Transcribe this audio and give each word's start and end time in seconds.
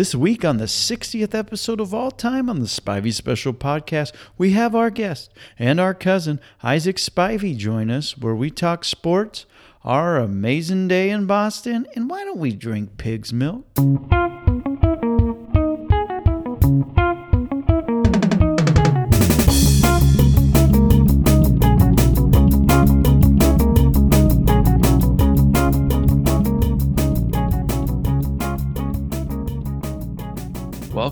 This 0.00 0.14
week 0.14 0.46
on 0.46 0.56
the 0.56 0.64
60th 0.64 1.34
episode 1.34 1.78
of 1.78 1.92
all 1.92 2.10
time 2.10 2.48
on 2.48 2.60
the 2.60 2.64
Spivey 2.64 3.12
Special 3.12 3.52
Podcast, 3.52 4.12
we 4.38 4.52
have 4.52 4.74
our 4.74 4.88
guest 4.88 5.30
and 5.58 5.78
our 5.78 5.92
cousin 5.92 6.40
Isaac 6.62 6.96
Spivey 6.96 7.54
join 7.54 7.90
us 7.90 8.16
where 8.16 8.34
we 8.34 8.50
talk 8.50 8.86
sports, 8.86 9.44
our 9.84 10.16
amazing 10.16 10.88
day 10.88 11.10
in 11.10 11.26
Boston, 11.26 11.86
and 11.94 12.08
why 12.08 12.24
don't 12.24 12.38
we 12.38 12.54
drink 12.54 12.96
pig's 12.96 13.30
milk? 13.30 13.66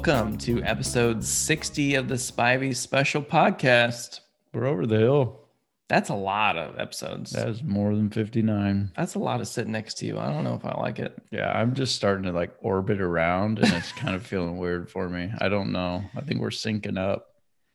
Welcome 0.01 0.39
to 0.39 0.63
episode 0.63 1.25
60 1.25 1.97
of 1.97 2.07
the 2.07 2.15
Spivey 2.15 2.75
Special 2.75 3.21
Podcast. 3.21 4.21
We're 4.55 4.67
over 4.67 4.87
the 4.87 4.97
hill. 4.97 5.41
That's 5.89 6.09
a 6.09 6.15
lot 6.15 6.57
of 6.57 6.79
episodes. 6.79 7.33
That 7.33 7.49
is 7.49 7.65
more 7.65 7.93
than 7.97 8.09
59. 8.09 8.93
That's 8.97 9.17
a 9.17 9.19
lot 9.19 9.41
of 9.41 9.49
sit 9.49 9.67
next 9.67 9.95
to 9.95 10.07
you. 10.07 10.17
I 10.17 10.33
don't 10.33 10.45
know 10.45 10.55
if 10.55 10.65
I 10.65 10.81
like 10.81 11.01
it. 11.01 11.21
Yeah, 11.33 11.51
I'm 11.51 11.75
just 11.75 11.97
starting 11.97 12.23
to 12.27 12.33
like 12.33 12.55
orbit 12.61 13.01
around 13.01 13.59
and 13.59 13.73
it's 13.73 13.91
kind 13.91 14.15
of 14.15 14.25
feeling 14.25 14.57
weird 14.57 14.89
for 14.89 15.09
me. 15.09 15.33
I 15.41 15.49
don't 15.49 15.73
know. 15.73 16.05
I 16.17 16.21
think 16.21 16.41
we're 16.41 16.51
syncing 16.51 16.97
up. 16.97 17.27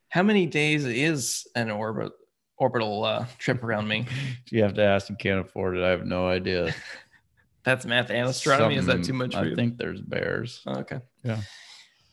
How 0.07 0.23
many 0.23 0.45
days 0.45 0.85
is 0.85 1.45
an 1.57 1.69
orbit 1.71 2.13
orbital 2.57 3.03
uh, 3.03 3.25
trip 3.37 3.61
around 3.65 3.89
me? 3.89 4.05
You 4.49 4.63
have 4.63 4.75
to 4.75 4.81
ask 4.81 5.09
and 5.09 5.19
can't 5.19 5.41
afford 5.45 5.75
it. 5.75 5.83
I 5.83 5.89
have 5.89 6.05
no 6.05 6.29
idea. 6.29 6.73
That's 7.65 7.85
math 7.85 8.11
and 8.11 8.29
astronomy. 8.29 8.77
Is 8.77 8.85
that 8.85 9.03
too 9.03 9.11
much 9.11 9.33
for 9.33 9.41
I 9.41 9.43
you? 9.47 9.55
think 9.57 9.77
there's 9.77 9.99
bears. 9.99 10.61
Oh, 10.65 10.75
okay. 10.79 11.01
Yeah. 11.21 11.41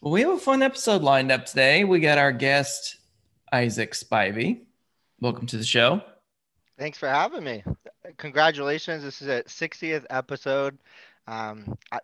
Well, 0.01 0.13
we 0.15 0.23
have 0.23 0.31
a 0.31 0.39
fun 0.39 0.63
episode 0.63 1.03
lined 1.03 1.31
up 1.31 1.45
today. 1.45 1.85
We 1.85 2.01
got 2.01 2.17
our 2.17 2.33
guest, 2.33 2.97
Isaac 3.53 3.93
Spivey. 3.93 4.63
Welcome 5.21 5.47
to 5.49 5.59
the 5.59 5.65
show. 5.65 6.01
Thanks 6.79 6.97
for 6.97 7.07
having 7.07 7.45
me. 7.45 7.63
Congratulations. 8.17 9.03
This 9.03 9.21
is 9.21 9.29
a 9.29 9.43
60th 9.43 10.07
episode. 10.09 10.79
Um, 11.27 11.77
I, 11.93 11.99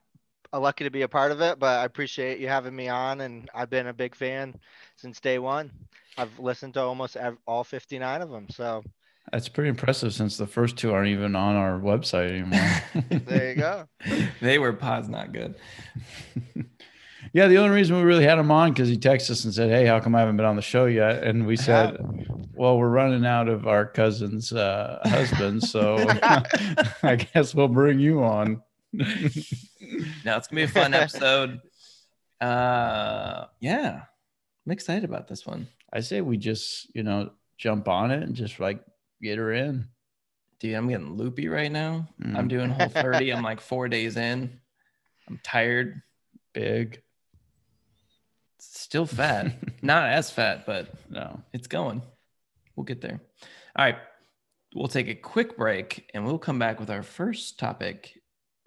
I'm 0.53 0.61
lucky 0.61 0.85
to 0.85 0.91
be 0.91 1.03
a 1.03 1.09
part 1.09 1.33
of 1.33 1.41
it, 1.41 1.59
but 1.59 1.79
I 1.79 1.85
appreciate 1.87 2.39
you 2.39 2.49
having 2.49 2.77
me 2.77 2.89
on. 2.89 3.23
And 3.23 3.49
I've 3.55 3.71
been 3.71 3.87
a 3.87 3.95
big 3.95 4.15
fan 4.15 4.55
since 4.97 5.19
day 5.19 5.39
one. 5.39 5.71
I've 6.19 6.39
listened 6.39 6.75
to 6.75 6.83
almost 6.83 7.17
ev- 7.17 7.39
all 7.47 7.65
59 7.65 8.21
of 8.21 8.29
them. 8.29 8.47
So 8.51 8.85
That's 9.33 9.49
pretty 9.49 9.71
impressive 9.71 10.13
since 10.13 10.37
the 10.37 10.47
first 10.47 10.77
two 10.77 10.93
aren't 10.93 11.09
even 11.09 11.35
on 11.35 11.57
our 11.57 11.79
website 11.81 12.29
anymore. 12.31 13.21
there 13.25 13.49
you 13.51 13.57
go. 13.57 13.89
They 14.43 14.59
were 14.59 14.75
pause 14.75 15.09
not 15.09 15.33
good. 15.33 15.55
yeah, 17.33 17.47
the 17.49 17.59
only 17.59 17.75
reason 17.75 17.97
we 17.97 18.03
really 18.03 18.25
had 18.25 18.39
him 18.39 18.51
on 18.51 18.73
because 18.73 18.89
he 18.89 18.97
texted 18.97 19.31
us 19.31 19.45
and 19.45 19.53
said, 19.55 19.71
Hey, 19.71 19.87
how 19.87 20.01
come 20.01 20.15
I 20.15 20.21
haven't 20.21 20.37
been 20.37 20.47
on 20.47 20.57
the 20.57 20.63
show 20.63 20.87
yet? 20.87 21.23
And 21.25 21.47
we 21.47 21.57
said, 21.57 21.97
Well, 22.55 22.79
we're 22.79 22.89
running 22.89 23.25
out 23.27 23.49
of 23.49 23.67
our 23.67 23.85
cousin's 23.87 24.53
uh, 24.53 25.01
husband. 25.05 25.63
So 25.65 25.97
I 27.03 27.17
guess 27.33 27.55
we'll 27.55 27.69
bring 27.69 27.99
you 28.01 28.23
on. 28.25 28.63
Now 28.93 30.37
it's 30.37 30.49
gonna 30.49 30.61
be 30.61 30.63
a 30.63 30.69
fun 30.69 30.95
episode. 30.95 31.61
Uh, 32.41 33.47
yeah, 33.61 34.03
I'm 34.67 34.73
excited 34.73 35.05
about 35.05 35.29
this 35.29 35.47
one, 35.47 35.69
I 35.93 36.01
say 36.01 36.21
we 36.21 36.37
just, 36.37 36.95
you 36.95 37.03
know, 37.03 37.31
jump 37.57 37.89
on 37.89 38.11
it 38.11 38.23
and 38.23 38.35
just 38.35 38.61
like 38.61 38.85
get 39.23 39.39
her 39.39 39.53
in. 39.53 39.87
dude. 40.59 40.75
I'm 40.75 40.89
getting 40.89 41.15
loopy 41.15 41.49
right 41.49 41.71
now. 41.73 42.07
I'm 42.23 42.47
Mm. 42.47 42.49
doing 42.49 42.71
whole 42.71 42.89
30. 42.89 43.31
I'm 43.33 43.43
like 43.43 43.61
four 43.61 43.89
days 43.89 44.17
in. 44.17 44.61
I'm 45.29 45.41
tired. 45.43 46.03
Big. 46.53 47.03
Still 48.59 49.07
fat. 49.07 49.55
Not 49.83 50.09
as 50.11 50.31
fat, 50.31 50.65
but 50.67 50.89
No. 51.11 51.41
it's 51.53 51.67
going. 51.69 52.03
We'll 52.75 52.85
get 52.85 53.01
there. 53.01 53.21
All 53.77 53.85
right. 53.85 53.97
We'll 54.75 54.89
take 54.89 55.09
a 55.09 55.15
quick 55.15 55.57
break 55.57 56.11
and 56.13 56.25
we'll 56.27 56.39
come 56.39 56.59
back 56.59 56.79
with 56.81 56.91
our 56.91 57.03
first 57.03 57.59
topic. 57.59 58.21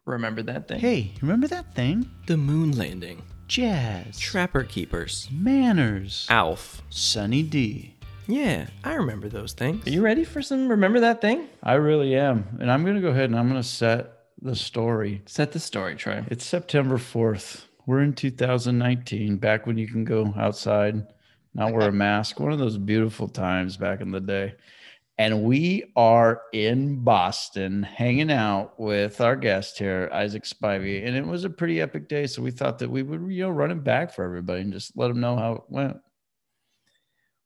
Remember 0.06 0.42
that 0.44 0.68
thing? 0.68 0.80
Hey, 0.80 1.14
remember 1.22 1.48
that 1.48 1.76
thing? 1.76 2.10
The 2.26 2.38
moon 2.38 2.72
landing. 2.78 3.22
Jazz. 3.48 4.18
Trapper 4.20 4.64
Keepers. 4.64 5.28
Manners. 5.32 6.26
Alf. 6.30 6.82
Sunny 6.90 7.44
D. 7.44 7.96
Yeah, 8.28 8.68
I 8.84 8.94
remember 8.94 9.28
those 9.28 9.54
things. 9.54 9.86
Are 9.88 9.90
you 9.90 10.02
ready 10.02 10.24
for 10.24 10.42
some? 10.42 10.70
Remember 10.70 11.00
that 11.00 11.20
thing? 11.22 11.48
I 11.64 11.74
really 11.74 12.16
am. 12.16 12.58
And 12.60 12.72
I'm 12.72 12.84
going 12.84 12.96
to 12.96 13.02
go 13.02 13.10
ahead 13.10 13.26
and 13.26 13.38
I'm 13.38 13.50
going 13.50 13.62
to 13.62 13.68
set 13.68 14.14
the 14.42 14.56
story. 14.56 15.22
Set 15.26 15.52
the 15.52 15.60
story, 15.60 15.96
Troy. 15.96 16.24
It's 16.28 16.46
September 16.46 16.98
4th. 16.98 17.64
We're 17.90 18.04
in 18.04 18.14
2019, 18.14 19.38
back 19.38 19.66
when 19.66 19.76
you 19.76 19.88
can 19.88 20.04
go 20.04 20.32
outside, 20.38 21.08
not 21.56 21.74
wear 21.74 21.90
a 21.90 21.92
mask. 22.08 22.40
One 22.40 22.52
of 22.52 22.60
those 22.60 22.78
beautiful 22.78 23.28
times 23.28 23.78
back 23.78 24.02
in 24.02 24.12
the 24.12 24.20
day. 24.20 24.54
And 25.18 25.42
we 25.42 25.92
are 25.96 26.44
in 26.54 27.04
Boston 27.04 27.82
hanging 27.82 28.32
out 28.32 28.80
with 28.80 29.22
our 29.22 29.36
guest 29.36 29.80
here, 29.80 30.08
Isaac 30.14 30.44
Spivey. 30.44 31.04
And 31.04 31.18
it 31.18 31.26
was 31.26 31.46
a 31.46 31.50
pretty 31.50 31.82
epic 31.82 32.08
day. 32.08 32.28
So 32.28 32.44
we 32.44 32.52
thought 32.52 32.78
that 32.78 32.92
we 32.92 33.02
would, 33.02 33.32
you 33.32 33.46
know, 33.46 33.50
run 33.50 33.72
it 33.72 33.84
back 33.84 34.14
for 34.14 34.24
everybody 34.24 34.62
and 34.62 34.72
just 34.72 34.96
let 34.96 35.08
them 35.08 35.20
know 35.20 35.36
how 35.36 35.54
it 35.54 35.64
went. 35.68 35.98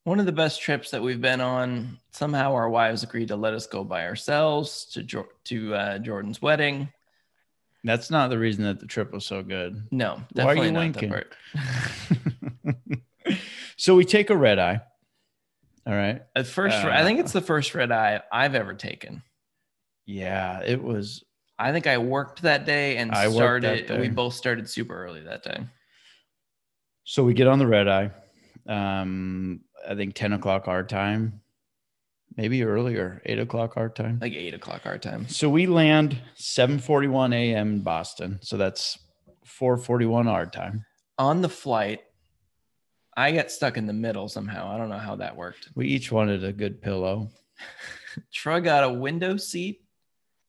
One 0.04 0.20
of 0.20 0.26
the 0.26 0.34
best 0.34 0.62
trips 0.62 0.92
that 0.92 1.02
we've 1.02 1.22
been 1.22 1.40
on. 1.40 2.00
Somehow 2.12 2.54
our 2.54 2.70
wives 2.70 3.04
agreed 3.04 3.30
to 3.30 3.38
let 3.38 3.54
us 3.54 3.66
go 3.66 3.86
by 3.86 4.06
ourselves 4.06 4.84
to 4.88 5.26
to 5.46 5.74
uh, 5.74 6.00
Jordan's 6.00 6.42
wedding. 6.42 6.90
That's 7.84 8.10
not 8.10 8.30
the 8.30 8.38
reason 8.40 8.64
that 8.64 8.80
the 8.80 8.88
trip 8.88 9.12
was 9.12 9.26
so 9.26 9.44
good. 9.44 9.82
No, 9.92 10.22
Why 10.34 10.46
are 10.46 10.56
you 10.56 10.72
not 10.72 10.80
winking? 10.96 11.14
so 13.78 13.96
we 13.96 14.06
take 14.06 14.30
a 14.30 14.38
red 14.38 14.60
eye. 14.60 14.82
All 15.86 15.94
right. 15.94 16.22
At 16.36 16.48
first, 16.48 16.78
I 16.78 17.04
think 17.04 17.20
Uh, 17.20 17.24
it's 17.24 17.34
the 17.34 17.42
first 17.42 17.76
red 17.76 17.92
eye 17.92 18.22
I've 18.32 18.56
ever 18.56 18.74
taken. 18.74 19.22
Yeah, 20.06 20.62
it 20.66 20.82
was. 20.82 21.24
I 21.60 21.72
think 21.72 21.88
I 21.88 21.98
worked 21.98 22.44
that 22.44 22.66
day 22.66 22.98
and 22.98 23.12
I 23.12 23.30
started. 23.30 23.88
that 23.88 24.00
We 24.00 24.10
both 24.10 24.34
started 24.34 24.70
super 24.70 25.04
early 25.04 25.22
that 25.24 25.44
day. 25.44 25.66
So 27.04 27.24
we 27.24 27.34
get 27.34 27.48
on 27.48 27.60
the 27.60 27.68
red 27.68 27.88
eye. 27.88 28.12
Um, 28.66 29.62
I 29.88 29.96
think 29.96 30.16
10 30.16 30.34
o'clock 30.34 30.68
our 30.70 30.84
time, 30.84 31.42
maybe 32.36 32.64
earlier, 32.64 33.22
eight 33.26 33.40
o'clock 33.40 33.78
our 33.78 33.90
time. 33.90 34.20
Like 34.22 34.34
eight 34.34 34.54
o'clock 34.54 34.86
our 34.86 34.98
time. 34.98 35.28
So 35.28 35.50
we 35.50 35.68
land 35.68 36.22
7:41 36.38 37.34
a.m. 37.34 37.74
in 37.74 37.82
Boston. 37.82 38.40
So 38.42 38.58
that's 38.58 38.98
4:41 39.46 40.28
our 40.28 40.46
time. 40.46 40.86
On 41.18 41.42
the 41.42 41.50
flight, 41.50 42.02
I 43.16 43.32
got 43.32 43.52
stuck 43.52 43.78
in 43.78 43.86
the 43.86 43.94
middle 43.94 44.28
somehow. 44.28 44.74
I 44.74 44.78
don't 44.78 44.90
know 44.90 44.98
how 44.98 45.16
that 45.18 45.36
worked. 45.36 45.70
We 45.76 45.88
each 45.88 46.12
wanted 46.12 46.44
a 46.44 46.52
good 46.52 46.82
pillow. 46.82 47.30
Troy 48.34 48.62
got 48.62 48.84
a 48.84 48.90
window 48.90 49.38
seat 49.38 49.82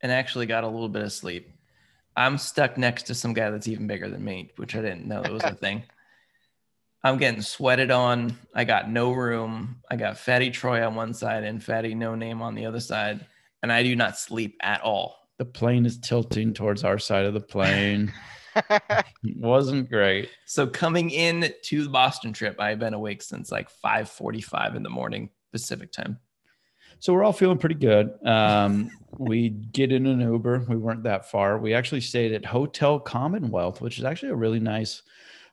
and 0.01 0.11
actually 0.11 0.47
got 0.47 0.65
a 0.65 0.69
little 0.69 0.89
bit 0.89 1.03
of 1.03 1.12
sleep. 1.12 1.51
I'm 2.16 2.39
stuck 2.39 2.78
next 2.78 3.05
to 3.05 3.15
some 3.15 3.34
guy 3.34 3.51
that's 3.51 3.69
even 3.69 3.87
bigger 3.87 4.09
than 4.09 4.25
me, 4.25 4.53
which 4.56 4.77
I 4.77 4.83
didn't 4.83 5.06
know 5.06 5.22
that 5.22 5.33
was 5.33 5.45
a 5.45 5.55
thing. 5.65 5.83
I'm 7.04 7.19
getting 7.19 7.42
sweated 7.42 7.91
on. 7.91 8.38
I 8.54 8.65
got 8.65 8.91
no 8.91 9.12
room. 9.12 9.76
I 9.91 9.97
got 9.97 10.16
Fatty 10.16 10.50
Troy 10.50 10.84
on 10.84 10.94
one 10.94 11.12
side 11.12 11.44
and 11.44 11.62
Fatty 11.62 11.94
No 11.94 12.15
Name 12.15 12.41
on 12.41 12.54
the 12.54 12.65
other 12.65 12.81
side. 12.81 13.26
And 13.62 13.70
I 13.70 13.82
do 13.82 13.94
not 13.94 14.19
sleep 14.19 14.56
at 14.62 14.81
all. 14.81 15.28
The 15.37 15.44
plane 15.44 15.84
is 15.84 15.98
tilting 15.98 16.54
towards 16.54 16.82
our 16.82 16.98
side 16.98 17.26
of 17.26 17.34
the 17.34 17.41
plane. 17.41 18.10
It 18.56 19.04
wasn't 19.37 19.91
great. 19.91 20.31
So 20.47 20.66
coming 20.66 21.10
in 21.10 21.53
to 21.65 21.84
the 21.84 21.91
Boston 21.91 22.32
trip, 22.32 22.59
I've 22.59 22.78
been 22.78 22.94
awake 22.94 23.21
since 23.21 23.53
like 23.53 23.69
5:45 23.84 24.76
in 24.76 24.82
the 24.82 24.91
morning 24.91 25.28
Pacific 25.53 25.92
time. 25.92 26.19
So 27.00 27.12
we're 27.12 27.25
all 27.25 27.32
feeling 27.32 27.59
pretty 27.59 27.75
good. 27.75 28.15
Um, 28.25 28.91
we 29.19 29.50
get 29.50 29.92
in 29.92 30.06
an 30.06 30.21
Uber. 30.21 30.66
We 30.69 30.76
weren't 30.76 31.03
that 31.03 31.31
far. 31.31 31.59
We 31.59 31.75
actually 31.75 32.00
stayed 32.00 32.32
at 32.32 32.47
Hotel 32.47 32.98
Commonwealth, 32.98 33.82
which 33.82 33.98
is 33.98 34.04
actually 34.04 34.31
a 34.31 34.36
really 34.36 34.60
nice 34.60 35.03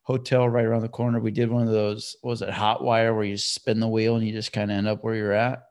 hotel 0.03 0.47
right 0.49 0.65
around 0.65 0.81
the 0.81 0.89
corner. 0.89 1.19
We 1.19 1.31
did 1.31 1.49
one 1.49 1.63
of 1.63 1.73
those, 1.73 2.15
was 2.23 2.41
it 2.41 2.49
Hotwire 2.49 3.15
where 3.15 3.23
you 3.23 3.37
spin 3.37 3.79
the 3.79 3.87
wheel 3.87 4.15
and 4.15 4.25
you 4.25 4.33
just 4.33 4.53
kind 4.53 4.71
of 4.71 4.77
end 4.77 4.87
up 4.87 5.03
where 5.03 5.15
you're 5.15 5.33
at? 5.33 5.63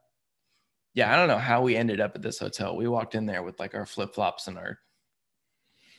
Yeah, 0.95 1.13
I 1.13 1.17
don't 1.17 1.29
know 1.29 1.39
how 1.39 1.63
we 1.63 1.77
ended 1.77 2.01
up 2.01 2.15
at 2.15 2.23
this 2.23 2.39
hotel. 2.39 2.77
We 2.77 2.89
walked 2.89 3.15
in 3.15 3.27
there 3.27 3.43
with 3.43 3.61
like 3.61 3.75
our 3.75 3.87
flip 3.87 4.15
flops 4.15 4.49
and 4.49 4.59
our 4.59 4.79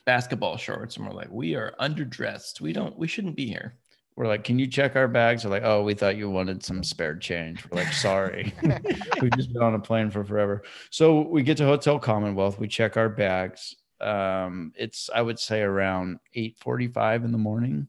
basketball 0.05 0.57
shorts, 0.57 0.97
and 0.97 1.05
we're 1.05 1.13
like, 1.13 1.31
we 1.31 1.55
are 1.55 1.73
underdressed. 1.79 2.59
We 2.59 2.73
don't, 2.73 2.97
we 2.97 3.07
shouldn't 3.07 3.37
be 3.37 3.47
here. 3.47 3.77
We're 4.17 4.27
like, 4.27 4.43
can 4.43 4.59
you 4.59 4.67
check 4.67 4.95
our 4.95 5.07
bags? 5.07 5.43
They're 5.43 5.51
like, 5.51 5.63
oh, 5.63 5.83
we 5.83 5.93
thought 5.93 6.17
you 6.17 6.29
wanted 6.29 6.63
some 6.63 6.83
spare 6.83 7.15
change. 7.15 7.65
We're 7.69 7.83
like, 7.83 7.93
sorry. 7.93 8.53
We've 9.21 9.31
just 9.31 9.53
been 9.53 9.63
on 9.63 9.75
a 9.75 9.79
plane 9.79 10.11
for 10.11 10.23
forever. 10.25 10.63
So 10.89 11.21
we 11.21 11.43
get 11.43 11.57
to 11.57 11.65
Hotel 11.65 11.97
Commonwealth. 11.97 12.59
We 12.59 12.67
check 12.67 12.97
our 12.97 13.09
bags. 13.09 13.75
Um, 14.01 14.73
it's 14.75 15.09
I 15.13 15.21
would 15.21 15.39
say 15.39 15.61
around 15.61 16.19
8:45 16.35 17.23
in 17.23 17.31
the 17.31 17.37
morning. 17.37 17.87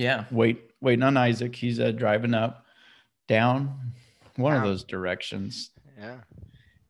Yeah, 0.00 0.24
wait 0.30 0.70
waiting 0.80 1.02
on 1.02 1.18
Isaac. 1.18 1.54
He's 1.54 1.78
uh, 1.78 1.90
driving 1.90 2.32
up, 2.32 2.64
down, 3.28 3.92
one 4.36 4.56
of 4.56 4.62
those 4.62 4.82
directions. 4.82 5.72
yeah. 5.98 6.16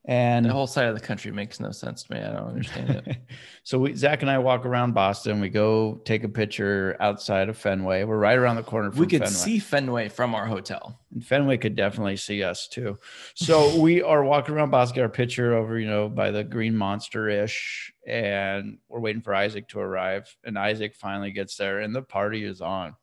And 0.06 0.46
The 0.46 0.52
whole 0.52 0.68
side 0.68 0.86
of 0.86 0.94
the 0.94 1.00
country 1.00 1.30
makes 1.30 1.60
no 1.60 1.72
sense 1.72 2.04
to 2.04 2.14
me. 2.14 2.20
I 2.20 2.32
don't 2.32 2.48
understand 2.48 2.90
it. 2.90 3.16
so 3.64 3.78
we 3.80 3.94
Zach 3.94 4.22
and 4.22 4.30
I 4.30 4.38
walk 4.38 4.64
around 4.64 4.94
Boston. 4.94 5.40
We 5.40 5.50
go 5.50 6.00
take 6.04 6.24
a 6.24 6.28
picture 6.28 6.96
outside 7.00 7.48
of 7.48 7.58
Fenway. 7.58 8.04
We're 8.04 8.16
right 8.16 8.38
around 8.38 8.56
the 8.56 8.62
corner 8.62 8.90
from 8.90 9.00
we 9.00 9.06
could 9.06 9.22
Fenway. 9.22 9.34
see 9.34 9.58
Fenway 9.58 10.08
from 10.08 10.34
our 10.34 10.46
hotel. 10.46 10.98
And 11.12 11.24
Fenway 11.24 11.58
could 11.58 11.76
definitely 11.76 12.16
see 12.16 12.42
us 12.42 12.66
too. 12.66 12.96
So 13.34 13.76
we 13.80 14.02
are 14.02 14.24
walking 14.24 14.54
around 14.54 14.70
Boston, 14.70 14.94
get 14.94 15.02
our 15.02 15.08
picture 15.10 15.54
over, 15.54 15.78
you 15.78 15.88
know, 15.88 16.08
by 16.08 16.30
the 16.30 16.44
green 16.44 16.76
monster 16.76 17.28
ish, 17.28 17.92
and 18.06 18.78
we're 18.88 19.00
waiting 19.00 19.22
for 19.22 19.34
Isaac 19.34 19.68
to 19.68 19.80
arrive. 19.80 20.34
And 20.44 20.58
Isaac 20.58 20.94
finally 20.94 21.32
gets 21.32 21.56
there, 21.56 21.80
and 21.80 21.94
the 21.94 22.02
party 22.02 22.44
is 22.44 22.60
on. 22.60 22.94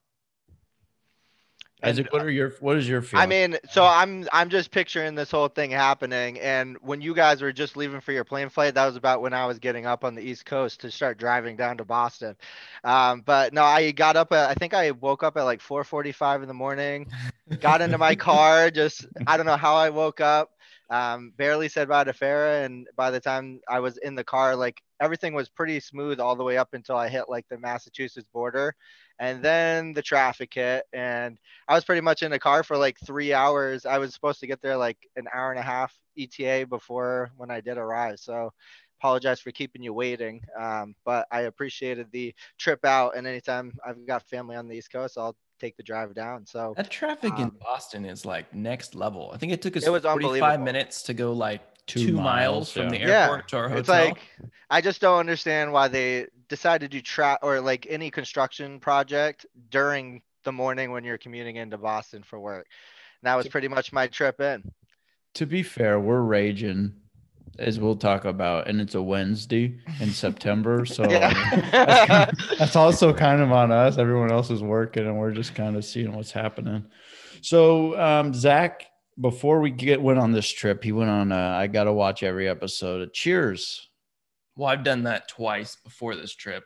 And, 1.84 1.92
Isaac, 1.92 2.12
what 2.12 2.24
are 2.24 2.30
your 2.30 2.54
what 2.60 2.76
is 2.78 2.90
your 2.90 3.04
feeling? 3.04 3.24
I 3.24 3.28
mean, 3.28 3.58
so 3.70 3.86
I'm 3.86 4.28
I'm 4.34 4.50
just 4.50 4.72
picturing 4.72 5.14
this 5.14 5.30
whole 5.30 5.48
thing 5.48 5.70
happening, 5.70 6.40
and 6.40 6.76
when 6.82 7.02
you 7.02 7.14
guys 7.14 7.40
were 7.40 7.54
just 7.54 7.78
leaving 7.78 8.02
for 8.02 8.12
your 8.14 8.24
plane 8.24 8.50
flight, 8.50 8.74
that 8.74 8.86
was 8.88 8.96
about 8.96 9.22
when 9.22 9.32
I 9.32 9.46
was 9.46 9.60
getting 9.60 9.86
up 9.86 10.04
on 10.04 10.16
the 10.16 10.22
East 10.24 10.46
Coast 10.46 10.82
to 10.82 10.90
start 10.90 11.20
driving 11.20 11.56
down 11.56 11.78
to 11.78 11.86
Boston. 11.86 12.36
Um, 12.84 13.22
but 13.22 13.54
no, 13.54 13.64
I 13.64 13.92
got 13.92 14.16
up 14.16 14.34
at 14.34 14.50
I 14.50 14.56
think 14.56 14.74
I 14.74 14.90
woke 14.90 15.22
up 15.22 15.38
at 15.38 15.44
like 15.44 15.62
4:45 15.62 16.42
in 16.42 16.48
the 16.48 16.54
morning, 16.56 17.12
got 17.60 17.82
into 17.82 18.00
my 18.00 18.16
car, 18.30 18.72
just 18.72 19.06
I 19.28 19.38
don't 19.38 19.46
know 19.46 19.56
how 19.56 19.76
I 19.76 19.92
woke 19.92 20.20
up, 20.20 20.50
um, 20.90 21.32
barely 21.38 21.70
said 21.70 21.88
bye 21.90 22.06
to 22.06 22.14
Farah, 22.14 22.66
and 22.66 22.88
by 22.96 23.12
the 23.12 23.20
time 23.20 23.60
I 23.70 23.82
was 23.82 23.98
in 23.98 24.16
the 24.16 24.24
car, 24.24 24.56
like 24.56 24.82
everything 25.00 25.36
was 25.36 25.48
pretty 25.48 25.80
smooth 25.80 26.20
all 26.20 26.36
the 26.36 26.44
way 26.44 26.58
up 26.58 26.74
until 26.74 26.96
I 26.96 27.08
hit 27.08 27.26
like 27.30 27.46
the 27.50 27.60
Massachusetts 27.60 28.28
border, 28.34 28.76
and 29.20 29.44
then 29.44 29.94
the 29.94 30.02
traffic 30.02 30.54
hit, 30.54 30.86
and 30.94 31.38
I 31.68 31.76
was 31.76 31.84
pretty 31.84 32.02
much 32.02 32.24
in 32.24 32.32
the 32.32 32.40
car 32.40 32.64
for 32.64 32.78
like 32.78 32.98
three 33.06 33.34
hours. 33.34 33.86
I 33.86 33.98
was 33.98 34.14
supposed 34.14 34.40
to 34.42 34.48
get 34.48 34.62
there 34.62 34.78
like 34.78 34.98
an 35.16 35.28
hour 35.34 35.52
and 35.52 35.60
a 35.60 35.64
half 35.64 35.98
ETA 36.18 36.68
before 36.68 37.32
when 37.38 37.52
I 37.52 37.62
did 37.62 37.78
arrive. 37.78 38.20
So 38.20 38.54
apologize 39.00 39.40
for 39.40 39.52
keeping 39.52 39.82
you 39.84 39.94
waiting. 39.94 40.42
Um, 40.60 40.96
but 41.06 41.28
I 41.32 41.42
appreciated 41.42 42.08
the 42.12 42.34
trip 42.58 42.84
out. 42.86 43.16
And 43.16 43.28
anytime 43.28 43.74
I've 43.86 44.06
got 44.08 44.24
family 44.24 44.56
on 44.56 44.68
the 44.68 44.76
East 44.76 44.92
Coast, 44.92 45.18
I'll 45.18 45.36
take 45.60 45.78
the 45.78 45.84
drive 45.84 46.14
down. 46.14 46.46
So 46.46 46.74
That 46.78 46.90
traffic 46.90 47.34
in 47.38 47.46
Um, 47.46 47.58
Boston 47.62 48.06
is 48.06 48.26
like 48.26 48.54
next 48.54 48.96
level. 48.96 49.32
I 49.34 49.38
think 49.38 49.52
it 49.52 49.62
took 49.62 49.78
us 49.78 49.86
It 49.86 49.90
was 49.90 50.04
45 50.04 50.62
minutes 50.62 51.04
to 51.04 51.14
go 51.14 51.34
like 51.34 51.62
Two 51.88 52.08
two, 52.08 52.14
miles, 52.14 52.24
miles, 52.24 52.72
from 52.72 52.84
yeah. 52.84 52.90
the 52.90 52.98
Yeah, 53.00 53.24
airport 53.24 53.48
to 53.50 53.58
our 53.58 53.64
hotel. 53.70 53.80
it's 53.80 53.90
like 53.90 54.20
I 54.70 54.82
just 54.82 55.00
don't 55.02 55.20
understand 55.20 55.72
why 55.72 55.88
they 55.88 56.28
decided 56.50 56.92
to 56.92 57.02
try 57.02 57.38
or 57.42 57.62
like 57.62 57.88
any 57.90 58.12
construction 58.12 58.80
project 58.80 59.46
during 59.70 60.22
the 60.44 60.52
morning 60.52 60.92
when 60.92 61.04
you're 61.04 61.18
commuting 61.18 61.56
into 61.56 61.78
Boston 61.78 62.24
for 62.24 62.40
work. 62.40 62.68
And 63.22 63.28
that 63.28 63.36
was 63.36 63.48
pretty 63.48 63.68
much 63.70 63.92
my 63.94 64.08
trip 64.08 64.40
in. 64.42 64.64
to 65.36 65.46
be 65.46 65.64
fair, 65.64 66.00
we're 66.00 66.22
raging, 66.22 66.94
as 67.60 67.80
we'll 67.80 67.96
talk 67.96 68.26
about, 68.26 68.68
and 68.68 68.80
it's 68.82 68.96
a 68.96 69.02
Wednesday 69.02 69.80
in 70.02 70.10
September. 70.12 70.86
So 70.96 71.04
I 71.04 71.08
mean, 71.08 71.20
that's, 71.72 72.06
kind 72.08 72.30
of- 72.30 72.58
that's 72.60 72.76
also 72.76 73.14
kind 73.14 73.42
of 73.42 73.52
on 73.52 73.72
us. 73.72 73.98
Everyone 73.98 74.32
else 74.32 74.50
is 74.52 74.62
working, 74.62 75.06
and 75.08 75.18
we're 75.18 75.32
just 75.32 75.56
kind 75.56 75.76
of 75.78 75.86
seeing 75.86 76.14
what's 76.14 76.32
happening. 76.32 76.86
So 77.42 77.98
um, 78.00 78.34
Zach, 78.34 78.86
before 79.20 79.60
we 79.60 79.72
get 79.72 80.02
went 80.02 80.20
on 80.20 80.32
this 80.32 80.50
trip, 80.50 80.84
he 80.84 80.92
went 80.92 81.10
on. 81.10 81.32
Uh, 81.32 81.36
I 81.60 81.68
got 81.68 81.86
to 81.86 81.94
watch 81.94 82.24
every 82.24 82.48
episode 82.48 83.02
of 83.02 83.14
Cheers. 83.14 83.90
well, 84.56 84.70
I've 84.70 84.84
done 84.84 85.04
that 85.04 85.28
twice 85.28 85.76
before 85.84 86.16
this 86.16 86.34
trip. 86.34 86.64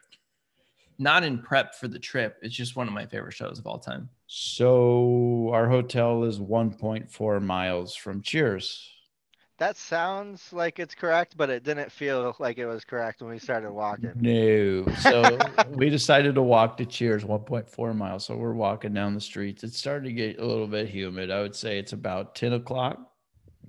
Not 0.97 1.23
in 1.23 1.39
prep 1.39 1.75
for 1.75 1.87
the 1.87 1.97
trip. 1.99 2.37
It's 2.41 2.55
just 2.55 2.75
one 2.75 2.87
of 2.87 2.93
my 2.93 3.05
favorite 3.05 3.33
shows 3.33 3.57
of 3.57 3.65
all 3.65 3.79
time. 3.79 4.09
So 4.27 5.49
our 5.51 5.67
hotel 5.67 6.23
is 6.25 6.39
1.4 6.39 7.41
miles 7.41 7.95
from 7.95 8.21
Cheers. 8.21 8.87
That 9.61 9.77
sounds 9.77 10.51
like 10.51 10.79
it's 10.79 10.95
correct, 10.95 11.37
but 11.37 11.51
it 11.51 11.63
didn't 11.63 11.91
feel 11.91 12.35
like 12.39 12.57
it 12.57 12.65
was 12.65 12.83
correct 12.83 13.21
when 13.21 13.29
we 13.29 13.37
started 13.37 13.71
walking. 13.71 14.11
No. 14.15 14.91
So 15.01 15.37
we 15.69 15.87
decided 15.87 16.33
to 16.33 16.41
walk 16.41 16.77
to 16.77 16.85
Cheers 16.87 17.23
1.4 17.23 17.95
miles. 17.95 18.25
So 18.25 18.35
we're 18.35 18.53
walking 18.53 18.91
down 18.91 19.13
the 19.13 19.21
streets. 19.21 19.63
It's 19.63 19.77
starting 19.77 20.05
to 20.05 20.13
get 20.13 20.39
a 20.39 20.43
little 20.43 20.65
bit 20.65 20.89
humid. 20.89 21.29
I 21.29 21.43
would 21.43 21.55
say 21.55 21.77
it's 21.77 21.93
about 21.93 22.33
10 22.33 22.53
o'clock 22.53 23.13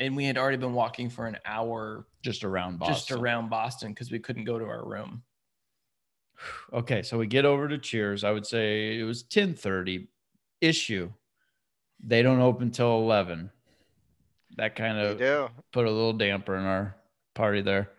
And 0.01 0.17
we 0.17 0.25
had 0.25 0.39
already 0.39 0.57
been 0.57 0.73
walking 0.73 1.11
for 1.11 1.27
an 1.27 1.37
hour 1.45 2.07
just 2.23 2.43
around 2.43 2.79
Boston. 2.79 2.95
just 2.95 3.11
around 3.13 3.51
Boston 3.51 3.91
because 3.91 4.11
we 4.11 4.19
couldn't 4.19 4.45
go 4.45 4.59
to 4.59 4.65
our 4.65 4.89
room. 4.89 5.23
Okay. 6.73 7.03
So 7.03 7.19
we 7.19 7.27
get 7.27 7.45
over 7.45 7.69
to 7.69 7.77
Cheers. 7.77 8.25
I 8.25 8.31
would 8.31 8.47
say 8.47 8.99
it 8.99 9.05
was 9.05 9.25
1030 9.25 10.09
issue. 10.63 11.13
They 12.03 12.23
don't 12.23 12.41
open 12.41 12.71
till 12.71 12.97
11. 12.97 13.51
That 14.57 14.77
kind 14.77 14.99
of 14.99 15.19
do. 15.19 15.49
put 15.73 15.87
a 15.87 15.91
little 15.91 16.13
damper 16.13 16.57
in 16.57 16.65
our 16.65 16.97
party 17.35 17.63
there. 17.63 17.91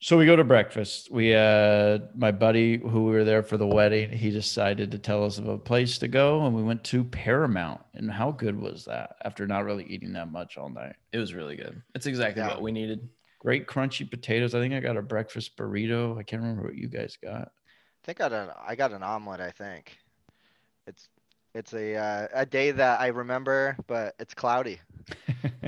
So 0.00 0.16
we 0.16 0.26
go 0.26 0.36
to 0.36 0.44
breakfast. 0.44 1.10
We 1.10 1.34
uh 1.34 1.98
my 2.14 2.30
buddy 2.30 2.76
who 2.78 3.06
we 3.06 3.10
were 3.12 3.24
there 3.24 3.42
for 3.42 3.56
the 3.56 3.66
wedding, 3.66 4.10
he 4.10 4.30
decided 4.30 4.92
to 4.92 4.98
tell 4.98 5.24
us 5.24 5.38
of 5.38 5.48
a 5.48 5.58
place 5.58 5.98
to 5.98 6.08
go 6.08 6.46
and 6.46 6.54
we 6.54 6.62
went 6.62 6.84
to 6.84 7.02
Paramount. 7.02 7.80
And 7.94 8.08
how 8.10 8.30
good 8.30 8.56
was 8.60 8.84
that 8.84 9.16
after 9.24 9.46
not 9.46 9.64
really 9.64 9.84
eating 9.84 10.12
that 10.12 10.30
much 10.30 10.56
all 10.56 10.68
night? 10.68 10.94
It 11.12 11.18
was 11.18 11.34
really 11.34 11.56
good. 11.56 11.82
It's 11.96 12.06
exactly 12.06 12.42
Yeah. 12.42 12.48
what 12.50 12.62
we 12.62 12.70
needed. 12.70 13.08
Great 13.40 13.66
crunchy 13.66 14.08
potatoes. 14.08 14.54
I 14.54 14.60
think 14.60 14.72
I 14.74 14.80
got 14.80 14.96
a 14.96 15.02
breakfast 15.02 15.56
burrito. 15.56 16.16
I 16.18 16.22
can't 16.22 16.42
remember 16.42 16.62
what 16.64 16.76
you 16.76 16.88
guys 16.88 17.16
got. 17.20 17.48
I 17.48 18.04
think 18.04 18.20
I 18.20 18.28
got 18.28 18.32
an 18.32 18.50
I 18.68 18.74
got 18.76 18.92
an 18.92 19.02
omelet, 19.02 19.40
I 19.40 19.50
think. 19.50 19.96
It's 20.86 21.08
it's 21.58 21.74
a 21.74 21.96
uh, 21.96 22.28
a 22.32 22.46
day 22.46 22.70
that 22.70 23.00
I 23.00 23.08
remember, 23.08 23.76
but 23.86 24.14
it's 24.18 24.32
cloudy. 24.32 24.80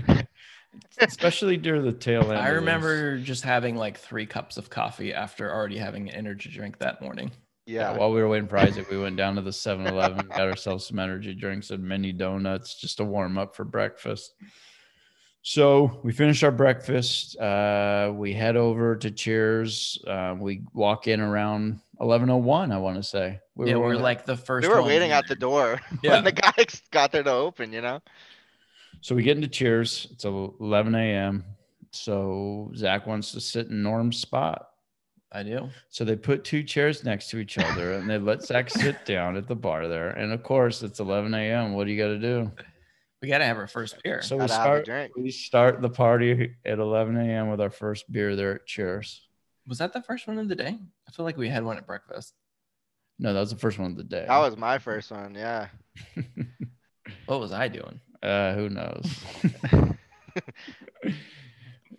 Especially 1.00 1.56
during 1.56 1.82
the 1.82 1.92
tail 1.92 2.30
end. 2.30 2.40
I 2.40 2.50
remember 2.50 3.18
just 3.18 3.42
having 3.42 3.76
like 3.76 3.98
three 3.98 4.24
cups 4.26 4.56
of 4.56 4.70
coffee 4.70 5.12
after 5.12 5.52
already 5.52 5.76
having 5.78 6.08
an 6.08 6.14
energy 6.14 6.48
drink 6.50 6.78
that 6.78 7.02
morning. 7.02 7.32
Yeah, 7.66 7.92
Yeah. 7.92 7.98
while 7.98 8.12
we 8.12 8.20
were 8.22 8.28
waiting 8.28 8.48
for 8.48 8.58
Isaac, 8.58 8.88
we 8.90 8.98
went 8.98 9.16
down 9.16 9.34
to 9.34 9.42
the 9.42 9.52
7 9.52 9.86
Eleven, 9.86 10.26
got 10.28 10.48
ourselves 10.48 10.86
some 10.86 10.98
energy 10.98 11.34
drinks 11.34 11.70
and 11.70 11.82
mini 11.82 12.12
donuts 12.12 12.74
just 12.80 12.98
to 12.98 13.04
warm 13.04 13.36
up 13.36 13.56
for 13.56 13.64
breakfast. 13.64 14.34
So 15.42 16.00
we 16.04 16.12
finished 16.12 16.44
our 16.44 16.50
breakfast. 16.52 17.36
Uh, 17.38 18.12
we 18.14 18.32
head 18.32 18.56
over 18.56 18.94
to 18.96 19.10
Cheers. 19.10 20.02
Uh, 20.06 20.36
we 20.38 20.62
walk 20.72 21.08
in 21.08 21.20
around 21.20 21.80
11:01. 22.00 22.72
I 22.72 22.78
want 22.78 22.96
to 22.96 23.02
say 23.02 23.40
yeah, 23.58 23.74
one 23.76 23.80
we're 23.80 23.96
like 23.96 24.24
the 24.24 24.36
first. 24.36 24.66
we 24.66 24.72
were 24.74 24.82
waiting 24.82 25.10
in 25.10 25.16
at 25.16 25.26
the 25.28 25.34
door 25.36 25.80
Yeah. 26.02 26.12
when 26.14 26.24
the 26.24 26.32
guys 26.32 26.82
got 26.90 27.12
there 27.12 27.22
to 27.22 27.30
open, 27.32 27.72
you 27.72 27.80
know? 27.82 28.00
So 29.02 29.14
we 29.14 29.22
get 29.22 29.36
into 29.36 29.48
Cheers. 29.48 30.08
It's 30.12 30.24
11 30.24 30.94
a.m. 30.94 31.44
So 31.92 32.70
Zach 32.76 33.06
wants 33.06 33.32
to 33.32 33.40
sit 33.40 33.68
in 33.68 33.82
Norm's 33.82 34.18
spot. 34.18 34.66
I 35.32 35.42
do. 35.42 35.68
So 35.90 36.04
they 36.04 36.16
put 36.16 36.44
two 36.44 36.62
chairs 36.62 37.04
next 37.04 37.30
to 37.30 37.38
each 37.38 37.56
other 37.56 37.94
and 37.94 38.08
they 38.10 38.18
let 38.18 38.42
Zach 38.42 38.68
sit 38.70 39.04
down 39.04 39.36
at 39.36 39.46
the 39.46 39.54
bar 39.54 39.86
there. 39.88 40.10
And 40.10 40.32
of 40.32 40.42
course, 40.42 40.82
it's 40.82 41.00
11 41.00 41.32
a.m. 41.34 41.72
What 41.74 41.84
do 41.86 41.92
you 41.92 41.98
got 42.02 42.08
to 42.08 42.18
do? 42.18 42.50
We 43.22 43.28
got 43.28 43.38
to 43.38 43.44
have 43.44 43.58
our 43.58 43.66
first 43.66 44.02
beer. 44.02 44.22
So 44.22 44.36
we 44.36 44.40
Gotta 44.40 44.52
have 44.54 44.60
a 44.60 44.64
start, 44.64 44.84
drink. 44.86 45.12
we 45.16 45.30
start 45.30 45.82
the 45.82 45.90
party 45.90 46.54
at 46.64 46.78
11 46.78 47.16
a.m. 47.16 47.48
with 47.50 47.60
our 47.60 47.70
first 47.70 48.10
beer 48.10 48.34
there 48.34 48.56
at 48.56 48.66
Cheers. 48.66 49.26
Was 49.70 49.78
that 49.78 49.92
the 49.92 50.02
first 50.02 50.26
one 50.26 50.36
of 50.36 50.48
the 50.48 50.56
day? 50.56 50.76
I 51.08 51.10
feel 51.12 51.24
like 51.24 51.36
we 51.36 51.48
had 51.48 51.62
one 51.62 51.78
at 51.78 51.86
breakfast. 51.86 52.34
No, 53.20 53.32
that 53.32 53.38
was 53.40 53.50
the 53.50 53.56
first 53.58 53.78
one 53.78 53.92
of 53.92 53.96
the 53.96 54.02
day. 54.04 54.24
That 54.26 54.38
was 54.38 54.56
my 54.56 54.78
first 54.78 55.10
one, 55.12 55.34
yeah. 55.34 55.68
What 57.26 57.40
was 57.40 57.52
I 57.52 57.68
doing? 57.68 58.00
uh, 58.22 58.54
who 58.54 58.68
knows? 58.68 59.06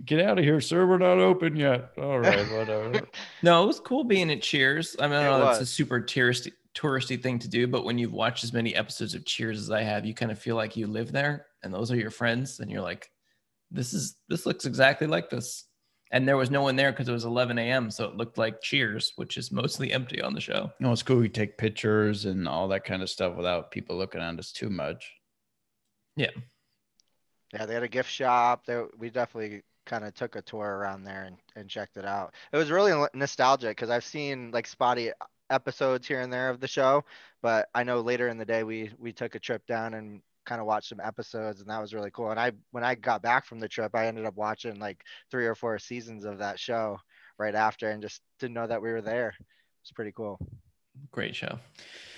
Get 0.05 0.25
out 0.25 0.37
of 0.37 0.43
here, 0.43 0.59
sir. 0.59 0.85
We're 0.85 0.97
not 0.97 1.19
open 1.19 1.55
yet. 1.55 1.91
All 1.97 2.19
right, 2.19 2.49
whatever. 2.51 3.07
No, 3.41 3.63
it 3.63 3.67
was 3.67 3.79
cool 3.79 4.03
being 4.03 4.31
at 4.31 4.41
Cheers. 4.41 4.95
I 4.99 5.07
mean, 5.07 5.17
I 5.17 5.27
It 5.27 5.29
know 5.29 5.45
that's 5.45 5.59
a 5.61 5.65
super 5.65 6.01
touristy 6.01 6.51
touristy 6.73 7.21
thing 7.21 7.39
to 7.39 7.47
do, 7.47 7.67
but 7.67 7.85
when 7.85 7.97
you've 7.97 8.13
watched 8.13 8.43
as 8.43 8.51
many 8.53 8.75
episodes 8.75 9.13
of 9.13 9.25
Cheers 9.25 9.59
as 9.59 9.71
I 9.71 9.81
have, 9.83 10.05
you 10.05 10.13
kind 10.13 10.31
of 10.31 10.39
feel 10.39 10.55
like 10.55 10.75
you 10.75 10.87
live 10.87 11.11
there 11.11 11.47
and 11.63 11.73
those 11.73 11.91
are 11.91 11.97
your 11.97 12.11
friends, 12.11 12.59
and 12.59 12.69
you're 12.71 12.81
like, 12.81 13.09
this 13.69 13.93
is 13.93 14.15
this 14.27 14.45
looks 14.45 14.65
exactly 14.65 15.07
like 15.07 15.29
this. 15.29 15.65
And 16.11 16.27
there 16.27 16.37
was 16.37 16.51
no 16.51 16.61
one 16.61 16.75
there 16.75 16.91
because 16.91 17.07
it 17.07 17.13
was 17.13 17.23
11 17.23 17.57
a.m., 17.57 17.89
so 17.89 18.05
it 18.05 18.17
looked 18.17 18.37
like 18.37 18.61
Cheers, 18.61 19.13
which 19.15 19.37
is 19.37 19.51
mostly 19.51 19.93
empty 19.93 20.21
on 20.21 20.33
the 20.33 20.41
show. 20.41 20.71
no, 20.79 20.91
it's 20.91 21.03
cool. 21.03 21.17
We 21.17 21.29
take 21.29 21.57
pictures 21.57 22.25
and 22.25 22.47
all 22.47 22.67
that 22.69 22.83
kind 22.83 23.01
of 23.01 23.09
stuff 23.09 23.35
without 23.35 23.71
people 23.71 23.97
looking 23.97 24.21
at 24.21 24.39
us 24.39 24.51
too 24.51 24.69
much. 24.69 25.13
Yeah, 26.17 26.31
Yeah, 27.53 27.65
they 27.65 27.73
had 27.73 27.83
a 27.83 27.87
gift 27.87 28.11
shop. 28.11 28.65
There, 28.65 28.87
we 28.97 29.09
definitely 29.09 29.63
kind 29.85 30.03
of 30.03 30.13
took 30.13 30.35
a 30.35 30.41
tour 30.41 30.77
around 30.77 31.03
there 31.03 31.23
and, 31.23 31.37
and 31.55 31.69
checked 31.69 31.97
it 31.97 32.05
out. 32.05 32.33
It 32.51 32.57
was 32.57 32.69
really 32.69 33.07
nostalgic 33.13 33.77
because 33.77 33.89
I've 33.89 34.03
seen 34.03 34.51
like 34.51 34.67
spotty 34.67 35.11
episodes 35.49 36.07
here 36.07 36.21
and 36.21 36.31
there 36.31 36.49
of 36.49 36.59
the 36.59 36.67
show, 36.67 37.03
but 37.41 37.69
I 37.73 37.83
know 37.83 38.01
later 38.01 38.27
in 38.27 38.37
the 38.37 38.45
day 38.45 38.63
we 38.63 38.91
we 38.99 39.11
took 39.11 39.35
a 39.35 39.39
trip 39.39 39.65
down 39.67 39.93
and 39.93 40.21
kind 40.51 40.59
of 40.59 40.67
watched 40.67 40.89
some 40.89 40.99
episodes, 40.99 41.61
and 41.61 41.69
that 41.69 41.79
was 41.79 41.93
really 41.93 42.11
cool. 42.11 42.29
And 42.29 42.39
I 42.39 42.51
when 42.71 42.83
I 42.83 42.95
got 42.95 43.21
back 43.21 43.45
from 43.45 43.61
the 43.61 43.69
trip, 43.69 43.95
I 43.95 44.07
ended 44.07 44.25
up 44.25 44.35
watching 44.35 44.79
like 44.79 45.01
three 45.31 45.47
or 45.47 45.55
four 45.55 45.79
seasons 45.79 46.25
of 46.25 46.39
that 46.39 46.59
show 46.59 46.97
right 47.39 47.55
after, 47.55 47.89
and 47.89 48.01
just 48.01 48.19
didn't 48.37 48.55
know 48.55 48.67
that 48.67 48.81
we 48.81 48.91
were 48.91 49.01
there. 49.01 49.33
It's 49.81 49.93
pretty 49.93 50.11
cool. 50.11 50.37
Great 51.09 51.37
show. 51.37 51.57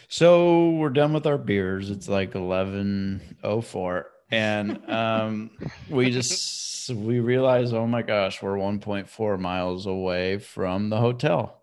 So 0.07 0.71
we're 0.71 0.89
done 0.89 1.13
with 1.13 1.27
our 1.27 1.37
beers. 1.37 1.91
It's 1.91 2.09
like 2.09 2.33
11:04 2.33 4.05
and 4.31 4.89
um, 4.89 5.51
we 5.91 6.09
just 6.09 6.89
we 6.89 7.19
realized, 7.19 7.75
oh 7.75 7.85
my 7.85 8.01
gosh, 8.01 8.41
we're 8.41 8.57
1.4 8.57 9.39
miles 9.39 9.85
away 9.85 10.39
from 10.39 10.89
the 10.89 10.97
hotel. 10.97 11.62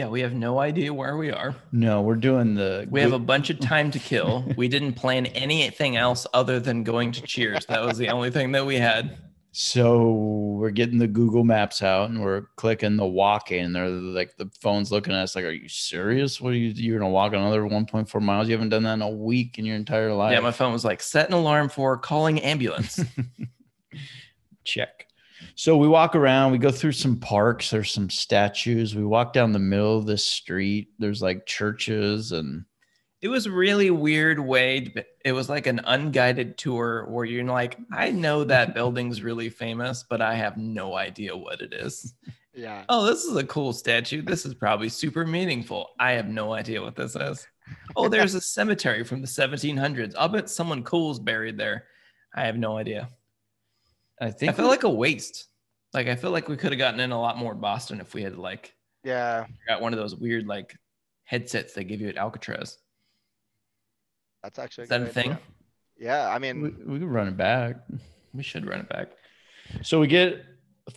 Yeah, 0.00 0.08
we 0.08 0.22
have 0.22 0.32
no 0.32 0.58
idea 0.60 0.94
where 0.94 1.18
we 1.18 1.30
are. 1.30 1.54
No, 1.72 2.00
we're 2.00 2.14
doing 2.14 2.54
the. 2.54 2.88
We 2.88 3.02
have 3.02 3.12
a 3.12 3.18
bunch 3.18 3.50
of 3.50 3.60
time 3.60 3.90
to 3.90 3.98
kill. 3.98 4.50
We 4.56 4.66
didn't 4.66 4.94
plan 4.94 5.26
anything 5.26 5.98
else 5.98 6.26
other 6.32 6.58
than 6.58 6.84
going 6.84 7.12
to 7.12 7.20
Cheers. 7.20 7.66
That 7.66 7.84
was 7.84 7.98
the 7.98 8.08
only 8.08 8.30
thing 8.30 8.50
that 8.52 8.64
we 8.64 8.76
had. 8.76 9.18
So 9.52 10.12
we're 10.12 10.70
getting 10.70 10.96
the 10.96 11.06
Google 11.06 11.44
Maps 11.44 11.82
out 11.82 12.08
and 12.08 12.22
we're 12.22 12.46
clicking 12.56 12.96
the 12.96 13.04
walking. 13.04 13.62
And 13.62 13.76
they're 13.76 13.90
like, 13.90 14.38
the 14.38 14.50
phone's 14.62 14.90
looking 14.90 15.12
at 15.12 15.20
us 15.20 15.36
like, 15.36 15.44
"Are 15.44 15.50
you 15.50 15.68
serious? 15.68 16.40
What 16.40 16.54
are 16.54 16.56
you? 16.56 16.70
You're 16.70 16.98
gonna 16.98 17.10
walk 17.10 17.34
another 17.34 17.60
1.4 17.60 18.22
miles? 18.22 18.48
You 18.48 18.54
haven't 18.54 18.70
done 18.70 18.84
that 18.84 18.94
in 18.94 19.02
a 19.02 19.10
week 19.10 19.58
in 19.58 19.66
your 19.66 19.76
entire 19.76 20.14
life." 20.14 20.32
Yeah, 20.32 20.40
my 20.40 20.50
phone 20.50 20.72
was 20.72 20.82
like, 20.82 21.02
set 21.02 21.28
an 21.28 21.34
alarm 21.34 21.68
for 21.68 21.98
calling 21.98 22.40
ambulance. 22.40 23.04
check. 24.64 25.09
So 25.54 25.76
we 25.76 25.88
walk 25.88 26.14
around, 26.14 26.52
we 26.52 26.58
go 26.58 26.70
through 26.70 26.92
some 26.92 27.18
parks, 27.18 27.70
there's 27.70 27.90
some 27.90 28.10
statues. 28.10 28.94
We 28.94 29.04
walk 29.04 29.32
down 29.32 29.52
the 29.52 29.58
middle 29.58 29.98
of 29.98 30.06
this 30.06 30.24
street. 30.24 30.88
There's 30.98 31.22
like 31.22 31.46
churches 31.46 32.32
and 32.32 32.64
it 33.22 33.28
was 33.28 33.48
really 33.48 33.90
weird 33.90 34.40
way. 34.40 34.94
It 35.24 35.32
was 35.32 35.50
like 35.50 35.66
an 35.66 35.80
unguided 35.84 36.56
tour 36.56 37.06
where 37.10 37.26
you're 37.26 37.44
like, 37.44 37.76
I 37.92 38.10
know 38.10 38.44
that 38.44 38.74
building's 38.74 39.22
really 39.22 39.50
famous, 39.50 40.04
but 40.08 40.22
I 40.22 40.34
have 40.34 40.56
no 40.56 40.94
idea 40.96 41.36
what 41.36 41.60
it 41.60 41.74
is. 41.74 42.14
Yeah. 42.54 42.84
Oh, 42.88 43.04
this 43.06 43.24
is 43.24 43.36
a 43.36 43.44
cool 43.44 43.72
statue. 43.72 44.22
This 44.22 44.46
is 44.46 44.54
probably 44.54 44.88
super 44.88 45.26
meaningful. 45.26 45.90
I 45.98 46.12
have 46.12 46.28
no 46.28 46.54
idea 46.54 46.80
what 46.80 46.96
this 46.96 47.14
is. 47.14 47.46
Oh, 47.94 48.08
there's 48.08 48.34
a 48.34 48.40
cemetery 48.40 49.04
from 49.04 49.20
the 49.20 49.28
1700s. 49.28 50.14
I'll 50.18 50.28
bet 50.28 50.48
someone 50.48 50.82
cool's 50.82 51.20
buried 51.20 51.58
there. 51.58 51.84
I 52.34 52.46
have 52.46 52.56
no 52.56 52.78
idea. 52.78 53.10
I 54.20 54.30
think 54.30 54.50
I 54.50 54.54
feel 54.54 54.68
like 54.68 54.82
a 54.84 54.90
waste. 54.90 55.46
Like 55.94 56.06
I 56.08 56.14
feel 56.16 56.30
like 56.30 56.48
we 56.48 56.56
could 56.56 56.72
have 56.72 56.78
gotten 56.78 57.00
in 57.00 57.10
a 57.12 57.20
lot 57.20 57.38
more 57.38 57.54
Boston 57.54 58.00
if 58.00 58.14
we 58.14 58.22
had 58.22 58.36
like 58.36 58.74
Yeah. 59.04 59.46
got 59.66 59.80
one 59.80 59.92
of 59.92 59.98
those 59.98 60.14
weird 60.14 60.46
like 60.46 60.76
headsets 61.24 61.72
they 61.72 61.84
give 61.84 62.00
you 62.00 62.08
at 62.08 62.16
Alcatraz. 62.16 62.78
That's 64.42 64.58
actually 64.58 64.82
a 64.82 64.84
Is 64.84 64.88
that 64.90 65.00
a 65.00 65.04
good 65.04 65.12
thing? 65.14 65.38
Yeah. 65.98 66.28
I 66.28 66.34
we, 66.38 66.52
mean, 66.52 66.82
we 66.86 66.98
could 66.98 67.08
run 67.08 67.28
it 67.28 67.36
back. 67.36 67.76
We 68.32 68.42
should 68.42 68.66
run 68.66 68.80
it 68.80 68.88
back. 68.88 69.08
So 69.82 70.00
we 70.00 70.06
get 70.06 70.44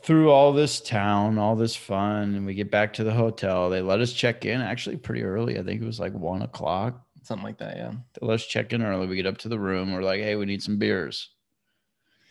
through 0.02 0.32
all 0.32 0.54
this 0.54 0.80
town, 0.80 1.38
all 1.38 1.56
this 1.56 1.76
fun, 1.76 2.36
and 2.36 2.46
we 2.46 2.54
get 2.54 2.72
back 2.72 2.94
to 2.94 3.04
the 3.04 3.12
hotel. 3.14 3.70
They 3.70 3.82
let 3.82 4.00
us 4.00 4.14
check 4.14 4.46
in 4.46 4.62
actually 4.62 4.98
pretty 4.98 5.24
early. 5.24 5.60
I 5.60 5.64
think 5.64 5.82
it 5.82 5.86
was 5.86 6.00
like 6.00 6.14
one 6.14 6.42
o'clock. 6.42 7.06
Something 7.22 7.46
like 7.46 7.58
that, 7.60 7.78
yeah. 7.78 7.92
They 8.20 8.26
let 8.26 8.36
us 8.36 8.46
check 8.46 8.74
in 8.74 8.82
early. 8.84 9.08
We 9.08 9.16
get 9.16 9.26
up 9.28 9.38
to 9.40 9.50
the 9.50 9.60
room. 9.60 9.94
We're 9.94 10.02
like, 10.04 10.22
hey, 10.22 10.36
we 10.36 10.46
need 10.46 10.62
some 10.64 10.78
beers. 10.78 11.30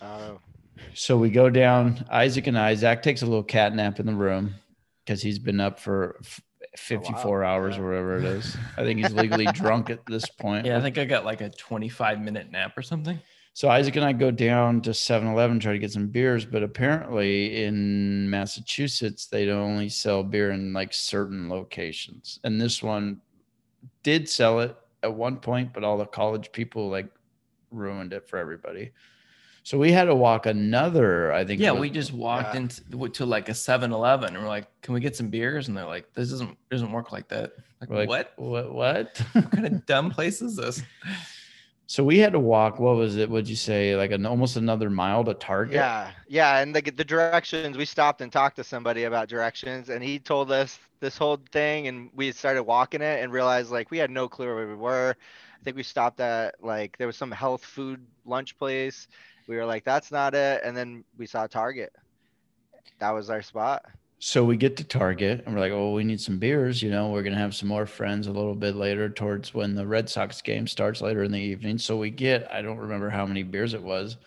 oh, 0.01 0.39
So 0.95 1.17
we 1.17 1.31
go 1.31 1.51
down. 1.51 2.05
Isaac 2.11 2.47
and 2.47 2.59
I. 2.59 2.75
Zach 2.75 3.03
takes 3.03 3.23
a 3.23 3.27
little 3.27 3.43
cat 3.43 3.75
nap 3.75 4.01
in 4.01 4.07
the 4.07 4.15
room 4.15 4.55
because 5.05 5.23
he's 5.23 5.39
been 5.39 5.61
up 5.61 5.79
for 5.79 6.17
f- 6.23 6.41
54 6.77 7.45
hours 7.45 7.77
yeah. 7.77 7.83
or 7.83 7.89
whatever 7.89 8.17
it 8.19 8.25
is. 8.25 8.57
I 8.77 8.83
think 8.83 9.01
he's 9.01 9.13
legally 9.15 9.47
drunk 9.47 9.91
at 9.91 10.05
this 10.07 10.27
point. 10.29 10.67
Yeah, 10.67 10.79
I 10.79 10.81
think 10.81 10.99
I 10.99 11.05
got 11.05 11.25
like 11.25 11.41
a 11.41 11.51
25 11.51 12.21
minute 12.21 12.51
nap 12.51 12.77
or 12.77 12.83
something. 12.83 13.19
So 13.55 13.69
Isaac 13.69 13.97
and 13.97 14.05
I 14.05 14.15
go 14.15 14.31
down 14.31 14.81
to 14.83 14.91
7-Eleven 14.91 15.61
try 15.61 15.73
to 15.73 15.79
get 15.79 15.93
some 15.93 16.09
beers, 16.09 16.47
but 16.47 16.63
apparently 16.63 17.65
in 17.65 18.31
Massachusetts 18.31 19.27
they 19.27 19.51
only 19.51 19.91
sell 19.91 20.23
beer 20.23 20.53
in 20.53 20.73
like 20.73 20.95
certain 20.95 21.51
locations. 21.51 22.41
And 22.45 22.59
this 22.59 22.83
one 22.83 23.21
did 24.03 24.27
sell 24.27 24.61
it 24.61 24.75
at 25.03 25.13
one 25.13 25.37
point, 25.37 25.75
but 25.75 25.85
all 25.85 25.99
the 25.99 26.07
college 26.07 26.51
people 26.53 26.89
like 26.89 27.09
ruined 27.71 28.15
it 28.15 28.27
for 28.27 28.39
everybody. 28.39 28.93
So 29.65 29.79
we 29.79 29.93
had 29.93 30.05
to 30.07 30.15
walk 30.15 30.47
another, 30.47 31.33
I 31.33 31.45
think. 31.45 31.61
Yeah, 31.61 31.71
was- 31.71 31.81
we 31.81 31.91
just 31.91 32.13
walked 32.13 32.55
Yeah. 32.55 32.63
into 32.63 33.09
to 33.11 33.27
like 33.27 33.49
a 33.49 33.53
7-Eleven 33.53 34.35
and 34.35 34.43
we're 34.43 34.49
like, 34.49 34.67
"Can 34.83 34.93
we 34.95 35.01
get 35.01 35.15
some 35.15 35.29
beers?" 35.29 35.69
And 35.69 35.77
they're 35.77 35.87
like, 35.87 36.13
"This 36.15 36.31
doesn't 36.31 36.57
doesn't 36.71 36.91
work 36.91 37.13
like 37.13 37.29
that." 37.29 37.53
Like, 37.81 37.91
like, 37.91 38.09
what? 38.09 38.33
What? 38.37 38.73
What? 38.75 39.19
What 39.33 39.51
kind 39.53 39.67
of 39.67 39.87
dumb 39.87 40.11
place 40.17 40.43
is 40.43 40.57
this? 40.57 40.83
so 41.87 42.03
we 42.03 42.19
had 42.19 42.33
to 42.33 42.39
walk. 42.41 42.81
What 42.81 42.97
was 42.97 43.17
it? 43.17 43.29
Would 43.31 43.49
you 43.49 43.55
say 43.57 43.95
like 43.97 44.11
an 44.11 44.27
almost 44.27 44.57
another 44.57 44.91
mile 44.91 45.23
to 45.25 45.35
Target? 45.35 45.75
yeah. 45.75 46.11
Yeah. 46.29 46.59
And 46.59 46.75
the, 46.75 46.81
the 46.81 47.05
directions, 47.05 47.77
we 47.77 47.85
stopped 47.85 48.21
and 48.21 48.33
talked 48.33 48.57
to 48.57 48.65
somebody 48.65 49.05
about 49.05 49.29
directions, 49.29 49.91
and 49.91 50.03
he 50.03 50.19
told 50.19 50.51
us 50.51 50.79
this 51.01 51.17
whole 51.19 51.39
thing, 51.53 51.87
and 51.89 52.11
we 52.15 52.33
started 52.33 52.63
walking 52.65 53.01
it 53.03 53.23
and 53.23 53.33
realized 53.33 53.71
like 53.71 53.91
we 53.93 53.99
had 53.99 54.11
no 54.11 54.29
clue 54.29 54.47
where 54.47 54.67
we 54.67 54.75
were. 54.75 55.15
I 55.61 55.63
think 55.65 55.77
we 55.77 55.85
stopped 55.85 56.19
at 56.19 56.57
like 56.63 56.97
there 56.99 57.07
was 57.07 57.17
some 57.17 57.31
health 57.31 57.65
food 57.65 58.05
lunch 58.25 58.59
place. 58.59 59.07
We 59.47 59.57
were 59.57 59.67
like, 59.67 59.85
that's 59.85 60.11
not 60.11 60.35
it. 60.35 60.63
And 60.65 60.77
then 60.77 61.05
we 61.19 61.27
saw 61.27 61.47
Target. 61.47 61.93
That 62.99 63.11
was 63.11 63.31
our 63.31 63.43
spot. 63.43 63.85
So 64.19 64.45
we 64.45 64.57
get 64.57 64.77
to 64.77 64.85
Target 64.85 65.43
and 65.45 65.55
we're 65.55 65.61
like, 65.61 65.73
oh, 65.73 65.93
we 65.93 66.05
need 66.05 66.21
some 66.21 66.39
beers. 66.39 66.81
You 66.81 66.91
know, 66.91 67.11
we're 67.11 67.25
going 67.25 67.33
to 67.35 67.41
have 67.41 67.57
some 67.57 67.69
more 67.69 67.87
friends 67.87 68.29
a 68.29 68.33
little 68.33 68.55
bit 68.55 68.77
later 68.77 69.09
towards 69.09 69.53
when 69.53 69.75
the 69.75 69.85
Red 69.85 70.09
Sox 70.09 70.41
game 70.41 70.69
starts 70.69 71.01
later 71.01 71.25
in 71.25 71.33
the 71.33 71.41
evening. 71.41 71.77
So 71.79 71.97
we 71.97 72.11
get, 72.11 72.47
I 72.53 72.63
don't 72.63 72.79
remember 72.79 73.11
how 73.11 73.27
many 73.27 73.43
beers 73.43 73.75
it 73.75 73.83
was, 73.83 74.19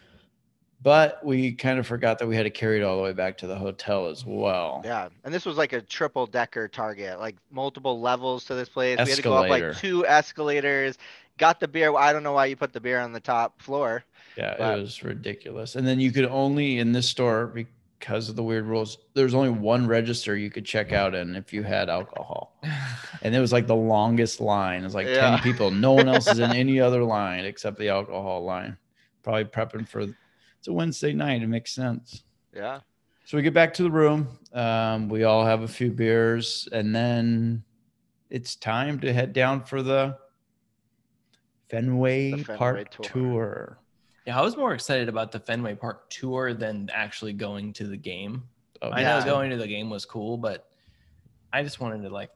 but 0.81 1.25
we 1.25 1.53
kind 1.53 1.79
of 1.79 1.87
forgot 1.87 2.19
that 2.19 2.27
we 2.27 2.35
had 2.35 2.43
to 2.43 2.49
carry 2.49 2.81
it 2.81 2.83
all 2.83 2.97
the 2.97 3.03
way 3.03 3.13
back 3.13 3.37
to 3.37 3.47
the 3.47 3.55
hotel 3.55 4.07
as 4.07 4.25
well. 4.25 4.81
Yeah, 4.83 5.07
and 5.23 5.33
this 5.33 5.45
was 5.45 5.55
like 5.55 5.71
a 5.71 5.81
triple 5.81 6.27
decker 6.27 6.67
Target, 6.67 7.17
like 7.19 7.37
multiple 7.49 8.01
levels 8.01 8.43
to 8.45 8.55
this 8.55 8.67
place. 8.67 8.99
Escalator. 8.99 9.05
We 9.05 9.11
had 9.11 9.15
to 9.15 9.21
go 9.23 9.35
up 9.35 9.49
like 9.49 9.77
two 9.77 10.05
escalators. 10.05 10.97
Got 11.37 11.61
the 11.61 11.67
beer. 11.67 11.95
I 11.95 12.13
don't 12.13 12.23
know 12.23 12.33
why 12.33 12.45
you 12.47 12.55
put 12.55 12.73
the 12.73 12.81
beer 12.81 12.99
on 12.99 13.13
the 13.13 13.19
top 13.19 13.61
floor. 13.61 14.03
Yeah, 14.37 14.55
Wow. 14.59 14.75
it 14.75 14.81
was 14.81 15.03
ridiculous. 15.03 15.75
And 15.75 15.87
then 15.87 15.99
you 15.99 16.11
could 16.11 16.25
only 16.25 16.79
in 16.79 16.91
this 16.91 17.07
store 17.07 17.47
because 17.47 18.27
of 18.29 18.35
the 18.35 18.43
weird 18.43 18.65
rules. 18.65 18.97
There's 19.13 19.33
only 19.33 19.49
one 19.49 19.87
register 19.87 20.35
you 20.35 20.49
could 20.49 20.65
check 20.65 20.91
out 20.91 21.15
in 21.15 21.35
if 21.35 21.53
you 21.53 21.63
had 21.63 21.89
alcohol, 21.89 22.59
and 23.21 23.33
it 23.33 23.39
was 23.39 23.53
like 23.53 23.67
the 23.67 23.75
longest 23.75 24.41
line. 24.41 24.83
It's 24.83 24.93
like 24.95 25.07
Yeah. 25.07 25.31
ten 25.31 25.39
people. 25.39 25.71
No 25.71 25.93
one 25.93 26.07
else 26.09 26.27
is 26.27 26.39
in 26.39 26.51
any 26.55 26.79
other 26.79 27.03
line 27.03 27.45
except 27.45 27.77
the 27.77 27.89
alcohol 27.89 28.43
line. 28.43 28.77
Probably 29.23 29.45
prepping 29.45 29.87
for. 29.87 30.01
It's 30.01 30.67
a 30.67 30.73
Wednesday 30.73 31.13
night. 31.13 31.41
It 31.41 31.47
makes 31.47 31.71
sense. 31.73 32.23
Yeah. 32.53 32.79
So 33.25 33.37
we 33.37 33.43
get 33.43 33.53
back 33.55 33.73
to 33.75 33.83
the 33.83 33.89
room. 33.91 34.37
Um, 34.53 35.09
we 35.09 35.23
all 35.23 35.45
have 35.45 35.61
a 35.63 35.67
few 35.67 35.91
beers, 35.91 36.67
and 36.71 36.93
then 36.95 37.63
it's 38.29 38.55
time 38.55 38.99
to 38.99 39.11
head 39.13 39.33
down 39.33 39.63
for 39.63 39.81
the 39.81 40.17
Fenway, 41.69 42.31
The 42.31 42.37
Fenway 42.43 42.57
Park 42.57 42.89
tour. 42.91 43.03
tour. 43.05 43.79
Yeah, 44.25 44.39
I 44.39 44.41
was 44.41 44.57
more 44.57 44.73
excited 44.73 45.07
about 45.07 45.31
the 45.31 45.39
Fenway 45.39 45.75
Park 45.75 46.09
tour 46.09 46.53
than 46.53 46.89
actually 46.91 47.33
going 47.33 47.73
to 47.73 47.87
the 47.87 47.97
game. 47.97 48.43
Oh, 48.81 48.89
I 48.91 49.01
Yeah. 49.01 49.19
know 49.19 49.25
going 49.25 49.51
to 49.51 49.57
the 49.57 49.67
game 49.67 49.89
was 49.89 50.05
cool, 50.05 50.37
but 50.37 50.67
I 51.53 51.63
just 51.63 51.79
wanted 51.79 52.01
to 52.03 52.09
like 52.09 52.31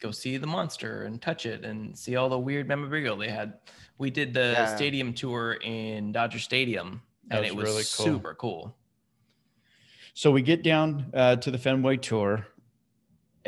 go 0.00 0.10
see 0.10 0.36
the 0.36 0.46
monster 0.46 1.04
and 1.04 1.20
touch 1.22 1.46
it 1.46 1.64
and 1.64 1.96
see 1.96 2.16
all 2.16 2.28
the 2.28 2.38
weird 2.38 2.66
memorabilia 2.68 3.16
they 3.28 3.32
had. 3.32 3.54
We 3.98 4.10
did 4.10 4.34
the 4.34 4.52
Yeah. 4.52 4.66
stadium 4.66 5.14
tour 5.14 5.54
in 5.62 6.12
Dodger 6.12 6.38
Stadium, 6.40 7.02
That 7.28 7.36
and 7.36 7.44
was 7.44 7.50
it 7.52 7.56
was 7.56 7.64
really 7.64 7.84
cool. 7.96 8.14
super 8.18 8.34
cool. 8.34 8.76
So 10.14 10.32
we 10.32 10.42
get 10.42 10.62
down 10.64 11.10
uh, 11.14 11.36
to 11.36 11.50
the 11.52 11.58
Fenway 11.58 11.96
tour, 11.98 12.46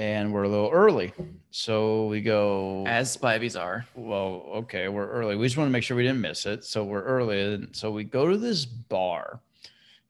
and 0.01 0.33
we're 0.33 0.45
a 0.45 0.49
little 0.49 0.71
early. 0.71 1.13
So 1.51 2.07
we 2.07 2.23
go. 2.23 2.85
As 2.87 3.15
Spivies 3.15 3.61
are. 3.61 3.85
well, 3.95 4.47
okay, 4.55 4.89
we're 4.89 5.11
early. 5.11 5.37
We 5.37 5.47
just 5.47 5.59
want 5.59 5.69
to 5.69 5.73
make 5.73 5.83
sure 5.83 5.95
we 5.95 6.05
didn't 6.05 6.23
miss 6.23 6.47
it. 6.47 6.65
So 6.65 6.85
we're 6.85 7.03
early. 7.03 7.55
And 7.55 7.77
so 7.77 7.91
we 7.91 8.05
go 8.05 8.27
to 8.27 8.39
this 8.39 8.65
bar. 8.65 9.41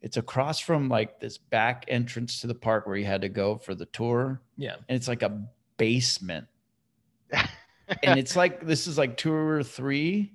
It's 0.00 0.16
across 0.16 0.60
from 0.60 0.88
like 0.88 1.18
this 1.18 1.38
back 1.38 1.86
entrance 1.88 2.40
to 2.40 2.46
the 2.46 2.54
park 2.54 2.86
where 2.86 2.96
you 2.96 3.04
had 3.04 3.20
to 3.22 3.28
go 3.28 3.56
for 3.56 3.74
the 3.74 3.86
tour. 3.86 4.40
Yeah. 4.56 4.76
And 4.88 4.96
it's 4.96 5.08
like 5.08 5.22
a 5.22 5.42
basement. 5.76 6.46
and 7.32 8.18
it's 8.18 8.36
like 8.36 8.64
this 8.64 8.86
is 8.86 8.96
like 8.96 9.16
two 9.16 9.32
or 9.32 9.64
three. 9.64 10.32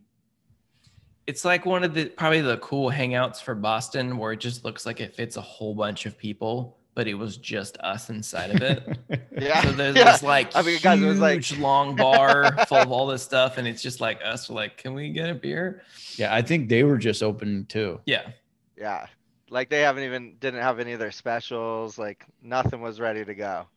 It's 1.28 1.46
like 1.46 1.66
one 1.66 1.86
of 1.86 1.94
the 1.94 2.08
probably 2.10 2.42
the 2.42 2.58
cool 2.58 2.92
hangouts 2.92 3.42
for 3.42 3.56
Boston 3.56 4.18
where 4.18 4.34
it 4.34 4.42
just 4.42 4.66
looks 4.66 4.86
like 4.86 5.00
it 5.00 5.16
fits 5.16 5.38
a 5.38 5.42
whole 5.42 5.74
bunch 5.74 6.06
of 6.06 6.18
people, 6.18 6.78
but 6.96 7.08
it 7.08 7.14
was 7.14 7.38
just 7.38 7.78
us 7.80 8.10
inside 8.10 8.52
of 8.52 8.62
it. 8.62 8.98
Yeah. 9.38 9.62
So 9.64 9.72
there's 9.74 9.98
yeah. 9.98 10.14
this 10.14 10.24
like 10.24 10.56
I 10.56 10.62
mean, 10.62 10.80
guys, 10.82 11.02
it 11.02 11.06
was 11.06 11.20
like 11.20 11.44
huge 11.44 11.60
long 11.60 11.98
bar 11.98 12.66
full 12.68 12.78
of 12.78 12.90
all 12.90 13.06
this 13.06 13.22
stuff, 13.22 13.58
and 13.58 13.68
it's 13.68 13.82
just 13.82 14.00
like 14.00 14.22
us. 14.24 14.50
We're 14.50 14.56
like, 14.56 14.78
can 14.78 14.94
we 14.94 15.10
get 15.10 15.30
a 15.30 15.36
beer? 15.36 15.84
yeah, 16.16 16.34
I 16.34 16.42
think 16.42 16.70
they 16.70 16.84
were 16.84 16.98
just 16.98 17.22
opening 17.22 17.66
too. 17.66 18.00
Yeah, 18.06 18.30
yeah, 18.78 19.08
like 19.50 19.70
they 19.70 19.82
haven't 19.82 20.04
even 20.04 20.38
didn't 20.40 20.62
have 20.62 20.80
any 20.80 20.94
of 20.94 21.00
their 21.00 21.12
specials. 21.12 22.00
Like 22.00 22.26
nothing 22.42 22.80
was 22.80 23.02
ready 23.02 23.26
to 23.26 23.36
go. 23.36 23.68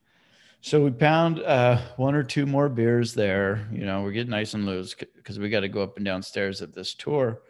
So 0.60 0.84
we 0.84 0.90
pound 0.90 1.40
uh, 1.40 1.80
one 1.96 2.14
or 2.14 2.22
two 2.22 2.46
more 2.46 2.68
beers 2.68 3.14
there. 3.14 3.68
You 3.72 3.86
know, 3.86 4.02
we're 4.02 4.12
getting 4.12 4.30
nice 4.30 4.54
and 4.54 4.66
loose 4.66 4.94
because 4.94 5.38
we 5.38 5.50
got 5.50 5.60
to 5.60 5.68
go 5.68 5.82
up 5.82 5.96
and 5.96 6.04
downstairs 6.04 6.62
at 6.62 6.74
this 6.74 6.94
tour. 6.94 7.40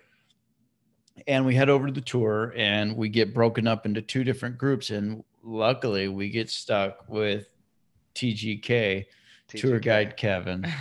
And 1.26 1.44
we 1.44 1.54
head 1.54 1.68
over 1.68 1.86
to 1.86 1.92
the 1.92 2.00
tour 2.00 2.52
and 2.56 2.96
we 2.96 3.08
get 3.08 3.34
broken 3.34 3.66
up 3.66 3.86
into 3.86 4.02
two 4.02 4.24
different 4.24 4.56
groups. 4.56 4.90
And 4.90 5.24
luckily, 5.48 6.08
we 6.08 6.28
get 6.28 6.50
stuck 6.50 7.08
with 7.08 7.46
TGK, 8.14 9.06
tour 9.48 9.80
guide 9.80 10.16
Kevin. 10.16 10.66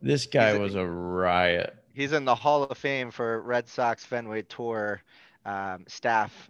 This 0.00 0.26
guy 0.26 0.50
a- 0.50 0.60
was 0.60 0.76
a 0.76 0.86
riot. 0.86 1.74
he's 1.92 2.12
in 2.12 2.24
the 2.24 2.34
Hall 2.34 2.62
of 2.62 2.78
Fame 2.78 3.10
for 3.10 3.42
Red 3.42 3.68
Sox 3.68 4.04
Fenway 4.04 4.42
Tour 4.42 5.02
um, 5.44 5.84
staff. 5.88 6.48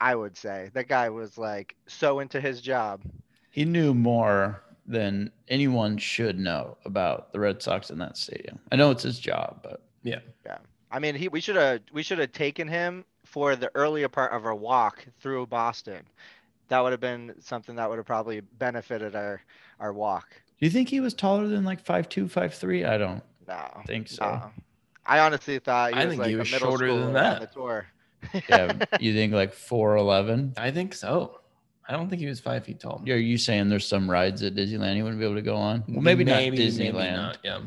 I 0.00 0.14
would 0.14 0.34
say 0.38 0.70
that 0.72 0.88
guy 0.88 1.10
was 1.10 1.36
like 1.36 1.76
so 1.86 2.20
into 2.20 2.40
his 2.40 2.62
job. 2.62 3.02
He 3.50 3.66
knew 3.66 3.92
more 3.92 4.62
than 4.86 5.30
anyone 5.48 5.98
should 5.98 6.38
know 6.38 6.78
about 6.86 7.30
the 7.34 7.40
Red 7.40 7.60
Sox 7.62 7.90
in 7.90 7.98
that 7.98 8.16
stadium. 8.16 8.58
I 8.72 8.76
know 8.76 8.90
it's 8.90 9.02
his 9.02 9.18
job, 9.18 9.60
but 9.62 9.82
yeah, 10.02 10.20
Yeah. 10.46 10.56
I 10.90 10.98
mean, 10.98 11.14
he 11.14 11.28
we 11.28 11.42
should 11.42 11.56
have 11.56 11.80
we 11.92 12.02
should 12.02 12.18
have 12.20 12.32
taken 12.32 12.66
him 12.66 13.04
for 13.26 13.54
the 13.54 13.70
earlier 13.74 14.08
part 14.08 14.32
of 14.32 14.46
our 14.46 14.54
walk 14.54 15.04
through 15.20 15.46
Boston. 15.48 16.06
That 16.68 16.80
would 16.82 16.92
have 16.92 17.00
been 17.00 17.34
something 17.40 17.76
that 17.76 17.88
would 17.88 17.96
have 17.98 18.06
probably 18.06 18.40
benefited 18.40 19.14
our 19.16 19.40
our 19.80 19.92
walk. 19.92 20.28
do 20.60 20.66
you 20.66 20.70
think 20.70 20.88
he 20.88 21.00
was 21.00 21.14
taller 21.14 21.46
than 21.48 21.64
like 21.64 21.80
five 21.84 22.08
two, 22.08 22.28
five 22.28 22.54
three? 22.54 22.84
I 22.84 22.98
don't 22.98 23.22
No, 23.46 23.82
think 23.86 24.08
so. 24.08 24.24
no. 24.24 24.50
I 25.06 25.20
honestly 25.20 25.58
thought 25.58 25.94
he 25.94 26.00
I 26.00 26.04
was 26.04 26.12
think 26.12 26.20
like 26.20 26.28
he 26.28 26.34
a 26.34 26.38
was 26.38 26.50
middle 26.52 26.68
shorter 26.68 26.88
than 26.92 26.96
schooler 26.98 27.06
on 27.06 27.12
that. 27.14 27.40
the 27.40 27.46
tour. 27.46 27.86
Yeah, 28.48 28.72
you 29.00 29.14
think 29.14 29.32
like 29.32 29.54
four 29.54 29.96
eleven? 29.96 30.52
I 30.56 30.70
think 30.70 30.94
so. 30.94 31.40
I 31.88 31.92
don't 31.92 32.10
think 32.10 32.20
he 32.20 32.26
was 32.26 32.38
five 32.40 32.64
feet 32.66 32.80
tall. 32.80 33.02
Are 33.08 33.16
you 33.16 33.38
saying 33.38 33.70
there's 33.70 33.86
some 33.86 34.10
rides 34.10 34.42
at 34.42 34.54
Disneyland 34.54 34.96
he 34.96 35.02
wouldn't 35.02 35.18
be 35.20 35.24
able 35.24 35.36
to 35.36 35.42
go 35.42 35.56
on? 35.56 35.84
Well, 35.88 36.02
maybe, 36.02 36.22
not 36.22 36.36
Disneyland, 36.42 37.16
not, 37.16 37.38
Yeah. 37.42 37.60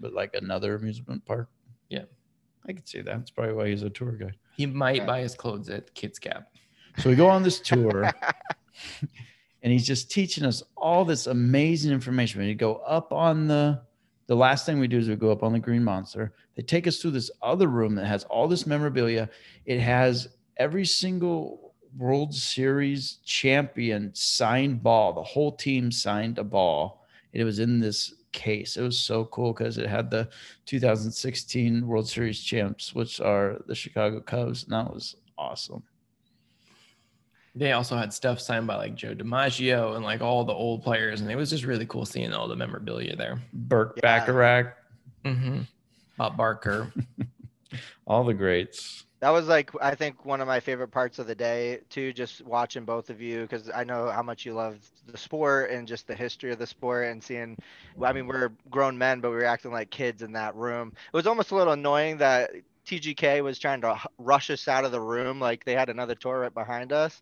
but 0.00 0.12
like 0.12 0.34
another 0.34 0.74
amusement 0.74 1.24
park. 1.24 1.48
Yeah. 1.88 2.06
I 2.66 2.72
could 2.72 2.88
see 2.88 3.00
that. 3.02 3.18
That's 3.18 3.30
probably 3.30 3.54
why 3.54 3.68
he's 3.68 3.82
a 3.84 3.90
tour 3.90 4.10
guide. 4.12 4.36
He 4.56 4.66
might 4.66 4.96
Yeah. 4.96 5.06
buy 5.06 5.20
his 5.20 5.36
clothes 5.36 5.68
at 5.70 5.94
Kids 5.94 6.18
Gap. 6.18 6.50
So 6.98 7.10
we 7.10 7.16
go 7.16 7.28
on 7.28 7.42
this 7.42 7.60
tour, 7.60 8.04
and 9.62 9.72
he's 9.72 9.86
just 9.86 10.10
teaching 10.10 10.44
us 10.44 10.62
all 10.76 11.04
this 11.04 11.26
amazing 11.26 11.92
information. 11.92 12.40
We 12.40 12.54
go 12.54 12.76
up 12.76 13.12
on 13.12 13.46
the 13.46 13.82
the 14.26 14.36
last 14.36 14.64
thing 14.64 14.78
we 14.78 14.86
do 14.86 14.98
is 14.98 15.08
we 15.08 15.16
go 15.16 15.32
up 15.32 15.42
on 15.42 15.52
the 15.52 15.58
Green 15.58 15.82
Monster. 15.82 16.32
They 16.54 16.62
take 16.62 16.86
us 16.86 16.98
through 16.98 17.10
this 17.10 17.32
other 17.42 17.66
room 17.66 17.96
that 17.96 18.06
has 18.06 18.22
all 18.24 18.46
this 18.46 18.64
memorabilia. 18.64 19.28
It 19.66 19.80
has 19.80 20.28
every 20.56 20.84
single 20.84 21.74
World 21.96 22.32
Series 22.32 23.18
champion 23.24 24.14
signed 24.14 24.84
ball. 24.84 25.12
The 25.12 25.22
whole 25.22 25.50
team 25.50 25.90
signed 25.90 26.38
a 26.38 26.44
ball. 26.44 27.04
It 27.32 27.42
was 27.42 27.58
in 27.58 27.80
this 27.80 28.14
case. 28.30 28.76
It 28.76 28.82
was 28.82 29.00
so 29.00 29.24
cool 29.26 29.52
because 29.52 29.78
it 29.78 29.88
had 29.88 30.10
the 30.10 30.28
2016 30.66 31.84
World 31.84 32.08
Series 32.08 32.40
champs, 32.40 32.94
which 32.94 33.20
are 33.20 33.60
the 33.66 33.74
Chicago 33.74 34.20
Cubs, 34.20 34.62
and 34.62 34.72
that 34.72 34.92
was 34.92 35.16
awesome. 35.36 35.82
They 37.54 37.72
also 37.72 37.96
had 37.96 38.12
stuff 38.12 38.38
signed 38.40 38.66
by 38.66 38.76
like 38.76 38.94
Joe 38.94 39.14
DiMaggio 39.14 39.96
and 39.96 40.04
like 40.04 40.20
all 40.20 40.44
the 40.44 40.52
old 40.52 40.82
players, 40.84 41.20
and 41.20 41.30
it 41.30 41.36
was 41.36 41.50
just 41.50 41.64
really 41.64 41.86
cool 41.86 42.06
seeing 42.06 42.32
all 42.32 42.46
the 42.46 42.56
memorabilia 42.56 43.16
there. 43.16 43.40
Burt 43.52 43.94
Yeah. 43.96 44.02
Bacharach, 44.20 44.76
Mm-hmm. 45.24 45.60
Bob 46.16 46.36
Barker. 46.36 46.92
all 48.06 48.24
the 48.24 48.34
greats. 48.34 49.04
That 49.20 49.30
was 49.30 49.48
like 49.48 49.70
I 49.82 49.94
think 49.94 50.24
one 50.24 50.40
of 50.40 50.46
my 50.46 50.60
favorite 50.60 50.88
parts 50.88 51.18
of 51.18 51.26
the 51.26 51.34
day 51.34 51.80
too, 51.90 52.12
just 52.14 52.42
watching 52.46 52.84
both 52.86 53.10
of 53.10 53.20
you 53.20 53.42
because 53.42 53.68
I 53.74 53.84
know 53.84 54.10
how 54.10 54.22
much 54.22 54.46
you 54.46 54.54
love 54.54 54.78
the 55.06 55.18
sport 55.18 55.70
and 55.70 55.86
just 55.86 56.06
the 56.06 56.14
history 56.14 56.52
of 56.52 56.58
the 56.58 56.66
sport 56.66 57.08
and 57.08 57.22
seeing. 57.22 57.58
I 58.02 58.14
mean, 58.14 58.26
we're 58.26 58.50
grown 58.70 58.96
men, 58.96 59.20
but 59.20 59.30
we 59.30 59.36
were 59.36 59.44
acting 59.44 59.72
like 59.72 59.90
kids 59.90 60.22
in 60.22 60.32
that 60.32 60.54
room. 60.54 60.92
It 61.12 61.16
was 61.16 61.26
almost 61.26 61.50
a 61.50 61.54
little 61.56 61.74
annoying 61.74 62.16
that 62.18 62.50
TGK 62.86 63.42
was 63.42 63.58
trying 63.58 63.80
to 63.82 63.98
rush 64.18 64.50
us 64.50 64.66
out 64.68 64.84
of 64.84 64.92
the 64.92 65.00
room, 65.00 65.40
like 65.40 65.64
they 65.64 65.74
had 65.74 65.88
another 65.88 66.14
tour 66.14 66.40
right 66.40 66.54
behind 66.54 66.92
us. 66.92 67.20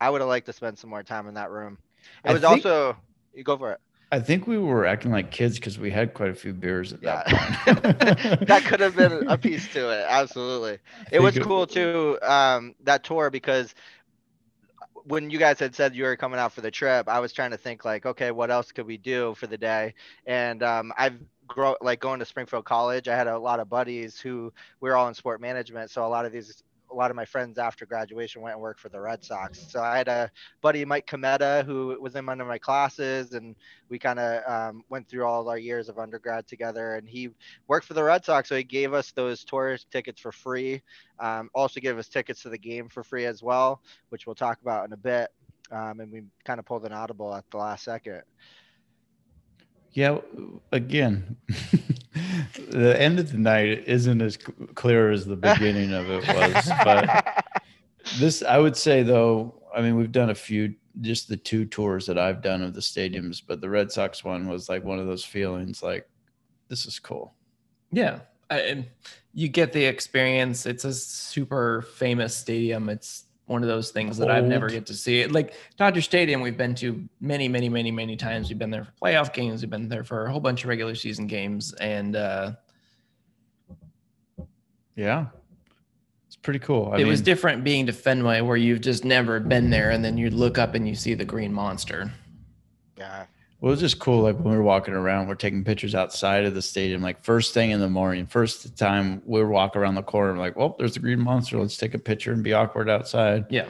I 0.00 0.10
would 0.10 0.20
have 0.20 0.28
liked 0.28 0.46
to 0.46 0.52
spend 0.52 0.78
some 0.78 0.90
more 0.90 1.02
time 1.02 1.28
in 1.28 1.34
that 1.34 1.50
room. 1.50 1.78
It 2.24 2.30
I 2.30 2.32
was 2.32 2.42
think- 2.42 2.66
also 2.66 2.96
you 3.34 3.44
go 3.44 3.56
for 3.56 3.72
it. 3.72 3.80
I 4.10 4.20
think 4.20 4.46
we 4.46 4.58
were 4.58 4.84
acting 4.84 5.10
like 5.10 5.30
kids 5.30 5.54
because 5.54 5.78
we 5.78 5.90
had 5.90 6.12
quite 6.12 6.28
a 6.28 6.34
few 6.34 6.52
beers 6.52 6.92
at 6.92 7.02
Yeah, 7.02 7.22
that 7.64 8.18
point. 8.20 8.46
that 8.46 8.62
could 8.64 8.80
have 8.80 8.94
been 8.94 9.26
a 9.26 9.38
piece 9.38 9.66
to 9.72 9.88
it. 9.90 10.04
Absolutely. 10.06 10.80
it 11.10 11.20
was 11.20 11.38
cool 11.38 11.66
too 11.66 12.18
um 12.22 12.74
that 12.82 13.04
tour 13.04 13.30
because 13.30 13.74
when 15.04 15.30
you 15.30 15.38
guys 15.38 15.58
had 15.58 15.74
said 15.74 15.94
you 15.94 16.04
were 16.04 16.16
coming 16.16 16.38
out 16.38 16.52
for 16.52 16.60
the 16.60 16.70
trip 16.70 17.08
i 17.08 17.18
was 17.20 17.32
trying 17.32 17.50
to 17.50 17.56
think 17.56 17.84
like 17.84 18.06
okay 18.06 18.30
what 18.30 18.50
else 18.50 18.70
could 18.72 18.86
we 18.86 18.96
do 18.96 19.34
for 19.34 19.46
the 19.46 19.58
day 19.58 19.94
and 20.26 20.62
um 20.62 20.92
i've 20.96 21.18
grow 21.52 21.76
like 21.80 22.00
going 22.00 22.18
to 22.18 22.24
springfield 22.26 22.64
college 22.64 23.08
i 23.08 23.16
had 23.16 23.26
a 23.26 23.38
lot 23.38 23.60
of 23.60 23.68
buddies 23.68 24.18
who 24.18 24.52
we 24.80 24.88
were 24.88 24.96
all 24.96 25.08
in 25.08 25.14
sport 25.14 25.40
management 25.40 25.90
so 25.90 26.06
a 26.06 26.08
lot 26.08 26.24
of 26.24 26.32
these 26.32 26.62
a 26.90 26.94
lot 26.94 27.10
of 27.10 27.16
my 27.16 27.24
friends 27.24 27.56
after 27.56 27.86
graduation 27.86 28.42
went 28.42 28.54
and 28.54 28.62
worked 28.62 28.78
for 28.78 28.90
the 28.90 29.00
red 29.00 29.24
sox 29.24 29.64
so 29.70 29.80
i 29.80 29.96
had 29.96 30.08
a 30.08 30.30
buddy 30.60 30.84
mike 30.84 31.06
cometa 31.06 31.64
who 31.64 31.96
was 32.00 32.14
in 32.16 32.26
one 32.26 32.40
of 32.40 32.46
my 32.46 32.58
classes 32.58 33.32
and 33.32 33.56
we 33.88 33.98
kind 33.98 34.18
of 34.18 34.42
um, 34.50 34.84
went 34.90 35.08
through 35.08 35.24
all 35.24 35.48
our 35.48 35.58
years 35.58 35.88
of 35.88 35.98
undergrad 35.98 36.46
together 36.46 36.96
and 36.96 37.08
he 37.08 37.30
worked 37.66 37.86
for 37.86 37.94
the 37.94 38.04
red 38.04 38.22
sox 38.24 38.50
so 38.50 38.56
he 38.56 38.62
gave 38.62 38.92
us 38.92 39.10
those 39.12 39.42
tour 39.42 39.78
tickets 39.90 40.20
for 40.20 40.32
free 40.32 40.82
um, 41.22 41.50
also 41.54 41.80
gave 41.80 41.98
us 41.98 42.08
tickets 42.08 42.42
to 42.42 42.48
the 42.48 42.58
game 42.58 42.88
for 42.88 43.04
free 43.04 43.26
as 43.26 43.42
well, 43.42 43.80
which 44.08 44.26
we'll 44.26 44.34
talk 44.34 44.60
about 44.60 44.86
in 44.86 44.92
a 44.92 44.96
bit. 44.96 45.30
Um, 45.70 46.00
and 46.00 46.12
we 46.12 46.22
kind 46.44 46.58
of 46.58 46.66
pulled 46.66 46.84
an 46.84 46.92
audible 46.92 47.34
at 47.34 47.48
the 47.50 47.58
last 47.58 47.84
second. 47.84 48.22
Yeah, 49.92 50.18
again, 50.70 51.36
the 52.70 53.00
end 53.00 53.18
of 53.18 53.30
the 53.30 53.38
night 53.38 53.84
isn't 53.86 54.22
as 54.22 54.38
clear 54.74 55.10
as 55.10 55.26
the 55.26 55.36
beginning 55.36 55.92
of 55.92 56.10
it 56.10 56.26
was. 56.28 56.70
But 56.84 57.44
this, 58.18 58.42
I 58.42 58.58
would 58.58 58.76
say, 58.76 59.02
though, 59.02 59.54
I 59.74 59.82
mean, 59.82 59.96
we've 59.96 60.12
done 60.12 60.30
a 60.30 60.34
few, 60.34 60.74
just 61.00 61.28
the 61.28 61.36
two 61.36 61.64
tours 61.64 62.06
that 62.06 62.18
I've 62.18 62.42
done 62.42 62.62
of 62.62 62.74
the 62.74 62.80
stadiums, 62.80 63.42
but 63.46 63.60
the 63.60 63.68
Red 63.68 63.92
Sox 63.92 64.24
one 64.24 64.48
was 64.48 64.68
like 64.68 64.84
one 64.84 64.98
of 64.98 65.06
those 65.06 65.24
feelings 65.24 65.82
like, 65.82 66.08
this 66.68 66.86
is 66.86 66.98
cool. 66.98 67.34
Yeah. 67.90 68.20
I, 68.50 68.60
and 68.60 68.86
you 69.34 69.48
get 69.48 69.72
the 69.72 69.84
experience. 69.84 70.66
It's 70.66 70.84
a 70.84 70.92
super 70.92 71.82
famous 71.82 72.36
stadium. 72.36 72.88
It's 72.88 73.24
one 73.46 73.62
of 73.62 73.68
those 73.68 73.90
things 73.90 74.16
that 74.18 74.30
I've 74.30 74.44
never 74.44 74.68
get 74.68 74.86
to 74.86 74.94
see. 74.94 75.26
Like 75.26 75.54
Dodger 75.76 76.00
Stadium, 76.00 76.40
we've 76.40 76.56
been 76.56 76.74
to 76.76 77.06
many, 77.20 77.48
many, 77.48 77.68
many, 77.68 77.90
many 77.90 78.16
times. 78.16 78.48
We've 78.48 78.58
been 78.58 78.70
there 78.70 78.84
for 78.84 78.92
playoff 79.02 79.32
games. 79.32 79.62
We've 79.62 79.70
been 79.70 79.88
there 79.88 80.04
for 80.04 80.26
a 80.26 80.30
whole 80.30 80.40
bunch 80.40 80.62
of 80.64 80.68
regular 80.68 80.94
season 80.94 81.26
games. 81.26 81.72
And 81.74 82.16
uh, 82.16 82.52
Yeah. 84.96 85.26
It's 86.26 86.36
pretty 86.36 86.60
cool. 86.60 86.92
I 86.94 86.98
it 87.00 87.06
was 87.06 87.20
different 87.20 87.62
being 87.62 87.86
to 87.86 87.92
Fenway 87.92 88.40
where 88.40 88.56
you've 88.56 88.80
just 88.80 89.04
never 89.04 89.38
been 89.38 89.68
there. 89.70 89.90
And 89.90 90.04
then 90.04 90.16
you 90.16 90.30
look 90.30 90.56
up 90.56 90.74
and 90.74 90.88
you 90.88 90.94
see 90.94 91.14
the 91.14 91.24
green 91.24 91.52
monster. 91.52 92.10
yeah. 92.96 93.26
Well, 93.62 93.70
it 93.70 93.74
was 93.74 93.80
just 93.80 94.00
cool. 94.00 94.22
Like 94.22 94.34
when 94.34 94.50
we 94.50 94.56
were 94.56 94.64
walking 94.64 94.92
around, 94.92 95.28
we're 95.28 95.36
taking 95.36 95.62
pictures 95.62 95.94
outside 95.94 96.44
of 96.44 96.52
the 96.52 96.60
stadium. 96.60 97.00
Like 97.00 97.22
first 97.22 97.54
thing 97.54 97.70
in 97.70 97.78
the 97.78 97.88
morning, 97.88 98.26
first 98.26 98.76
time 98.76 99.22
we 99.24 99.40
were 99.40 99.48
walking 99.48 99.80
around 99.80 99.94
the 99.94 100.02
corner, 100.02 100.36
like, 100.36 100.56
well, 100.56 100.74
there's 100.80 100.94
the 100.94 100.98
green 100.98 101.20
monster. 101.20 101.60
Let's 101.60 101.76
take 101.76 101.94
a 101.94 101.98
picture 102.00 102.32
and 102.32 102.42
be 102.42 102.54
awkward 102.54 102.90
outside. 102.90 103.46
Yeah. 103.50 103.68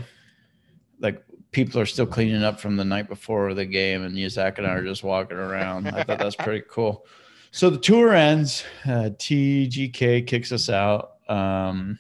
Like 0.99 1.23
people 1.51 1.79
are 1.79 1.85
still 1.85 2.07
cleaning 2.07 2.43
up 2.43 2.59
from 2.59 2.79
the 2.79 2.87
night 2.87 3.07
before 3.07 3.53
the 3.53 3.67
game, 3.67 4.03
and 4.03 4.31
Zach 4.31 4.57
and 4.57 4.67
I 4.67 4.71
are 4.71 4.83
just 4.83 5.05
walking 5.05 5.37
around. 5.37 5.87
I 5.89 6.05
thought 6.05 6.19
that's 6.19 6.37
pretty 6.37 6.65
cool. 6.71 7.05
So 7.51 7.69
the 7.69 7.77
tour 7.77 8.15
ends. 8.15 8.65
Uh, 8.87 9.11
TGK 9.19 10.27
kicks 10.27 10.53
us 10.53 10.71
out. 10.71 11.17
Um, 11.29 11.99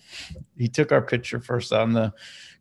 he 0.56 0.66
took 0.66 0.92
our 0.92 1.02
picture 1.02 1.40
first 1.40 1.74
on 1.74 1.92
the 1.92 2.14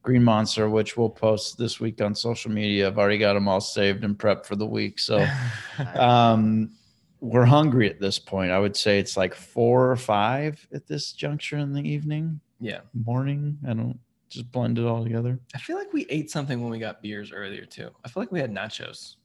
green 0.03 0.23
monster, 0.23 0.69
which 0.69 0.97
we'll 0.97 1.09
post 1.09 1.57
this 1.57 1.79
week 1.79 2.01
on 2.01 2.15
social 2.15 2.51
media. 2.51 2.87
I've 2.87 2.97
already 2.97 3.17
got 3.17 3.33
them 3.33 3.47
all 3.47 3.61
saved 3.61 4.03
and 4.03 4.17
prepped 4.17 4.45
for 4.45 4.55
the 4.55 4.65
week. 4.65 4.99
So 4.99 5.25
um, 5.95 6.71
we're 7.19 7.45
hungry 7.45 7.89
at 7.89 7.99
this 7.99 8.17
point. 8.17 8.51
I 8.51 8.59
would 8.59 8.75
say 8.75 8.99
it's 8.99 9.15
like 9.15 9.35
four 9.35 9.91
or 9.91 9.95
five 9.95 10.65
at 10.73 10.87
this 10.87 11.13
juncture 11.13 11.57
in 11.57 11.73
the 11.73 11.87
evening, 11.87 12.39
yeah. 12.59 12.79
morning. 12.93 13.57
I 13.67 13.73
don't 13.73 13.99
just 14.29 14.51
blend 14.51 14.79
it 14.79 14.85
all 14.85 15.03
together. 15.03 15.39
I 15.53 15.59
feel 15.59 15.77
like 15.77 15.93
we 15.93 16.05
ate 16.09 16.31
something 16.31 16.61
when 16.61 16.71
we 16.71 16.79
got 16.79 17.01
beers 17.01 17.31
earlier 17.31 17.65
too. 17.65 17.89
I 18.03 18.09
feel 18.09 18.23
like 18.23 18.31
we 18.31 18.39
had 18.39 18.51
nachos. 18.51 19.15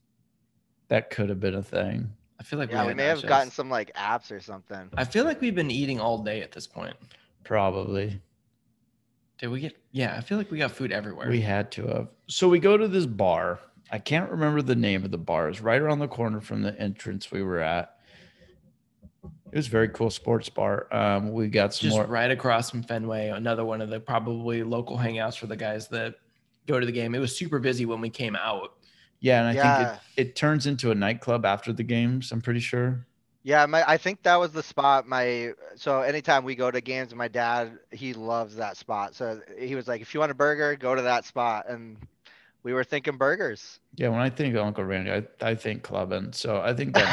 That 0.88 1.10
could 1.10 1.28
have 1.30 1.40
been 1.40 1.54
a 1.54 1.62
thing. 1.62 2.10
I 2.38 2.42
feel 2.42 2.58
like 2.58 2.70
Yeah, 2.70 2.82
we 2.82 2.88
had 2.88 2.96
may 2.96 3.04
have 3.04 3.26
gotten 3.26 3.50
some 3.50 3.70
like 3.70 3.94
apps 3.94 4.30
or 4.30 4.40
something. 4.40 4.90
I 4.96 5.04
feel 5.04 5.24
like 5.24 5.40
we've 5.40 5.54
been 5.54 5.70
eating 5.70 6.00
all 6.00 6.18
day 6.18 6.42
at 6.42 6.52
this 6.52 6.66
point. 6.66 6.94
Probably. 7.44 8.20
Did 9.38 9.48
we 9.48 9.60
get? 9.60 9.76
Yeah, 9.92 10.14
I 10.16 10.20
feel 10.20 10.38
like 10.38 10.50
we 10.50 10.58
got 10.58 10.70
food 10.70 10.92
everywhere. 10.92 11.28
We 11.28 11.40
had 11.40 11.70
to 11.72 11.86
have. 11.86 12.08
So 12.28 12.48
we 12.48 12.58
go 12.58 12.76
to 12.76 12.88
this 12.88 13.06
bar. 13.06 13.60
I 13.90 13.98
can't 13.98 14.30
remember 14.30 14.62
the 14.62 14.74
name 14.74 15.04
of 15.04 15.10
the 15.10 15.18
bar. 15.18 15.48
It's 15.48 15.60
right 15.60 15.80
around 15.80 15.98
the 15.98 16.08
corner 16.08 16.40
from 16.40 16.62
the 16.62 16.78
entrance 16.80 17.30
we 17.30 17.42
were 17.42 17.60
at. 17.60 17.96
It 19.52 19.56
was 19.56 19.68
a 19.68 19.70
very 19.70 19.88
cool 19.88 20.10
sports 20.10 20.48
bar. 20.48 20.92
Um, 20.92 21.32
we 21.32 21.48
got 21.48 21.72
some 21.72 21.86
just 21.86 21.96
more. 21.96 22.06
right 22.06 22.30
across 22.30 22.70
from 22.70 22.82
Fenway. 22.82 23.28
Another 23.28 23.64
one 23.64 23.80
of 23.80 23.90
the 23.90 24.00
probably 24.00 24.62
local 24.62 24.98
hangouts 24.98 25.36
for 25.36 25.46
the 25.46 25.56
guys 25.56 25.88
that 25.88 26.16
go 26.66 26.80
to 26.80 26.86
the 26.86 26.92
game. 26.92 27.14
It 27.14 27.20
was 27.20 27.36
super 27.36 27.58
busy 27.58 27.86
when 27.86 28.00
we 28.00 28.10
came 28.10 28.36
out. 28.36 28.74
Yeah, 29.20 29.46
and 29.46 29.58
I 29.58 29.76
think 29.76 29.88
it, 30.16 30.20
it 30.20 30.36
turns 30.36 30.66
into 30.66 30.90
a 30.90 30.94
nightclub 30.94 31.46
after 31.46 31.72
the 31.72 31.82
games. 31.82 32.32
I'm 32.32 32.40
pretty 32.40 32.60
sure. 32.60 33.06
Yeah, 33.46 33.64
my 33.66 33.88
I 33.88 33.96
think 33.96 34.24
that 34.24 34.40
was 34.40 34.50
the 34.50 34.62
spot. 34.64 35.06
My 35.06 35.52
so 35.76 36.00
anytime 36.00 36.42
we 36.42 36.56
go 36.56 36.68
to 36.68 36.80
games, 36.80 37.14
my 37.14 37.28
dad 37.28 37.78
he 37.92 38.12
loves 38.12 38.56
that 38.56 38.76
spot. 38.76 39.14
So 39.14 39.40
he 39.56 39.76
was 39.76 39.86
like, 39.86 40.00
if 40.00 40.12
you 40.12 40.18
want 40.18 40.32
a 40.32 40.34
burger, 40.34 40.74
go 40.74 40.96
to 40.96 41.02
that 41.02 41.24
spot. 41.24 41.66
And 41.68 41.96
we 42.64 42.72
were 42.72 42.82
thinking 42.82 43.16
burgers. 43.16 43.78
Yeah, 43.94 44.08
when 44.08 44.18
I 44.18 44.30
think 44.30 44.56
of 44.56 44.66
Uncle 44.66 44.82
Randy, 44.82 45.12
I, 45.12 45.22
I 45.40 45.54
think 45.54 45.84
clubbing. 45.84 46.32
So 46.32 46.60
I 46.60 46.74
think 46.74 46.92
that 46.94 47.06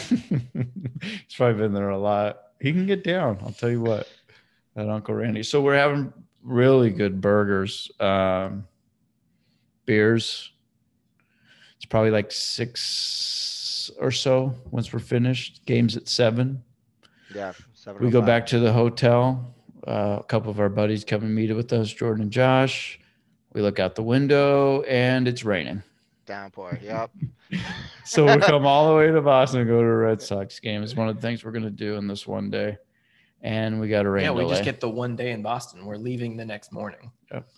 makes 0.00 0.10
sense. 0.10 0.66
He's 1.00 1.36
probably 1.36 1.62
been 1.62 1.74
there 1.74 1.90
a 1.90 1.96
lot. 1.98 2.40
He 2.60 2.72
can 2.72 2.84
get 2.86 3.04
down. 3.04 3.38
I'll 3.42 3.52
tell 3.52 3.70
you 3.70 3.80
what, 3.80 4.08
that 4.74 4.88
Uncle 4.88 5.14
Randy. 5.14 5.44
So 5.44 5.62
we're 5.62 5.76
having 5.76 6.12
really 6.42 6.90
good 6.90 7.20
burgers, 7.20 7.88
um, 8.00 8.66
beers. 9.86 10.50
It's 11.76 11.86
probably 11.86 12.10
like 12.10 12.32
six 12.32 13.57
or 13.90 14.10
so 14.10 14.54
once 14.70 14.92
we're 14.92 14.98
finished. 14.98 15.64
Games 15.66 15.96
at 15.96 16.08
seven. 16.08 16.62
Yeah. 17.34 17.52
seven 17.74 18.04
We 18.04 18.10
go 18.10 18.20
five. 18.20 18.26
back 18.26 18.46
to 18.46 18.58
the 18.58 18.72
hotel. 18.72 19.54
Uh, 19.86 20.18
a 20.20 20.24
couple 20.24 20.50
of 20.50 20.60
our 20.60 20.68
buddies 20.68 21.04
come 21.04 21.22
and 21.22 21.34
meet 21.34 21.52
with 21.54 21.72
us, 21.72 21.92
Jordan 21.92 22.22
and 22.24 22.30
Josh. 22.32 22.98
We 23.54 23.62
look 23.62 23.78
out 23.78 23.94
the 23.94 24.02
window 24.02 24.82
and 24.82 25.26
it's 25.26 25.44
raining. 25.44 25.82
downpour. 26.26 26.78
Yep. 26.82 27.10
So 28.04 28.24
we 28.26 28.38
come 28.42 28.66
all 28.66 28.88
the 28.90 28.94
way 28.96 29.10
to 29.10 29.20
Boston 29.22 29.60
and 29.60 29.68
go 29.68 29.80
to 29.80 29.86
a 29.86 29.96
Red 29.96 30.20
Sox 30.28 30.60
game. 30.60 30.82
It's 30.82 30.94
one 30.94 31.08
of 31.08 31.16
the 31.16 31.22
things 31.22 31.44
we're 31.44 31.50
going 31.52 31.64
to 31.64 31.70
do 31.70 31.96
in 31.96 32.06
this 32.06 32.26
one 32.26 32.50
day. 32.50 32.76
And 33.42 33.80
we 33.80 33.88
got 33.88 34.04
a 34.04 34.10
rain 34.10 34.24
yeah, 34.24 34.30
we 34.32 34.42
delay. 34.42 34.54
just 34.54 34.64
get 34.64 34.80
the 34.80 34.88
one 34.90 35.16
day 35.16 35.30
in 35.32 35.40
Boston. 35.42 35.86
We're 35.86 35.96
leaving 35.96 36.36
the 36.36 36.44
next 36.44 36.72
morning. 36.72 37.10
Yep. 37.32 37.48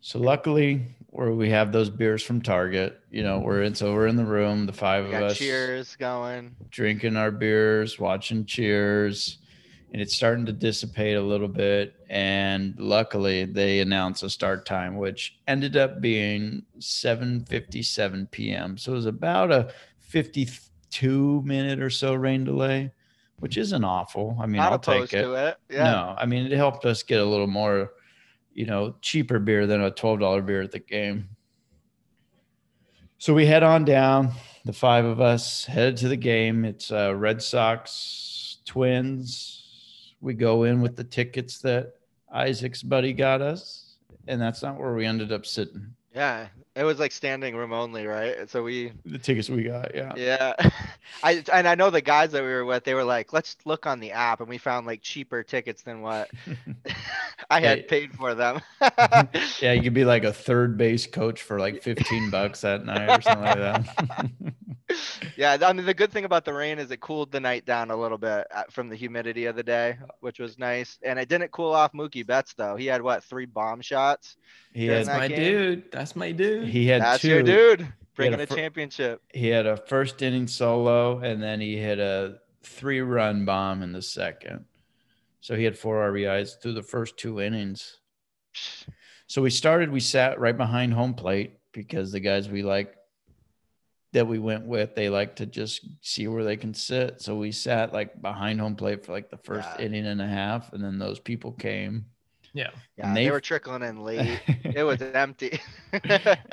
so 0.00 0.18
luckily, 0.18 0.86
where 1.12 1.30
we 1.30 1.50
have 1.50 1.72
those 1.72 1.90
beers 1.90 2.22
from 2.22 2.40
Target, 2.40 2.98
you 3.10 3.22
know, 3.22 3.38
we're 3.38 3.56
mm-hmm. 3.56 3.66
in. 3.66 3.74
So 3.74 3.92
we're 3.92 4.06
in 4.06 4.16
the 4.16 4.24
room, 4.24 4.64
the 4.64 4.72
five 4.72 5.08
We 5.08 5.14
of 5.14 5.22
us, 5.24 5.36
cheers 5.36 5.94
going. 5.96 6.56
drinking 6.70 7.18
our 7.18 7.30
beers, 7.30 7.98
watching 7.98 8.46
Cheers, 8.46 9.38
and 9.92 10.00
it's 10.00 10.14
starting 10.14 10.46
to 10.46 10.52
dissipate 10.52 11.18
a 11.18 11.20
little 11.20 11.48
bit. 11.48 11.94
And 12.08 12.74
luckily, 12.78 13.44
they 13.44 13.80
announced 13.80 14.22
a 14.22 14.30
start 14.30 14.64
time, 14.64 14.96
which 14.96 15.38
ended 15.46 15.76
up 15.76 16.00
being 16.00 16.62
7:57 16.78 18.30
p.m. 18.30 18.78
So 18.78 18.92
it 18.92 18.94
was 18.94 19.06
about 19.06 19.52
a 19.52 19.70
52 19.98 21.42
minute 21.44 21.82
or 21.82 21.90
so 21.90 22.14
rain 22.14 22.44
delay, 22.44 22.90
which 23.40 23.58
isn't 23.58 23.84
awful. 23.84 24.34
I 24.40 24.46
mean, 24.46 24.56
Not 24.56 24.72
I'll 24.72 24.78
take 24.78 25.12
it. 25.12 25.22
to 25.22 25.34
it. 25.34 25.58
Yeah. 25.68 25.84
No, 25.84 26.14
I 26.16 26.24
mean, 26.24 26.46
it 26.46 26.52
helped 26.52 26.86
us 26.86 27.02
get 27.02 27.20
a 27.20 27.24
little 27.26 27.46
more, 27.46 27.92
you 28.54 28.66
know, 28.66 28.94
cheaper 29.00 29.38
beer 29.38 29.66
than 29.66 29.82
a 29.82 29.90
$12 29.90 30.44
beer 30.44 30.62
at 30.62 30.72
the 30.72 30.78
game. 30.78 31.28
So 33.18 33.34
we 33.34 33.46
head 33.46 33.62
on 33.62 33.84
down, 33.84 34.32
the 34.64 34.72
five 34.72 35.04
of 35.04 35.20
us 35.20 35.64
headed 35.64 35.96
to 35.98 36.08
the 36.08 36.16
game. 36.16 36.64
It's 36.64 36.90
uh, 36.90 37.14
Red 37.14 37.40
Sox 37.40 38.58
Twins. 38.64 40.14
We 40.20 40.34
go 40.34 40.64
in 40.64 40.80
with 40.80 40.96
the 40.96 41.04
tickets 41.04 41.58
that 41.60 41.92
Isaac's 42.32 42.82
buddy 42.82 43.12
got 43.12 43.40
us, 43.40 43.96
and 44.26 44.40
that's 44.40 44.62
not 44.62 44.78
where 44.78 44.94
we 44.94 45.06
ended 45.06 45.30
up 45.32 45.46
sitting. 45.46 45.94
Yeah. 46.14 46.48
It 46.74 46.84
was 46.84 46.98
like 46.98 47.12
standing 47.12 47.54
room 47.54 47.72
only, 47.72 48.06
right? 48.06 48.48
So 48.48 48.62
we 48.62 48.92
The 49.04 49.18
tickets 49.18 49.50
we 49.50 49.64
got, 49.64 49.94
yeah. 49.94 50.12
Yeah. 50.16 50.54
I 51.22 51.44
and 51.52 51.68
I 51.68 51.74
know 51.74 51.90
the 51.90 52.00
guys 52.00 52.32
that 52.32 52.42
we 52.42 52.48
were 52.48 52.64
with, 52.64 52.84
they 52.84 52.94
were 52.94 53.04
like, 53.04 53.32
let's 53.34 53.56
look 53.66 53.86
on 53.86 54.00
the 54.00 54.12
app 54.12 54.40
and 54.40 54.48
we 54.48 54.56
found 54.56 54.86
like 54.86 55.02
cheaper 55.02 55.42
tickets 55.42 55.82
than 55.82 56.00
what 56.00 56.30
I 57.50 57.60
had 57.60 57.78
Hey. 57.80 57.84
paid 57.84 58.14
for 58.14 58.34
them. 58.34 58.60
Yeah, 59.60 59.72
you 59.72 59.82
could 59.82 59.92
be 59.94 60.04
like 60.06 60.24
a 60.24 60.32
third 60.32 60.78
base 60.78 61.06
coach 61.06 61.42
for 61.42 61.58
like 61.60 61.82
15 61.82 62.30
bucks 62.30 62.62
that 62.62 62.84
night 62.86 63.18
or 63.18 63.20
something 63.20 63.44
like 63.44 63.58
that. 63.58 64.30
yeah, 65.36 65.56
I 65.62 65.72
mean 65.72 65.86
the 65.86 65.94
good 65.94 66.10
thing 66.12 66.24
about 66.24 66.44
the 66.44 66.52
rain 66.52 66.78
is 66.78 66.90
it 66.90 67.00
cooled 67.00 67.32
the 67.32 67.40
night 67.40 67.64
down 67.64 67.90
a 67.90 67.96
little 67.96 68.18
bit 68.18 68.46
uh, 68.54 68.64
from 68.70 68.88
the 68.88 68.96
humidity 68.96 69.46
of 69.46 69.56
the 69.56 69.62
day, 69.62 69.96
which 70.20 70.38
was 70.38 70.58
nice. 70.58 70.98
And 71.02 71.18
it 71.18 71.28
didn't 71.28 71.50
cool 71.50 71.72
off 71.72 71.92
Mookie 71.92 72.26
Betts 72.26 72.54
though. 72.54 72.76
He 72.76 72.86
had 72.86 73.02
what 73.02 73.24
three 73.24 73.46
bomb 73.46 73.80
shots. 73.80 74.36
he 74.72 74.86
That's 74.88 75.08
my 75.08 75.28
game? 75.28 75.38
dude. 75.38 75.92
That's 75.92 76.16
my 76.16 76.32
dude. 76.32 76.61
He 76.66 76.86
had 76.86 77.02
That's 77.02 77.22
two. 77.22 77.28
your 77.28 77.42
dude 77.42 77.92
bringing 78.14 78.40
a 78.40 78.42
a 78.42 78.46
championship. 78.46 79.22
He 79.32 79.48
had 79.48 79.66
a 79.66 79.76
first 79.76 80.20
inning 80.22 80.46
solo 80.46 81.18
and 81.18 81.42
then 81.42 81.60
he 81.60 81.76
hit 81.76 81.98
a 81.98 82.38
three 82.62 83.00
run 83.00 83.44
bomb 83.44 83.82
in 83.82 83.92
the 83.92 84.02
second. 84.02 84.64
So 85.40 85.56
he 85.56 85.64
had 85.64 85.76
four 85.78 85.96
RBIs 86.12 86.60
through 86.62 86.74
the 86.74 86.82
first 86.82 87.16
two 87.16 87.40
innings. 87.40 87.98
So 89.26 89.42
we 89.42 89.50
started, 89.50 89.90
we 89.90 90.00
sat 90.00 90.38
right 90.38 90.56
behind 90.56 90.92
home 90.94 91.14
plate 91.14 91.58
because 91.72 92.12
the 92.12 92.20
guys 92.20 92.48
we 92.48 92.62
like 92.62 92.94
that 94.12 94.26
we 94.26 94.38
went 94.38 94.66
with, 94.66 94.94
they 94.94 95.08
like 95.08 95.36
to 95.36 95.46
just 95.46 95.86
see 96.02 96.28
where 96.28 96.44
they 96.44 96.56
can 96.56 96.74
sit. 96.74 97.20
So 97.22 97.36
we 97.36 97.50
sat 97.50 97.92
like 97.94 98.20
behind 98.20 98.60
home 98.60 98.76
plate 98.76 99.04
for 99.06 99.12
like 99.12 99.30
the 99.30 99.38
first 99.38 99.68
Yeah. 99.78 99.86
inning 99.86 100.06
and 100.06 100.20
a 100.20 100.26
half. 100.28 100.72
And 100.74 100.84
then 100.84 100.98
those 100.98 101.18
people 101.18 101.52
came. 101.52 102.04
Yeah. 102.54 102.70
Yeah, 102.96 103.14
they- 103.14 103.24
they 103.24 103.30
were 103.30 103.40
trickling 103.40 103.82
in 103.82 104.00
late. 104.04 104.40
it 104.64 104.82
was 104.84 105.00
empty. 105.02 105.58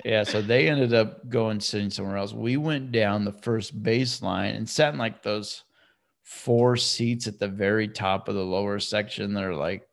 yeah, 0.06 0.24
so 0.24 0.42
they 0.42 0.70
ended 0.70 0.94
up 0.94 1.28
going 1.30 1.60
sitting 1.60 1.90
somewhere 1.90 2.18
else. 2.18 2.34
We 2.34 2.58
went 2.58 2.92
down 2.92 3.26
the 3.26 3.34
first 3.34 3.82
baseline 3.84 4.56
and 4.56 4.70
sat 4.70 4.94
in 4.94 5.00
like 5.00 5.22
those 5.24 5.64
four 6.24 6.78
seats 6.78 7.28
at 7.28 7.40
the 7.40 7.48
very 7.48 7.88
top 7.88 8.28
of 8.30 8.36
the 8.36 8.44
lower 8.46 8.80
section. 8.80 9.34
They're 9.34 9.56
like 9.56 9.88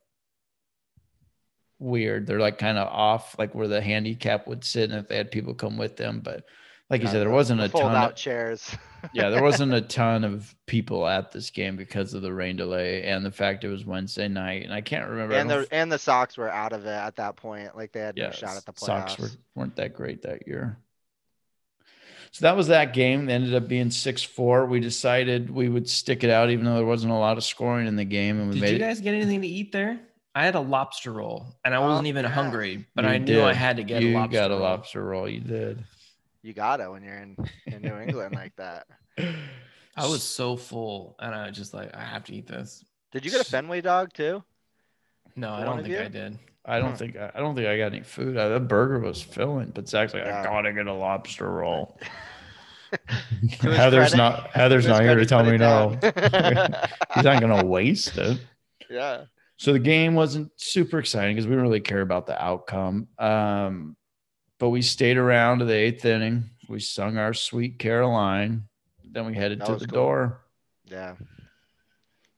weird. 1.79 2.27
They're 2.27 2.39
like 2.39 2.57
kind 2.57 2.77
of 2.77 2.87
off, 2.87 3.35
like 3.37 3.53
where 3.55 3.67
the 3.67 3.81
handicap 3.81 4.47
would 4.47 4.63
sit, 4.63 4.89
and 4.89 4.99
if 4.99 5.07
they 5.07 5.17
had 5.17 5.31
people 5.31 5.53
come 5.53 5.77
with 5.77 5.95
them. 5.97 6.21
But 6.23 6.43
like 6.89 7.01
you 7.01 7.07
said, 7.07 7.19
there 7.21 7.29
wasn't 7.29 7.59
the 7.59 7.65
a 7.65 7.69
ton. 7.69 7.81
fold-out 7.81 8.11
Of, 8.11 8.15
chairs. 8.15 8.75
yeah, 9.13 9.29
there 9.29 9.43
wasn't 9.43 9.73
a 9.73 9.81
ton 9.99 10.23
of 10.23 10.55
people 10.65 11.05
at 11.07 11.31
this 11.31 11.49
game 11.49 11.75
because 11.75 12.13
of 12.13 12.21
the 12.21 12.33
rain 12.33 12.55
delay 12.55 13.03
and 13.03 13.25
the 13.25 13.31
fact 13.31 13.63
it 13.63 13.69
was 13.69 13.85
Wednesday 13.85 14.27
night. 14.27 14.63
And 14.63 14.73
I 14.73 14.81
can't 14.81 15.09
remember. 15.09 15.35
And 15.35 15.49
don't 15.49 15.69
the 15.69 15.75
and 15.75 15.91
the 15.91 15.99
Sox 15.99 16.37
were 16.37 16.49
out 16.49 16.73
of 16.73 16.85
it 16.85 16.89
at 16.89 17.17
that 17.17 17.35
point. 17.35 17.75
Like 17.75 17.91
they 17.91 17.99
had 17.99 18.15
no 18.15 18.31
shot 18.31 18.55
at 18.57 18.65
the 18.65 18.73
playoffs. 18.73 19.09
Sox 19.11 19.19
were, 19.19 19.29
weren't 19.55 19.75
that 19.75 19.93
great 19.93 20.21
that 20.23 20.47
year. 20.47 20.77
So 22.31 22.45
that 22.45 22.55
was 22.57 22.67
that 22.67 22.93
game. 22.93 23.25
They 23.25 23.33
ended 23.33 23.55
up 23.55 23.67
being 23.67 23.89
six 23.89 24.21
four. 24.21 24.65
We 24.65 24.79
decided 24.79 25.49
we 25.49 25.69
would 25.69 25.89
stick 25.89 26.23
it 26.23 26.29
out, 26.29 26.49
even 26.49 26.65
though 26.65 26.75
there 26.75 26.85
wasn't 26.85 27.13
a 27.13 27.17
lot 27.17 27.37
of 27.37 27.43
scoring 27.43 27.87
in 27.87 27.95
the 27.95 28.05
game, 28.05 28.39
and 28.39 28.49
we 28.49 28.55
Did 28.55 28.61
made 28.61 28.69
you 28.71 28.75
it. 28.75 28.79
guys 28.79 28.99
get 29.01 29.13
anything 29.15 29.41
to 29.41 29.47
eat 29.47 29.71
there? 29.71 29.99
I 30.35 30.45
had 30.45 30.53
a 30.55 30.59
lobster 30.59 31.11
roll, 31.13 31.47
and 31.65 31.73
I 31.73 31.77
Oh, 31.77 31.87
wasn't 31.87 32.07
even 32.07 32.25
yeah. 32.25 32.31
hungry, 32.31 32.85
but 32.93 33.05
You 33.05 33.11
I 33.11 33.17
knew 33.17 33.41
I 33.43 33.53
had 33.53 33.77
to 33.77 33.83
get 33.83 34.03
you 34.03 34.11
a 34.15 34.19
lobster. 34.19 34.37
got 34.37 34.51
a 34.51 34.55
lobster 34.55 35.03
roll. 35.03 35.27
You 35.27 35.39
did. 35.39 35.83
You 36.47 36.53
got 36.53 36.79
it 36.79 36.89
when 36.89 37.03
you're 37.03 37.17
in, 37.17 37.35
in 37.65 37.81
New 37.81 37.97
England 37.99 38.33
like 38.33 38.55
that. 38.57 38.87
I 39.17 40.07
was 40.07 40.23
so 40.23 40.55
full, 40.55 41.17
and 41.19 41.35
I 41.35 41.47
was 41.47 41.57
just 41.57 41.73
like, 41.73 41.93
I 41.93 42.01
have 42.05 42.23
to 42.25 42.33
eat 42.33 42.47
this. 42.47 42.85
Did 43.11 43.25
you 43.25 43.31
get 43.31 43.41
a 43.41 43.43
Fenway 43.43 43.81
dog 43.81 44.13
too? 44.13 44.41
No, 45.35 45.51
I 45.51 45.65
don't 45.65 45.77
think 45.83 45.89
you? 45.89 45.99
I 45.99 46.07
did. 46.07 46.39
I 46.63 46.79
don't 46.79 46.91
Huh. 46.91 46.95
think 46.95 47.17
I 47.17 47.31
don't 47.39 47.53
think 47.53 47.67
I 47.67 47.77
got 47.77 47.87
any 47.93 48.01
food. 48.01 48.37
Uh, 48.37 48.47
the 48.47 48.59
burger 48.61 48.99
was 48.99 49.21
filling, 49.21 49.71
but 49.75 49.89
Zach's 49.89 50.13
like, 50.13 50.23
Yeah. 50.23 50.39
I 50.39 50.43
gotta 50.45 50.71
get 50.71 50.87
a 50.87 50.93
lobster 50.93 51.51
roll. 51.51 51.99
Heather's 53.59 54.11
credit- 54.11 54.15
not 54.17 54.49
Heather's 54.51 54.87
not 54.87 55.01
here 55.01 55.15
to 55.15 55.25
tell 55.25 55.43
me 55.43 55.57
no. 55.57 55.89
He's 56.01 57.23
not 57.25 57.41
gonna 57.41 57.65
waste 57.65 58.17
it. 58.17 58.39
yeah. 58.89 59.25
So 59.57 59.73
the 59.73 59.79
game 59.79 60.15
wasn't 60.15 60.49
super 60.55 60.99
exciting 60.99 61.35
because 61.35 61.45
we 61.47 61.51
didn't 61.51 61.63
really 61.63 61.81
care 61.81 61.99
about 62.01 62.25
the 62.27 62.41
outcome. 62.41 63.09
Um, 63.19 63.96
but 64.59 64.69
we 64.69 64.81
stayed 64.81 65.17
around 65.17 65.59
to 65.59 65.65
the 65.65 65.73
eighth 65.75 66.05
inning. 66.05 66.49
We 66.69 66.79
sung 66.79 67.17
our 67.17 67.33
sweet 67.33 67.79
Caroline. 67.79 68.63
Then 69.03 69.25
we 69.25 69.33
headed 69.35 69.59
That 69.61 69.67
to 69.67 69.75
the 69.75 69.87
cool. 69.87 69.95
door. 69.95 70.41
Yeah. 70.85 71.15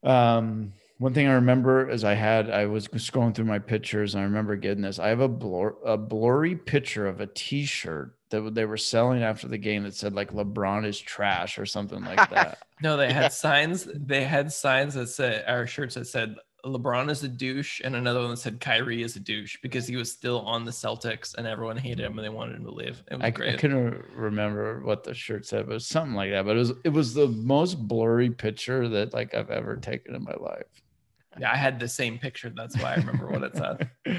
Um, 0.03 0.73
one 0.97 1.13
thing 1.13 1.27
I 1.27 1.34
remember 1.34 1.89
is 1.89 2.03
I 2.03 2.13
had 2.13 2.49
I 2.49 2.65
was 2.65 2.88
scrolling 2.89 3.34
through 3.34 3.45
my 3.45 3.60
pictures 3.60 4.13
and 4.15 4.21
I 4.21 4.25
remember 4.25 4.55
getting 4.55 4.82
this. 4.84 4.99
I 4.99 5.10
have 5.10 5.19
a 5.21 5.27
blur, 5.27 5.75
a 5.86 5.97
blurry 5.97 6.55
picture 6.55 7.08
of 7.08 7.21
a 7.21 7.27
T-shirt 7.27 8.15
that 8.32 8.53
they 8.53 8.65
were 8.65 8.77
selling 8.77 9.23
after 9.23 9.47
the 9.47 9.58
game 9.58 9.84
that 9.84 9.95
said 9.95 10.13
like 10.13 10.32
LeBron 10.32 10.86
is 10.86 10.99
trash 10.99 11.58
or 11.58 11.65
something 11.65 12.03
like 12.03 12.29
that. 12.29 12.60
No, 12.82 12.95
they 12.95 13.12
had 13.12 13.23
Yeah. 13.23 13.27
signs. 13.29 13.89
They 13.93 14.23
had 14.23 14.53
signs 14.53 14.93
that 14.93 15.08
said, 15.08 15.43
our 15.49 15.67
shirts 15.67 15.95
that 15.95 16.08
said 16.08 16.36
LeBron 16.65 17.10
is 17.10 17.24
a 17.24 17.28
douche, 17.28 17.82
and 17.84 17.95
another 17.95 18.19
one 18.19 18.32
that 18.32 18.38
said 18.38 18.60
Kyrie 18.60 19.04
is 19.04 19.15
a 19.15 19.19
douche 19.19 19.58
because 19.62 19.88
he 19.88 19.95
was 19.95 20.12
still 20.12 20.41
on 20.41 20.65
the 20.65 20.72
Celtics, 20.72 21.36
and 21.36 21.48
everyone 21.48 21.78
hated 21.78 22.06
him 22.06 22.17
and 22.17 22.26
they 22.26 22.30
wanted 22.30 22.56
him 22.56 22.65
to 22.65 22.72
leave. 22.72 23.02
It 23.10 23.15
was 23.15 23.24
I, 23.24 23.28
I 23.28 23.56
couldn't 23.58 24.04
remember 24.15 24.82
what 24.82 25.04
the 25.04 25.13
shirt 25.13 25.45
said, 25.45 25.65
but 25.65 25.72
it 25.72 25.76
was 25.76 25.88
something 25.88 26.15
like 26.15 26.32
that. 26.32 26.45
But 26.45 26.56
it 26.56 26.60
was 26.60 26.74
it 26.84 26.89
was 26.89 27.13
the 27.13 27.28
most 27.28 27.76
blurry 27.88 28.30
picture 28.30 28.88
that 28.89 29.13
like 29.13 29.34
I've 29.34 29.50
ever 29.50 29.78
taken 29.78 30.15
in 30.15 30.24
my 30.24 30.36
life. 30.39 30.63
yeah, 31.39 31.52
I 31.52 31.56
had 31.56 31.80
the 31.80 31.88
same 31.88 32.17
picture. 32.17 32.50
That's 32.50 32.78
why 32.78 32.93
I 32.93 32.95
remember 32.95 33.28
what 33.28 33.43
it 33.43 33.56
said. 33.56 33.89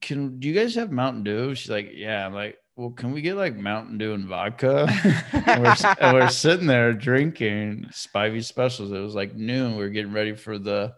Can 0.00 0.38
do 0.38 0.46
you 0.46 0.54
guys 0.54 0.76
have 0.76 0.92
Mountain 0.92 1.24
Dew? 1.24 1.54
She's 1.54 1.70
like, 1.70 1.90
Yeah. 1.92 2.24
I'm 2.24 2.34
like, 2.34 2.58
well, 2.76 2.90
can 2.90 3.12
we 3.12 3.22
get 3.22 3.36
like 3.36 3.56
Mountain 3.56 3.98
Dew 3.98 4.14
and 4.14 4.26
vodka? 4.26 4.88
and, 5.32 5.62
we're, 5.62 5.76
and 6.00 6.16
we're 6.16 6.28
sitting 6.28 6.66
there 6.66 6.92
drinking 6.92 7.86
Spivey 7.92 8.44
specials. 8.44 8.90
It 8.90 8.98
was 8.98 9.14
like 9.14 9.34
noon. 9.34 9.76
We 9.76 9.84
are 9.84 9.90
getting 9.90 10.12
ready 10.12 10.34
for 10.34 10.58
the 10.58 10.94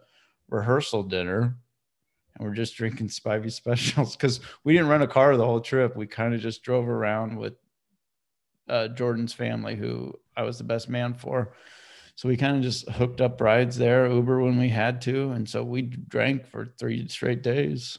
rehearsal 0.48 1.02
dinner. 1.02 1.56
And 2.36 2.46
we're 2.46 2.54
just 2.54 2.76
drinking 2.76 3.08
Spivey 3.08 3.52
specials 3.52 4.16
because 4.16 4.40
we 4.64 4.72
didn't 4.72 4.88
rent 4.88 5.02
a 5.02 5.08
car 5.08 5.36
the 5.36 5.44
whole 5.44 5.60
trip. 5.60 5.96
We 5.96 6.06
kind 6.06 6.34
of 6.34 6.40
just 6.40 6.62
drove 6.62 6.88
around 6.88 7.36
with 7.36 7.54
uh, 8.68 8.88
Jordan's 8.88 9.32
family, 9.32 9.76
who 9.76 10.18
I 10.36 10.42
was 10.42 10.58
the 10.58 10.64
best 10.64 10.88
man 10.88 11.14
for. 11.14 11.52
So 12.16 12.28
we 12.28 12.36
kind 12.36 12.56
of 12.56 12.62
just 12.62 12.88
hooked 12.88 13.20
up 13.20 13.40
rides 13.40 13.76
there, 13.76 14.10
Uber 14.10 14.40
when 14.40 14.58
we 14.58 14.70
had 14.70 15.02
to. 15.02 15.30
And 15.32 15.48
so 15.48 15.62
we 15.62 15.82
drank 15.82 16.46
for 16.46 16.72
three 16.78 17.06
straight 17.08 17.42
days. 17.42 17.98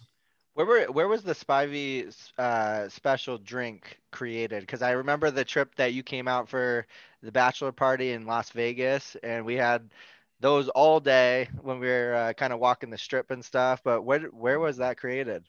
Where 0.55 0.65
were 0.65 0.85
where 0.85 1.07
was 1.07 1.21
the 1.21 1.35
Spivey 1.35 2.11
uh, 2.39 2.89
special 2.89 3.37
drink 3.37 3.99
created? 4.11 4.61
Because 4.61 4.81
I 4.81 4.91
remember 4.91 5.29
the 5.29 5.45
trip 5.45 5.75
that 5.75 5.93
you 5.93 6.01
came 6.01 6.27
out 6.27 6.49
for 6.49 6.87
the 7.21 7.31
bachelor 7.31 7.71
party 7.71 8.13
in 8.13 8.25
Las 8.25 8.49
Vegas, 8.49 9.15
and 9.21 9.45
we 9.45 9.53
had 9.53 9.87
those 10.39 10.69
all 10.69 10.99
day 10.99 11.49
when 11.61 11.79
we 11.79 11.87
were 11.87 12.13
uh, 12.13 12.33
kind 12.33 12.53
of 12.53 12.59
walking 12.59 12.89
the 12.89 12.97
strip 12.97 13.31
and 13.31 13.43
stuff. 13.43 13.81
But 13.83 14.03
where 14.03 14.21
where 14.21 14.59
was 14.59 14.77
that 14.77 14.97
created? 14.97 15.43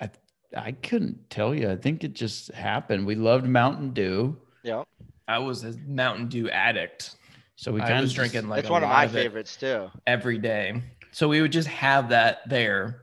I 0.00 0.10
I 0.56 0.72
couldn't 0.72 1.30
tell 1.30 1.54
you. 1.54 1.70
I 1.70 1.76
think 1.76 2.04
it 2.04 2.14
just 2.14 2.52
happened. 2.52 3.06
We 3.06 3.14
loved 3.14 3.46
Mountain 3.46 3.92
Dew. 3.92 4.36
Yeah, 4.62 4.84
I 5.26 5.38
was 5.38 5.64
a 5.64 5.74
Mountain 5.86 6.28
Dew 6.28 6.48
addict. 6.50 7.14
So 7.56 7.72
we 7.72 7.80
kind 7.80 8.04
of 8.04 8.12
drinking 8.12 8.48
like 8.48 8.60
it's 8.60 8.68
a 8.68 8.72
one 8.72 8.84
of 8.84 8.88
my 8.88 9.04
it 9.04 9.10
favorites 9.10 9.56
too. 9.56 9.90
every 10.06 10.38
day. 10.38 10.80
So 11.10 11.26
we 11.26 11.42
would 11.42 11.50
just 11.52 11.68
have 11.68 12.10
that 12.10 12.48
there. 12.48 13.02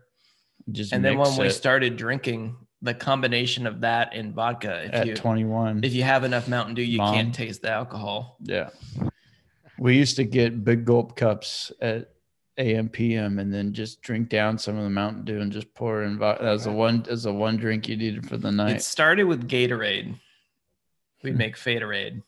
just 0.71 0.93
and 0.93 1.04
then 1.04 1.17
when 1.17 1.28
mix 1.28 1.38
we 1.38 1.49
started 1.49 1.97
drinking, 1.97 2.56
the 2.82 2.93
combination 2.93 3.67
of 3.67 3.82
that 3.82 4.13
and 4.13 4.34
vodka, 4.34 4.86
if 4.86 4.93
at 4.93 5.08
you 5.08 5.15
21. 5.15 5.84
if 5.84 5.93
you 5.93 6.04
have 6.04 6.23
enough 6.23 6.47
Mountain 6.47 6.75
Dew, 6.75 6.84
you 6.84 6.99
Mom. 6.99 7.13
can't 7.13 7.36
taste 7.36 7.63
the 7.63 7.69
alcohol. 7.69 8.38
Yeah. 8.43 8.69
We 9.77 9.97
used 9.97 10.15
to 10.17 10.23
get 10.23 10.63
big 10.63 10.85
gulp 10.85 11.15
cups 11.15 11.71
at 11.81 12.11
AM 12.57 12.88
PM 12.89 13.39
and 13.39 13.53
then 13.53 13.73
just 13.73 14.01
drink 14.01 14.29
down 14.29 14.57
some 14.57 14.77
of 14.77 14.83
the 14.83 14.89
Mountain 14.89 15.25
Dew 15.25 15.41
and 15.41 15.51
just 15.51 15.73
pour 15.73 16.03
in. 16.03 16.17
vo- 16.17 16.38
That 16.41 16.51
was 16.51 16.63
the 16.63 16.71
one. 16.71 17.01
That 17.03 17.11
was 17.11 17.23
the 17.23 17.33
one 17.33 17.57
drink 17.57 17.88
you 17.89 17.97
needed 17.97 18.27
for 18.29 18.38
the 18.38 18.51
night. 18.51 18.77
It 18.77 18.81
started 18.83 19.25
with 19.25 19.47
Gatorade. 19.49 20.15
We'd 21.23 21.31
Hmm. 21.31 21.38
make 21.38 21.55
Faderade. 21.57 22.21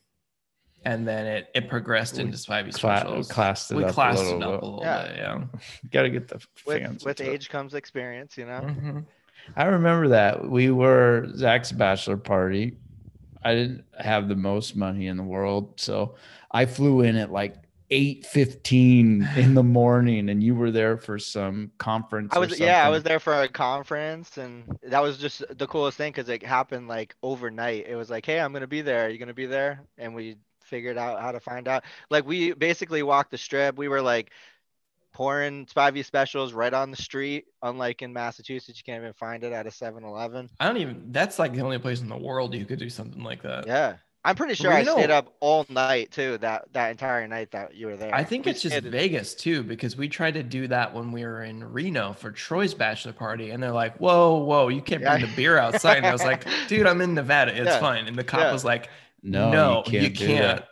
And 0.85 1.07
then 1.07 1.25
it, 1.25 1.49
it 1.55 1.69
progressed 1.69 2.17
into 2.19 2.37
Spivey 2.37 2.73
Cla- 2.73 2.99
specials. 2.99 3.31
classed 3.31 3.71
it 3.71 3.75
we 3.77 3.83
up 3.83 3.93
classed 3.93 4.23
a 4.23 4.35
little 4.35 4.41
it 4.41 4.55
up 4.55 4.61
a 4.61 4.65
little 4.65 4.79
Yeah. 4.83 5.07
bit, 5.07 5.17
yeah. 5.17 5.43
Got 5.91 6.01
to 6.03 6.09
get 6.09 6.27
the 6.27 6.35
With 6.65 6.77
fans. 6.81 7.03
with 7.05 7.19
into 7.19 7.31
it. 7.31 7.35
age 7.35 7.49
comes 7.49 7.73
experience, 7.73 8.37
you 8.37 8.45
know. 8.45 8.61
Mhm. 8.61 9.05
I 9.55 9.65
remember 9.65 10.09
that 10.09 10.49
we 10.49 10.71
were 10.71 11.27
Zach's 11.35 11.71
bachelor 11.71 12.17
party. 12.17 12.77
I 13.47 13.55
didn't 13.55 13.85
have 13.97 14.27
the 14.27 14.35
most 14.35 14.75
money 14.75 15.07
in 15.07 15.15
the 15.15 15.23
world, 15.23 15.79
so 15.79 16.15
I 16.51 16.65
flew 16.65 16.99
in 16.99 17.15
at 17.15 17.31
like 17.31 17.55
eight 17.89 18.25
fifteen 18.25 19.25
in 19.37 19.53
the 19.53 19.63
morning, 19.63 20.27
and 20.27 20.43
you 20.43 20.53
were 20.53 20.69
there 20.69 20.97
for 20.97 21.17
some 21.17 21.71
conference. 21.77 22.33
I 22.35 22.39
was 22.39 22.59
yeah, 22.59 22.85
I 22.85 22.89
was 22.89 23.03
there 23.03 23.21
for 23.21 23.41
a 23.41 23.47
conference, 23.47 24.37
and 24.37 24.65
that 24.83 25.01
was 25.01 25.17
just 25.17 25.43
the 25.57 25.65
coolest 25.65 25.97
thing 25.97 26.11
because 26.11 26.27
it 26.27 26.43
happened 26.43 26.89
like 26.89 27.15
overnight. 27.23 27.87
It 27.87 27.95
was 27.95 28.09
like, 28.09 28.25
hey, 28.25 28.41
I'm 28.41 28.51
gonna 28.51 28.67
be 28.67 28.81
there. 28.81 29.05
Are 29.05 29.09
you 29.09 29.17
gonna 29.17 29.33
be 29.33 29.45
there? 29.45 29.79
And 29.97 30.13
we 30.13 30.35
figured 30.59 30.97
out 30.97 31.21
how 31.21 31.31
to 31.31 31.39
find 31.39 31.69
out. 31.69 31.85
Like 32.09 32.25
we 32.25 32.51
basically 32.51 33.01
walked 33.01 33.31
the 33.31 33.37
strip. 33.37 33.77
We 33.77 33.87
were 33.87 34.01
like 34.01 34.31
pouring 35.17 35.65
Spivey 35.65 36.05
specials 36.05 36.53
right 36.53 36.73
on 36.75 36.91
the 36.91 36.97
street. 36.97 37.45
Unlike 37.63 38.03
in 38.03 38.13
Massachusetts, 38.13 38.77
you 38.77 38.83
can't 38.83 39.01
even 39.01 39.13
find 39.13 39.43
it 39.43 39.51
at 39.51 39.65
a 39.65 39.69
7-Eleven. 39.71 40.47
I 40.59 40.67
don't 40.67 40.77
even 40.77 41.11
that's 41.11 41.39
like 41.39 41.53
the 41.53 41.61
only 41.61 41.79
place 41.79 42.01
in 42.01 42.07
the 42.07 42.15
world 42.17 42.53
you 42.53 42.65
could 42.65 42.77
do 42.77 42.87
something 42.87 43.23
like 43.23 43.41
that. 43.41 43.65
Yeah, 43.65 43.95
I'm 44.23 44.35
pretty 44.35 44.53
sure 44.53 44.71
I 44.71 44.83
stayed 44.83 45.09
up 45.09 45.33
all 45.39 45.65
night 45.69 46.11
too. 46.11 46.37
That 46.37 46.71
that 46.73 46.91
entire 46.91 47.27
night 47.27 47.49
that 47.49 47.73
you 47.73 47.87
were 47.87 47.97
there. 47.97 48.13
I 48.13 48.23
think 48.23 48.45
We 48.45 48.51
it's 48.51 48.61
just 48.61 48.77
stayed- 48.77 48.91
Vegas 48.91 49.33
too, 49.33 49.63
because 49.63 49.97
we 49.97 50.07
tried 50.07 50.35
to 50.35 50.43
do 50.43 50.67
that 50.67 50.93
when 50.93 51.11
we 51.11 51.23
were 51.25 51.41
in 51.43 51.63
Reno 51.63 52.13
for 52.13 52.29
Troy's 52.31 52.75
bachelor 52.75 53.13
party, 53.13 53.49
and 53.49 53.63
they're 53.63 53.71
like, 53.71 53.97
"Whoa, 53.97 54.37
whoa, 54.43 54.67
you 54.67 54.83
can't 54.83 55.01
bring 55.01 55.19
Yeah. 55.21 55.25
the 55.25 55.35
beer 55.35 55.57
outside." 55.57 55.97
And 55.97 56.05
I 56.05 56.11
was 56.13 56.23
like, 56.23 56.45
"Dude, 56.67 56.85
I'm 56.85 57.01
in 57.01 57.15
Nevada, 57.15 57.53
it's 57.55 57.65
Yeah. 57.65 57.79
fine." 57.79 58.07
And 58.07 58.15
the 58.15 58.23
cop 58.23 58.41
Yeah. 58.41 58.51
was 58.53 58.63
like, 58.63 58.89
no, 59.23 59.49
"No, 59.51 59.83
you 59.87 59.99
you 60.01 60.11
can't. 60.11 60.15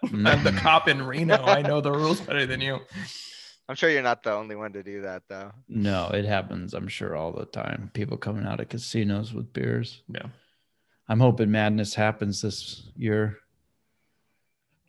do 0.03 0.07
can't. 0.13 0.27
I'm 0.27 0.43
the 0.43 0.51
cop 0.61 0.87
in 0.87 1.01
Reno. 1.01 1.35
I 1.43 1.63
know 1.63 1.81
the 1.81 1.91
rules 1.91 2.21
better 2.21 2.45
than 2.45 2.61
you." 2.61 2.81
I'm 3.67 3.75
sure 3.75 3.89
you're 3.89 4.03
not 4.03 4.21
the 4.23 4.31
only 4.31 4.55
one 4.55 4.73
to 4.73 4.83
do 4.83 5.01
that 5.01 5.23
though. 5.27 5.51
No, 5.67 6.09
it 6.13 6.25
happens. 6.25 6.73
I'm 6.73 6.87
sure 6.87 7.15
all 7.15 7.31
the 7.31 7.45
time. 7.45 7.89
People 7.93 8.17
coming 8.17 8.45
out 8.45 8.59
of 8.59 8.69
casinos 8.69 9.33
with 9.33 9.53
beers. 9.53 10.03
Yeah, 10.07 10.27
I'm 11.09 11.19
hoping 11.19 11.51
madness 11.51 11.95
happens 11.95 12.41
this 12.41 12.89
year. 12.95 13.37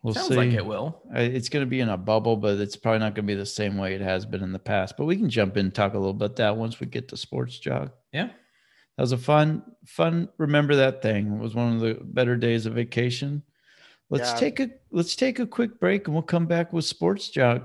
We'll 0.03 0.13
sounds 0.13 0.27
see. 0.27 0.35
like 0.35 0.51
it 0.51 0.65
will. 0.65 1.01
It's 1.11 1.49
going 1.49 1.65
to 1.65 1.69
be 1.69 1.79
in 1.79 1.89
a 1.89 1.97
bubble, 1.97 2.37
but 2.37 2.59
it's 2.59 2.75
probably 2.75 2.99
not 2.99 3.15
going 3.15 3.25
to 3.25 3.33
be 3.33 3.35
the 3.35 3.45
same 3.47 3.77
way 3.77 3.95
it 3.95 4.01
has 4.01 4.25
been 4.25 4.43
in 4.43 4.53
the 4.53 4.59
past. 4.59 4.95
But 4.95 5.05
we 5.05 5.17
can 5.17 5.29
jump 5.29 5.57
in 5.57 5.65
and 5.65 5.75
talk 5.75 5.93
a 5.95 5.97
little 5.97 6.11
about 6.11 6.35
that 6.35 6.55
once 6.55 6.79
we 6.79 6.85
get 6.85 7.07
to 7.09 7.17
sports 7.17 7.57
jog. 7.57 7.91
Yeah. 8.13 8.27
That 8.27 9.03
was 9.03 9.11
a 9.11 9.17
fun, 9.17 9.63
fun. 9.85 10.29
Remember 10.37 10.75
that 10.75 11.01
thing. 11.01 11.33
It 11.33 11.39
was 11.39 11.55
one 11.55 11.73
of 11.73 11.81
the 11.81 11.97
better 12.01 12.37
days 12.37 12.67
of 12.67 12.73
vacation. 12.75 13.41
Let's 14.09 14.31
Yeah. 14.31 14.37
take 14.37 14.59
a 14.59 14.69
let's 14.91 15.15
take 15.15 15.39
a 15.39 15.47
quick 15.47 15.79
break 15.79 16.07
and 16.07 16.13
we'll 16.15 16.23
come 16.23 16.45
back 16.45 16.71
with 16.71 16.85
sports 16.85 17.29
jog. 17.29 17.63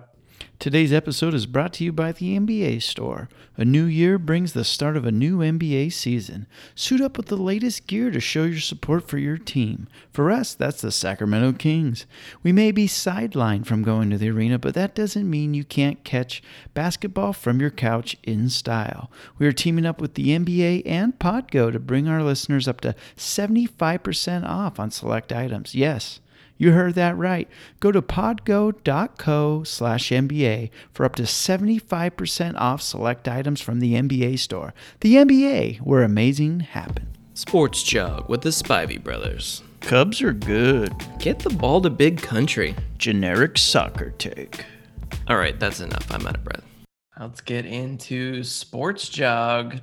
Today's 0.59 0.93
episode 0.93 1.35
is 1.35 1.47
brought 1.47 1.73
to 1.75 1.85
you 1.85 1.93
by 1.93 2.13
the 2.13 2.39
NBA 2.39 2.83
Store. 2.83 3.29
A 3.57 3.65
new 3.65 3.85
year 3.85 4.17
brings 4.17 4.53
the 4.53 4.65
start 4.65 4.97
of 4.97 5.05
a 5.05 5.13
new 5.13 5.39
NBA 5.39 5.93
season. 5.93 6.47
Suit 6.75 7.01
up 7.01 7.17
with 7.17 7.27
the 7.27 7.37
latest 7.37 7.87
gear 7.87 8.11
to 8.11 8.21
show 8.21 8.45
your 8.45 8.61
support 8.61 9.07
for 9.07 9.19
your 9.19 9.37
team. 9.37 9.89
For 10.11 10.31
us, 10.31 10.55
that's 10.55 10.81
the 10.81 10.91
Sacramento 10.91 11.59
Kings. 11.59 12.07
We 12.43 12.53
may 12.53 12.73
be 12.73 12.87
sidelined 12.87 13.67
from 13.67 13.83
going 13.83 14.09
to 14.11 14.19
the 14.19 14.31
arena, 14.31 14.59
but 14.59 14.75
that 14.75 14.95
doesn't 14.95 15.29
mean 15.29 15.53
you 15.53 15.65
can't 15.65 16.03
catch 16.05 16.43
basketball 16.73 17.33
from 17.33 17.61
your 17.61 17.71
couch 17.71 18.17
in 18.23 18.49
style. 18.49 19.11
We 19.39 19.47
are 19.47 19.53
teaming 19.53 19.85
up 19.85 20.01
with 20.01 20.15
the 20.15 20.29
NBA 20.29 20.85
and 20.87 21.19
Podgo 21.19 21.71
to 21.73 21.79
bring 21.79 22.09
our 22.09 22.23
listeners 22.23 22.67
up 22.67 22.81
to 22.83 22.95
75% 23.17 24.49
off 24.49 24.81
on 24.81 24.91
select 24.91 25.33
items. 25.33 25.75
Yes. 25.75 26.21
You 26.63 26.71
heard 26.71 26.95
that 26.95 27.17
right. 27.17 27.49
Go 27.81 27.91
to 27.91 28.01
podgo.co 28.01 29.65
slash 29.65 30.11
NBA 30.11 30.71
for 30.93 31.05
up 31.05 31.17
to 31.17 31.25
75% 31.25 32.55
off 32.57 32.81
select 32.81 33.27
items 33.27 33.61
from 33.61 33.81
the 33.81 33.95
NBA 33.95 34.39
store. 34.39 34.73
The 35.01 35.17
NBA, 35.17 35.79
where 35.79 36.05
amazing 36.05 36.61
happens. 36.61 37.17
Sports 37.35 37.83
Jog 37.83 38.29
with 38.29 38.43
the 38.43 38.51
Spivey 38.51 39.03
brothers. 39.03 39.65
Cubs 39.81 40.23
are 40.23 40.33
good. 40.33 40.95
Get 41.19 41.41
the 41.41 41.51
ball 41.51 41.81
to 41.81 41.91
big 41.91 42.23
country. 42.23 42.77
Generic 42.97 43.59
soccer 43.59 44.13
take. 44.13 44.65
All 45.27 45.39
right, 45.39 45.59
that's 45.59 45.81
enough. 45.81 46.07
I'm 46.13 46.25
out 46.29 46.37
of 46.37 46.45
breath. 46.45 46.63
Let's 47.19 47.41
get 47.41 47.67
into 47.67 48.45
sports 48.45 49.09
jog. 49.09 49.81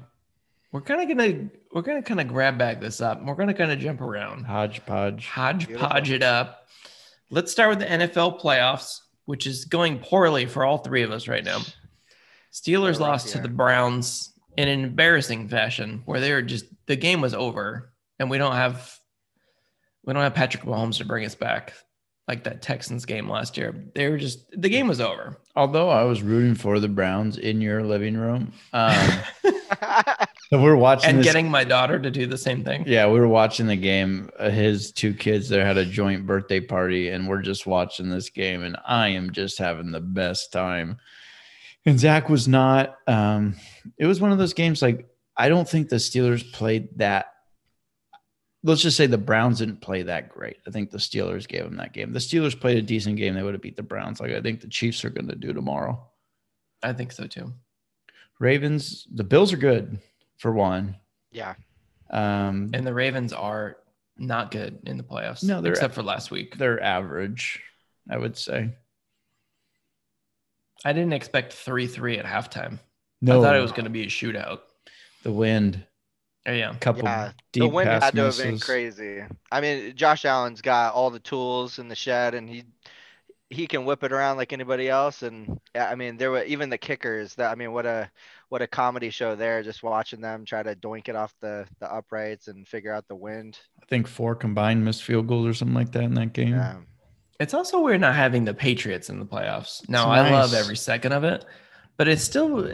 We're 0.71 0.79
kind 0.79 1.01
of 1.01 1.17
gonna 1.17 1.49
we're 1.71 1.81
gonna 1.81 2.01
kind 2.01 2.19
of 2.19 2.27
grab 2.27 2.57
back 2.57 2.79
this 2.79 3.01
up. 3.01 3.23
We're 3.23 3.35
gonna 3.35 3.53
kind 3.53 3.71
of 3.71 3.79
jump 3.79 4.01
around. 4.01 4.45
Hodgepodge. 4.45 5.27
hodgepodge 5.27 6.11
it 6.11 6.23
up. 6.23 6.67
Let's 7.29 7.51
start 7.51 7.69
with 7.69 7.79
the 7.79 7.85
NFL 7.85 8.41
playoffs, 8.41 9.01
which 9.25 9.45
is 9.45 9.65
going 9.65 9.99
poorly 9.99 10.45
for 10.47 10.65
all 10.65 10.79
three 10.79 11.03
of 11.03 11.11
us 11.11 11.27
right 11.27 11.43
now. 11.43 11.59
Steelers 12.51 12.99
right 12.99 12.99
lost 12.99 13.29
to 13.29 13.39
the 13.39 13.49
Browns 13.49 14.33
in 14.57 14.67
an 14.67 14.83
embarrassing 14.83 15.47
fashion, 15.47 16.01
where 16.05 16.19
they 16.19 16.31
were 16.31 16.41
just 16.41 16.65
the 16.87 16.95
game 16.95 17.21
was 17.21 17.33
over, 17.33 17.93
and 18.17 18.29
we 18.29 18.39
don't 18.39 18.55
have 18.55 18.97
we 20.03 20.13
don't 20.13 20.23
have 20.23 20.33
Patrick 20.33 20.63
Mahomes 20.63 20.97
to 20.97 21.05
bring 21.05 21.25
us 21.25 21.35
back 21.35 21.73
like 22.27 22.43
that 22.43 22.61
Texans 22.61 23.05
game 23.05 23.29
last 23.29 23.57
year. 23.57 23.75
They 23.93 24.09
were 24.09 24.17
just 24.17 24.39
the 24.59 24.69
game 24.69 24.87
was 24.87 24.99
over. 24.99 25.37
Although 25.55 25.89
I 25.89 26.03
was 26.03 26.23
rooting 26.23 26.55
for 26.55 26.79
the 26.79 26.87
Browns 26.87 27.37
in 27.37 27.61
your 27.61 27.83
living 27.83 28.17
room, 28.17 28.53
um, 28.73 29.09
So 30.49 30.59
we're 30.61 30.75
watching 30.75 31.09
and 31.11 31.19
this 31.19 31.25
getting 31.25 31.49
my 31.49 31.63
daughter 31.63 31.99
to 31.99 32.09
do 32.11 32.25
the 32.25 32.37
same 32.37 32.63
thing. 32.63 32.83
Yeah, 32.87 33.07
we 33.07 33.19
were 33.19 33.27
watching 33.27 33.67
the 33.67 33.75
game. 33.75 34.29
Uh, 34.37 34.49
His 34.49 34.91
two 34.91 35.13
kids 35.13 35.49
there 35.49 35.65
had 35.65 35.77
a 35.77 35.85
joint 35.85 36.25
birthday 36.25 36.59
party, 36.59 37.09
and 37.09 37.27
we're 37.27 37.41
just 37.41 37.67
watching 37.67 38.09
this 38.09 38.29
game, 38.29 38.63
and 38.63 38.77
I 38.85 39.09
am 39.09 39.31
just 39.31 39.57
having 39.57 39.91
the 39.91 40.01
best 40.01 40.51
time. 40.51 40.97
And 41.85 41.99
Zach 41.99 42.29
was 42.29 42.47
not. 42.47 42.97
Um, 43.07 43.55
it 43.97 44.05
was 44.05 44.19
one 44.19 44.31
of 44.31 44.37
those 44.37 44.53
games 44.53 44.81
like 44.81 45.07
I 45.37 45.49
don't 45.49 45.67
think 45.67 45.89
the 45.89 45.97
Steelers 45.97 46.51
played 46.51 46.89
that. 46.97 47.27
Let's 48.61 48.81
just 48.81 48.97
say 48.97 49.07
the 49.07 49.17
Browns 49.17 49.59
didn't 49.59 49.79
play 49.79 50.03
that 50.03 50.27
great. 50.27 50.57
I 50.67 50.71
think 50.71 50.91
the 50.91 50.97
Steelers 50.97 51.47
gave 51.47 51.63
them 51.63 51.77
that 51.77 51.93
game. 51.93 52.11
The 52.11 52.19
Steelers 52.19 52.59
played 52.59 52.77
a 52.77 52.81
decent 52.81 53.15
game. 53.15 53.33
They 53.33 53.41
would 53.41 53.53
have 53.53 53.61
beat 53.61 53.77
the 53.77 53.83
Browns. 53.83 54.19
Like 54.19 54.31
I 54.31 54.41
think 54.41 54.59
the 54.59 54.67
Chiefs 54.67 55.05
are 55.05 55.09
going 55.09 55.29
to 55.29 55.35
do 55.35 55.53
tomorrow. 55.53 56.05
I 56.83 56.91
think 56.91 57.13
so 57.13 57.25
too. 57.25 57.53
Ravens, 58.39 59.07
the 59.13 59.23
Bills 59.23 59.53
are 59.53 59.57
good 59.57 59.99
for 60.39 60.51
one. 60.51 60.95
Yeah. 61.31 61.53
Um, 62.09 62.71
And 62.73 62.85
the 62.87 62.93
Ravens 62.93 63.31
are 63.33 63.77
not 64.17 64.49
good 64.51 64.79
in 64.87 64.97
the 64.97 65.03
playoffs. 65.03 65.43
No, 65.43 65.61
they're- 65.61 65.71
except 65.71 65.93
for 65.93 66.01
last 66.03 66.31
week. 66.31 66.57
they're 66.57 66.81
average, 66.81 67.61
I 68.09 68.17
would 68.17 68.35
say. 68.37 68.71
I 70.85 70.93
didn't 70.93 71.13
expect 71.13 71.53
three 71.53 71.87
three 71.87 72.17
at 72.17 72.25
halftime. 72.25 72.79
No, 73.21 73.39
I 73.39 73.43
thought 73.43 73.55
it 73.55 73.61
was 73.61 73.71
going 73.73 73.83
to 73.83 73.89
be 73.89 74.03
a 74.03 74.07
shootout. 74.07 74.61
the 75.23 75.31
wind. 75.31 75.85
Oh, 76.47 76.53
yeah. 76.53 76.73
Couple 76.79 77.03
Yeah, 77.03 77.33
deep 77.51 77.63
the 77.63 77.67
wind 77.67 77.89
pass 77.89 78.03
had 78.03 78.15
to 78.15 78.23
have 78.23 78.37
been 78.37 78.59
crazy. 78.59 79.21
I 79.51 79.59
mean, 79.59 79.93
Josh 79.95 80.23
Allen's 80.23 80.61
got 80.61 80.93
all 80.93 81.09
the 81.09 81.19
tools 81.19 81.79
in 81.79 81.89
the 81.89 81.95
shed, 81.95 82.33
and 82.33 82.49
he 82.49 82.63
he 83.49 83.67
can 83.67 83.83
whip 83.83 84.03
it 84.03 84.13
around 84.13 84.37
like 84.37 84.53
anybody 84.53 84.87
else. 84.87 85.21
And 85.21 85.59
yeah, 85.75 85.89
I 85.89 85.95
mean, 85.95 86.15
there 86.17 86.31
were 86.31 86.43
even 86.43 86.69
the 86.69 86.77
kickers. 86.77 87.35
That 87.35 87.51
I 87.51 87.55
mean, 87.55 87.73
what 87.73 87.85
a 87.85 88.09
what 88.49 88.61
a 88.61 88.67
comedy 88.67 89.09
show 89.09 89.35
there. 89.35 89.63
Just 89.63 89.81
watching 89.83 90.21
them 90.21 90.43
try 90.45 90.61
to 90.63 90.75
doink 90.75 91.07
it 91.07 91.15
off 91.15 91.33
the 91.41 91.65
the 91.79 91.91
uprights 91.91 92.47
and 92.47 92.67
figure 92.67 92.93
out 92.93 93.07
the 93.07 93.15
wind. 93.15 93.57
I 93.81 93.85
think 93.85 94.07
four 94.07 94.35
combined 94.35 94.83
missed 94.83 95.03
field 95.03 95.27
goals 95.27 95.47
or 95.47 95.53
something 95.53 95.75
like 95.75 95.91
that 95.93 96.03
in 96.03 96.13
that 96.15 96.33
game. 96.33 96.49
Yeah. 96.49 96.77
It's 97.39 97.53
also 97.53 97.79
weird 97.81 98.01
not 98.01 98.15
having 98.15 98.43
the 98.43 98.53
Patriots 98.53 99.09
in 99.09 99.17
the 99.19 99.25
playoffs. 99.25 99.87
Now, 99.87 100.11
It's 100.11 100.21
I 100.29 100.31
love 100.31 100.53
every 100.53 100.75
second 100.75 101.13
of 101.13 101.23
it, 101.23 101.45
but 101.95 102.09
it's 102.09 102.21
still, 102.21 102.69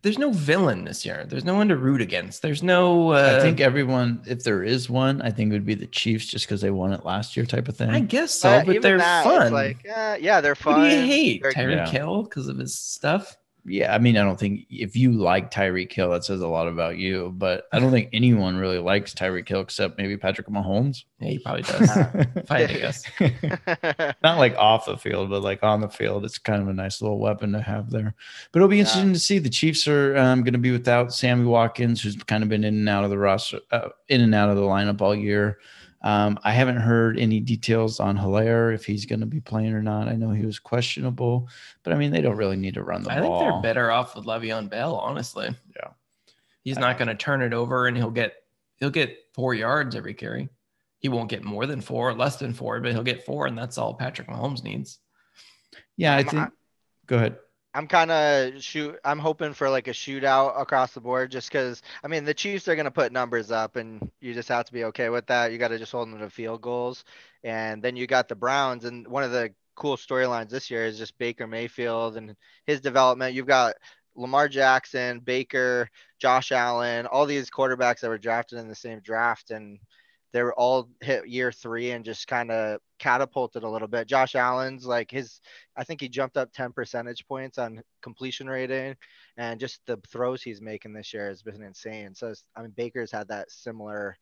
there's 0.00 0.16
no 0.18 0.30
villain 0.30 0.84
this 0.84 1.04
year. 1.04 1.26
There's 1.28 1.44
no 1.44 1.54
one 1.54 1.68
to 1.68 1.76
root 1.76 2.00
against. 2.00 2.40
There's 2.40 2.62
no, 2.62 3.10
uh, 3.10 3.36
I 3.38 3.42
think 3.42 3.60
everyone, 3.60 4.22
if 4.26 4.42
there 4.42 4.62
is 4.64 4.88
one, 4.88 5.20
I 5.20 5.30
think 5.30 5.50
it 5.50 5.52
would 5.52 5.66
be 5.66 5.74
the 5.74 5.86
Chiefs 5.86 6.24
just 6.28 6.46
because 6.46 6.62
they 6.62 6.70
won 6.70 6.94
it 6.94 7.04
last 7.04 7.36
year, 7.36 7.44
type 7.44 7.68
of 7.68 7.76
thing. 7.76 7.90
I 7.90 8.00
guess 8.00 8.32
so, 8.32 8.62
But 8.64 8.66
but 8.76 8.82
they're 8.82 8.96
that, 8.96 9.24
fun. 9.24 9.52
Like, 9.52 9.82
yeah, 9.84 10.16
yeah, 10.16 10.40
they're 10.40 10.54
Who 10.54 10.62
fun. 10.70 10.88
do 10.88 10.96
you 10.96 11.02
hate? 11.04 11.42
They're- 11.42 11.52
Tyreek 11.52 11.76
Yeah. 11.76 11.90
Hill 11.90 12.22
because 12.22 12.48
of 12.48 12.56
his 12.56 12.74
stuff? 12.78 13.36
Yeah, 13.68 13.92
I 13.94 13.98
mean, 13.98 14.16
I 14.16 14.22
don't 14.22 14.38
think 14.38 14.66
if 14.70 14.94
you 14.94 15.12
like 15.12 15.50
Tyreek 15.50 15.92
Hill, 15.92 16.10
that 16.10 16.24
says 16.24 16.40
a 16.40 16.46
lot 16.46 16.68
about 16.68 16.98
you. 16.98 17.32
But 17.36 17.64
I 17.72 17.78
don't 17.80 17.90
think 17.90 18.10
anyone 18.12 18.56
really 18.56 18.78
likes 18.78 19.12
Tyreek 19.12 19.48
Hill 19.48 19.60
except 19.60 19.98
maybe 19.98 20.16
Patrick 20.16 20.46
Mahomes. 20.46 21.04
Yeah, 21.18 21.30
he 21.30 21.38
probably 21.40 21.62
does. 21.62 21.80
if 22.36 22.50
I 22.50 22.60
had 22.60 22.70
to 22.70 22.78
guess. 22.78 24.14
Not 24.22 24.38
like 24.38 24.54
off 24.56 24.86
the 24.86 24.96
field, 24.96 25.30
but 25.30 25.42
like 25.42 25.62
on 25.62 25.80
the 25.80 25.88
field. 25.88 26.24
It's 26.24 26.38
kind 26.38 26.62
of 26.62 26.68
a 26.68 26.72
nice 26.72 27.02
little 27.02 27.18
weapon 27.18 27.52
to 27.52 27.60
have 27.60 27.90
there. 27.90 28.14
But 28.52 28.58
it'll 28.60 28.68
be 28.68 28.76
Yeah. 28.76 28.82
interesting 28.82 29.12
to 29.12 29.18
see. 29.18 29.38
The 29.38 29.50
Chiefs 29.50 29.88
are 29.88 30.16
um, 30.16 30.42
going 30.42 30.52
to 30.52 30.58
be 30.58 30.70
without 30.70 31.12
Sammy 31.12 31.44
Watkins, 31.44 32.02
who's 32.02 32.16
kind 32.16 32.42
of 32.42 32.48
been 32.48 32.64
in 32.64 32.74
and 32.74 32.88
out 32.88 33.04
of 33.04 33.10
the 33.10 33.18
roster, 33.18 33.60
uh, 33.72 33.88
in 34.08 34.20
and 34.20 34.34
out 34.34 34.48
of 34.50 34.56
the 34.56 34.62
lineup 34.62 35.00
all 35.00 35.14
year. 35.14 35.58
Um, 36.06 36.38
I 36.44 36.52
haven't 36.52 36.76
heard 36.76 37.18
any 37.18 37.40
details 37.40 37.98
on 37.98 38.16
Helaire 38.16 38.72
if 38.72 38.84
he's 38.86 39.06
going 39.06 39.18
to 39.20 39.26
be 39.26 39.40
playing 39.40 39.72
or 39.74 39.82
not. 39.82 40.06
I 40.06 40.12
know 40.14 40.30
he 40.30 40.46
was 40.46 40.60
questionable, 40.60 41.48
but 41.82 41.92
I 41.92 41.96
mean 41.96 42.12
they 42.12 42.20
don't 42.20 42.36
really 42.36 42.56
need 42.56 42.74
to 42.74 42.84
run 42.84 43.02
the 43.02 43.08
ball. 43.08 43.18
I 43.18 43.20
think 43.20 43.38
they're 43.40 43.60
better 43.62 43.90
off 43.90 44.14
with 44.14 44.24
Le'Veon 44.24 44.70
Bell, 44.70 44.94
honestly. 44.94 45.48
Yeah. 45.74 45.88
He's 46.62 46.78
not 46.78 46.96
going 46.96 47.08
to 47.08 47.16
turn 47.16 47.42
it 47.42 47.52
over 47.52 47.88
and 47.88 47.96
he'll 47.96 48.12
get 48.12 48.34
he'll 48.76 48.90
get 48.90 49.16
four 49.34 49.52
yards 49.52 49.96
every 49.96 50.14
carry. 50.14 50.48
He 51.00 51.08
won't 51.08 51.28
get 51.28 51.42
more 51.42 51.66
than 51.66 51.80
four, 51.80 52.14
less 52.14 52.36
than 52.36 52.54
four, 52.54 52.80
but 52.80 52.92
he'll 52.92 53.02
get 53.02 53.26
four, 53.26 53.46
and 53.48 53.58
that's 53.58 53.76
all 53.76 53.94
Patrick 53.94 54.28
Mahomes 54.28 54.62
needs. 54.62 55.00
Yeah, 55.96 56.12
I 56.14 56.18
I'm- 56.18 56.26
think. 56.26 56.48
Go 57.06 57.16
ahead. 57.16 57.36
I'm 57.76 57.86
kind 57.88 58.10
of 58.10 58.62
shoot. 58.62 58.96
I'm 59.04 59.18
hoping 59.18 59.52
for 59.52 59.68
like 59.68 59.86
a 59.86 59.90
shootout 59.92 60.58
across 60.58 60.94
the 60.94 61.00
board, 61.02 61.30
just 61.30 61.52
because. 61.52 61.82
I 62.02 62.08
mean, 62.08 62.24
the 62.24 62.32
Chiefs 62.32 62.68
are 62.68 62.74
gonna 62.74 62.90
put 62.90 63.12
numbers 63.12 63.50
up, 63.50 63.76
and 63.76 64.10
you 64.18 64.32
just 64.32 64.48
have 64.48 64.64
to 64.64 64.72
be 64.72 64.84
okay 64.84 65.10
with 65.10 65.26
that. 65.26 65.52
You 65.52 65.58
got 65.58 65.68
to 65.68 65.78
just 65.78 65.92
hold 65.92 66.10
them 66.10 66.18
to 66.18 66.30
field 66.30 66.62
goals, 66.62 67.04
and 67.44 67.82
then 67.82 67.94
you 67.94 68.06
got 68.06 68.28
the 68.28 68.34
Browns, 68.34 68.86
and 68.86 69.06
one 69.06 69.24
of 69.24 69.30
the 69.30 69.52
cool 69.74 69.98
storylines 69.98 70.48
this 70.48 70.70
year 70.70 70.86
is 70.86 70.96
just 70.96 71.18
Baker 71.18 71.46
Mayfield 71.46 72.16
and 72.16 72.34
his 72.66 72.80
development. 72.80 73.34
You've 73.34 73.46
got 73.46 73.74
Lamar 74.14 74.48
Jackson, 74.48 75.20
Baker, 75.20 75.90
Josh 76.18 76.52
Allen, 76.52 77.04
all 77.04 77.26
these 77.26 77.50
quarterbacks 77.50 78.00
that 78.00 78.08
were 78.08 78.16
drafted 78.16 78.58
in 78.58 78.68
the 78.68 78.74
same 78.74 79.00
draft, 79.00 79.50
and 79.50 79.78
they 80.32 80.42
were 80.42 80.54
all 80.54 80.88
hit 81.02 81.28
year 81.28 81.52
three 81.52 81.90
and 81.90 82.06
just 82.06 82.26
kind 82.26 82.50
of 82.50 82.80
catapulted 82.98 83.62
a 83.62 83.68
little 83.68 83.88
bit. 83.88 84.08
Josh 84.08 84.34
Allen's 84.34 84.86
like 84.86 85.10
his 85.10 85.40
I 85.76 85.84
think 85.84 86.00
he 86.00 86.08
jumped 86.08 86.36
up 86.36 86.52
10 86.52 86.72
percentage 86.72 87.26
points 87.26 87.58
on 87.58 87.82
completion 88.02 88.48
rating, 88.48 88.96
and 89.36 89.60
just 89.60 89.80
the 89.86 89.98
throws 90.08 90.42
he's 90.42 90.60
making 90.60 90.92
this 90.92 91.12
year 91.12 91.28
has 91.28 91.42
been 91.42 91.62
insane. 91.62 92.14
So 92.14 92.32
I 92.56 92.62
mean, 92.62 92.72
Baker's 92.76 93.12
had 93.12 93.28
that 93.28 93.50
similar. 93.50 94.16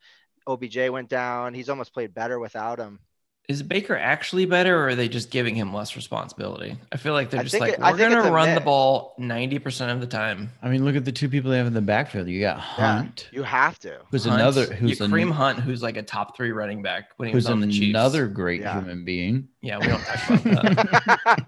OBJ 0.46 0.90
went 0.90 1.08
down. 1.08 1.54
He's 1.54 1.68
almost 1.68 1.94
played 1.94 2.14
better 2.14 2.38
without 2.38 2.78
him. 2.78 3.00
Is 3.46 3.62
Baker 3.62 3.94
actually 3.94 4.46
better, 4.46 4.74
or 4.74 4.88
are 4.88 4.94
they 4.94 5.06
just 5.06 5.30
giving 5.30 5.54
him 5.54 5.74
less 5.74 5.96
responsibility? 5.96 6.78
I 6.92 6.96
feel 6.96 7.12
like 7.12 7.28
they're 7.28 7.40
I 7.40 7.42
just 7.42 7.60
like 7.60 7.74
it- 7.74 7.78
we're 7.78 7.96
gonna 7.98 8.22
a 8.22 8.32
run 8.32 8.54
the 8.54 8.60
ball 8.62 9.14
ninety 9.18 9.58
percent 9.58 9.90
of 9.92 10.00
the 10.00 10.06
time. 10.06 10.50
I 10.62 10.70
mean, 10.70 10.82
look 10.86 10.96
at 10.96 11.04
the 11.04 11.12
two 11.12 11.28
people 11.28 11.50
they 11.50 11.58
have 11.58 11.66
in 11.66 11.74
the 11.74 11.82
backfield. 11.82 12.26
You 12.28 12.40
got 12.40 12.58
Hunt, 12.58 13.28
You 13.32 13.42
have 13.42 13.78
to. 13.80 13.98
who's 14.10 14.24
Hunt, 14.24 14.40
another, 14.40 14.64
who's 14.72 14.98
you 14.98 15.04
a, 15.04 15.08
Kareem 15.10 15.30
Hunt, 15.30 15.58
who's 15.60 15.82
like 15.82 15.98
a 15.98 16.02
top 16.02 16.34
three 16.36 16.52
running 16.52 16.80
back 16.80 17.10
when 17.18 17.28
he 17.28 17.32
who's 17.34 17.44
was 17.44 17.50
on 17.50 17.60
the 17.60 17.66
Chiefs. 17.66 17.90
another 17.90 18.28
great 18.28 18.62
Yeah. 18.62 18.80
human 18.80 19.04
being. 19.04 19.48
Yeah, 19.64 19.78
we 19.78 19.86
don't 19.86 20.04
talk 20.04 20.44
about 20.44 20.62
that. 20.76 21.46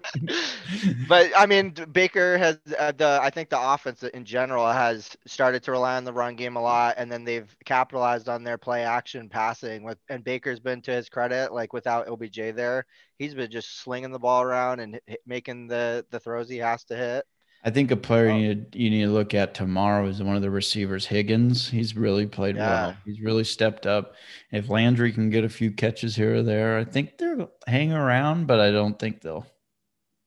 but 1.07 1.31
I 1.37 1.45
mean, 1.45 1.75
Baker 1.91 2.35
has 2.39 2.57
uh, 2.79 2.91
the. 2.91 3.19
I 3.21 3.29
think 3.29 3.49
the 3.49 3.61
offense 3.61 4.01
in 4.01 4.25
general 4.25 4.65
has 4.71 5.15
started 5.27 5.61
to 5.63 5.71
rely 5.71 5.97
on 5.97 6.03
the 6.03 6.11
run 6.11 6.35
game 6.35 6.55
a 6.55 6.61
lot, 6.61 6.95
and 6.97 7.11
then 7.11 7.23
they've 7.23 7.55
capitalized 7.63 8.27
on 8.27 8.43
their 8.43 8.57
play 8.57 8.83
action 8.83 9.29
passing. 9.29 9.83
With 9.83 9.99
and 10.09 10.23
Baker's 10.23 10.59
been 10.59 10.81
to 10.81 10.91
his 10.91 11.09
credit, 11.09 11.53
like 11.53 11.73
without 11.73 12.07
OBJ 12.07 12.55
there, 12.55 12.87
he's 13.19 13.35
been 13.35 13.51
just 13.51 13.81
slinging 13.81 14.11
the 14.11 14.17
ball 14.17 14.41
around 14.41 14.79
and 14.79 14.99
hit, 15.05 15.21
making 15.27 15.67
the 15.67 16.03
the 16.09 16.19
throws 16.19 16.49
he 16.49 16.57
has 16.57 16.83
to 16.85 16.95
hit. 16.97 17.25
I 17.63 17.69
think 17.69 17.91
a 17.91 17.97
player 17.97 18.29
Oh. 18.29 18.35
you 18.37 18.47
need 18.55 18.75
you 18.75 18.89
need 18.89 19.01
to 19.03 19.11
look 19.11 19.33
at 19.33 19.53
tomorrow 19.53 20.07
is 20.07 20.21
one 20.23 20.35
of 20.35 20.41
the 20.41 20.49
receivers, 20.49 21.05
Higgins. 21.05 21.69
He's 21.69 21.95
really 21.95 22.25
played 22.25 22.55
well. 22.55 22.95
He's 23.05 23.19
really 23.19 23.43
stepped 23.43 23.85
up. 23.85 24.13
If 24.51 24.69
Landry 24.69 25.11
can 25.11 25.29
get 25.29 25.43
a 25.43 25.49
few 25.49 25.71
catches 25.71 26.15
here 26.15 26.35
or 26.35 26.43
there, 26.43 26.77
I 26.77 26.83
think 26.85 27.17
they'll 27.17 27.51
hang 27.65 27.91
around, 27.91 28.47
but 28.47 28.59
I 28.59 28.71
don't 28.71 28.97
think 28.97 29.21
they'll 29.21 29.45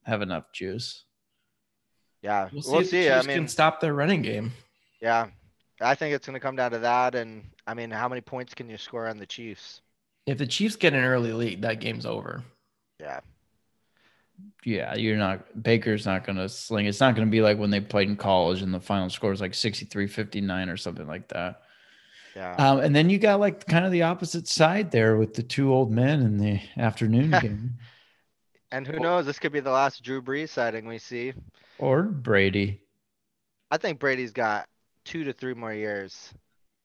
have 0.04 0.22
enough 0.22 0.52
juice. 0.52 1.04
Yeah, 2.22 2.48
We'll 2.52 2.62
see. 2.62 2.70
we'll 2.72 2.80
if 2.82 2.90
the. 2.90 3.10
I 3.10 3.14
Chiefs 3.16 3.26
mean, 3.28 3.36
can 3.38 3.48
stop 3.48 3.80
their 3.80 3.94
running 3.94 4.20
game. 4.22 4.52
yeah, 5.00 5.28
I 5.80 5.94
think 5.94 6.14
it's 6.14 6.26
going 6.26 6.34
to 6.34 6.40
come 6.40 6.56
down 6.56 6.72
to 6.72 6.78
that. 6.80 7.14
And 7.14 7.44
I 7.66 7.72
mean, 7.72 7.90
how 7.90 8.08
many 8.08 8.20
points 8.20 8.52
can 8.54 8.68
you 8.68 8.76
score 8.76 9.06
on 9.08 9.16
the 9.16 9.26
Chiefs? 9.26 9.80
If 10.26 10.36
the 10.36 10.46
Chiefs 10.46 10.76
get 10.76 10.92
an 10.92 11.02
early 11.02 11.32
lead, 11.32 11.62
that 11.62 11.80
game's 11.80 12.04
over. 12.04 12.42
Yeah, 13.00 13.20
Yeah, 14.64 14.94
you're 14.94 15.16
not 15.16 15.62
Baker's 15.62 16.04
not 16.04 16.24
gonna 16.24 16.48
sling. 16.48 16.86
It's 16.86 17.00
not 17.00 17.14
gonna 17.14 17.30
be 17.30 17.40
like 17.40 17.58
when 17.58 17.70
they 17.70 17.80
played 17.80 18.08
in 18.08 18.16
college 18.16 18.62
and 18.62 18.72
the 18.74 18.80
final 18.80 19.08
score 19.08 19.32
is 19.32 19.40
like 19.40 19.52
63-59 19.52 20.72
or 20.72 20.76
something 20.76 21.06
like 21.06 21.28
that. 21.28 21.62
yeah. 22.36 22.54
Um, 22.56 22.80
and 22.80 22.94
then 22.94 23.08
you 23.08 23.18
got 23.18 23.40
like 23.40 23.66
kind 23.66 23.86
of 23.86 23.92
the 23.92 24.02
opposite 24.02 24.46
side 24.48 24.90
there 24.90 25.16
with 25.16 25.34
the 25.34 25.42
two 25.42 25.72
old 25.72 25.90
men 25.90 26.20
in 26.20 26.36
the 26.36 26.60
afternoon 26.76 27.30
game. 27.40 27.74
and 28.70 28.86
who 28.86 28.98
knows? 28.98 29.26
This 29.26 29.38
could 29.38 29.52
be 29.52 29.60
the 29.60 29.70
last 29.70 30.02
Drew 30.02 30.20
Brees 30.20 30.50
sighting 30.50 30.86
we 30.86 30.98
see. 30.98 31.32
Or 31.78 32.02
Brady. 32.02 32.82
I 33.70 33.78
think 33.78 33.98
Brady's 33.98 34.32
got 34.32 34.68
two 35.04 35.24
to 35.24 35.32
three 35.32 35.54
more 35.54 35.72
years 35.72 36.34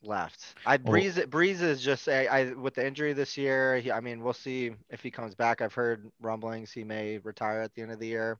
left. 0.05 0.55
I 0.65 0.77
Well- 0.77 0.95
Brees 0.95 1.13
Brees 1.27 1.61
is 1.61 1.81
just 1.81 2.07
I, 2.07 2.25
I 2.25 2.53
with 2.53 2.75
the 2.75 2.85
injury 2.85 3.13
this 3.13 3.37
year. 3.37 3.77
He, 3.79 3.91
I 3.91 3.99
mean, 3.99 4.23
we'll 4.23 4.33
see 4.33 4.71
if 4.89 5.01
he 5.01 5.11
comes 5.11 5.35
back. 5.35 5.61
I've 5.61 5.73
heard 5.73 6.09
rumblings 6.21 6.71
he 6.71 6.83
may 6.83 7.19
retire 7.19 7.61
at 7.61 7.73
the 7.73 7.81
end 7.81 7.91
of 7.91 7.99
the 7.99 8.07
year. 8.07 8.37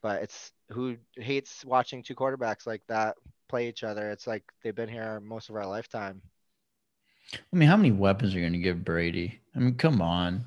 But 0.00 0.22
it's 0.22 0.52
who 0.70 0.96
hates 1.16 1.64
watching 1.64 2.02
two 2.02 2.14
quarterbacks 2.14 2.66
like 2.66 2.82
that 2.88 3.16
play 3.48 3.68
each 3.68 3.82
other. 3.82 4.10
It's 4.10 4.26
like 4.26 4.44
they've 4.62 4.74
been 4.74 4.88
here 4.88 5.20
most 5.20 5.48
of 5.48 5.56
our 5.56 5.66
lifetime. 5.66 6.22
I 7.34 7.56
mean, 7.56 7.68
how 7.68 7.76
many 7.76 7.90
weapons 7.92 8.34
are 8.34 8.38
you 8.38 8.46
gonna 8.46 8.58
give 8.58 8.84
Brady? 8.84 9.40
I 9.54 9.58
mean, 9.58 9.74
come 9.74 10.00
on. 10.00 10.44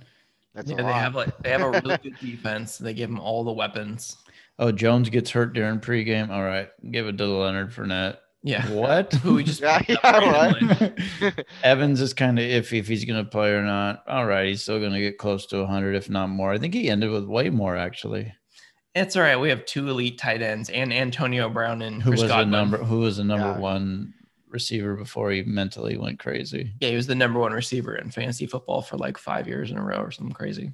That's 0.54 0.70
yeah, 0.70 0.78
a 0.78 0.84
they 0.84 0.92
have 0.92 1.16
like 1.16 1.38
they 1.40 1.50
have 1.50 1.62
a 1.62 1.72
really 1.72 1.98
good 2.04 2.18
defense. 2.20 2.78
They 2.78 2.94
give 2.94 3.10
him 3.10 3.20
all 3.20 3.44
the 3.44 3.52
weapons. 3.52 4.18
Oh, 4.60 4.72
Jones 4.72 5.10
gets 5.10 5.32
hurt 5.32 5.54
during 5.54 5.80
pregame. 5.80 6.30
All 6.30 6.44
right, 6.44 6.70
give 6.92 7.08
it 7.08 7.18
to 7.18 7.26
Leonard 7.26 7.72
Fournette. 7.72 8.18
Yeah. 8.44 8.68
What? 8.72 9.14
Who 9.24 9.36
we 9.36 9.44
just 9.44 9.62
Yeah, 9.62 9.82
yeah, 9.88 9.98
randomly. 10.04 10.94
Evans 11.64 12.02
is 12.02 12.14
kind 12.14 12.40
of 12.40 12.46
iffy 12.46 12.80
if 12.80 12.88
he's 12.88 13.06
going 13.06 13.24
to 13.24 13.30
play 13.30 13.52
or 13.52 13.62
not. 13.64 14.04
All 14.08 14.26
right, 14.26 14.48
he's 14.48 14.64
still 14.64 14.80
going 14.80 14.94
to 14.94 15.00
get 15.00 15.18
close 15.18 15.46
to 15.48 15.60
100, 15.60 15.96
if 15.96 16.10
not 16.10 16.28
more. 16.30 16.52
I 16.52 16.58
think 16.58 16.74
he 16.74 16.90
ended 16.90 17.12
with 17.12 17.26
way 17.26 17.50
more 17.50 17.76
actually. 17.78 18.34
It's 18.96 19.16
all 19.16 19.22
right. 19.24 19.38
We 19.38 19.50
have 19.50 19.64
two 19.66 19.88
elite 19.90 20.18
tight 20.18 20.42
ends 20.42 20.70
and 20.70 20.92
Antonio 20.92 21.50
Brown 21.50 21.82
and 21.82 22.02
Who 22.02 22.10
Chris 22.12 22.22
was 22.24 22.30
Godwin. 22.32 22.52
the 22.52 22.58
number? 22.58 22.78
Who 22.80 23.00
was 23.00 23.18
the 23.18 23.24
number 23.24 23.48
Yeah. 23.48 23.58
one 23.60 24.14
receiver 24.50 24.96
before 24.98 25.32
he 25.32 25.44
mentally 25.44 25.96
went 25.98 26.20
crazy. 26.20 26.74
Yeah, 26.82 26.90
he 26.90 26.96
was 26.98 27.08
the 27.08 27.16
number 27.16 27.40
one 27.40 27.54
receiver 27.54 27.96
in 27.96 28.12
fantasy 28.12 28.48
football 28.48 28.82
for 28.82 28.98
like 28.98 29.18
five 29.18 29.48
years 29.48 29.72
in 29.72 29.78
a 29.78 29.82
row 29.84 30.00
or 30.00 30.12
something 30.12 30.34
crazy. 30.34 30.74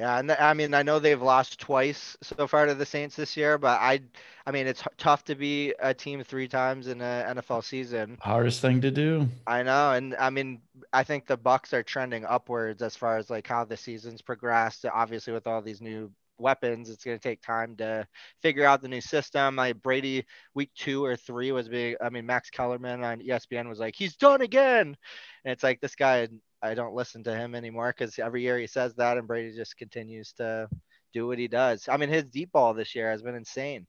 Yeah, 0.00 0.18
and 0.18 0.32
I 0.32 0.54
mean, 0.54 0.72
I 0.72 0.82
know 0.82 0.98
they've 0.98 1.20
lost 1.20 1.60
twice 1.60 2.16
so 2.22 2.46
far 2.46 2.64
to 2.64 2.74
the 2.74 2.86
Saints 2.86 3.16
this 3.16 3.36
year, 3.36 3.58
but 3.58 3.78
I, 3.82 4.00
I 4.46 4.50
mean, 4.50 4.66
it's 4.66 4.82
tough 4.96 5.26
to 5.26 5.34
be 5.34 5.74
a 5.78 5.92
team 5.92 6.24
three 6.24 6.48
times 6.48 6.86
in 6.86 7.02
an 7.02 7.36
NFL 7.36 7.62
season. 7.62 8.16
Hardest 8.22 8.62
thing 8.62 8.80
to 8.80 8.90
do. 8.90 9.28
I 9.46 9.62
know, 9.62 9.92
and 9.92 10.16
I 10.18 10.30
mean, 10.30 10.62
I 10.90 11.04
think 11.04 11.26
the 11.26 11.36
Bucs 11.36 11.74
are 11.74 11.82
trending 11.82 12.24
upwards 12.24 12.80
as 12.80 12.96
far 12.96 13.18
as 13.18 13.28
like 13.28 13.46
how 13.46 13.66
the 13.66 13.76
season's 13.76 14.22
progressed. 14.22 14.86
Obviously, 14.86 15.34
with 15.34 15.46
all 15.46 15.60
these 15.60 15.82
new 15.82 16.10
weapons, 16.38 16.88
it's 16.88 17.04
going 17.04 17.18
to 17.18 17.22
take 17.22 17.42
time 17.42 17.76
to 17.76 18.06
figure 18.40 18.64
out 18.64 18.80
the 18.80 18.88
new 18.88 19.02
system. 19.02 19.56
Like 19.56 19.82
Brady, 19.82 20.24
week 20.54 20.70
two 20.74 21.04
or 21.04 21.14
three 21.14 21.52
was 21.52 21.68
big. 21.68 21.96
I 22.00 22.08
mean, 22.08 22.24
Max 22.24 22.48
Kellerman 22.48 23.04
on 23.04 23.20
ESPN 23.20 23.68
was 23.68 23.78
like, 23.78 23.96
"He's 23.96 24.16
done 24.16 24.40
again," 24.40 24.96
and 25.44 25.52
it's 25.52 25.62
like 25.62 25.82
this 25.82 25.94
guy. 25.94 26.28
I 26.62 26.74
don't 26.74 26.94
listen 26.94 27.22
to 27.24 27.34
him 27.36 27.54
anymore 27.54 27.94
because 27.96 28.18
every 28.18 28.42
year 28.42 28.58
he 28.58 28.66
says 28.66 28.94
that, 28.96 29.16
and 29.18 29.26
Brady 29.26 29.54
just 29.56 29.76
continues 29.76 30.32
to 30.34 30.68
do 31.12 31.26
what 31.26 31.38
he 31.38 31.48
does. 31.48 31.88
I 31.88 31.96
mean, 31.96 32.08
his 32.10 32.24
deep 32.24 32.52
ball 32.52 32.74
this 32.74 32.94
year 32.94 33.10
has 33.10 33.22
been 33.22 33.34
insane. 33.34 33.86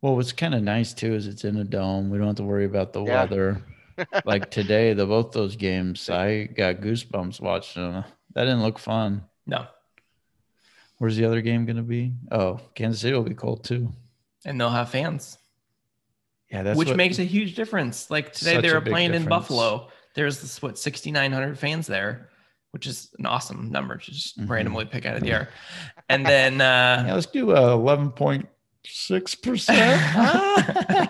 Well, 0.00 0.16
what's 0.16 0.32
kind 0.32 0.54
of 0.54 0.62
nice 0.62 0.92
too 0.92 1.14
is 1.14 1.26
it's 1.28 1.44
in 1.44 1.56
a 1.56 1.64
dome. 1.64 2.10
We 2.10 2.18
don't 2.18 2.26
have 2.26 2.36
to 2.36 2.42
worry 2.42 2.64
about 2.64 2.92
the 2.92 3.04
Yeah. 3.04 3.20
weather. 3.22 3.62
like 4.24 4.50
today, 4.50 4.92
the 4.94 5.06
both 5.06 5.32
those 5.32 5.54
games, 5.54 6.08
I 6.10 6.44
got 6.44 6.76
goosebumps 6.76 7.40
watching 7.40 7.92
them. 7.92 8.04
That 8.34 8.44
didn't 8.44 8.62
look 8.62 8.78
fun. 8.78 9.24
No, 9.46 9.66
Where's 10.98 11.16
the 11.16 11.24
other 11.24 11.40
game 11.40 11.66
going 11.66 11.76
to 11.76 11.82
be? 11.82 12.12
Oh, 12.30 12.60
Kansas 12.76 13.00
City 13.00 13.12
will 13.14 13.22
be 13.24 13.34
cold 13.34 13.64
too. 13.64 13.92
and 14.44 14.60
they'll 14.60 14.70
have 14.70 14.88
fans, 14.90 15.36
Yeah, 16.50 16.62
that's 16.62 16.76
which 16.78 16.88
what- 16.88 16.96
makes 16.96 17.18
a 17.18 17.24
huge 17.24 17.54
difference. 17.54 18.10
Like 18.10 18.32
today, 18.32 18.60
they 18.60 18.72
were 18.72 18.80
big 18.80 18.92
playing 18.92 19.14
in. 19.14 19.24
Buffalo. 19.26 19.88
There's 20.14 20.40
this 20.40 20.60
what 20.62 20.78
6,900 20.78 21.58
fans 21.58 21.86
there, 21.86 22.28
which 22.72 22.86
is 22.86 23.10
an 23.18 23.26
awesome 23.26 23.70
number 23.70 23.96
to 23.96 24.10
just 24.10 24.38
Mhm. 24.38 24.48
randomly 24.48 24.84
pick 24.84 25.06
out 25.06 25.16
of 25.16 25.22
the 25.22 25.32
air. 25.32 25.48
And 26.08 26.26
then 26.26 26.60
uh, 26.60 27.04
Yeah, 27.06 27.14
let's 27.14 27.26
do 27.26 27.56
uh, 27.56 27.72
eleven 27.72 28.10
point 28.10 28.46
six 28.84 29.34
percent. 29.34 29.78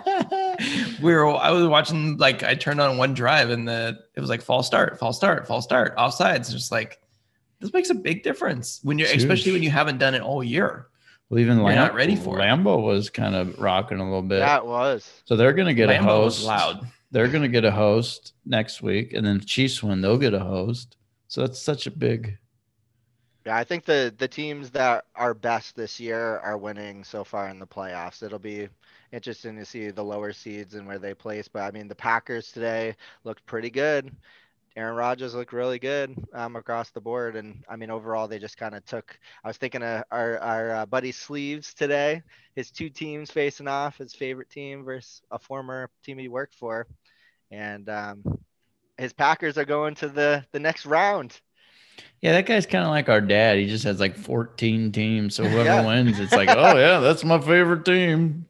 we 1.02 1.12
were 1.12 1.26
I 1.34 1.50
was 1.50 1.66
watching 1.66 2.16
like 2.18 2.42
I 2.42 2.54
turned 2.54 2.80
on 2.80 2.98
one 2.98 3.14
drive 3.14 3.50
and 3.50 3.66
the 3.66 3.98
it 4.14 4.20
was 4.20 4.30
like 4.30 4.42
fall 4.42 4.62
start, 4.62 4.98
fall 4.98 5.12
start, 5.12 5.46
fall 5.46 5.62
start, 5.62 5.96
offsides. 5.96 6.50
Just 6.52 6.70
like 6.70 6.98
this 7.60 7.72
makes 7.72 7.90
a 7.90 7.94
big 7.94 8.22
difference 8.22 8.80
when 8.82 8.98
you're 8.98 9.08
It's 9.08 9.22
especially 9.22 9.52
when 9.52 9.62
you 9.62 9.70
haven't 9.70 9.98
done 9.98 10.14
it 10.14 10.22
all 10.22 10.44
year. 10.44 10.86
Well, 11.30 11.40
even 11.40 11.56
You're 11.56 11.66
Lam- 11.66 11.76
not 11.76 11.94
ready 11.94 12.14
for 12.14 12.38
it. 12.38 12.42
Lambeau 12.42 12.82
was 12.82 13.08
kind 13.08 13.34
of 13.34 13.58
rocking 13.58 13.98
a 13.98 14.04
little 14.04 14.20
bit. 14.22 14.40
That 14.40 14.66
was. 14.66 15.10
So 15.24 15.34
they're 15.34 15.54
going 15.54 15.68
to 15.68 15.74
get 15.74 15.88
a 15.88 15.94
Lambeau 15.94 16.02
host. 16.04 16.40
was 16.40 16.46
loud. 16.46 16.86
They're 17.12 17.28
going 17.28 17.42
to 17.42 17.48
get 17.48 17.64
a 17.64 17.70
host 17.70 18.34
next 18.44 18.82
week, 18.82 19.12
and 19.12 19.24
then 19.24 19.40
Chiefs 19.40 19.82
win. 19.82 20.00
They'll 20.00 20.18
get 20.18 20.34
a 20.34 20.40
host. 20.40 20.96
So 21.28 21.42
that's 21.42 21.62
such 21.62 21.86
a 21.86 21.90
big. 21.90 22.38
Yeah, 23.46 23.56
I 23.56 23.64
think 23.64 23.84
the 23.84 24.14
the 24.16 24.28
teams 24.28 24.70
that 24.70 25.04
are 25.14 25.34
best 25.34 25.76
this 25.76 25.98
year 26.00 26.38
are 26.38 26.56
winning 26.56 27.04
so 27.04 27.24
far 27.24 27.48
in 27.48 27.58
the 27.58 27.66
playoffs. 27.66 28.22
It'll 28.22 28.38
be 28.38 28.68
interesting 29.12 29.56
to 29.56 29.64
see 29.64 29.90
the 29.90 30.02
lower 30.04 30.32
seeds 30.32 30.74
and 30.74 30.86
where 30.86 30.98
they 30.98 31.14
place. 31.14 31.48
But 31.48 31.62
I 31.62 31.70
mean, 31.70 31.88
the 31.88 31.94
Packers 31.94 32.52
today 32.52 32.96
looked 33.24 33.44
pretty 33.46 33.70
good. 33.70 34.10
Aaron 34.76 34.96
Rodgers 34.96 35.34
looked 35.34 35.52
really 35.52 35.78
good 35.78 36.16
um, 36.32 36.56
across 36.56 36.90
the 36.90 37.00
board, 37.00 37.36
and 37.36 37.62
I 37.68 37.76
mean, 37.76 37.90
overall, 37.90 38.26
they 38.26 38.38
just 38.38 38.56
kind 38.56 38.74
of 38.74 38.84
took. 38.86 39.18
I 39.44 39.48
was 39.48 39.58
thinking 39.58 39.82
of 39.82 40.04
our 40.10 40.38
our 40.38 40.70
uh, 40.70 40.86
buddy 40.86 41.12
Sleeves 41.12 41.74
today. 41.74 42.22
His 42.56 42.70
two 42.70 42.88
teams 42.88 43.30
facing 43.30 43.68
off, 43.68 43.98
his 43.98 44.14
favorite 44.14 44.50
team 44.50 44.84
versus 44.84 45.22
a 45.30 45.38
former 45.38 45.90
team 46.02 46.18
he 46.18 46.28
worked 46.28 46.54
for, 46.54 46.86
and 47.52 47.88
um, 47.88 48.24
his 48.98 49.12
Packers 49.12 49.58
are 49.58 49.64
going 49.64 49.94
to 49.96 50.08
the 50.08 50.44
the 50.52 50.58
next 50.60 50.86
round. 50.86 51.40
Yeah, 52.20 52.32
that 52.32 52.46
guy's 52.46 52.66
kind 52.66 52.84
of 52.84 52.90
like 52.90 53.08
our 53.08 53.20
dad. 53.20 53.58
He 53.58 53.66
just 53.66 53.84
has 53.84 54.00
like 54.00 54.16
14 54.16 54.92
teams. 54.92 55.34
So 55.34 55.44
whoever 55.48 55.68
Yeah. 55.68 55.86
wins, 55.86 56.18
it's 56.18 56.32
like, 56.32 56.48
oh, 56.48 56.76
yeah, 56.78 57.00
that's 57.00 57.24
my 57.24 57.38
favorite 57.38 57.84
team. 57.84 58.46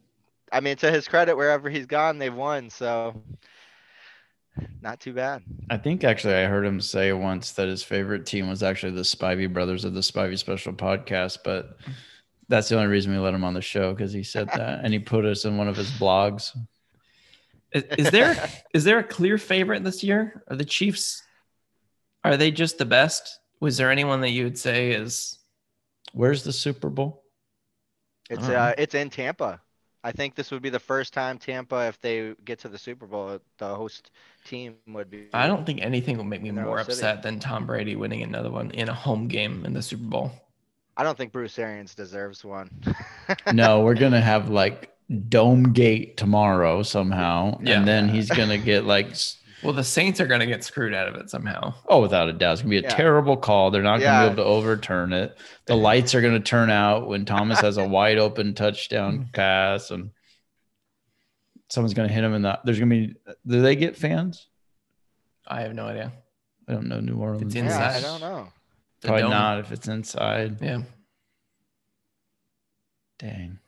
I 0.53 0.61
mean, 0.61 0.77
to 0.77 0.91
his 0.91 1.09
credit, 1.09 1.37
wherever 1.37 1.71
he's 1.71 1.87
gone, 1.87 2.19
they've 2.19 2.35
won. 2.35 2.69
So 2.71 3.23
not 4.83 5.01
too 5.01 5.15
bad. 5.15 5.43
I 5.71 5.79
think 5.79 6.05
actually 6.05 6.35
I 6.35 6.45
heard 6.45 6.67
him 6.67 6.81
say 6.81 7.13
once 7.13 7.53
that 7.53 7.69
his 7.69 7.83
favorite 7.83 8.27
team 8.27 8.49
was 8.49 8.63
actually 8.63 8.93
the 8.93 9.03
Spivey 9.03 9.51
brothers 9.51 9.85
of 9.87 9.95
the 9.95 10.01
Spivey 10.01 10.39
Special 10.39 10.75
podcast, 10.75 11.39
but 11.43 11.79
that's 12.49 12.69
the 12.69 12.77
only 12.77 12.89
reason 12.89 13.13
we 13.13 13.19
let 13.19 13.33
him 13.33 13.45
on 13.45 13.55
the 13.55 13.63
show 13.63 13.95
because 13.95 14.13
he 14.13 14.23
said 14.23 14.49
that 14.49 14.85
and 14.85 14.93
he 14.93 14.99
put 14.99 15.25
us 15.25 15.47
in 15.47 15.57
one 15.57 15.69
of 15.69 15.77
his 15.77 15.91
blogs. 15.93 16.55
Is, 17.73 17.85
is 17.99 18.11
there 18.11 18.49
is 18.75 18.85
there 18.85 18.99
a 18.99 19.05
clear 19.05 19.39
favorite 19.39 19.85
this 19.85 20.03
year? 20.03 20.43
Are 20.49 20.57
the 20.57 20.65
Chiefs 20.65 21.23
are 22.25 22.37
they 22.37 22.51
just 22.51 22.79
the 22.79 22.85
best? 22.85 23.41
Was 23.61 23.77
there 23.77 23.91
anyone 23.91 24.21
that 24.21 24.31
you 24.31 24.45
would 24.45 24.59
say 24.59 24.93
is 24.93 25.39
Where's 26.13 26.45
the 26.45 26.53
Super 26.53 26.91
Bowl? 26.91 27.25
It's 28.31 28.49
uh, 28.49 28.75
it's 28.79 28.95
in 28.95 29.11
Tampa. 29.11 29.61
I 30.05 30.13
think 30.13 30.35
this 30.35 30.51
would 30.51 30.63
be 30.63 30.71
the 30.71 30.81
first 30.81 31.13
time 31.15 31.39
Tampa, 31.39 31.87
if 31.87 32.01
they 32.01 32.35
get 32.45 32.59
to 32.61 32.69
the 32.69 32.79
Super 32.79 33.07
Bowl, 33.07 33.39
the 33.59 33.75
host 33.75 34.11
team 34.45 34.75
would 34.89 35.11
be. 35.11 35.29
I 35.33 35.47
don't 35.47 35.65
think 35.65 35.81
anything 35.81 36.17
will 36.17 36.25
make 36.25 36.43
me 36.43 36.51
more 36.51 36.79
own 36.79 36.85
city. 36.85 36.93
upset 36.93 37.23
than 37.23 37.39
Tom 37.39 37.67
Brady 37.67 37.95
winning 37.95 38.23
another 38.23 38.51
one 38.51 38.71
in 38.73 38.89
a 38.89 38.95
home 38.95 39.29
game 39.29 39.65
in 39.65 39.73
the 39.73 39.83
Super 39.83 40.05
Bowl. 40.05 40.33
I 40.97 41.05
don't 41.05 41.17
think 41.17 41.33
Bruce 41.33 41.59
Arians 41.59 41.95
deserves 41.95 42.45
one. 42.45 42.71
No, 43.53 43.81
we're 43.81 43.95
gonna 43.95 44.21
have 44.33 44.51
like 44.51 44.92
Dome 45.29 45.73
Gate 45.73 46.17
tomorrow 46.17 46.83
somehow, 46.83 47.59
Yeah. 47.63 47.79
and 47.79 47.89
then 47.89 48.09
he's 48.09 48.31
gonna 48.31 48.59
get 48.59 48.85
like 48.85 49.09
Well, 49.63 49.73
the 49.73 49.85
Saints 49.85 50.21
are 50.21 50.27
going 50.27 50.41
to 50.41 50.47
get 50.47 50.65
screwed 50.65 50.93
out 50.93 51.07
of 51.07 51.15
it 51.15 51.31
somehow. 51.31 51.75
oh, 51.87 52.03
without 52.03 52.29
a 52.29 52.33
doubt, 52.33 52.55
it's 52.55 52.63
gonna 52.63 52.71
be 52.71 52.79
a 52.79 52.83
Yeah. 52.83 52.89
terrible 52.89 53.37
call. 53.37 53.71
They're 53.71 53.81
not 53.81 54.01
gonna 54.01 54.11
Yeah. 54.11 54.21
be 54.23 54.33
able 54.33 54.43
to 54.43 54.49
overturn 54.49 55.13
it. 55.13 55.39
The 55.67 55.77
lights 55.77 56.17
are 56.17 56.21
gonna 56.21 56.41
turn 56.41 56.69
out 56.69 57.07
when 57.07 57.25
Thomas 57.25 57.61
has 57.61 57.77
a 57.77 57.87
wide 57.89 58.19
open 58.19 58.55
touchdown 58.55 59.27
mm. 59.27 59.33
pass, 59.33 59.93
and 59.93 60.11
someone's 61.69 61.95
gonna 61.95 62.09
hit 62.09 62.25
him 62.25 62.35
in 62.35 62.43
the. 62.43 62.59
There's 62.65 62.81
gonna 62.81 62.91
be. 62.91 63.15
Do 63.47 63.63
they 63.63 63.77
get 63.77 63.97
fans? 63.97 64.49
I 65.47 65.61
have 65.61 65.75
no 65.75 65.87
idea. 65.87 66.13
I 66.69 66.73
don't 66.73 66.89
know 66.89 66.99
New 67.01 67.17
Orleans. 67.17 67.55
It's 67.55 67.65
yeah, 67.65 67.95
I 67.97 68.01
don't 68.01 68.21
know. 68.21 68.49
The 69.01 69.09
Probably 69.09 69.23
dome. 69.23 69.31
not 69.31 69.59
if 69.61 69.71
it's 69.71 69.87
inside. 69.87 70.59
Yeah. 70.61 70.83
Dang. 73.19 73.59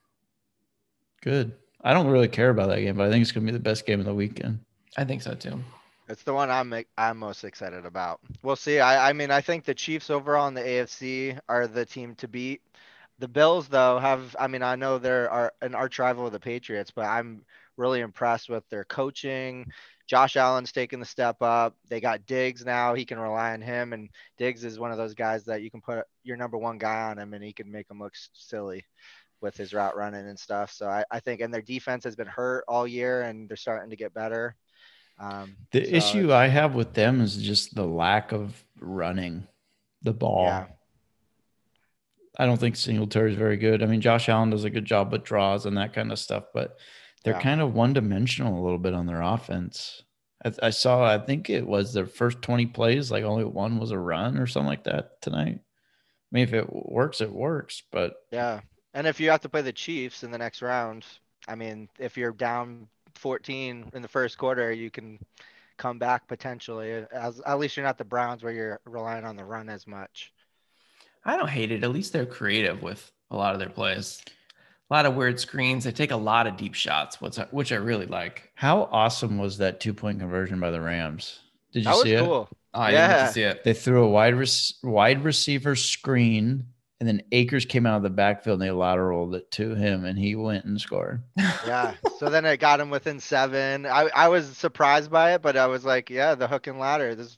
Good. 1.25 1.57
I 1.83 1.95
don't 1.95 2.09
really 2.09 2.29
care 2.29 2.51
about 2.51 2.69
that 2.69 2.81
game, 2.81 2.99
but 2.99 3.07
I 3.07 3.11
think 3.11 3.23
it's 3.23 3.33
gonna 3.33 3.47
be 3.47 3.53
the 3.53 3.59
best 3.59 3.87
game 3.87 3.99
of 3.99 4.05
the 4.05 4.15
weekend. 4.15 4.61
I 4.99 5.05
think 5.05 5.23
so 5.23 5.35
too. 5.35 5.59
It's 6.07 6.23
the 6.23 6.35
one 6.35 6.51
I'm 6.51 6.85
I'm 6.99 7.17
most 7.17 7.45
excited 7.45 7.87
about. 7.87 8.21
We'll 8.43 8.57
see. 8.57 8.79
I 8.79 9.09
I 9.09 9.15
mean 9.15 9.31
I 9.31 9.41
think 9.41 9.65
the 9.65 9.75
Chiefs 9.75 10.11
overall 10.11 10.49
in 10.49 10.55
the 10.55 10.61
AFC 10.61 11.39
are 11.49 11.67
the 11.67 11.87
team 11.87 12.15
to 12.17 12.29
beat. 12.29 12.61
The 13.21 13.29
Bills 13.29 13.69
though 13.69 13.99
have 13.99 14.37
I 14.39 14.49
mean 14.49 14.63
I 14.63 14.77
know 14.77 14.99
they're 14.99 15.31
are 15.31 15.55
an 15.63 15.75
arch 15.75 15.99
rival 15.99 16.27
of 16.27 16.33
the 16.33 16.41
Patriots, 16.41 16.91
but 16.91 17.07
I'm 17.07 17.41
really 17.79 18.01
impressed 18.01 18.51
with 18.51 18.69
their 18.69 18.85
coaching. 18.85 19.73
Josh 20.07 20.37
Allen's 20.37 20.73
taking 20.73 21.01
the 21.01 21.07
step 21.07 21.41
up. 21.41 21.75
They 21.89 22.03
got 22.03 22.27
Diggs 22.27 22.67
now. 22.67 22.93
He 22.93 23.07
can 23.07 23.19
rely 23.19 23.55
on 23.55 23.63
him, 23.63 23.95
and 23.95 24.11
Diggs 24.37 24.63
is 24.63 24.79
one 24.79 24.93
of 24.93 24.99
those 24.99 25.15
guys 25.15 25.45
that 25.47 25.63
you 25.63 25.71
can 25.71 25.81
put 25.81 26.05
your 26.23 26.37
number 26.37 26.59
one 26.59 26.77
guy 26.77 27.05
on 27.05 27.19
him, 27.19 27.33
and 27.33 27.43
he 27.43 27.55
can 27.55 27.73
make 27.73 27.91
him 27.91 27.99
look 27.99 28.13
silly 28.35 28.85
with 29.45 29.57
his 29.57 29.73
route 29.75 29.95
running 29.97 30.27
and 30.27 30.39
stuff. 30.39 30.73
So 30.73 30.89
I, 30.89 31.05
I 31.11 31.21
think, 31.21 31.41
and 31.43 31.53
their 31.53 31.63
defense 31.63 32.03
has 32.05 32.17
been 32.17 32.27
hurt 32.27 32.65
all 32.67 32.87
year, 32.89 33.23
and 33.23 33.47
they're 33.49 33.57
starting 33.59 33.91
to 33.91 33.97
get 33.97 34.15
better. 34.15 34.57
Um, 35.21 35.55
The 35.71 35.85
so 35.85 35.91
issue 35.97 36.33
I 36.33 36.49
have 36.49 36.75
with 36.75 36.95
them 36.95 37.21
is 37.21 37.37
just 37.37 37.75
the 37.75 37.85
lack 37.87 38.33
of 38.33 38.65
running 38.81 39.47
the 40.03 40.15
ball. 40.15 40.47
Yeah. 40.47 40.67
I 42.37 42.47
don't 42.47 42.59
think 42.59 42.75
Singletary 42.75 43.31
is 43.33 43.39
very 43.39 43.57
good. 43.59 43.83
I 43.83 43.87
mean, 43.87 44.01
Josh 44.01 44.29
Allen 44.29 44.51
does 44.51 44.65
a 44.65 44.71
good 44.71 44.85
job 44.87 45.13
with 45.13 45.23
draws 45.23 45.67
and 45.67 45.77
that 45.77 45.93
kind 45.93 46.11
of 46.11 46.19
stuff, 46.19 46.45
but 46.53 46.79
they're 47.23 47.35
Yeah. 47.35 47.41
kind 47.41 47.61
of 47.61 47.75
one 47.75 47.93
dimensional 47.93 48.61
a 48.61 48.65
little 48.65 48.79
bit 48.79 48.95
on 48.95 49.07
their 49.07 49.23
offense. 49.23 50.03
I, 50.45 50.53
I 50.63 50.71
saw, 50.71 51.05
I 51.05 51.19
think 51.19 51.49
it 51.49 51.67
was 51.67 51.93
their 51.93 52.07
first 52.07 52.43
20 52.43 52.67
plays, 52.67 53.11
like 53.11 53.23
only 53.25 53.45
one 53.45 53.79
was 53.79 53.93
a 53.93 53.99
run 53.99 54.37
or 54.39 54.47
something 54.47 54.67
like 54.69 54.85
that 54.85 55.21
tonight. 55.23 55.61
I 55.61 56.31
mean, 56.33 56.43
if 56.43 56.53
it 56.55 56.67
works, 56.73 57.21
it 57.21 57.31
works, 57.33 57.83
but 57.93 58.15
Yeah. 58.33 58.61
And 58.95 59.07
if 59.07 59.19
you 59.21 59.31
have 59.31 59.41
to 59.41 59.49
play 59.49 59.63
the 59.63 59.73
Chiefs 59.73 60.23
in 60.23 60.31
the 60.31 60.39
next 60.39 60.63
round, 60.63 61.05
I 61.49 61.55
mean, 61.55 61.89
if 61.99 62.17
you're 62.17 62.33
down 62.33 62.87
14 63.17 63.91
in 63.93 64.03
the 64.03 64.09
first 64.09 64.39
quarter, 64.39 64.73
you 64.73 64.91
can 64.91 65.19
come 65.77 65.99
back 65.99 66.29
potentially. 66.29 67.05
As 67.13 67.41
at 67.45 67.59
least 67.59 67.77
you're 67.77 67.85
not 67.87 67.99
the 67.99 68.05
Browns 68.05 68.43
where 68.43 68.53
you're 68.53 68.81
relying 68.87 69.25
on 69.25 69.37
the 69.37 69.45
run 69.45 69.69
as 69.69 69.87
much. 69.87 70.33
I 71.25 71.37
don't 71.37 71.49
hate 71.51 71.73
it. 71.73 71.83
At 71.83 71.91
least 71.91 72.13
they're 72.13 72.27
creative 72.27 72.83
with 72.83 73.11
a 73.31 73.37
lot 73.37 73.55
of 73.55 73.59
their 73.61 73.69
plays. 73.71 74.23
A 74.91 74.95
lot 74.95 75.07
of 75.07 75.15
weird 75.17 75.41
screens. 75.41 75.85
They 75.85 75.93
take 75.93 76.11
a 76.11 76.17
lot 76.17 76.47
of 76.47 76.57
deep 76.57 76.75
shots, 76.75 77.21
which 77.21 77.39
I, 77.39 77.45
which 77.51 77.73
I 77.73 77.77
really 77.77 78.07
like. 78.07 78.51
how 78.55 78.83
awesome 78.93 79.39
was 79.39 79.59
that 79.59 79.81
two 79.81 79.95
point 79.95 80.21
conversion 80.21 80.61
by 80.61 80.71
the 80.71 80.81
Rams? 80.81 81.41
Did 81.73 81.81
you 81.81 81.85
That 81.87 81.95
was 81.95 82.03
see 82.03 82.13
it? 82.13 82.21
cool. 82.21 82.49
Oh, 82.75 82.81
I 82.81 82.91
didn't 82.91 83.09
get 83.09 83.17
Yeah. 83.19 83.27
to 83.27 83.33
see 83.33 83.43
it. 83.43 83.65
They 83.65 83.73
threw 83.75 84.05
a 84.05 84.09
wide 84.09 84.35
rec- 84.37 84.49
wide 84.83 85.25
receiver 85.25 85.75
screen, 85.75 86.67
And 87.05 87.19
then 87.19 87.27
Akers 87.33 87.67
came 87.67 87.85
out 87.85 87.99
of 87.99 88.03
the 88.03 88.09
backfield 88.09 88.63
and 88.63 88.71
they 88.71 88.73
lateraled 88.73 89.35
it 89.35 89.51
to 89.53 89.75
him 89.75 90.07
and 90.07 90.19
he 90.19 90.37
went 90.37 90.65
and 90.65 90.81
scored. 90.81 91.23
Yeah. 91.37 91.95
So 92.19 92.31
then 92.31 92.47
it 92.47 92.59
got 92.59 92.81
him 92.81 92.89
within 92.89 93.21
seven. 93.21 93.85
I, 93.85 94.09
I 94.15 94.29
was 94.29 94.57
surprised 94.57 95.11
by 95.11 95.35
it, 95.35 95.43
but 95.43 95.57
I 95.59 95.67
was 95.67 95.85
like, 95.85 96.09
yeah, 96.09 96.35
the 96.35 96.49
hook 96.49 96.69
and 96.69 96.79
ladder. 96.79 97.15
This 97.15 97.37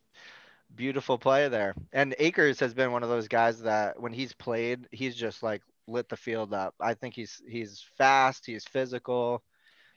beautiful 0.77 1.19
play 1.19 1.49
there. 1.49 1.75
And 1.93 2.15
Akers 2.21 2.61
has 2.61 2.75
been 2.75 2.93
one 2.93 3.03
of 3.03 3.09
those 3.09 3.27
guys 3.27 3.63
that 3.63 3.99
when 4.01 4.13
he's 4.13 4.33
played, 4.35 4.87
he's 4.93 5.17
just 5.17 5.43
like 5.43 5.63
lit 5.89 6.09
the 6.09 6.17
field 6.17 6.55
up. 6.55 6.75
I 6.81 6.95
think 6.95 7.15
he's 7.15 7.43
he's 7.49 7.85
fast, 7.99 8.47
he's 8.47 8.65
physical. 8.65 9.43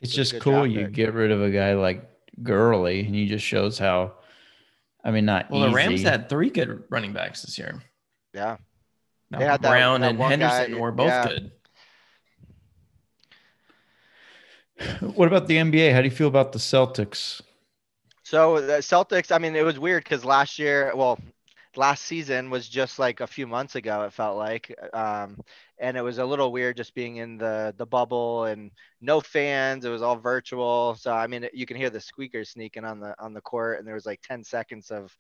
It's 0.02 0.14
It's 0.14 0.16
just 0.16 0.40
cool. 0.40 0.66
You 0.66 0.86
pick. 0.86 0.94
get 0.94 1.14
rid 1.14 1.30
of 1.32 1.42
a 1.44 1.52
guy 1.52 1.74
like 1.74 2.10
Gurley 2.42 3.02
and 3.02 3.14
he 3.14 3.28
just 3.28 3.46
shows 3.46 3.78
how, 3.78 4.14
I 5.04 5.12
mean, 5.12 5.26
not 5.26 5.52
Well, 5.52 5.62
the 5.62 5.72
Rams 5.72 6.02
had 6.02 6.30
three 6.30 6.50
good 6.50 6.84
running 6.90 7.14
backs 7.14 7.42
this 7.44 7.58
year. 7.60 7.84
Yeah. 8.34 8.58
Now, 9.32 9.40
They 9.40 9.46
had 9.46 9.62
that- 9.62 9.70
Brown 9.70 10.02
that 10.02 10.10
and 10.12 10.20
one 10.20 10.40
guy- 10.40 10.48
Henderson 10.56 10.80
were 10.80 10.92
both 10.92 11.08
yeah. 11.08 11.28
good. 11.28 11.52
What 15.16 15.28
about 15.28 15.48
the 15.48 15.58
NBA? 15.58 15.92
How 15.94 16.00
do 16.02 16.06
you 16.08 16.16
feel 16.16 16.28
about 16.28 16.52
the 16.54 16.60
Celtics? 16.60 17.42
So 18.24 18.62
the 18.62 18.74
Celtics, 18.78 19.32
I 19.34 19.38
mean, 19.40 19.56
it 19.56 19.66
was 19.66 19.80
weird 19.80 20.04
because 20.04 20.24
last 20.24 20.60
year, 20.60 20.92
well, 20.96 21.20
last 21.76 22.06
season 22.06 22.50
was 22.50 22.68
just 22.70 23.00
like 23.00 23.20
a 23.22 23.28
few 23.28 23.48
months 23.48 23.76
ago. 23.76 24.04
It 24.04 24.14
felt 24.14 24.38
like, 24.38 24.74
um, 24.94 25.40
and 25.80 25.98
it 25.98 26.02
was 26.02 26.18
a 26.20 26.26
little 26.26 26.52
weird 26.52 26.78
just 26.78 26.94
being 26.94 27.18
in 27.18 27.38
the 27.38 27.74
the 27.78 27.86
bubble 27.86 28.46
and 28.46 28.72
no 29.02 29.20
fans. 29.20 29.84
It 29.84 29.90
was 29.90 30.02
all 30.02 30.16
virtual. 30.16 30.96
So 30.96 31.12
I 31.14 31.26
mean, 31.28 31.48
you 31.54 31.66
can 31.66 31.76
hear 31.78 31.90
the 31.90 32.00
squeakers 32.00 32.50
sneaking 32.52 32.86
on 32.86 33.00
the 33.00 33.16
on 33.20 33.34
the 33.34 33.42
court, 33.42 33.80
and 33.80 33.88
there 33.88 33.96
was 33.96 34.06
like 34.06 34.22
ten 34.22 34.44
seconds 34.44 34.92
of 34.92 35.16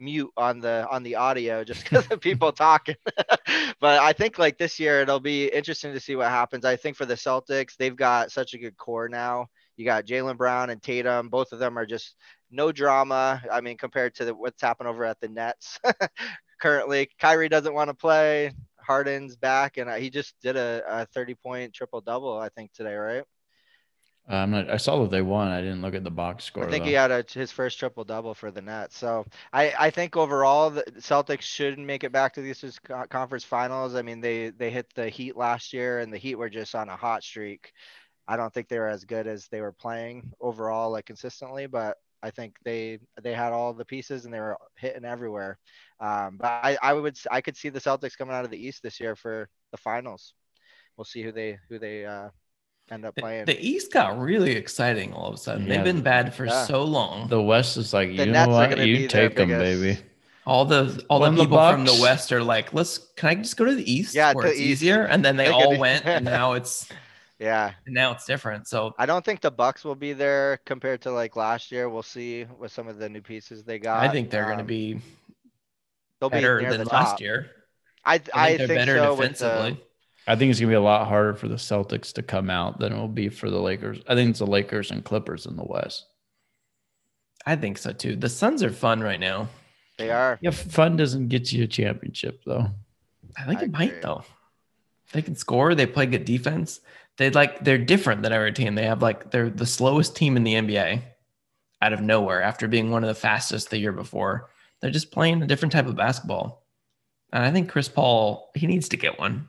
mute 0.00 0.30
on 0.36 0.60
the 0.60 0.86
on 0.90 1.02
the 1.02 1.16
audio 1.16 1.64
just 1.64 1.82
because 1.84 2.10
of 2.10 2.20
people 2.20 2.52
talking. 2.52 2.96
but 3.80 4.00
I 4.00 4.12
think 4.12 4.38
like 4.38 4.58
this 4.58 4.78
year 4.78 5.00
it'll 5.00 5.20
be 5.20 5.46
interesting 5.46 5.92
to 5.92 6.00
see 6.00 6.16
what 6.16 6.28
happens. 6.28 6.64
I 6.64 6.76
think 6.76 6.96
for 6.96 7.06
the 7.06 7.14
Celtics, 7.14 7.76
they've 7.76 7.96
got 7.96 8.32
such 8.32 8.54
a 8.54 8.58
good 8.58 8.76
core 8.76 9.08
now. 9.08 9.48
You 9.76 9.84
got 9.84 10.06
Jaylen 10.06 10.36
Brown 10.36 10.70
and 10.70 10.82
Tatum. 10.82 11.28
Both 11.28 11.52
of 11.52 11.60
them 11.60 11.78
are 11.78 11.86
just 11.86 12.16
no 12.50 12.72
drama. 12.72 13.42
I 13.50 13.60
mean, 13.60 13.76
compared 13.76 14.14
to 14.16 14.24
the, 14.24 14.34
what's 14.34 14.60
happened 14.60 14.88
over 14.88 15.04
at 15.04 15.20
the 15.20 15.28
Nets 15.28 15.78
currently. 16.60 17.08
Kyrie 17.20 17.48
doesn't 17.48 17.74
want 17.74 17.88
to 17.88 17.94
play. 17.94 18.52
Harden's 18.80 19.36
back, 19.36 19.76
and 19.76 19.90
uh, 19.90 19.96
he 19.96 20.08
just 20.08 20.34
did 20.40 20.56
a, 20.56 20.82
a 20.88 21.06
30 21.06 21.34
point 21.34 21.74
triple 21.74 22.00
double, 22.00 22.38
I 22.38 22.48
think, 22.48 22.72
today, 22.72 22.94
right? 22.94 23.24
Uh, 24.30 24.36
I'm 24.36 24.50
not. 24.50 24.68
I 24.68 24.76
saw 24.76 25.00
that 25.02 25.10
they 25.10 25.22
won. 25.22 25.48
I 25.48 25.60
didn't 25.62 25.80
look 25.80 25.94
at 25.94 26.04
the 26.04 26.10
box 26.10 26.44
score. 26.44 26.64
I 26.64 26.70
think 26.70 26.84
though. 26.84 26.88
he 26.88 26.94
had 26.94 27.10
a, 27.10 27.24
his 27.32 27.50
first 27.50 27.78
triple 27.78 28.04
double 28.04 28.34
for 28.34 28.50
the 28.50 28.60
Nets. 28.60 28.98
So 28.98 29.24
I, 29.52 29.72
I 29.78 29.90
think 29.90 30.16
overall 30.16 30.68
the 30.68 30.82
Celtics 30.98 31.42
should 31.42 31.78
make 31.78 32.04
it 32.04 32.12
back 32.12 32.34
to 32.34 32.42
the 32.42 32.50
Eastern 32.50 32.72
Conference 33.08 33.44
Finals. 33.44 33.94
I 33.94 34.02
mean 34.02 34.20
they 34.20 34.50
they 34.50 34.70
hit 34.70 34.92
the 34.94 35.08
Heat 35.08 35.36
last 35.36 35.72
year 35.72 36.00
and 36.00 36.12
the 36.12 36.18
Heat 36.18 36.34
were 36.34 36.50
just 36.50 36.74
on 36.74 36.90
a 36.90 36.96
hot 36.96 37.22
streak. 37.22 37.72
I 38.26 38.36
don't 38.36 38.52
think 38.52 38.68
they 38.68 38.78
were 38.78 38.88
as 38.88 39.04
good 39.04 39.26
as 39.26 39.48
they 39.48 39.62
were 39.62 39.72
playing 39.72 40.30
overall 40.38 40.90
like 40.90 41.06
consistently, 41.06 41.66
but 41.66 41.96
I 42.22 42.30
think 42.30 42.56
they 42.64 42.98
they 43.22 43.32
had 43.32 43.54
all 43.54 43.72
the 43.72 43.84
pieces 43.86 44.26
and 44.26 44.34
they 44.34 44.40
were 44.40 44.58
hitting 44.76 45.06
everywhere. 45.06 45.58
Um, 46.00 46.36
but 46.36 46.48
I, 46.48 46.76
I 46.82 46.92
would 46.92 47.18
I 47.30 47.40
could 47.40 47.56
see 47.56 47.70
the 47.70 47.80
Celtics 47.80 48.18
coming 48.18 48.34
out 48.34 48.44
of 48.44 48.50
the 48.50 48.62
East 48.62 48.82
this 48.82 49.00
year 49.00 49.16
for 49.16 49.48
the 49.70 49.78
finals. 49.78 50.34
We'll 50.98 51.06
see 51.06 51.22
who 51.22 51.32
they 51.32 51.58
who 51.70 51.78
they 51.78 52.04
uh, 52.04 52.28
end 52.90 53.04
up 53.04 53.14
The, 53.14 53.22
playing. 53.22 53.44
the 53.46 53.58
East 53.60 53.92
got 53.92 54.18
really 54.18 54.52
exciting 54.52 55.12
all 55.12 55.28
of 55.28 55.34
a 55.34 55.38
sudden. 55.38 55.66
Yeah. 55.66 55.76
They've 55.76 55.84
been 55.84 56.02
bad 56.02 56.34
for 56.34 56.46
Yeah. 56.46 56.64
so 56.64 56.84
long. 56.84 57.28
The 57.28 57.40
West 57.42 57.76
is 57.76 57.92
like, 57.92 58.08
The 58.16 58.26
you 58.26 58.32
Nets 58.32 58.48
know 58.48 58.54
what? 58.54 58.78
You 58.78 59.08
take 59.08 59.36
them, 59.36 59.48
biggest- 59.48 59.82
baby. 59.82 59.98
all 60.46 60.64
the 60.64 61.04
all 61.10 61.20
When 61.20 61.34
the 61.34 61.42
the 61.42 61.44
people 61.44 61.58
from 61.70 61.84
the 61.84 61.98
West 62.00 62.32
are 62.32 62.42
like, 62.42 62.72
let's 62.72 62.98
can 63.16 63.28
I 63.28 63.34
just 63.36 63.56
go 63.56 63.64
to 63.66 63.74
the 63.74 63.90
East 63.92 64.14
Yeah, 64.14 64.32
where 64.32 64.44
to 64.44 64.50
it's 64.50 64.58
East. 64.60 64.82
easier? 64.82 65.04
And 65.04 65.24
then 65.24 65.36
they 65.36 65.44
They 65.46 65.50
all 65.50 65.72
be- 65.72 65.78
went 65.78 66.06
and 66.06 66.24
now 66.38 66.54
it's 66.54 66.88
yeah. 67.38 67.72
and 67.84 67.94
now 67.94 68.12
it's 68.12 68.24
different. 68.24 68.66
So 68.66 68.94
I 68.98 69.04
don't 69.06 69.24
think 69.24 69.42
the 69.42 69.50
Bucks 69.50 69.84
will 69.84 69.94
be 69.94 70.14
there 70.14 70.58
compared 70.64 71.02
to 71.02 71.10
like 71.12 71.36
last 71.36 71.70
year. 71.70 71.88
We'll 71.90 72.02
see 72.02 72.46
with 72.58 72.72
some 72.72 72.88
of 72.88 72.98
the 72.98 73.08
new 73.10 73.20
pieces 73.20 73.62
they 73.64 73.78
got. 73.78 74.02
I 74.02 74.08
think 74.08 74.30
they're 74.30 74.44
going 74.46 74.56
to 74.56 74.62
Um, 74.62 74.66
be 74.66 75.00
they'll 76.20 76.30
be 76.30 76.36
better 76.36 76.60
near 76.62 76.70
than 76.70 76.84
the 76.84 76.92
last 76.92 77.20
year. 77.20 77.50
I 78.04 78.14
I 78.14 78.18
I 78.32 78.48
think 78.56 78.58
think, 78.58 78.68
they're 78.68 78.76
better 78.78 78.96
so 78.98 79.10
with 79.14 79.20
defensively. 79.38 79.84
The, 80.28 80.32
I 80.32 80.36
think 80.36 80.50
it's 80.50 80.60
gonna 80.60 80.70
be 80.70 80.76
a 80.76 80.80
lot 80.80 81.08
harder 81.08 81.34
for 81.34 81.48
the 81.48 81.56
Celtics 81.56 82.12
to 82.14 82.22
come 82.22 82.50
out 82.50 82.78
than 82.78 82.92
it 82.92 82.96
will 82.96 83.08
be 83.08 83.28
for 83.28 83.50
the 83.50 83.60
Lakers. 83.60 84.00
I 84.06 84.14
think 84.14 84.30
it's 84.30 84.38
the 84.38 84.46
Lakers 84.46 84.90
and 84.90 85.04
Clippers 85.04 85.46
in 85.46 85.56
the 85.56 85.64
West. 85.64 86.06
I 87.46 87.56
think 87.56 87.78
so 87.78 87.92
too. 87.92 88.16
The 88.16 88.28
Suns 88.28 88.62
are 88.62 88.70
fun 88.70 89.00
right 89.00 89.20
now. 89.20 89.48
they 89.96 90.10
are. 90.10 90.38
Yeah, 90.40 90.50
fun 90.50 90.96
doesn't 90.96 91.28
get 91.28 91.52
you 91.52 91.64
a 91.64 91.66
championship 91.66 92.42
though. 92.44 92.66
I 93.36 93.44
think 93.46 93.60
I 93.60 93.64
it 93.64 93.72
might 93.72 94.02
though. 94.02 94.24
They 95.12 95.22
can 95.22 95.36
score. 95.36 95.74
They 95.74 95.86
play 95.86 96.06
good 96.06 96.24
defense. 96.24 96.80
They 97.16 97.30
like 97.30 97.64
they're 97.64 97.78
different 97.78 98.22
than 98.22 98.32
every 98.32 98.52
team. 98.52 98.74
They 98.74 98.86
have 98.86 99.02
like 99.02 99.30
they're 99.30 99.50
the 99.50 99.66
slowest 99.66 100.14
team 100.14 100.36
in 100.36 100.44
the 100.44 100.54
NBA 100.54 101.02
out 101.80 101.92
of 101.92 102.00
nowhere 102.00 102.42
after 102.42 102.68
being 102.68 102.90
one 102.90 103.04
of 103.04 103.08
the 103.08 103.14
fastest 103.14 103.70
the 103.70 103.78
year 103.78 103.92
before. 103.92 104.50
They're 104.80 104.90
just 104.90 105.10
playing 105.10 105.42
a 105.42 105.46
different 105.46 105.72
type 105.72 105.86
of 105.86 105.96
basketball. 105.96 106.64
And 107.32 107.44
I 107.44 107.50
think 107.50 107.70
Chris 107.70 107.88
Paul, 107.88 108.50
he 108.54 108.66
needs 108.66 108.88
to 108.90 108.96
get 108.96 109.18
one. 109.18 109.48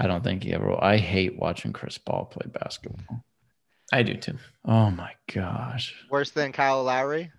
I 0.00 0.06
don't 0.06 0.24
think 0.24 0.42
he 0.42 0.54
ever 0.54 0.66
will. 0.70 0.80
I 0.80 0.96
hate 0.96 1.38
watching 1.38 1.72
Chris 1.74 1.98
Paul 1.98 2.24
play 2.24 2.46
basketball. 2.50 3.22
I 3.92 4.02
do 4.02 4.14
too. 4.14 4.38
Oh 4.64 4.90
my 4.90 5.12
gosh. 5.32 5.94
Worse 6.10 6.30
than 6.30 6.52
Kyle 6.52 6.82
Lowry. 6.82 7.30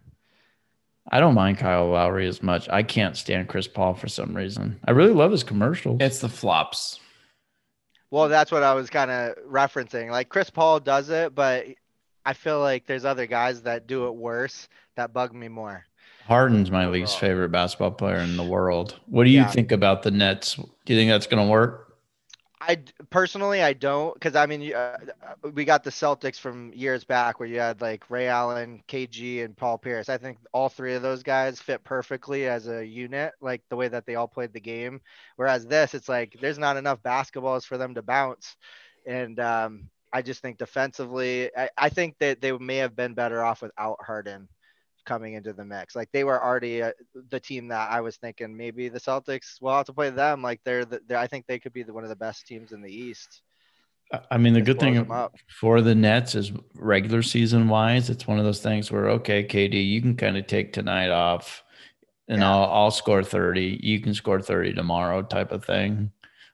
I 1.10 1.20
don't 1.20 1.34
mind 1.34 1.58
Kyle 1.58 1.88
Lowry 1.88 2.28
as 2.28 2.44
much. 2.44 2.70
I 2.70 2.84
can't 2.84 3.18
stand 3.18 3.48
Chris 3.50 3.68
Paul 3.68 3.96
for 3.96 4.08
some 4.08 4.38
reason. 4.38 4.80
I 4.86 4.92
really 4.92 5.14
love 5.14 5.32
his 5.32 5.44
commercials. 5.44 5.98
It's 6.02 6.20
the 6.20 6.30
flops. 6.30 7.00
Well, 8.12 8.30
that's 8.30 8.52
what 8.52 8.62
I 8.62 8.74
was 8.76 8.90
kind 8.92 9.10
of 9.10 9.36
referencing. 9.50 10.12
Like 10.12 10.30
Chris 10.30 10.50
Paul 10.52 10.80
does 10.80 11.10
it, 11.10 11.34
but 11.34 11.66
I 12.26 12.34
feel 12.34 12.60
like 12.60 12.86
there's 12.86 13.06
other 13.06 13.26
guys 13.26 13.64
that 13.64 13.88
do 13.88 14.06
it 14.08 14.16
worse 14.16 14.68
that 14.98 15.14
bug 15.14 15.34
me 15.34 15.48
more. 15.48 15.86
Harden's 16.28 16.70
my 16.70 16.88
least 16.88 17.18
favorite 17.18 17.50
basketball 17.50 17.92
player 17.92 18.18
in 18.18 18.38
the 18.38 18.44
world. 18.44 19.00
What 19.08 19.24
do 19.24 19.32
you 19.32 19.40
Yeah. 19.40 19.48
think 19.50 19.72
about 19.72 20.04
the 20.04 20.12
Nets? 20.12 20.56
Do 20.56 20.94
you 20.94 21.00
think 21.00 21.10
that's 21.10 21.26
going 21.28 21.44
to 21.44 21.50
work? 21.50 21.91
I 22.64 22.78
personally 23.10 23.64
I 23.64 23.74
don't 23.74 24.14
because 24.14 24.36
I 24.36 24.46
mean 24.46 24.74
uh, 24.74 24.98
uh, 25.24 25.50
we 25.54 25.66
got 25.66 25.84
the 25.84 25.90
Celtics 25.90 26.40
from 26.40 26.72
years 26.74 27.04
back 27.04 27.40
where 27.40 27.50
you 27.50 27.60
had 27.60 27.82
like 27.82 28.10
Ray 28.12 28.28
Allen, 28.28 28.84
KG, 28.88 29.44
and 29.44 29.58
Paul 29.58 29.80
Pierce. 29.80 30.10
I 30.10 30.18
think 30.18 30.38
all 30.54 30.70
three 30.70 30.94
of 30.94 31.02
those 31.02 31.24
guys 31.24 31.60
fit 31.60 31.84
perfectly 31.84 32.48
as 32.48 32.68
a 32.68 32.86
unit, 32.86 33.34
like 33.42 33.64
the 33.70 33.76
way 33.78 33.88
that 33.88 34.06
they 34.06 34.16
all 34.16 34.28
played 34.28 34.54
the 34.54 34.60
game. 34.62 35.02
Whereas 35.38 35.66
this, 35.66 35.96
it's 35.96 36.08
like 36.08 36.38
there's 36.40 36.60
not 36.60 36.78
enough 36.78 37.02
basketballs 37.02 37.66
for 37.66 37.78
them 37.80 37.96
to 37.96 38.04
bounce, 38.04 38.56
and 39.08 39.40
um, 39.40 39.90
I 40.14 40.22
just 40.22 40.42
think 40.44 40.60
defensively, 40.60 41.50
I, 41.58 41.70
I 41.78 41.90
think 41.90 42.18
that 42.20 42.42
they 42.42 42.52
may 42.52 42.78
have 42.78 42.96
been 42.96 43.16
better 43.16 43.44
off 43.44 43.64
without 43.64 43.98
Harden 44.06 44.48
coming 45.06 45.34
into 45.34 45.54
the 45.54 45.66
mix. 45.66 45.96
Like 45.96 46.10
they 46.12 46.24
were 46.24 46.44
already 46.44 46.84
uh, 46.84 46.92
the 47.30 47.40
team 47.40 47.68
that 47.70 47.92
I 47.92 48.02
was 48.02 48.18
thinking 48.18 48.56
maybe 48.56 48.90
the 48.90 49.00
Celtics 49.00 49.62
will 49.62 49.74
have 49.74 49.86
to 49.88 49.94
play 49.94 50.10
them. 50.10 50.42
Like 50.42 50.62
they're, 50.64 50.86
the, 50.86 51.02
they're 51.08 51.18
I 51.18 51.28
think 51.28 51.46
they 51.48 51.60
could 51.60 51.74
be 51.74 51.84
the, 51.84 51.94
one 51.94 52.04
of 52.04 52.10
the 52.10 52.16
best 52.16 52.48
teams 52.48 52.72
in 52.72 52.82
the 52.82 52.92
East. 52.92 53.42
I- 54.30 54.38
mean, 54.38 54.54
the 54.54 54.62
good 54.62 54.80
thing 54.80 55.08
for 55.48 55.82
the 55.82 55.96
Nets 55.96 56.36
is 56.36 56.52
regular 56.76 57.22
season 57.22 57.70
wise, 57.70 58.10
it's 58.10 58.28
one 58.28 58.40
of 58.40 58.46
those 58.46 58.62
things 58.62 58.92
where 58.92 59.10
okay, 59.12 59.44
KD, 59.44 59.88
you 59.88 60.02
can 60.02 60.18
kind 60.18 60.38
of 60.38 60.48
take 60.48 60.74
tonight 60.74 61.10
off, 61.10 61.64
and 62.28 62.42
Yeah. 62.42 62.52
I'll 62.52 62.66
I'll 62.66 62.92
score 62.92 63.24
thirty. 63.24 63.80
You 63.82 64.02
can 64.02 64.14
score 64.14 64.42
thirty 64.42 64.74
tomorrow, 64.74 65.22
type 65.22 65.54
of 65.54 65.64
thing, 65.64 66.12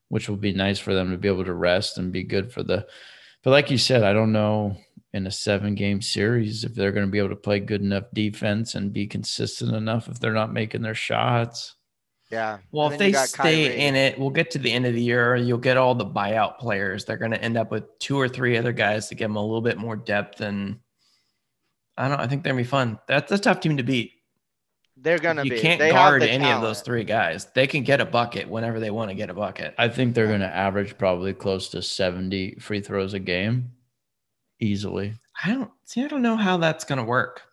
which 0.09 0.29
will 0.29 0.37
be 0.37 0.53
nice 0.53 0.77
for 0.77 0.93
them 0.93 1.09
to 1.09 1.17
be 1.17 1.27
able 1.27 1.45
to 1.45 1.53
rest 1.53 1.97
and 1.97 2.11
be 2.11 2.23
good 2.23 2.51
for 2.53 2.61
the. 2.61 2.85
But 3.43 3.49
like 3.51 3.71
you 3.71 3.79
said, 3.79 4.03
I 4.03 4.13
don't 4.13 4.33
know 4.33 4.77
in 5.17 5.27
a 5.27 5.31
seven 5.31 5.75
game 5.75 6.01
series 6.01 6.63
if 6.63 6.73
they're 6.73 6.93
going 6.93 7.05
to 7.05 7.11
be 7.11 7.17
able 7.17 7.29
to 7.29 7.35
play 7.35 7.59
good 7.59 7.81
enough 7.81 8.05
defense 8.13 8.75
and 8.75 8.93
be 8.93 9.05
consistent 9.05 9.75
enough 9.75 10.07
if 10.07 10.19
they're 10.19 10.31
not 10.31 10.53
making 10.53 10.81
their 10.81 10.95
shots. 10.95 11.75
Yeah. 12.31 12.59
Well, 12.71 12.91
if 12.91 12.97
they 12.97 13.11
stay 13.13 13.67
Kyrie. 13.67 13.79
in 13.79 13.95
it, 13.95 14.19
we'll 14.19 14.29
get 14.29 14.51
to 14.51 14.59
the 14.59 14.71
end 14.71 14.85
of 14.85 14.93
the 14.93 15.01
year. 15.01 15.35
You'll 15.35 15.57
get 15.57 15.77
all 15.77 15.95
the 15.95 16.05
buyout 16.05 16.57
players. 16.59 17.03
They're 17.05 17.17
going 17.17 17.31
to 17.31 17.41
end 17.41 17.57
up 17.57 17.71
with 17.71 17.83
two 17.99 18.17
or 18.19 18.27
three 18.29 18.57
other 18.57 18.73
guys 18.73 19.07
to 19.09 19.15
give 19.15 19.29
them 19.29 19.37
a 19.37 19.41
little 19.41 19.61
bit 19.61 19.77
more 19.77 19.95
depth. 19.95 20.41
And 20.41 20.79
I 21.97 22.07
don't 22.07 22.17
know. 22.17 22.23
I 22.23 22.27
think 22.27 22.43
they're 22.43 22.53
going 22.53 22.63
to 22.63 22.67
be 22.67 22.69
fun. 22.69 22.99
That's 23.07 23.31
a 23.31 23.37
tough 23.37 23.59
team 23.61 23.77
to 23.77 23.83
beat. 23.83 24.11
they're 24.97 25.19
gonna 25.19 25.43
you 25.43 25.51
be. 25.51 25.59
can't 25.59 25.79
they 25.79 25.91
guard 25.91 26.21
the 26.23 26.29
any 26.29 26.51
of 26.51 26.61
those 26.61 26.81
three 26.81 27.03
guys. 27.03 27.45
They 27.53 27.67
can 27.67 27.83
get 27.83 28.01
a 28.01 28.05
bucket 28.05 28.49
whenever 28.49 28.79
they 28.79 28.91
want 28.91 29.09
to 29.09 29.15
get 29.15 29.29
a 29.29 29.33
bucket. 29.33 29.73
I 29.77 29.87
think 29.87 30.13
they're 30.13 30.27
going 30.27 30.41
to 30.41 30.53
average 30.53 30.97
probably 30.97 31.33
close 31.33 31.69
to 31.69 31.81
seventy 31.81 32.55
free 32.59 32.81
throws 32.81 33.13
a 33.13 33.19
game, 33.19 33.71
easily. 34.59 35.15
I 35.43 35.51
don't 35.53 35.71
see. 35.85 36.03
I 36.03 36.07
don't 36.07 36.21
know 36.21 36.37
how 36.37 36.57
that's 36.57 36.83
going 36.85 36.99
to 36.99 37.03
work. 37.05 37.43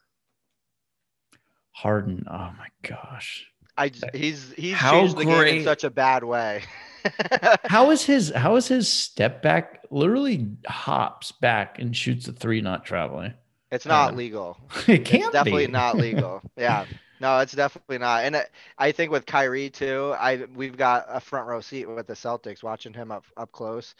Harden, 1.72 2.24
oh 2.30 2.54
my 2.56 2.68
gosh. 2.82 3.46
I 3.76 3.90
he's 4.12 4.52
he's 4.56 4.80
How 4.80 4.82
changed 4.82 5.16
the 5.16 5.24
game 5.24 5.48
in 5.48 5.58
such 5.58 5.84
a 5.84 5.90
bad 5.90 6.24
way. 6.24 6.64
How 7.66 7.90
is 7.90 8.04
his 8.04 8.30
how 8.30 8.56
is 8.56 8.68
his 8.68 8.90
step 8.90 9.42
back 9.42 9.84
literally 9.90 10.56
hops 10.66 11.32
back 11.32 11.78
and 11.78 11.94
shoots 11.96 12.28
a 12.28 12.32
three 12.32 12.60
not 12.60 12.84
traveling? 12.86 13.34
it's 13.70 13.86
not 13.86 14.12
Uh, 14.12 14.14
legal. 14.14 14.58
It 14.88 15.04
can't 15.04 15.24
it's 15.24 15.28
definitely 15.28 15.66
be. 15.66 15.68
not 15.68 15.96
legal. 15.98 16.44
Yeah. 16.56 16.86
No, 17.20 17.38
it's 17.38 17.52
definitely 17.52 17.98
not. 17.98 18.24
And 18.24 18.36
I, 18.36 18.46
I 18.76 18.92
think 18.92 19.10
with 19.10 19.24
Kyrie 19.26 19.70
too, 19.70 20.14
I 20.18 20.44
we've 20.54 20.76
got 20.76 21.06
a 21.08 21.20
front 21.20 21.46
row 21.48 21.60
seat 21.60 21.86
with 21.86 22.06
the 22.06 22.14
Celtics 22.14 22.62
watching 22.62 22.92
him 22.92 23.10
up 23.10 23.24
up 23.36 23.52
close. 23.52 23.94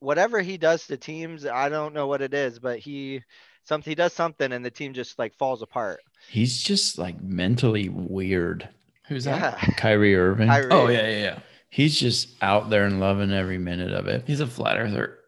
Whatever 0.00 0.40
he 0.40 0.56
does 0.58 0.86
to 0.88 0.96
teams, 0.96 1.46
I 1.46 1.68
don't 1.68 1.94
know 1.94 2.06
what 2.06 2.22
it 2.22 2.34
is, 2.34 2.58
but 2.58 2.78
he 2.78 3.22
something 3.64 3.90
he 3.90 3.94
does 3.94 4.12
something 4.12 4.52
and 4.52 4.64
the 4.64 4.70
team 4.70 4.92
just 4.94 5.18
like 5.18 5.34
falls 5.36 5.62
apart. 5.62 6.00
He's 6.28 6.60
just 6.62 6.98
like 6.98 7.20
mentally 7.22 7.88
weird. 7.88 8.68
Who's 9.08 9.24
that? 9.24 9.58
Yeah. 9.62 9.74
Kyrie 9.76 10.16
Irving. 10.16 10.48
Kyrie. 10.48 10.70
Oh 10.70 10.88
yeah, 10.88 11.08
yeah, 11.08 11.18
yeah. 11.22 11.38
He's 11.68 11.98
just 11.98 12.30
out 12.42 12.70
there 12.70 12.84
and 12.84 12.98
loving 12.98 13.30
every 13.32 13.58
minute 13.58 13.92
of 13.92 14.06
it. 14.08 14.24
He's 14.26 14.40
a 14.40 14.46
flat 14.46 14.78
earther. 14.78 15.18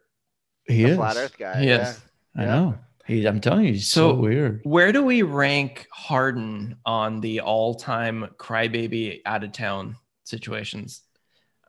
He 0.67 0.83
the 0.83 0.89
is. 0.89 0.95
flat 0.97 1.17
Earth 1.17 1.37
guy. 1.37 1.59
He 1.61 1.67
yeah. 1.67 1.89
is. 1.91 2.01
I 2.35 2.41
Yeah. 2.43 2.47
know. 2.47 2.75
He, 3.05 3.25
I'm 3.27 3.41
telling 3.41 3.65
you, 3.65 3.73
he's 3.73 3.87
so, 3.89 4.11
So- 4.11 4.15
weird. 4.15 4.61
Where 4.63 4.91
do 4.93 5.03
we 5.03 5.23
rank 5.23 5.87
Harden 5.91 6.77
on 6.85 7.19
the 7.19 7.41
all-time 7.41 8.29
crybaby 8.37 9.19
out 9.25 9.43
of 9.43 9.51
town 9.51 9.97
situations? 10.23 11.01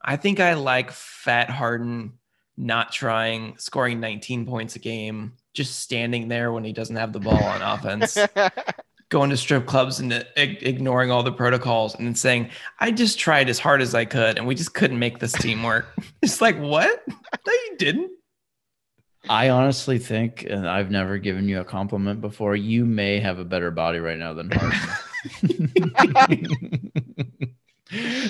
I 0.01 0.15
think 0.15 0.39
I 0.39 0.53
like 0.53 0.91
Fat 0.91 1.49
Harden 1.49 2.13
not 2.57 2.91
trying, 2.91 3.57
scoring 3.57 3.99
19 3.99 4.45
points 4.45 4.75
a 4.75 4.79
game, 4.79 5.33
just 5.53 5.79
standing 5.79 6.27
there 6.27 6.51
when 6.51 6.63
he 6.63 6.73
doesn't 6.73 6.95
have 6.95 7.13
the 7.13 7.19
ball 7.19 7.43
on 7.43 7.61
offense, 7.61 8.17
going 9.09 9.29
to 9.29 9.37
strip 9.37 9.65
clubs 9.65 9.99
and 9.99 10.25
ignoring 10.35 11.11
all 11.11 11.23
the 11.23 11.31
protocols, 11.31 11.95
and 11.95 12.17
saying, 12.17 12.49
"I 12.79 12.91
just 12.91 13.19
tried 13.19 13.49
as 13.49 13.59
hard 13.59 13.81
as 13.81 13.95
I 13.95 14.05
could, 14.05 14.37
and 14.37 14.47
we 14.47 14.55
just 14.55 14.73
couldn't 14.73 14.99
make 14.99 15.19
this 15.19 15.33
team 15.33 15.63
work." 15.63 15.87
it's 16.21 16.41
like, 16.41 16.57
what? 16.59 17.03
No, 17.07 17.53
you 17.53 17.75
didn't. 17.77 18.11
I 19.27 19.49
honestly 19.49 19.97
think, 19.97 20.45
and 20.47 20.67
I've 20.69 20.91
never 20.91 21.17
given 21.17 21.49
you 21.49 21.59
a 21.59 21.65
compliment 21.65 22.21
before, 22.21 22.55
you 22.55 22.85
may 22.85 23.19
have 23.19 23.39
a 23.39 23.45
better 23.45 23.71
body 23.71 23.99
right 23.99 24.19
now 24.19 24.33
than 24.33 24.51
Harden. 24.51 24.79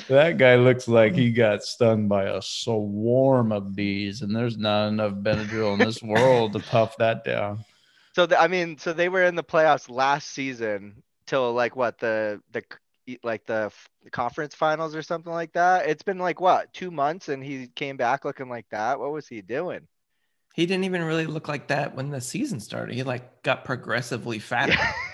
that 0.07 0.37
guy 0.37 0.55
looks 0.55 0.87
like 0.87 1.13
he 1.13 1.31
got 1.31 1.63
stung 1.63 2.07
by 2.07 2.25
a 2.25 2.41
swarm 2.41 3.51
of 3.51 3.75
bees, 3.75 4.21
and 4.21 4.35
there's 4.35 4.57
not 4.57 4.87
enough 4.87 5.13
Benadryl 5.13 5.73
in 5.73 5.79
this 5.79 6.01
world 6.01 6.53
to 6.53 6.59
puff 6.59 6.97
that 6.97 7.23
down. 7.23 7.63
So 8.15 8.25
the, 8.25 8.39
I 8.39 8.47
mean, 8.47 8.77
so 8.77 8.93
they 8.93 9.09
were 9.09 9.23
in 9.23 9.35
the 9.35 9.43
playoffs 9.43 9.89
last 9.89 10.29
season 10.29 11.03
till 11.27 11.53
like 11.53 11.75
what 11.75 11.97
the 11.97 12.41
the 12.51 12.63
like 13.23 13.45
the 13.45 13.65
f- 13.65 13.89
conference 14.11 14.55
finals 14.55 14.95
or 14.95 15.01
something 15.01 15.33
like 15.33 15.53
that. 15.53 15.87
It's 15.87 16.03
been 16.03 16.19
like 16.19 16.39
what 16.39 16.73
two 16.73 16.91
months, 16.91 17.29
and 17.29 17.43
he 17.43 17.67
came 17.67 17.97
back 17.97 18.25
looking 18.25 18.49
like 18.49 18.67
that. 18.71 18.99
What 18.99 19.11
was 19.11 19.27
he 19.27 19.41
doing? 19.41 19.87
He 20.55 20.65
didn't 20.65 20.85
even 20.85 21.03
really 21.03 21.25
look 21.25 21.49
like 21.49 21.67
that 21.67 21.95
when 21.95 22.09
the 22.09 22.21
season 22.21 22.61
started. 22.61 22.95
He 22.95 23.03
like 23.03 23.43
got 23.43 23.65
progressively 23.65 24.39
fatter. 24.39 24.77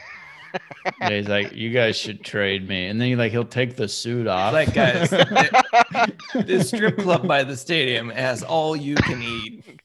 Yeah, 1.00 1.10
he's 1.10 1.28
like, 1.28 1.54
"You 1.54 1.70
guys 1.70 1.96
should 1.96 2.24
trade 2.24 2.68
me," 2.68 2.88
and 2.88 3.00
then 3.00 3.08
he 3.08 3.16
like 3.16 3.32
he'll 3.32 3.46
take 3.46 3.76
the 3.76 3.88
suit 3.88 4.28
off. 4.28 4.54
like 4.54 4.74
guys, 4.74 5.10
this 6.46 6.70
strip 6.70 6.98
club 6.98 7.28
by 7.28 7.44
the 7.44 7.56
stadium 7.58 8.10
has 8.10 8.44
all 8.44 8.76
you 8.76 8.96
can 8.96 9.22
eat, 9.22 9.82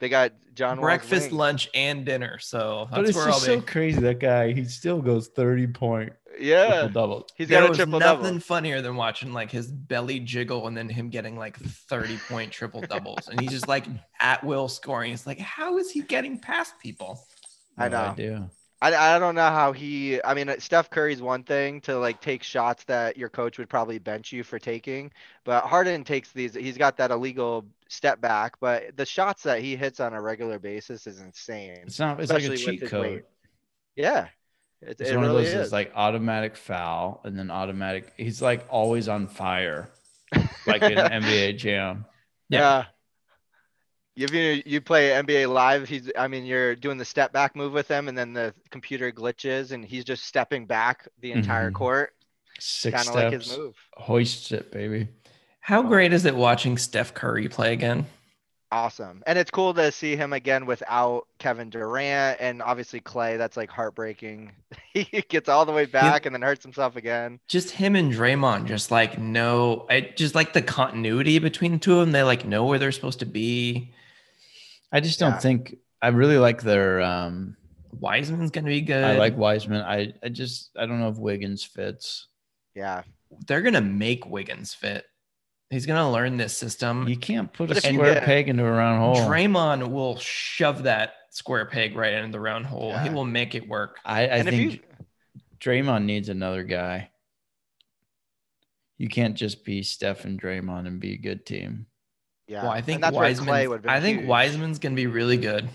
They 0.00 0.08
got 0.08 0.32
John 0.54 0.78
Wall's 0.78 0.84
breakfast, 0.86 1.22
wings. 1.26 1.32
lunch, 1.32 1.68
and 1.74 2.04
dinner. 2.04 2.38
So 2.38 2.88
but 2.90 3.06
it's 3.06 3.16
where 3.16 3.26
I'll 3.26 3.32
just 3.34 3.46
be. 3.46 3.54
so 3.54 3.60
crazy. 3.60 4.00
That 4.00 4.20
guy, 4.20 4.52
he 4.52 4.64
still 4.64 5.00
goes 5.00 5.28
thirty 5.28 5.66
point 5.66 6.12
Yeah, 6.40 6.66
triple 6.68 6.88
double. 6.90 7.26
he's 7.36 7.48
there 7.48 7.60
got 7.60 7.66
a 7.66 7.68
was 7.70 7.78
triple 7.78 8.00
nothing 8.00 8.22
double. 8.24 8.40
funnier 8.40 8.82
than 8.82 8.96
watching 8.96 9.32
like 9.32 9.50
his 9.50 9.70
belly 9.70 10.20
jiggle 10.20 10.66
and 10.66 10.76
then 10.76 10.88
him 10.88 11.08
getting 11.10 11.36
like 11.38 11.56
30 11.58 12.18
point 12.28 12.52
triple 12.52 12.80
doubles. 12.82 13.28
And 13.28 13.40
he's 13.40 13.50
just 13.50 13.68
like 13.68 13.86
at 14.20 14.42
will 14.44 14.68
scoring. 14.68 15.12
It's 15.12 15.26
like, 15.26 15.38
how 15.38 15.78
is 15.78 15.90
he 15.90 16.02
getting 16.02 16.38
past 16.38 16.74
people? 16.80 17.26
I 17.78 17.88
No 17.88 18.02
know. 18.04 18.10
idea. 18.10 18.50
I, 18.82 18.94
I 19.16 19.18
don't 19.18 19.34
know 19.34 19.48
how 19.50 19.72
he. 19.72 20.22
I 20.22 20.34
mean, 20.34 20.48
uh, 20.50 20.58
Steph 20.58 20.90
Curry's 20.90 21.22
one 21.22 21.44
thing 21.44 21.80
to 21.82 21.98
like 21.98 22.20
take 22.20 22.42
shots 22.42 22.84
that 22.84 23.16
your 23.16 23.30
coach 23.30 23.58
would 23.58 23.70
probably 23.70 23.98
bench 23.98 24.32
you 24.32 24.44
for 24.44 24.58
taking, 24.58 25.12
but 25.44 25.64
Harden 25.64 26.04
takes 26.04 26.30
these. 26.32 26.54
He's 26.54 26.76
got 26.76 26.96
that 26.98 27.10
illegal 27.10 27.66
step 27.88 28.20
back, 28.20 28.58
but 28.60 28.94
the 28.96 29.06
shots 29.06 29.42
that 29.44 29.60
he 29.62 29.76
hits 29.76 29.98
on 30.00 30.12
a 30.12 30.20
regular 30.20 30.58
basis 30.58 31.06
is 31.06 31.20
insane. 31.20 31.86
It's 31.86 31.98
not. 31.98 32.20
It's 32.20 32.32
like 32.32 32.44
a 32.44 32.50
cheat 32.50 32.84
code. 32.84 33.00
weight. 33.00 33.24
Yeah, 33.96 34.28
it, 34.82 35.00
It's 35.00 35.12
it 35.12 35.16
one 35.16 35.30
really 35.30 35.46
of 35.46 35.50
those 35.50 35.70
is. 35.70 35.72
like 35.72 35.92
automatic 35.94 36.56
foul 36.56 37.20
and 37.24 37.38
then 37.38 37.50
automatic. 37.50 38.12
He's 38.16 38.42
like 38.42 38.66
always 38.70 39.08
on 39.08 39.28
fire, 39.28 39.90
like 40.66 40.88
in 40.88 40.98
an 40.98 41.12
NBA 41.12 41.52
jam. 41.54 42.06
yeah. 42.48 42.86
If 44.16 44.32
you 44.32 44.62
you 44.64 44.80
play 44.80 45.12
NBA 45.12 45.46
live, 45.46 45.88
he's. 45.88 46.10
I 46.18 46.26
mean, 46.28 46.46
you're 46.46 46.74
doing 46.76 46.96
the 46.98 47.04
step 47.04 47.32
back 47.32 47.54
move 47.54 47.72
with 47.72 47.88
him, 47.88 48.08
and 48.08 48.16
then 48.16 48.32
the 48.32 48.54
computer 48.70 49.12
glitches, 49.12 49.72
and 49.72 49.84
he's 49.84 50.04
just 50.04 50.24
stepping 50.24 50.66
back 50.66 51.06
the 51.20 51.32
entire 51.32 51.70
Mhm. 51.70 51.72
court, 51.72 52.14
Six 52.58 52.92
kind 52.92 53.08
of 53.08 53.14
like 53.14 53.30
his 53.30 53.44
steps, 53.44 53.58
move. 53.58 53.76
hoists 53.94 54.52
it, 54.52 54.70
baby. 54.72 55.08
How 55.60 55.82
great 55.82 56.12
is 56.12 56.24
it 56.24 56.34
watching 56.36 56.78
Steph 56.78 57.14
Curry 57.14 57.48
play 57.48 57.72
again? 57.72 58.06
Awesome. 58.72 59.22
And 59.26 59.38
it's 59.38 59.50
cool 59.50 59.74
to 59.74 59.92
see 59.92 60.16
him 60.16 60.32
again 60.32 60.66
without 60.66 61.28
Kevin 61.38 61.70
Durant 61.70 62.40
and 62.40 62.60
obviously 62.62 63.00
Clay. 63.00 63.36
That's 63.36 63.56
like 63.56 63.70
heartbreaking. 63.70 64.52
he 64.92 65.04
gets 65.28 65.48
all 65.48 65.64
the 65.64 65.72
way 65.72 65.86
back 65.86 66.26
and 66.26 66.34
then 66.34 66.42
hurts 66.42 66.64
himself 66.64 66.96
again. 66.96 67.40
Just 67.48 67.70
him 67.70 67.94
and 67.94 68.12
Draymond, 68.12 68.66
just 68.66 68.90
like 68.90 69.18
no, 69.18 69.86
I 69.88 70.00
just 70.16 70.34
like 70.34 70.52
the 70.52 70.62
continuity 70.62 71.38
between 71.38 71.72
the 71.72 71.78
two 71.78 71.94
of 71.94 72.00
them. 72.00 72.12
They 72.12 72.22
like 72.24 72.44
know 72.44 72.64
where 72.66 72.78
they're 72.78 72.92
supposed 72.92 73.20
to 73.20 73.26
be. 73.26 73.94
I 74.96 75.00
just 75.00 75.18
don't 75.18 75.32
Yeah. 75.32 75.38
think. 75.38 75.76
I 76.00 76.08
really 76.08 76.38
like 76.38 76.62
their. 76.62 77.02
um 77.02 77.56
Wiseman's 77.92 78.50
gonna 78.50 78.68
be 78.68 78.80
good. 78.80 79.04
I 79.04 79.16
like 79.18 79.36
Wiseman. 79.36 79.82
I 79.82 80.14
I 80.22 80.28
just 80.30 80.70
I 80.76 80.86
don't 80.86 81.00
know 81.00 81.08
if 81.08 81.18
Wiggins 81.18 81.64
fits. 81.64 82.28
Yeah. 82.74 83.02
They're 83.46 83.62
gonna 83.62 83.80
make 83.80 84.26
Wiggins 84.26 84.72
fit. 84.74 85.04
He's 85.70 85.84
gonna 85.86 86.10
learn 86.10 86.36
this 86.36 86.56
system. 86.56 87.08
You 87.08 87.16
can't 87.16 87.52
put 87.52 87.68
But 87.68 87.78
a 87.78 87.80
square 87.80 88.14
get- 88.14 88.24
peg 88.24 88.48
into 88.48 88.64
a 88.64 88.70
round 88.70 89.00
hole. 89.00 89.28
Draymond 89.28 89.90
will 89.90 90.16
shove 90.18 90.84
that 90.84 91.14
square 91.30 91.66
peg 91.66 91.94
right 91.96 92.14
into 92.14 92.32
the 92.32 92.40
round 92.40 92.64
hole. 92.66 92.96
He 92.98 93.10
will 93.10 93.24
make 93.26 93.54
it 93.54 93.66
work. 93.68 93.98
I, 94.04 94.20
I 94.20 94.22
and 94.24 94.48
if 94.48 94.54
think 94.54 94.72
you 94.74 94.80
Draymond 95.60 96.04
needs 96.04 96.28
another 96.28 96.62
guy. 96.64 97.10
You 98.98 99.08
can't 99.08 99.34
just 99.34 99.64
be 99.64 99.82
Steph 99.82 100.24
and 100.24 100.40
Draymond 100.40 100.86
and 100.86 101.00
be 101.00 101.12
a 101.14 101.18
good 101.18 101.44
team. 101.44 101.86
Yeah. 102.46 102.62
Well, 102.62 102.72
I 102.72 102.80
think 102.80 103.00
that's 103.00 103.14
Wiseman. 103.14 103.84
I 103.86 104.00
think 104.00 104.20
huge. 104.20 104.28
Wiseman's 104.28 104.78
gonna 104.78 104.94
be 104.94 105.06
really 105.06 105.36
good, 105.36 105.68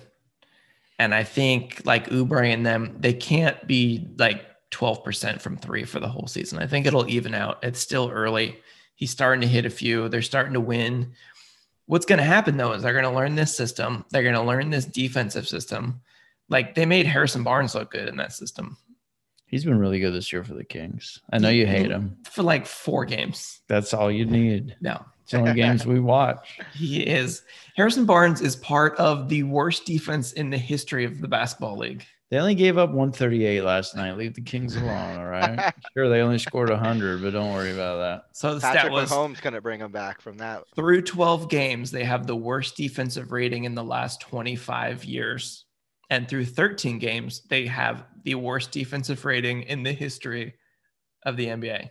and 0.99 1.13
I 1.13 1.23
think 1.23 1.81
like 1.85 2.09
Oubre 2.09 2.45
and 2.45 2.65
them, 2.65 2.97
they 2.99 3.13
can't 3.13 3.65
be 3.67 4.07
like 4.17 4.45
twelve 4.69 5.03
percent 5.03 5.41
from 5.41 5.57
three 5.57 5.83
for 5.83 5.99
the 5.99 6.07
whole 6.07 6.27
season. 6.27 6.59
I 6.59 6.67
think 6.67 6.85
it'll 6.85 7.09
even 7.09 7.33
out. 7.33 7.59
It's 7.63 7.79
still 7.79 8.09
early. 8.09 8.59
He's 8.95 9.11
starting 9.11 9.41
to 9.41 9.47
hit 9.47 9.65
a 9.65 9.69
few. 9.69 10.09
They're 10.09 10.21
starting 10.21 10.53
to 10.53 10.59
win. 10.59 11.13
What's 11.87 12.05
going 12.05 12.19
to 12.19 12.23
happen 12.23 12.55
though 12.55 12.73
is 12.73 12.83
they're 12.83 12.93
going 12.93 13.03
to 13.03 13.09
learn 13.11 13.35
this 13.35 13.55
system. 13.55 14.05
They're 14.11 14.21
going 14.21 14.35
to 14.35 14.41
learn 14.41 14.69
this 14.69 14.85
defensive 14.85 15.47
system. 15.47 16.01
Like 16.49 16.75
they 16.75 16.85
made 16.85 17.07
Harrison 17.07 17.43
Barnes 17.43 17.73
look 17.73 17.91
good 17.91 18.07
in 18.07 18.17
that 18.17 18.31
system 18.31 18.77
He's 19.51 19.65
been 19.65 19.79
really 19.79 19.99
good 19.99 20.13
this 20.13 20.31
year 20.31 20.45
for 20.45 20.53
the 20.53 20.63
Kings. 20.63 21.19
I 21.29 21.37
know 21.37 21.49
you 21.49 21.67
hate 21.67 21.91
him. 21.91 22.15
for 22.23 22.41
like 22.41 22.65
four 22.65 23.03
games. 23.03 23.59
That's 23.67 23.93
all 23.93 24.09
you 24.09 24.23
need. 24.23 24.77
No, 24.79 25.03
It's 25.23 25.31
the 25.31 25.39
only 25.39 25.53
games 25.53 25.85
we 25.85 25.99
watch. 25.99 26.59
He 26.73 27.01
is. 27.01 27.43
Harrison 27.75 28.05
Barnes 28.05 28.41
is 28.41 28.55
part 28.55 28.95
of 28.97 29.29
the 29.29 29.43
worst 29.43 29.85
defense 29.85 30.33
in 30.33 30.49
the 30.49 30.57
history 30.57 31.05
of 31.05 31.21
the 31.21 31.27
basketball 31.27 31.77
league. 31.77 32.05
They 32.31 32.37
only 32.37 32.55
gave 32.55 32.77
up 32.77 32.91
138 32.91 33.61
last 33.61 33.93
night. 33.93 34.17
Leave 34.17 34.33
the 34.33 34.41
Kings 34.41 34.77
alone, 34.77 35.19
all 35.19 35.25
right? 35.25 35.73
sure, 35.93 36.07
they 36.07 36.21
only 36.21 36.37
scored 36.37 36.69
100, 36.69 37.21
but 37.21 37.31
don't 37.31 37.51
worry 37.53 37.73
about 37.73 37.97
that. 37.97 38.23
So 38.33 38.53
the 38.53 38.61
stat 38.61 38.75
Patrick 38.75 38.93
was 38.93 39.09
Mahomes 39.09 39.41
couldn't 39.41 39.61
bring 39.61 39.81
them 39.81 39.91
back 39.91 40.21
from 40.21 40.37
that. 40.37 40.63
through 40.73 41.01
12 41.01 41.49
games, 41.49 41.91
they 41.91 42.05
have 42.05 42.27
the 42.27 42.35
worst 42.35 42.77
defensive 42.77 43.33
rating 43.33 43.65
in 43.65 43.75
the 43.75 43.83
last 43.83 44.21
25 44.21 45.03
years. 45.03 45.65
And 46.09 46.27
through 46.27 46.45
13 46.45 46.99
games, 46.99 47.41
they 47.49 47.67
have 47.67 48.05
the 48.23 48.35
worst 48.35 48.71
defensive 48.71 49.25
rating 49.25 49.63
in 49.63 49.83
the 49.83 49.93
history 49.93 50.55
of 51.25 51.35
the 51.35 51.47
NBA. 51.47 51.89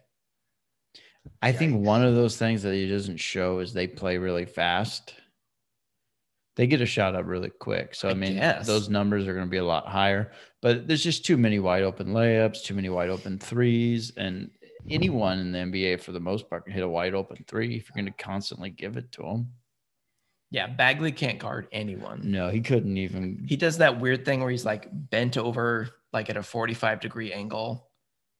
I 1.43 1.53
think 1.53 1.85
one 1.85 2.05
of 2.05 2.15
those 2.15 2.37
things 2.37 2.63
that 2.63 2.75
he 2.75 2.89
doesn't 2.89 3.19
show 3.19 3.61
is 3.61 3.73
they 3.73 3.87
play 3.87 4.19
really 4.19 4.45
fast. 4.45 5.15
They 6.57 6.67
get 6.67 6.81
a 6.81 6.87
shot 6.87 7.15
up 7.15 7.27
really 7.27 7.51
quick. 7.51 7.95
So, 7.95 8.09
I, 8.09 8.11
I 8.11 8.15
mean, 8.15 8.35
guess. 8.35 8.67
those 8.67 8.89
numbers 8.89 9.27
are 9.27 9.33
going 9.33 9.47
to 9.47 9.51
be 9.51 9.57
a 9.57 9.65
lot 9.65 9.87
higher, 9.87 10.33
but 10.61 10.87
there's 10.87 11.03
just 11.03 11.25
too 11.25 11.39
many 11.39 11.59
wide 11.59 11.83
open 11.83 12.09
layups, 12.09 12.63
too 12.63 12.75
many 12.75 12.91
wide 12.91 13.09
open 13.09 13.39
threes. 13.39 14.13
And 14.17 14.51
anyone 14.89 15.39
in 15.39 15.53
the 15.53 15.59
NBA, 15.59 16.01
for 16.03 16.13
the 16.13 16.21
most 16.21 16.51
part, 16.51 16.65
can 16.65 16.75
hit 16.75 16.83
a 16.83 16.89
wide 16.89 17.15
open 17.15 17.45
three 17.47 17.77
if 17.77 17.89
you're 17.89 18.03
going 18.03 18.13
to 18.13 18.23
constantly 18.23 18.71
give 18.71 18.97
it 18.97 19.11
to 19.13 19.23
them. 19.23 19.53
Yeah, 20.51 20.67
Bagley 20.67 21.13
can't 21.13 21.39
guard 21.39 21.69
anyone. 21.71 22.23
No, 22.25 22.49
he 22.49 22.61
couldn't 22.61 22.97
even. 22.97 23.45
He 23.49 23.57
does 23.57 23.79
that 23.79 24.01
weird 24.01 24.25
thing 24.25 24.41
where 24.41 24.51
he's 24.51 24.65
like 24.65 24.89
bent 24.91 25.39
over, 25.39 25.89
like 26.13 26.29
at 26.29 26.37
a 26.37 26.43
45 26.43 27.01
degree 27.01 27.33
angle. 27.33 27.90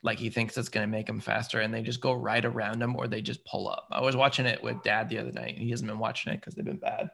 Like 0.03 0.19
he 0.19 0.31
thinks 0.31 0.57
it's 0.57 0.69
going 0.69 0.87
to 0.87 0.91
make 0.91 1.09
him 1.09 1.21
faster, 1.21 1.61
and 1.61 1.73
they 1.73 1.83
just 1.83 2.01
go 2.01 2.13
right 2.13 2.45
around 2.45 2.83
him 2.83 2.97
or 2.97 3.07
they 3.07 3.21
just 3.21 3.45
pull 3.45 3.69
up. 3.69 3.87
I 3.91 4.01
was 4.01 4.17
watching 4.17 4.47
it 4.47 4.63
with 4.63 4.83
dad 4.83 5.09
the 5.09 5.19
other 5.19 5.33
night. 5.33 5.59
He 5.59 5.71
hasn't 5.71 5.91
been 5.91 5.99
watching 5.99 6.33
it 6.33 6.41
because 6.41 6.55
they've 6.55 6.65
been 6.65 6.79
bad. 6.79 7.11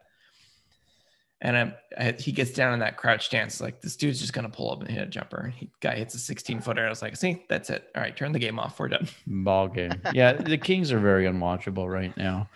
And 1.41 1.55
I'm, 1.55 1.73
I, 1.97 2.15
he 2.17 2.31
gets 2.31 2.51
down 2.51 2.73
in 2.73 2.79
that 2.79 2.97
crouch 2.97 3.25
stance, 3.25 3.61
like 3.61 3.81
this 3.81 3.95
dude's 3.95 4.19
just 4.19 4.33
gonna 4.33 4.49
pull 4.49 4.71
up 4.71 4.81
and 4.81 4.89
hit 4.89 5.03
a 5.03 5.05
jumper. 5.05 5.53
He 5.55 5.69
guy 5.81 5.95
hits 5.95 6.15
a 6.15 6.19
16 6.19 6.61
footer. 6.61 6.85
I 6.85 6.89
was 6.89 7.01
like, 7.01 7.15
see, 7.15 7.45
that's 7.47 7.69
it. 7.69 7.89
All 7.95 8.01
right, 8.01 8.15
turn 8.15 8.31
the 8.31 8.39
game 8.39 8.57
off. 8.57 8.79
We're 8.79 8.87
done. 8.87 9.07
Ball 9.27 9.67
game. 9.67 10.01
Yeah, 10.13 10.33
the 10.33 10.57
Kings 10.57 10.91
are 10.91 10.99
very 10.99 11.25
unwatchable 11.25 11.91
right 11.91 12.15
now. 12.17 12.49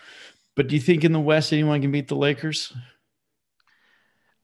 But 0.56 0.68
do 0.68 0.74
you 0.74 0.80
think 0.80 1.04
in 1.04 1.12
the 1.12 1.20
West 1.20 1.52
anyone 1.52 1.80
can 1.80 1.92
beat 1.92 2.08
the 2.08 2.16
Lakers? 2.16 2.72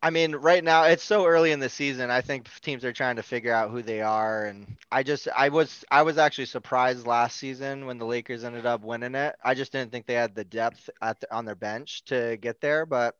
I 0.00 0.10
mean, 0.10 0.36
right 0.36 0.62
now 0.62 0.84
it's 0.84 1.02
so 1.02 1.26
early 1.26 1.50
in 1.50 1.58
the 1.58 1.68
season. 1.68 2.08
I 2.10 2.20
think 2.20 2.48
teams 2.60 2.84
are 2.84 2.92
trying 2.92 3.16
to 3.16 3.22
figure 3.22 3.52
out 3.52 3.70
who 3.70 3.82
they 3.82 4.00
are, 4.00 4.44
and 4.44 4.76
I 4.92 5.02
just 5.02 5.26
I 5.36 5.48
was 5.48 5.84
I 5.90 6.02
was 6.02 6.18
actually 6.18 6.46
surprised 6.46 7.04
last 7.06 7.36
season 7.36 7.84
when 7.84 7.98
the 7.98 8.06
Lakers 8.06 8.44
ended 8.44 8.64
up 8.64 8.82
winning 8.82 9.16
it. 9.16 9.34
I 9.42 9.54
just 9.54 9.72
didn't 9.72 9.90
think 9.90 10.06
they 10.06 10.14
had 10.14 10.36
the 10.36 10.44
depth 10.44 10.88
at 11.02 11.18
the, 11.20 11.34
on 11.34 11.44
their 11.44 11.56
bench 11.56 12.04
to 12.06 12.36
get 12.40 12.60
there, 12.60 12.86
but 12.86 13.16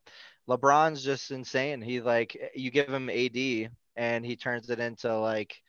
LeBron's 0.49 1.03
just 1.03 1.33
insane. 1.33 1.83
He 1.83 2.01
like 2.01 2.37
you 2.55 2.71
give 2.71 2.89
him 2.89 3.11
AD 3.11 3.71
and 3.97 4.25
he 4.25 4.37
turns 4.37 4.71
it 4.71 4.79
into 4.79 5.19
like 5.19 5.61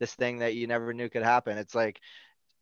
this 0.00 0.14
thing 0.14 0.38
that 0.38 0.54
you 0.56 0.66
never 0.66 0.92
knew 0.92 1.08
could 1.08 1.22
happen. 1.22 1.58
It's 1.58 1.74
like 1.76 2.00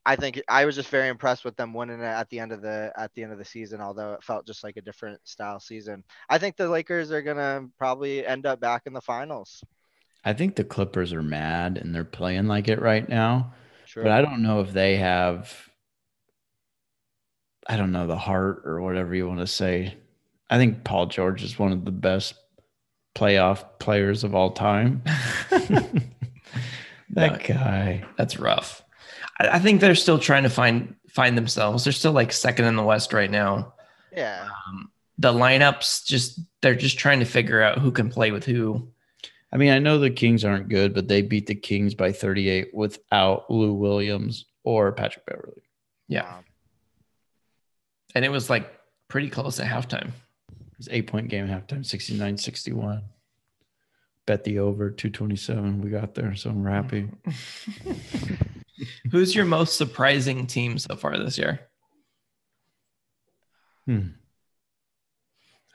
I 0.06 0.16
think 0.16 0.42
I 0.48 0.64
was 0.66 0.74
just 0.74 0.90
very 0.90 1.08
impressed 1.08 1.44
with 1.44 1.56
them 1.56 1.72
winning 1.72 2.00
it 2.00 2.04
at 2.04 2.28
the 2.28 2.38
end 2.38 2.52
of 2.52 2.60
the 2.60 2.92
at 2.96 3.12
the 3.14 3.22
end 3.22 3.32
of 3.32 3.38
the 3.38 3.44
season, 3.44 3.80
although 3.80 4.12
it 4.14 4.22
felt 4.22 4.46
just 4.46 4.62
like 4.62 4.76
a 4.76 4.82
different 4.82 5.20
style 5.26 5.58
season. 5.60 6.04
I 6.28 6.38
think 6.38 6.56
the 6.56 6.68
Lakers 6.68 7.10
are 7.10 7.22
gonna 7.22 7.68
probably 7.78 8.26
end 8.26 8.44
up 8.46 8.60
back 8.60 8.82
in 8.86 8.92
the 8.92 9.00
finals. 9.00 9.64
I 10.24 10.32
think 10.34 10.56
the 10.56 10.64
Clippers 10.64 11.12
are 11.12 11.22
mad 11.22 11.78
and 11.78 11.94
they're 11.94 12.04
playing 12.04 12.46
like 12.48 12.68
it 12.68 12.80
right 12.80 13.08
now. 13.08 13.54
Sure. 13.86 14.02
But 14.02 14.12
I 14.12 14.22
don't 14.22 14.42
know 14.42 14.60
if 14.60 14.72
they 14.72 14.96
have 14.96 15.68
I 17.66 17.76
don't 17.76 17.92
know 17.92 18.06
the 18.06 18.16
heart 18.18 18.62
or 18.66 18.80
whatever 18.82 19.14
you 19.14 19.26
want 19.26 19.40
to 19.40 19.46
say. 19.46 19.96
I 20.50 20.58
think 20.58 20.84
Paul 20.84 21.06
George 21.06 21.42
is 21.42 21.58
one 21.58 21.72
of 21.72 21.84
the 21.86 21.90
best 21.90 22.34
playoff 23.14 23.64
players 23.78 24.22
of 24.22 24.34
all 24.34 24.50
time. 24.50 25.02
that 25.50 26.12
No. 27.10 27.38
guy. 27.42 28.04
That's 28.18 28.38
rough. 28.38 28.83
I, 29.38 29.48
I 29.48 29.58
think 29.58 29.80
they're 29.80 29.94
still 29.94 30.18
trying 30.18 30.44
to 30.44 30.50
find 30.50 30.94
find 31.08 31.36
themselves. 31.38 31.84
They're 31.84 31.92
still 31.92 32.12
like 32.12 32.32
second 32.32 32.66
in 32.66 32.76
the 32.76 32.82
West 32.82 33.12
right 33.12 33.30
now. 33.30 33.74
yeah. 34.14 34.48
Um, 34.68 34.90
the 35.18 35.32
lineups 35.32 36.04
just 36.04 36.40
they're 36.60 36.74
just 36.74 36.98
trying 36.98 37.20
to 37.20 37.24
figure 37.24 37.62
out 37.62 37.78
who 37.78 37.92
can 37.92 38.10
play 38.10 38.32
with 38.32 38.44
who. 38.44 38.88
I 39.52 39.56
mean, 39.56 39.70
I 39.70 39.78
know 39.78 39.98
the 39.98 40.10
Kings 40.10 40.44
aren't 40.44 40.68
good, 40.68 40.92
but 40.92 41.06
they 41.06 41.22
beat 41.22 41.46
the 41.46 41.54
Kings 41.54 41.94
by 41.94 42.10
38 42.10 42.74
without 42.74 43.48
Lou 43.48 43.74
Williams 43.74 44.46
or 44.64 44.90
Patrick 44.90 45.24
Beverley. 45.26 45.62
Yeah, 46.08 46.38
and 48.14 48.24
it 48.24 48.30
was 48.30 48.50
like 48.50 48.70
pretty 49.08 49.30
close 49.30 49.60
at 49.60 49.70
halftime. 49.70 50.08
It 50.08 50.78
was 50.78 50.88
eight 50.90 51.06
point 51.06 51.28
game 51.28 51.46
halftime, 51.46 51.86
69 51.86 52.36
61. 52.36 53.02
Bet 54.26 54.42
the 54.42 54.58
over 54.58 54.90
227. 54.90 55.80
We 55.80 55.90
got 55.90 56.14
there, 56.14 56.34
so 56.34 56.50
I'm 56.50 56.64
happy. 56.64 57.08
Who's 59.10 59.34
your 59.34 59.44
most 59.44 59.76
surprising 59.76 60.46
team 60.46 60.78
so 60.78 60.96
far 60.96 61.16
this 61.18 61.38
year? 61.38 61.60
Hmm. 63.86 64.08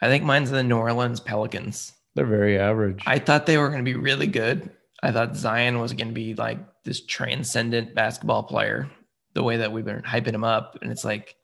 I 0.02 0.08
think 0.08 0.24
mine's 0.24 0.50
the 0.52 0.64
New 0.64 0.78
Orleans 0.78 1.20
Pelicans. 1.20 1.94
They're 2.16 2.26
very 2.26 2.58
average. 2.58 3.04
I 3.06 3.20
thought 3.20 3.46
they 3.46 3.58
were 3.58 3.68
going 3.68 3.84
to 3.84 3.92
be 3.92 3.96
really 3.98 4.28
good. 4.28 4.70
I 5.04 5.12
thought 5.12 5.36
Zion 5.36 5.80
was 5.80 5.94
going 5.94 6.08
to 6.08 6.14
be 6.14 6.34
like 6.34 6.58
this 6.84 7.06
transcendent 7.06 7.94
basketball 7.96 8.44
player, 8.44 8.90
the 9.34 9.44
way 9.44 9.58
that 9.58 9.72
we've 9.72 9.86
been 9.86 10.02
hyping 10.02 10.34
him 10.34 10.44
up. 10.44 10.78
And 10.82 10.92
it's 10.92 11.06
like, 11.06 11.36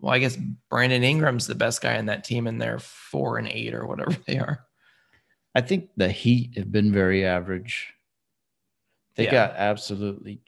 well, 0.00 0.12
I 0.12 0.18
guess 0.18 0.36
Brandon 0.70 1.02
Ingram's 1.04 1.46
the 1.46 1.54
best 1.54 1.80
guy 1.80 1.96
in 1.96 2.06
that 2.06 2.24
team, 2.24 2.46
and 2.46 2.60
they're 2.60 2.78
four 2.78 3.38
and 3.38 3.48
eight 3.48 3.74
or 3.74 3.86
whatever 3.86 4.16
they 4.26 4.38
are. 4.38 4.64
I 5.54 5.60
think 5.60 5.90
the 5.96 6.08
Heat 6.10 6.56
have 6.56 6.70
been 6.72 6.92
very 6.92 7.24
average. 7.24 7.92
They 9.16 9.24
Yeah. 9.24 9.32
got 9.32 9.54
absolutely. 9.56 10.40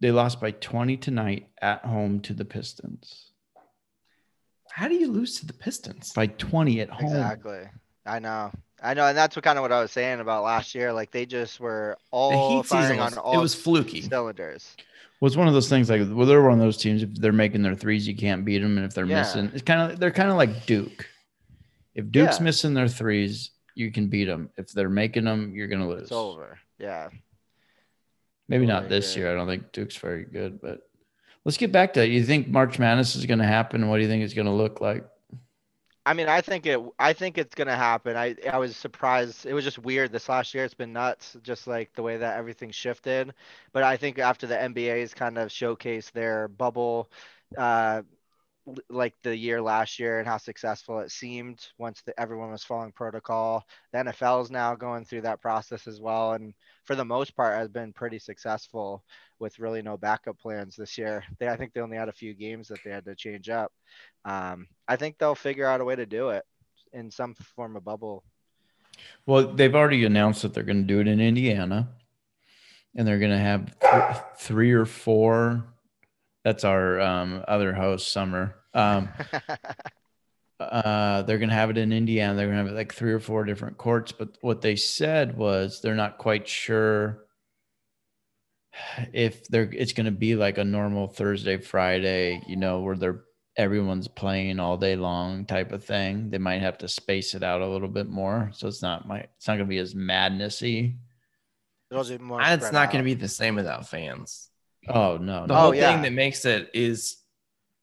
They 0.00 0.10
lost 0.10 0.40
by 0.40 0.50
20 0.52 0.96
tonight 0.98 1.48
at 1.62 1.84
home 1.84 2.20
to 2.20 2.34
the 2.34 2.44
Pistons. 2.44 3.30
How 4.70 4.88
do 4.88 4.94
you 4.94 5.10
lose 5.10 5.38
to 5.40 5.46
the 5.46 5.52
Pistons? 5.52 6.12
By 6.12 6.26
20 6.26 6.80
at 6.80 6.90
home. 6.90 7.06
Exactly. 7.06 7.62
I 8.04 8.18
know. 8.18 8.50
I 8.82 8.92
know, 8.92 9.06
and 9.06 9.16
that's 9.16 9.34
what 9.34 9.44
kind 9.44 9.56
of 9.56 9.62
what 9.62 9.72
I 9.72 9.80
was 9.80 9.92
saying 9.92 10.20
about 10.20 10.42
last 10.42 10.74
year. 10.74 10.92
Like 10.92 11.10
they 11.10 11.24
just 11.24 11.58
were 11.58 11.96
The 11.96 12.06
all 12.10 12.56
Heat 12.62 12.66
firing 12.66 12.98
season 12.98 13.00
on 13.00 13.18
all 13.18 13.38
it 13.38 13.40
was 13.40 13.54
fluky. 13.54 14.02
cylinders. 14.02 14.76
Well, 15.20 15.28
it's 15.28 15.36
one 15.36 15.48
of 15.48 15.54
those 15.54 15.70
things 15.70 15.88
like 15.88 16.02
well, 16.10 16.26
they're 16.26 16.42
one 16.42 16.52
of 16.52 16.58
those 16.58 16.76
teams. 16.76 17.02
If 17.02 17.14
they're 17.14 17.32
making 17.32 17.62
their 17.62 17.74
threes, 17.76 18.06
you 18.06 18.14
can't 18.14 18.44
beat 18.44 18.58
them, 18.58 18.76
and 18.76 18.84
if 18.84 18.92
they're 18.92 19.06
Yeah. 19.06 19.20
missing, 19.20 19.50
it's 19.54 19.62
kind 19.62 19.90
of 19.92 19.98
they're 20.00 20.10
kind 20.10 20.28
of 20.28 20.36
like 20.36 20.66
Duke. 20.66 21.08
If 21.94 22.10
Duke's 22.10 22.38
Yeah. 22.38 22.44
missing 22.44 22.74
their 22.74 22.88
threes, 22.88 23.52
you 23.74 23.90
can 23.90 24.08
beat 24.08 24.26
them. 24.26 24.50
If 24.58 24.72
they're 24.72 24.90
making 24.90 25.24
them, 25.24 25.54
you're 25.54 25.68
gonna 25.68 25.88
lose. 25.88 26.02
It's 26.02 26.12
over. 26.12 26.58
Yeah. 26.78 27.08
Maybe 28.48 28.66
not 28.66 28.88
this 28.88 29.16
year. 29.16 29.32
I 29.32 29.34
don't 29.34 29.48
think 29.48 29.72
Duke's 29.72 29.96
very 29.96 30.24
good, 30.24 30.60
but 30.60 30.88
let's 31.44 31.56
get 31.56 31.72
back 31.72 31.94
to 31.94 32.02
it. 32.02 32.10
You 32.10 32.24
think 32.24 32.48
March 32.48 32.78
Madness 32.78 33.16
is 33.16 33.26
going 33.26 33.38
to 33.38 33.46
happen? 33.46 33.88
What 33.88 33.96
do 33.96 34.02
you 34.02 34.08
think 34.08 34.22
it's 34.22 34.34
going 34.34 34.46
to 34.46 34.52
look 34.52 34.80
like? 34.80 35.04
I 36.06 36.12
mean, 36.12 36.28
I 36.28 36.42
think 36.42 36.66
it. 36.66 36.78
I 36.98 37.14
think 37.14 37.38
it's 37.38 37.54
gonna 37.54 37.76
happen. 37.76 38.16
I 38.16 38.36
I 38.50 38.58
was 38.58 38.76
surprised. 38.76 39.46
It 39.46 39.54
was 39.54 39.64
just 39.64 39.78
weird 39.78 40.12
this 40.12 40.28
last 40.28 40.52
year. 40.52 40.64
It's 40.64 40.74
been 40.74 40.92
nuts, 40.92 41.36
just 41.42 41.66
like 41.66 41.94
the 41.94 42.02
way 42.02 42.18
that 42.18 42.36
everything 42.36 42.70
shifted. 42.70 43.32
But 43.72 43.84
I 43.84 43.96
think 43.96 44.18
after 44.18 44.46
the 44.46 44.54
NBA's 44.54 45.14
kind 45.14 45.38
of 45.38 45.48
showcased 45.48 46.12
their 46.12 46.48
bubble, 46.48 47.10
uh, 47.56 48.02
like 48.88 49.14
the 49.22 49.36
year 49.36 49.60
last 49.60 49.98
year 49.98 50.18
and 50.18 50.26
how 50.26 50.38
successful 50.38 51.00
it 51.00 51.10
seemed 51.10 51.66
once 51.78 52.02
the, 52.02 52.18
everyone 52.18 52.50
was 52.50 52.64
following 52.64 52.92
protocol. 52.92 53.64
The 53.92 53.98
NFL 53.98 54.42
is 54.42 54.50
now 54.50 54.74
going 54.74 55.04
through 55.04 55.22
that 55.22 55.42
process 55.42 55.86
as 55.86 56.00
well, 56.00 56.32
and 56.32 56.54
for 56.84 56.94
the 56.94 57.04
most 57.04 57.36
part, 57.36 57.56
has 57.56 57.68
been 57.68 57.92
pretty 57.92 58.18
successful 58.18 59.04
with 59.38 59.58
really 59.58 59.82
no 59.82 59.96
backup 59.96 60.38
plans 60.38 60.76
this 60.76 60.96
year. 60.96 61.24
They, 61.38 61.48
I 61.48 61.56
think 61.56 61.72
they 61.72 61.80
only 61.80 61.96
had 61.96 62.08
a 62.08 62.12
few 62.12 62.34
games 62.34 62.68
that 62.68 62.78
they 62.84 62.90
had 62.90 63.04
to 63.04 63.14
change 63.14 63.48
up. 63.48 63.72
Um, 64.24 64.66
I 64.88 64.96
think 64.96 65.18
they'll 65.18 65.34
figure 65.34 65.66
out 65.66 65.80
a 65.80 65.84
way 65.84 65.96
to 65.96 66.06
do 66.06 66.30
it 66.30 66.44
in 66.92 67.10
some 67.10 67.34
form 67.34 67.76
of 67.76 67.84
bubble. 67.84 68.24
Well, 69.26 69.48
they've 69.48 69.74
already 69.74 70.04
announced 70.04 70.42
that 70.42 70.54
they're 70.54 70.62
going 70.62 70.82
to 70.82 70.86
do 70.86 71.00
it 71.00 71.08
in 71.08 71.20
Indiana, 71.20 71.88
and 72.94 73.06
they're 73.06 73.18
going 73.18 73.30
to 73.30 73.38
have 73.38 73.78
th- 73.80 74.22
three 74.38 74.72
or 74.72 74.86
four. 74.86 75.64
That's 76.44 76.64
our 76.64 77.00
um, 77.00 77.42
other 77.48 77.72
host, 77.72 78.12
Summer. 78.12 78.56
Um, 78.74 79.08
uh, 80.60 81.22
they're 81.22 81.38
going 81.38 81.48
to 81.48 81.54
have 81.54 81.70
it 81.70 81.78
in 81.78 81.92
Indiana. 81.92 82.34
They're 82.34 82.46
going 82.46 82.58
to 82.58 82.64
have 82.64 82.72
it 82.72 82.76
like 82.76 82.94
three 82.94 83.12
or 83.12 83.20
four 83.20 83.44
different 83.44 83.78
courts. 83.78 84.12
But 84.12 84.36
what 84.40 84.60
they 84.60 84.76
said 84.76 85.36
was 85.36 85.80
they're 85.80 85.94
not 85.94 86.18
quite 86.18 86.46
sure 86.46 87.24
if 89.12 89.46
they're 89.48 89.70
it's 89.72 89.92
going 89.92 90.06
to 90.06 90.12
be 90.12 90.36
like 90.36 90.58
a 90.58 90.64
normal 90.64 91.08
Thursday, 91.08 91.56
Friday, 91.56 92.42
you 92.46 92.56
know, 92.56 92.80
where 92.80 92.96
they're 92.96 93.22
everyone's 93.56 94.08
playing 94.08 94.58
all 94.58 94.76
day 94.76 94.96
long 94.96 95.46
type 95.46 95.72
of 95.72 95.84
thing. 95.84 96.30
They 96.30 96.38
might 96.38 96.60
have 96.60 96.78
to 96.78 96.88
space 96.88 97.34
it 97.34 97.42
out 97.42 97.60
a 97.60 97.68
little 97.68 97.88
bit 97.88 98.08
more, 98.08 98.50
so 98.52 98.68
it's 98.68 98.82
not 98.82 99.06
my 99.06 99.20
it's 99.20 99.46
not 99.46 99.54
going 99.54 99.66
to 99.66 99.70
be 99.70 99.78
as 99.78 99.94
madnessy. 99.94 100.96
It'll 101.90 102.04
be 102.04 102.18
It's 102.64 102.72
not 102.72 102.90
going 102.90 103.04
to 103.04 103.08
be 103.08 103.14
the 103.14 103.28
same 103.28 103.54
without 103.54 103.88
fans. 103.88 104.50
Oh 104.88 105.16
no, 105.16 105.42
The 105.42 105.46
no. 105.48 105.54
Oh, 105.54 105.60
whole 105.60 105.74
yeah. 105.74 105.92
thing 105.92 106.02
that 106.02 106.12
makes 106.12 106.44
it 106.44 106.70
is 106.74 107.16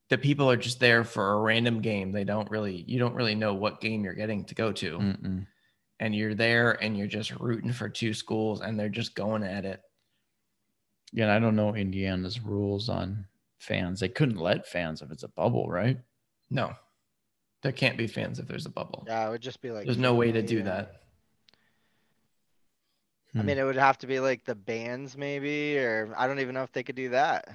that 0.09 0.21
people 0.21 0.49
are 0.49 0.57
just 0.57 0.79
there 0.79 1.03
for 1.03 1.33
a 1.33 1.39
random 1.39 1.81
game. 1.81 2.11
They 2.11 2.23
don't 2.23 2.49
really, 2.51 2.83
you 2.87 2.99
don't 2.99 3.15
really 3.15 3.35
know 3.35 3.53
what 3.53 3.81
game 3.81 4.03
you're 4.03 4.13
getting 4.13 4.43
to 4.45 4.55
go 4.55 4.71
to. 4.73 4.97
Mm-mm. 4.97 5.47
And 5.99 6.15
you're 6.15 6.35
there 6.35 6.73
and 6.83 6.97
you're 6.97 7.07
just 7.07 7.31
rooting 7.39 7.71
for 7.71 7.87
two 7.87 8.13
schools 8.13 8.61
and 8.61 8.79
they're 8.79 8.89
just 8.89 9.15
going 9.15 9.43
at 9.43 9.65
it. 9.65 9.81
Yeah, 11.13 11.25
and 11.25 11.33
I 11.33 11.39
don't 11.39 11.55
know 11.55 11.75
Indiana's 11.75 12.39
rules 12.41 12.89
on 12.89 13.25
fans. 13.59 13.99
They 13.99 14.09
couldn't 14.09 14.37
let 14.37 14.67
fans 14.67 15.01
if 15.01 15.11
it's 15.11 15.23
a 15.23 15.27
bubble, 15.29 15.69
right? 15.69 15.97
No, 16.49 16.73
there 17.63 17.71
can't 17.71 17.97
be 17.97 18.07
fans 18.07 18.39
if 18.39 18.47
there's 18.47 18.65
a 18.65 18.69
bubble. 18.69 19.03
Yeah, 19.07 19.27
it 19.27 19.31
would 19.31 19.41
just 19.41 19.61
be 19.61 19.71
like. 19.71 19.85
There's 19.85 19.97
no 19.97 20.15
way 20.15 20.31
to 20.31 20.41
do 20.41 20.57
yeah. 20.57 20.63
that. 20.63 21.00
I 23.37 23.43
Hmm. 23.43 23.43
mean, 23.43 23.57
it 23.57 23.63
would 23.63 23.75
have 23.77 23.97
to 23.99 24.07
be 24.07 24.19
like 24.19 24.45
the 24.45 24.55
bands, 24.55 25.17
maybe, 25.17 25.77
or 25.79 26.13
I 26.17 26.27
don't 26.27 26.39
even 26.39 26.53
know 26.55 26.63
if 26.63 26.71
they 26.71 26.83
could 26.83 26.95
do 26.95 27.09
that. 27.09 27.47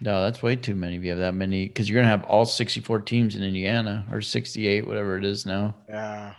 No, 0.00 0.22
that's 0.22 0.42
way 0.42 0.56
too 0.56 0.74
many. 0.74 0.96
If 0.96 1.04
you 1.04 1.10
have 1.10 1.18
that 1.20 1.34
many, 1.34 1.66
because 1.68 1.88
you're 1.88 2.00
gonna 2.00 2.08
have 2.10 2.24
all 2.24 2.44
64 2.44 3.00
teams 3.00 3.36
in 3.36 3.42
Indiana 3.44 4.06
or 4.10 4.20
68, 4.20 4.86
whatever 4.88 5.16
it 5.16 5.24
is 5.24 5.46
now. 5.46 5.74
Yeah. 5.88 6.34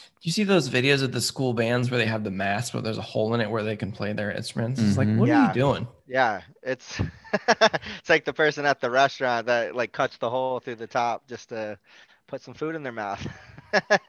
Do 0.00 0.28
you 0.28 0.32
see 0.32 0.44
those 0.44 0.68
videos 0.68 1.02
of 1.02 1.10
the 1.12 1.20
school 1.20 1.54
bands 1.54 1.90
where 1.90 1.98
they 1.98 2.06
have 2.06 2.22
the 2.24 2.30
mask, 2.30 2.72
but 2.72 2.84
there's 2.84 2.98
a 2.98 3.02
hole 3.02 3.34
in 3.34 3.40
it 3.40 3.50
where 3.50 3.64
they 3.64 3.76
can 3.76 3.90
play 3.92 4.12
their 4.12 4.30
instruments? 4.30 4.80
It's 4.82 4.96
like, 4.96 5.10
Mhm. 5.10 5.16
what 5.16 5.28
are 5.30 5.34
you 5.34 5.48
doing? 5.48 5.88
Yeah, 6.06 6.42
it's 6.62 6.98
it's 7.48 8.08
like 8.08 8.24
the 8.24 8.32
person 8.32 8.64
at 8.64 8.80
the 8.80 8.90
restaurant 8.90 9.46
that 9.46 9.74
like 9.76 9.92
cuts 9.92 10.16
the 10.18 10.30
hole 10.30 10.60
through 10.60 10.76
the 10.76 10.86
top 10.86 11.26
just 11.28 11.50
to 11.50 11.78
put 12.26 12.40
some 12.42 12.54
food 12.54 12.74
in 12.74 12.82
their 12.82 12.92
mouth. 12.92 13.26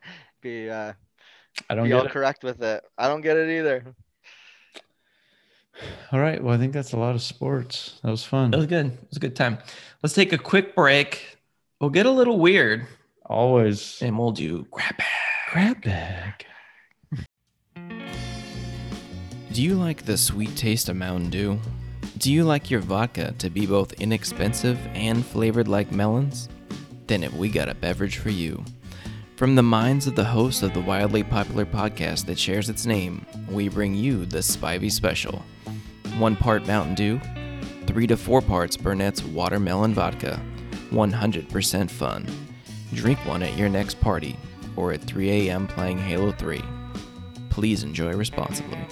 be 0.42 0.70
uh, 0.70 0.94
I 1.70 1.76
don't 1.76 1.86
be 1.86 1.90
get 1.90 2.00
all 2.00 2.06
it. 2.06 2.12
correct 2.12 2.44
with 2.44 2.62
it. 2.62 2.84
I 2.98 3.08
don't 3.08 3.22
get 3.22 3.38
it 3.38 3.50
either. 3.60 3.84
All 6.12 6.20
right. 6.20 6.44
Well, 6.44 6.54
I 6.54 6.58
think 6.58 6.74
that's 6.74 6.94
a 6.94 6.98
lot 6.98 7.16
of 7.16 7.22
sports. 7.22 8.00
That 8.04 8.12
was 8.12 8.24
fun. 8.24 8.54
It 8.54 8.58
was 8.58 8.66
good. 8.66 8.88
It 8.88 9.08
was 9.10 9.18
a 9.18 9.20
good 9.22 9.36
time. 9.36 9.58
Let's 10.04 10.14
take 10.14 10.34
a 10.34 10.38
quick 10.38 10.76
break. 10.76 11.38
We'll 11.80 11.90
get 11.90 12.06
a 12.06 12.12
little 12.12 12.38
weird 12.40 12.86
Always. 13.26 14.02
and 14.02 14.18
we'll 14.20 14.32
do 14.32 14.68
grab 14.72 14.98
bag. 14.98 15.08
Grab 15.52 15.82
bag. 15.82 16.46
Do 19.52 19.64
you 19.64 19.76
like 19.76 20.04
the 20.06 20.18
sweet 20.18 20.56
taste 20.56 20.90
of 20.90 20.96
Mountain 20.96 21.30
Dew? 21.32 21.60
Do 22.18 22.32
you 22.32 22.44
like 22.44 22.70
your 22.70 22.82
vodka 22.82 23.34
to 23.40 23.50
be 23.50 23.66
both 23.66 23.94
inexpensive 23.94 24.78
and 24.94 25.26
flavored 25.26 25.68
like 25.68 25.92
melons? 25.92 26.50
Then 27.08 27.22
have 27.24 27.36
we 27.36 27.50
got 27.50 27.70
a 27.70 27.74
beverage 27.74 28.18
for 28.18 28.30
you. 28.30 28.64
From 29.40 29.56
the 29.56 29.64
minds 29.64 30.06
of 30.06 30.16
the 30.16 30.26
hosts 30.26 30.64
of 30.64 30.74
the 30.74 30.82
wildly 30.82 31.24
popular 31.24 31.66
podcast 31.66 32.26
that 32.26 32.38
shares 32.38 32.68
its 32.68 32.86
name, 32.86 33.26
we 33.50 33.70
bring 33.70 33.96
you 33.96 34.26
the 34.26 34.40
Spivey 34.40 34.92
Special. 34.92 35.46
One 36.18 36.36
part 36.36 36.68
Mountain 36.68 36.96
Dew, 36.96 37.22
three 37.88 38.06
to 38.08 38.18
four 38.18 38.42
parts 38.42 38.76
Burnett's 38.76 39.24
Watermelon 39.24 39.94
Vodka. 39.94 40.42
100% 40.92 41.90
fun. 41.90 42.28
Drink 42.94 43.18
one 43.26 43.42
at 43.42 43.58
your 43.58 43.70
next 43.70 44.02
party 44.02 44.36
or 44.76 44.92
at 44.92 45.02
3 45.04 45.48
a.m. 45.48 45.68
playing 45.68 46.00
Halo 46.00 46.34
3. 46.34 46.62
Please 47.50 47.84
enjoy 47.84 48.12
responsibly. 48.12 48.86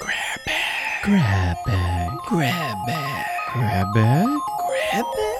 Grab 0.00 0.40
bag. 0.46 1.02
Grab 1.02 1.56
bag. 1.66 2.18
Grab 2.28 2.76
bag. 2.86 3.26
Grab 3.52 3.92
bag. 3.92 4.38
Grab 4.66 5.04
bag. 5.14 5.33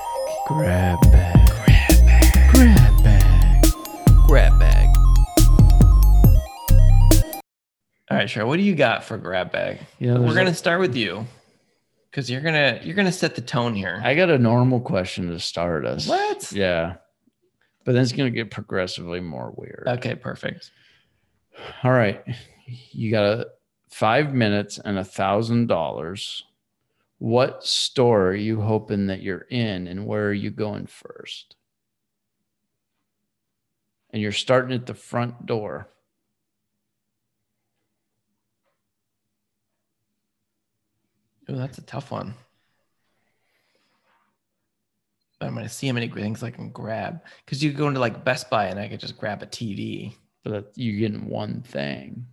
Grab 0.47 1.01
bag. 1.11 1.49
Grab 1.49 2.05
bag. 2.05 2.51
Grab 2.53 3.03
bag. 3.05 3.65
Grab 4.27 4.59
bag. 4.59 4.97
All 8.11 8.19
right, 8.19 8.29
sure. 8.29 8.45
What 8.47 8.57
do 8.57 8.63
you 8.63 8.75
got 8.75 9.05
for 9.05 9.17
grab 9.17 9.51
bag? 9.53 9.79
Yeah, 9.99 10.19
We're 10.19 10.35
gonna 10.35 10.51
a- 10.51 10.55
start 10.55 10.81
with 10.81 10.95
you 10.97 11.27
because 12.11 12.31
you're 12.31 12.43
gonna 12.43 12.81
you're 12.83 12.95
gonna 12.95 13.11
set 13.13 13.35
the 13.35 13.41
tone 13.41 13.75
here. 13.75 14.01
I 14.05 14.15
got 14.15 14.29
a 14.31 14.39
normal 14.39 14.81
question 14.81 15.29
to 15.31 15.41
start 15.41 15.87
us. 15.87 16.07
What? 16.07 16.53
Yeah. 16.53 16.97
But 17.85 17.93
then 17.93 18.03
it's 18.03 18.13
gonna 18.13 18.31
get 18.31 18.51
progressively 18.51 19.21
more 19.21 19.53
weird. 19.57 19.85
okay, 19.87 20.15
perfect. 20.15 20.71
All 21.83 21.93
right. 21.93 22.23
You 22.93 23.11
got 23.11 23.25
a 23.25 23.47
five 23.91 24.35
minutes 24.35 24.79
and 24.85 24.99
a 24.99 25.05
thousand 25.05 25.69
dollars. 25.69 26.45
What 27.19 27.65
store 27.65 28.29
are 28.29 28.35
you 28.35 28.61
hoping 28.61 29.07
that 29.07 29.23
you're 29.23 29.47
in 29.51 29.87
and 29.87 30.07
where 30.07 30.27
are 30.29 30.33
you 30.33 30.51
going 30.51 30.87
first? 30.87 31.57
And 34.11 34.21
you're 34.21 34.33
starting 34.33 34.75
at 34.75 34.87
the 34.87 34.95
front 34.95 35.47
door. 35.47 35.89
Oh, 41.49 41.57
that's 41.57 41.79
a 41.79 41.83
tough 41.83 42.11
one. 42.11 42.35
But 45.39 45.47
I'm 45.47 45.55
gonna 45.55 45.69
see 45.69 45.87
how 45.87 45.93
many 45.93 46.09
things 46.09 46.43
I 46.43 46.51
can 46.51 46.71
grab 46.71 47.21
because 47.45 47.63
you 47.63 47.73
go 47.73 47.89
into 47.89 48.01
like 48.01 48.25
Best 48.25 48.49
Buy 48.49 48.67
and 48.67 48.79
I 48.79 48.89
could 48.89 49.01
just 49.01 49.19
grab 49.19 49.43
a 49.43 49.47
TV. 49.47 50.17
But 50.43 50.73
you're 50.77 51.01
getting 51.01 51.29
one 51.29 51.63
thing. 51.63 52.27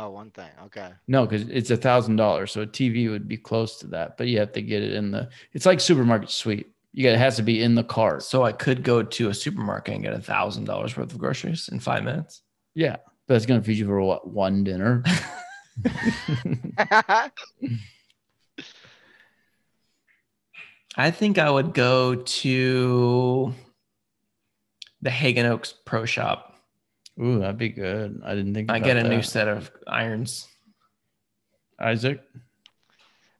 Oh, 0.00 0.10
one 0.10 0.30
thing. 0.30 0.48
Okay. 0.66 0.92
No, 1.08 1.26
because 1.26 1.48
it's 1.48 1.70
a 1.70 1.76
thousand 1.76 2.16
dollars. 2.16 2.52
So 2.52 2.62
a 2.62 2.66
TV 2.66 3.10
would 3.10 3.26
be 3.26 3.36
close 3.36 3.78
to 3.80 3.88
that, 3.88 4.16
but 4.16 4.28
you 4.28 4.38
have 4.38 4.52
to 4.52 4.62
get 4.62 4.84
it 4.84 4.92
in 4.92 5.10
the 5.10 5.28
it's 5.52 5.66
like 5.66 5.80
supermarket 5.80 6.30
sweep. 6.30 6.72
You 6.92 7.02
got 7.02 7.14
it 7.14 7.18
has 7.18 7.34
to 7.36 7.42
be 7.42 7.60
in 7.62 7.74
the 7.74 7.82
cart. 7.82 8.22
So 8.22 8.44
I 8.44 8.52
could 8.52 8.84
go 8.84 9.02
to 9.02 9.28
a 9.28 9.34
supermarket 9.34 9.94
and 9.94 10.04
get 10.04 10.12
a 10.12 10.20
thousand 10.20 10.64
dollars 10.64 10.96
worth 10.96 11.12
of 11.12 11.18
groceries 11.18 11.68
in 11.70 11.80
five 11.80 12.04
minutes. 12.04 12.42
Yeah. 12.74 12.98
But 13.26 13.34
it's 13.34 13.44
gonna 13.44 13.60
feed 13.62 13.78
you 13.78 13.86
for 13.86 14.00
what 14.00 14.28
one 14.28 14.62
dinner. 14.62 15.02
I 20.96 21.10
think 21.10 21.38
I 21.38 21.50
would 21.50 21.74
go 21.74 22.14
to 22.14 23.54
the 25.02 25.10
Haggin 25.10 25.44
Oaks 25.44 25.74
Pro 25.84 26.04
Shop. 26.04 26.47
Ooh, 27.20 27.40
that'd 27.40 27.58
be 27.58 27.68
good. 27.70 28.20
I 28.24 28.34
didn't 28.34 28.54
think 28.54 28.70
I 28.70 28.76
about 28.76 28.86
get 28.86 28.96
a 28.96 29.08
new 29.08 29.22
set 29.22 29.48
of 29.48 29.70
irons. 29.86 30.46
Isaac. 31.80 32.20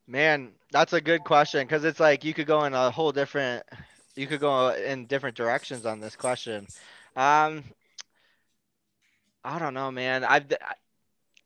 Man, 0.06 0.52
that's 0.72 0.92
a 0.92 1.00
good 1.00 1.22
question 1.24 1.66
because 1.66 1.84
it's 1.84 2.00
like 2.00 2.24
you 2.24 2.34
could 2.34 2.46
go 2.46 2.64
in 2.64 2.74
a 2.74 2.90
whole 2.90 3.12
different, 3.12 3.62
you 4.16 4.26
could 4.26 4.40
go 4.40 4.70
in 4.74 5.06
different 5.06 5.36
directions 5.36 5.86
on 5.86 6.00
this 6.00 6.16
question. 6.16 6.66
Um, 7.16 7.64
I 9.44 9.58
don't 9.58 9.74
know, 9.74 9.90
man. 9.90 10.24
I've, 10.24 10.50
I- 10.52 10.74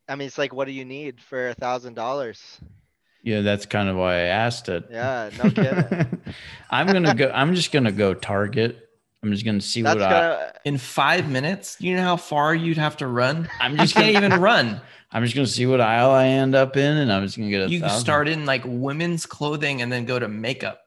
I 0.08 0.16
mean, 0.16 0.26
it's 0.26 0.36
like, 0.36 0.52
what 0.52 0.66
do 0.66 0.72
you 0.72 0.84
need 0.84 1.20
for 1.20 1.50
a 1.50 1.54
thousand 1.54 1.94
dollars? 1.94 2.58
Yeah, 3.22 3.40
that's 3.42 3.66
kind 3.66 3.88
of 3.88 3.96
why 3.96 4.14
I 4.14 4.20
asked 4.22 4.68
it. 4.68 4.84
Yeah, 4.90 5.30
no 5.42 5.48
kidding. 5.48 6.20
I'm 6.70 6.88
gonna 6.88 7.14
go. 7.14 7.30
I'm 7.32 7.54
just 7.54 7.70
gonna 7.70 7.92
go 7.92 8.12
Target. 8.12 8.88
I'm 9.22 9.30
just 9.30 9.44
gonna 9.44 9.60
see 9.60 9.82
That's 9.82 10.00
what 10.00 10.04
I. 10.04 10.10
gonna, 10.10 10.52
In 10.64 10.78
five 10.78 11.28
minutes, 11.30 11.76
you 11.78 11.94
know 11.94 12.02
how 12.02 12.16
far 12.16 12.54
you'd 12.56 12.76
have 12.78 12.96
to 12.98 13.06
run? 13.06 13.48
I'm 13.60 13.76
just 13.76 13.94
can't 13.94 14.12
gonna. 14.12 14.26
even 14.26 14.40
run. 14.40 14.80
I'm 15.12 15.22
just 15.22 15.36
gonna 15.36 15.46
see 15.46 15.64
what 15.66 15.80
aisle 15.80 16.10
I 16.10 16.26
end 16.26 16.56
up 16.56 16.76
in, 16.76 16.96
and 16.96 17.12
I'm 17.12 17.24
just 17.24 17.36
gonna 17.38 17.50
get 17.50 17.62
a. 17.62 17.70
You 17.70 17.80
thousand. 17.80 18.00
start 18.00 18.28
in 18.28 18.46
like 18.46 18.62
women's 18.64 19.24
clothing 19.24 19.80
and 19.80 19.92
then 19.92 20.06
go 20.06 20.18
to 20.18 20.26
makeup. 20.26 20.80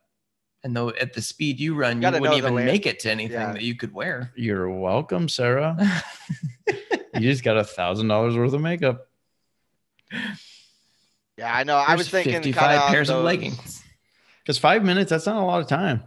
And 0.65 0.75
though 0.75 0.89
at 0.89 1.13
the 1.13 1.21
speed 1.21 1.59
you 1.61 1.75
run, 1.75 1.97
you 1.97 2.01
Gotta 2.01 2.19
wouldn't 2.19 2.37
even 2.39 2.55
make 2.55 2.85
it 2.85 2.99
to 3.01 3.11
anything 3.11 3.39
Yeah. 3.39 3.53
that 3.53 3.61
you 3.61 3.75
could 3.75 3.93
wear. 3.93 4.33
You're 4.35 4.69
welcome, 4.69 5.29
Sarah. 5.29 5.77
you 7.13 7.21
just 7.21 7.43
got 7.43 7.55
a 7.55 7.63
thousand 7.63 8.07
dollars 8.09 8.35
worth 8.35 8.51
of 8.51 8.61
makeup. 8.61 9.07
yeah, 11.37 11.55
I 11.55 11.63
know. 11.63 11.75
I 11.77 11.95
was 11.95 12.09
thinking 12.09 12.33
55 12.33 12.59
kind 12.61 12.77
of 12.81 12.89
pairs 12.89 13.09
of 13.11 13.23
leggings. 13.23 13.83
Because 14.43 14.57
five 14.57 14.83
minutes, 14.83 15.09
that's 15.11 15.25
not 15.27 15.37
a 15.37 15.45
lot 15.45 15.61
of 15.61 15.67
time. 15.67 16.03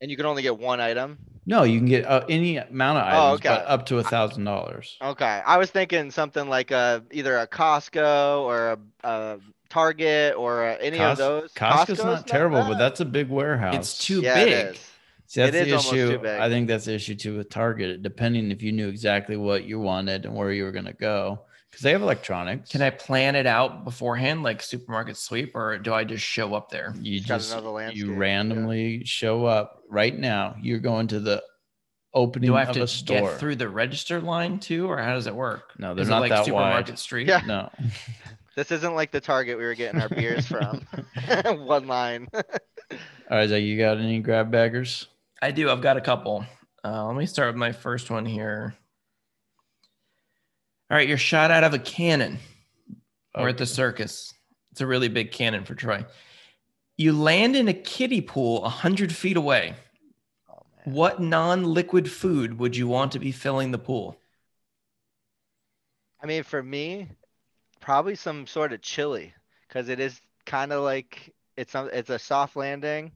and 0.00 0.10
you 0.10 0.16
can 0.16 0.26
only 0.26 0.42
get 0.42 0.58
one 0.58 0.80
item. 0.80 1.18
No, 1.44 1.64
you 1.64 1.78
can 1.78 1.86
get 1.88 2.04
uh, 2.06 2.24
any 2.28 2.56
amount 2.56 2.98
of 2.98 3.04
Oh, 3.12 3.32
items, 3.32 3.40
but 3.42 3.66
up 3.66 3.86
to 3.86 3.98
a 3.98 4.02
thousand 4.04 4.44
dollars. 4.44 4.96
Okay, 5.02 5.42
I 5.44 5.58
was 5.58 5.70
thinking 5.70 6.10
something 6.10 6.48
like 6.48 6.70
a 6.70 7.02
either 7.10 7.36
a 7.38 7.46
Costco 7.48 8.42
or 8.42 8.72
a, 8.72 8.78
a 9.02 9.38
Target 9.68 10.36
or 10.36 10.64
a, 10.68 10.76
any 10.76 10.98
Cos- 10.98 11.12
of 11.12 11.42
those. 11.42 11.52
Costco's 11.54 12.04
not 12.04 12.26
terrible, 12.28 12.62
but 12.62 12.78
that's 12.78 13.00
a 13.00 13.04
big 13.04 13.28
warehouse. 13.28 13.94
It's 13.94 14.06
too 14.06 14.22
Yeah, 14.22 14.44
big. 14.44 14.66
is. 14.74 14.90
See, 15.26 15.40
that's 15.40 15.56
It 15.56 15.66
the 15.66 15.66
is 15.68 15.72
almost 15.72 15.92
issue. 15.94 16.08
too 16.12 16.18
big. 16.18 16.40
I 16.40 16.48
think 16.48 16.68
that's 16.68 16.84
the 16.84 16.94
issue 16.94 17.14
too 17.16 17.36
with 17.38 17.48
Target, 17.50 18.02
depending 18.02 18.50
if 18.50 18.62
you 18.62 18.70
knew 18.70 18.88
exactly 18.88 19.36
what 19.36 19.64
you 19.64 19.80
wanted 19.80 20.26
and 20.26 20.34
where 20.36 20.52
you 20.52 20.64
were 20.64 20.72
going 20.72 20.84
to 20.84 20.92
go, 20.92 21.40
because 21.72 21.82
they 21.82 21.90
have 21.92 22.02
electronics. 22.02 22.70
Can 22.70 22.82
I 22.82 22.90
plan 22.90 23.34
it 23.34 23.46
out 23.46 23.82
beforehand, 23.84 24.42
like 24.44 24.62
supermarket 24.62 25.16
sweep, 25.16 25.56
or 25.56 25.78
do 25.78 25.92
I 25.92 26.04
just 26.04 26.22
show 26.22 26.54
up 26.54 26.70
there? 26.70 26.94
You 27.00 27.18
Just 27.18 27.28
gotta 27.28 27.40
just 27.40 27.54
know 27.56 27.62
the 27.62 27.70
landscape, 27.70 27.98
you 28.04 28.12
yeah. 28.12 28.18
randomly 28.18 29.04
show 29.04 29.46
up 29.46 29.82
right 29.88 30.16
now. 30.16 30.54
You're 30.60 30.78
going 30.78 31.06
to 31.08 31.18
the 31.20 31.42
opening 32.14 32.48
Do 32.50 32.56
I 32.56 32.60
have 32.60 32.68
of 32.70 32.74
to 32.76 32.82
a 32.82 32.86
store. 32.86 33.30
get 33.30 33.38
through 33.40 33.56
the 33.56 33.70
register 33.70 34.20
line 34.20 34.58
too, 34.60 34.86
or 34.86 34.98
how 34.98 35.14
does 35.14 35.26
it 35.26 35.34
work? 35.34 35.72
No, 35.78 35.94
they're 35.94 36.02
Is 36.02 36.08
not 36.10 36.18
it 36.18 36.20
like 36.20 36.30
that 36.30 36.44
supermarket 36.44 36.90
wide. 36.90 36.98
street? 36.98 37.26
Yeah. 37.26 37.40
No, 37.46 37.70
This 38.54 38.70
isn't 38.70 38.94
like 38.94 39.10
the 39.12 39.20
Target 39.20 39.56
we 39.56 39.64
were 39.64 39.74
getting 39.74 39.98
our 39.98 40.10
beers 40.10 40.46
from. 40.46 40.86
One 41.66 41.86
line. 41.86 42.28
all 42.34 42.42
right, 43.30 43.48
Zach, 43.48 43.62
you 43.62 43.78
got 43.78 43.96
any 43.96 44.20
grab 44.20 44.50
baggers? 44.50 45.06
I 45.40 45.52
do. 45.52 45.70
I've 45.70 45.80
got 45.80 45.96
a 45.96 46.02
couple. 46.02 46.44
Uh, 46.84 47.06
let 47.06 47.16
me 47.16 47.24
start 47.24 47.48
with 47.48 47.56
my 47.56 47.72
first 47.72 48.10
one 48.10 48.26
here. 48.26 48.74
All 50.92 50.98
right, 50.98 51.08
you're 51.08 51.16
shot 51.16 51.50
out 51.50 51.64
of 51.64 51.72
a 51.72 51.78
cannon. 51.78 52.38
We're 53.34 53.48
at 53.48 53.56
the 53.56 53.64
circus. 53.64 54.34
It's 54.72 54.82
a 54.82 54.86
really 54.86 55.08
big 55.08 55.32
cannon 55.32 55.64
for 55.64 55.74
Troy. 55.74 56.04
You 56.98 57.14
land 57.14 57.56
in 57.56 57.66
a 57.66 57.72
kiddie 57.72 58.20
pool 58.20 58.60
100 58.60 59.10
feet 59.10 59.38
away. 59.38 59.72
Oh, 60.50 60.60
man. 60.84 60.94
What 60.94 61.18
non 61.18 61.64
liquid 61.64 62.10
food 62.10 62.58
would 62.58 62.76
you 62.76 62.86
want 62.88 63.12
to 63.12 63.18
be 63.18 63.32
filling 63.32 63.70
the 63.70 63.78
pool? 63.78 64.18
I 66.22 66.26
mean, 66.26 66.42
for 66.42 66.62
me, 66.62 67.08
probably 67.80 68.14
some 68.14 68.46
sort 68.46 68.74
of 68.74 68.82
chili 68.82 69.32
because 69.66 69.88
it 69.88 69.98
is 69.98 70.20
kind 70.44 70.74
of 70.74 70.82
like 70.82 71.32
it's 71.56 71.74
a, 71.74 71.86
it's 71.86 72.10
a 72.10 72.18
soft 72.18 72.54
landing. 72.54 73.12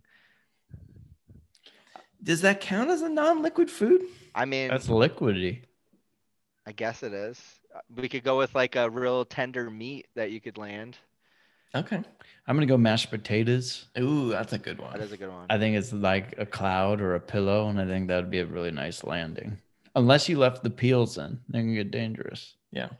Does 2.22 2.40
that 2.40 2.62
count 2.62 2.88
as 2.88 3.02
a 3.02 3.10
non 3.10 3.42
liquid 3.42 3.70
food? 3.70 4.00
I 4.34 4.46
mean, 4.46 4.68
That's 4.68 4.86
liquidy. 4.86 5.64
I 6.66 6.72
guess 6.72 7.02
it 7.02 7.12
is. 7.12 7.38
We 7.94 8.08
could 8.08 8.24
go 8.24 8.38
with 8.38 8.54
like 8.54 8.76
a 8.76 8.88
real 8.88 9.24
tender 9.24 9.70
meat 9.70 10.06
that 10.14 10.30
you 10.30 10.40
could 10.40 10.58
land. 10.58 10.96
Okay. 11.74 11.96
I'm 12.46 12.56
gonna 12.56 12.66
go 12.66 12.76
mashed 12.76 13.10
potatoes. 13.10 13.86
Ooh, 13.98 14.30
that's 14.30 14.52
a 14.52 14.58
good 14.58 14.80
one. 14.80 15.00
is 15.00 15.12
a 15.12 15.16
good 15.16 15.28
one. 15.30 15.46
I 15.50 15.58
think 15.58 15.76
it's 15.76 15.92
like 15.92 16.34
a 16.38 16.46
cloud 16.46 17.00
or 17.00 17.14
a 17.14 17.20
pillow, 17.20 17.68
and 17.68 17.80
I 17.80 17.86
think 17.86 18.08
that 18.08 18.16
would 18.16 18.30
be 18.30 18.38
a 18.40 18.46
really 18.46 18.70
nice 18.70 19.04
landing. 19.04 19.58
Unless 19.94 20.28
you 20.28 20.38
left 20.38 20.62
the 20.62 20.70
peels 20.70 21.18
in, 21.18 21.40
they 21.48 21.60
can 21.60 21.74
get 21.74 21.90
dangerous. 21.90 22.54
Yeah. 22.70 22.90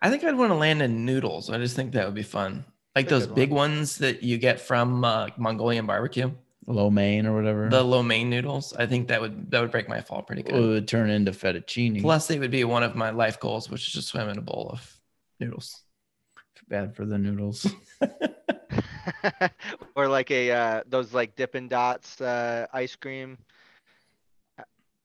I 0.00 0.10
think 0.10 0.24
I'd 0.24 0.36
want 0.36 0.50
to 0.50 0.56
land 0.56 0.82
in 0.82 1.04
noodles. 1.04 1.50
I 1.50 1.58
just 1.58 1.76
think 1.76 1.92
that 1.92 2.06
would 2.06 2.14
be 2.14 2.22
fun. 2.22 2.64
Like 2.94 3.08
That's 3.08 3.20
those 3.20 3.26
good 3.26 3.34
big 3.34 3.50
ones 3.50 3.98
that 3.98 4.22
you 4.22 4.38
get 4.38 4.60
from 4.60 5.04
uh, 5.04 5.28
Mongolian 5.36 5.86
barbecue, 5.86 6.30
Lo 6.68 6.90
mein 6.90 7.26
or 7.26 7.34
whatever. 7.34 7.68
the 7.68 7.82
lo 7.82 8.02
mein 8.02 8.28
noodles. 8.28 8.72
I 8.76 8.86
think 8.86 9.08
that 9.08 9.20
would 9.20 9.50
that 9.52 9.60
would 9.60 9.70
break 9.70 9.88
my 9.88 10.00
fall 10.00 10.22
pretty 10.22 10.42
good. 10.42 10.54
it 10.54 10.60
would 10.66 10.88
turn 10.88 11.10
into 11.10 11.30
fettuccine. 11.32 12.00
Plus, 12.00 12.30
it 12.30 12.40
would 12.40 12.50
be 12.50 12.64
one 12.64 12.82
of 12.82 12.96
my 12.96 13.10
life 13.10 13.38
goals, 13.38 13.70
which 13.70 13.86
is 13.86 13.92
to 13.94 14.02
swim 14.02 14.28
in 14.28 14.38
a 14.38 14.42
bowl 14.42 14.70
of 14.72 15.00
noodles. 15.38 15.82
bad 16.68 16.96
for 16.96 17.04
the 17.06 17.18
noodles. 17.18 17.66
or 19.94 20.08
like 20.08 20.30
a 20.30 20.50
uh, 20.50 20.82
those 20.88 21.14
like 21.14 21.36
Dippin' 21.36 21.68
Dots 21.68 22.20
uh, 22.20 22.66
ice 22.72 22.96
cream. 22.96 23.38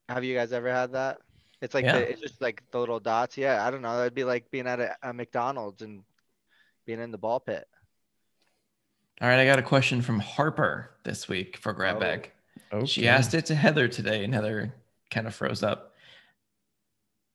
Have 0.09 0.23
you 0.23 0.35
guys 0.35 0.51
ever 0.51 0.69
had 0.71 0.93
that? 0.93 1.19
It's 1.61 1.73
like 1.73 1.85
Yeah. 1.85 1.99
the, 1.99 2.09
it's 2.09 2.21
just 2.21 2.41
like 2.41 2.63
the 2.71 2.79
little 2.79 2.99
dots. 2.99 3.37
Yeah, 3.37 3.65
I 3.65 3.71
don't 3.71 3.81
know. 3.81 3.95
That'd 3.97 4.15
be 4.15 4.23
like 4.23 4.49
being 4.51 4.67
at 4.67 4.79
a, 4.79 4.95
a 5.03 5.13
McDonald's 5.13 5.81
and 5.83 6.01
being 6.85 6.99
in 6.99 7.11
the 7.11 7.17
ball 7.17 7.39
pit. 7.39 7.67
All 9.21 9.27
right, 9.27 9.39
I 9.39 9.45
got 9.45 9.59
a 9.59 9.63
question 9.63 10.01
from 10.01 10.19
Harper 10.19 10.89
this 11.03 11.27
week 11.27 11.57
for 11.57 11.73
grab 11.73 11.97
Oh. 11.97 11.99
bag. 11.99 12.31
Okay. 12.73 12.85
She 12.87 13.07
asked 13.07 13.33
it 13.33 13.45
to 13.47 13.55
Heather 13.55 13.87
today, 13.87 14.23
and 14.23 14.33
Heather 14.33 14.73
kind 15.11 15.27
of 15.27 15.35
froze 15.35 15.61
up. 15.61 15.93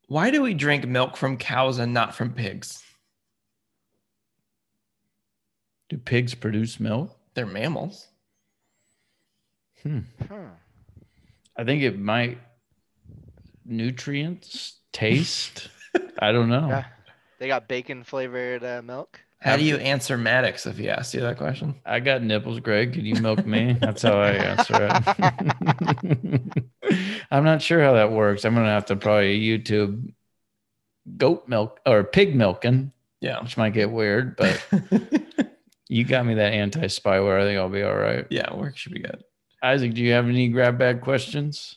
Why 0.09 0.31
do 0.31 0.43
we 0.43 0.55
drink 0.55 0.87
milk 0.87 1.17
from 1.17 1.37
cows 1.37 1.79
and 1.79 1.93
not 1.95 2.15
from 2.15 2.33
pigs? 2.33 2.83
Do 5.89 5.99
pigs 5.99 6.35
produce 6.35 6.81
milk? 6.81 7.17
They're 7.35 7.47
mammals. 7.47 8.09
Hmm. 9.83 10.01
Huh. 10.29 10.51
I 11.57 11.65
think 11.65 11.83
it 11.83 11.99
might 11.99 12.39
nutrients, 13.65 14.81
taste. 14.93 15.69
I 16.19 16.33
don't 16.33 16.49
know. 16.49 16.69
Yeah. 16.69 16.85
They 17.39 17.47
got 17.47 17.69
bacon 17.69 18.03
flavored 18.03 18.65
uh, 18.65 18.83
milk. 18.83 19.21
How 19.47 19.57
do 19.57 19.65
you 19.65 19.77
answer 19.77 20.19
Maddox 20.19 20.67
if 20.67 20.77
he 20.77 20.89
asks 20.91 21.15
you 21.15 21.21
that 21.21 21.39
question? 21.39 21.77
I 21.87 22.01
got 22.01 22.23
nipples, 22.23 22.61
Greg. 22.61 22.93
Can 22.93 23.05
you 23.07 23.15
milk 23.23 23.47
me? 23.47 23.75
That's 23.81 24.03
how 24.03 24.19
I 24.21 24.31
answer 24.33 24.89
it. 24.91 26.43
I'm 27.31 27.45
not 27.45 27.63
sure 27.63 27.83
how 27.83 27.95
that 27.95 28.13
works. 28.13 28.45
I'm 28.45 28.55
gonna 28.55 28.67
have 28.67 28.87
to 28.87 28.97
probably 28.97 29.41
YouTube 29.41 30.13
goat 31.17 31.47
milk 31.49 31.81
or 31.87 32.03
pig 32.05 32.35
milking, 32.35 32.93
Yeah. 33.21 33.41
which 33.43 33.57
might 33.57 33.73
get 33.73 33.91
weird, 33.91 34.37
but 34.37 34.65
you 35.89 36.05
got 36.05 36.27
me 36.27 36.35
that 36.35 36.53
anti 36.53 36.87
spyware. 36.87 37.41
I 37.41 37.45
think 37.45 37.59
I'll 37.59 37.69
be 37.69 37.83
all 37.83 37.97
right. 37.97 38.27
yeah, 38.31 38.53
work 38.55 38.77
should 38.77 38.93
be 38.93 39.01
good. 39.01 39.23
Isaac, 39.63 39.95
do 39.95 40.03
you 40.03 40.13
have 40.13 40.27
any 40.29 40.49
grab 40.49 40.79
bag 40.79 41.01
questions? 41.01 41.77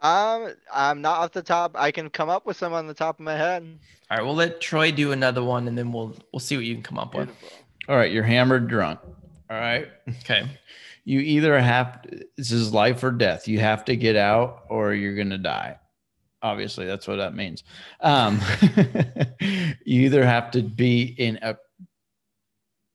Um, 0.00 0.52
I'm 0.72 1.00
not 1.00 1.18
off 1.18 1.32
the 1.32 1.42
top. 1.42 1.72
I 1.74 1.90
can 1.90 2.08
come 2.10 2.28
up 2.28 2.46
with 2.46 2.56
some 2.56 2.72
on 2.72 2.86
the 2.86 2.94
top 2.94 3.18
of 3.18 3.24
my 3.24 3.36
head. 3.36 3.62
All 4.10 4.16
right, 4.16 4.24
we'll 4.24 4.34
let 4.34 4.60
Troy 4.60 4.92
do 4.92 5.12
another 5.12 5.42
one, 5.42 5.66
and 5.68 5.76
then 5.76 5.92
we'll 5.92 6.14
we'll 6.32 6.40
see 6.40 6.56
what 6.56 6.64
you 6.64 6.74
can 6.74 6.82
come 6.82 6.98
up 6.98 7.14
with. 7.14 7.26
Beautiful. 7.26 7.58
All 7.88 7.96
right, 7.96 8.12
you're 8.12 8.22
hammered 8.22 8.68
drunk. 8.68 9.00
All 9.50 9.58
right. 9.58 9.88
Okay. 10.20 10.48
You 11.04 11.20
either 11.20 11.58
have 11.58 12.04
this 12.36 12.52
is 12.52 12.72
life 12.72 13.02
or 13.02 13.10
death. 13.10 13.48
You 13.48 13.60
have 13.60 13.84
to 13.86 13.96
get 13.96 14.14
out 14.14 14.64
or 14.68 14.92
you're 14.94 15.16
gonna 15.16 15.38
die. 15.38 15.78
Obviously, 16.42 16.86
that's 16.86 17.08
what 17.08 17.16
that 17.16 17.34
means. 17.34 17.64
Um, 18.00 18.40
you 19.40 20.02
either 20.02 20.24
have 20.24 20.50
to 20.52 20.62
be 20.62 21.02
in 21.02 21.38
a 21.42 21.56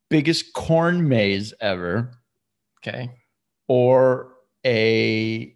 biggest 0.09 0.53
corn 0.53 1.07
maze 1.09 1.53
ever 1.59 2.11
Okay. 2.85 3.09
or 3.67 4.33
a 4.65 5.52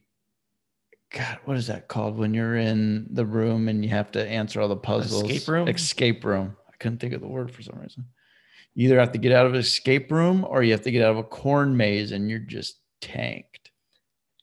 God, 1.12 1.39
what 1.45 1.58
is 1.58 1.68
that 1.68 1.88
called 1.88 2.18
when 2.18 2.34
you're 2.34 2.58
in 2.58 3.08
the 3.10 3.26
room 3.26 3.70
and 3.70 3.84
you 3.84 3.91
have 3.91 4.12
to 4.12 4.28
answer 4.28 4.60
all 4.60 4.68
the 4.68 4.76
puzzles? 4.76 5.24
Escape 5.24 5.47
room? 5.47 5.68
Escape 5.68 6.26
room. 6.26 6.58
I 6.68 6.76
couldn't 6.78 6.99
think 6.99 7.14
of 7.14 7.22
the 7.22 7.28
word 7.28 7.51
for 7.51 7.62
some 7.62 7.80
reason. 7.80 8.05
You 8.76 8.86
either 8.88 8.99
have 8.99 9.14
to 9.14 9.18
get 9.18 9.32
out 9.32 9.45
of 9.45 9.53
an 9.53 9.60
escape 9.60 10.12
room 10.12 10.45
or 10.47 10.64
you 10.64 10.72
have 10.72 10.82
to 10.84 10.91
get 10.91 11.03
out 11.03 11.12
of 11.12 11.18
a 11.18 11.24
corn 11.24 11.78
maze 11.78 12.12
and 12.12 12.30
you're 12.30 12.39
just 12.39 12.78
tanked. 13.01 13.72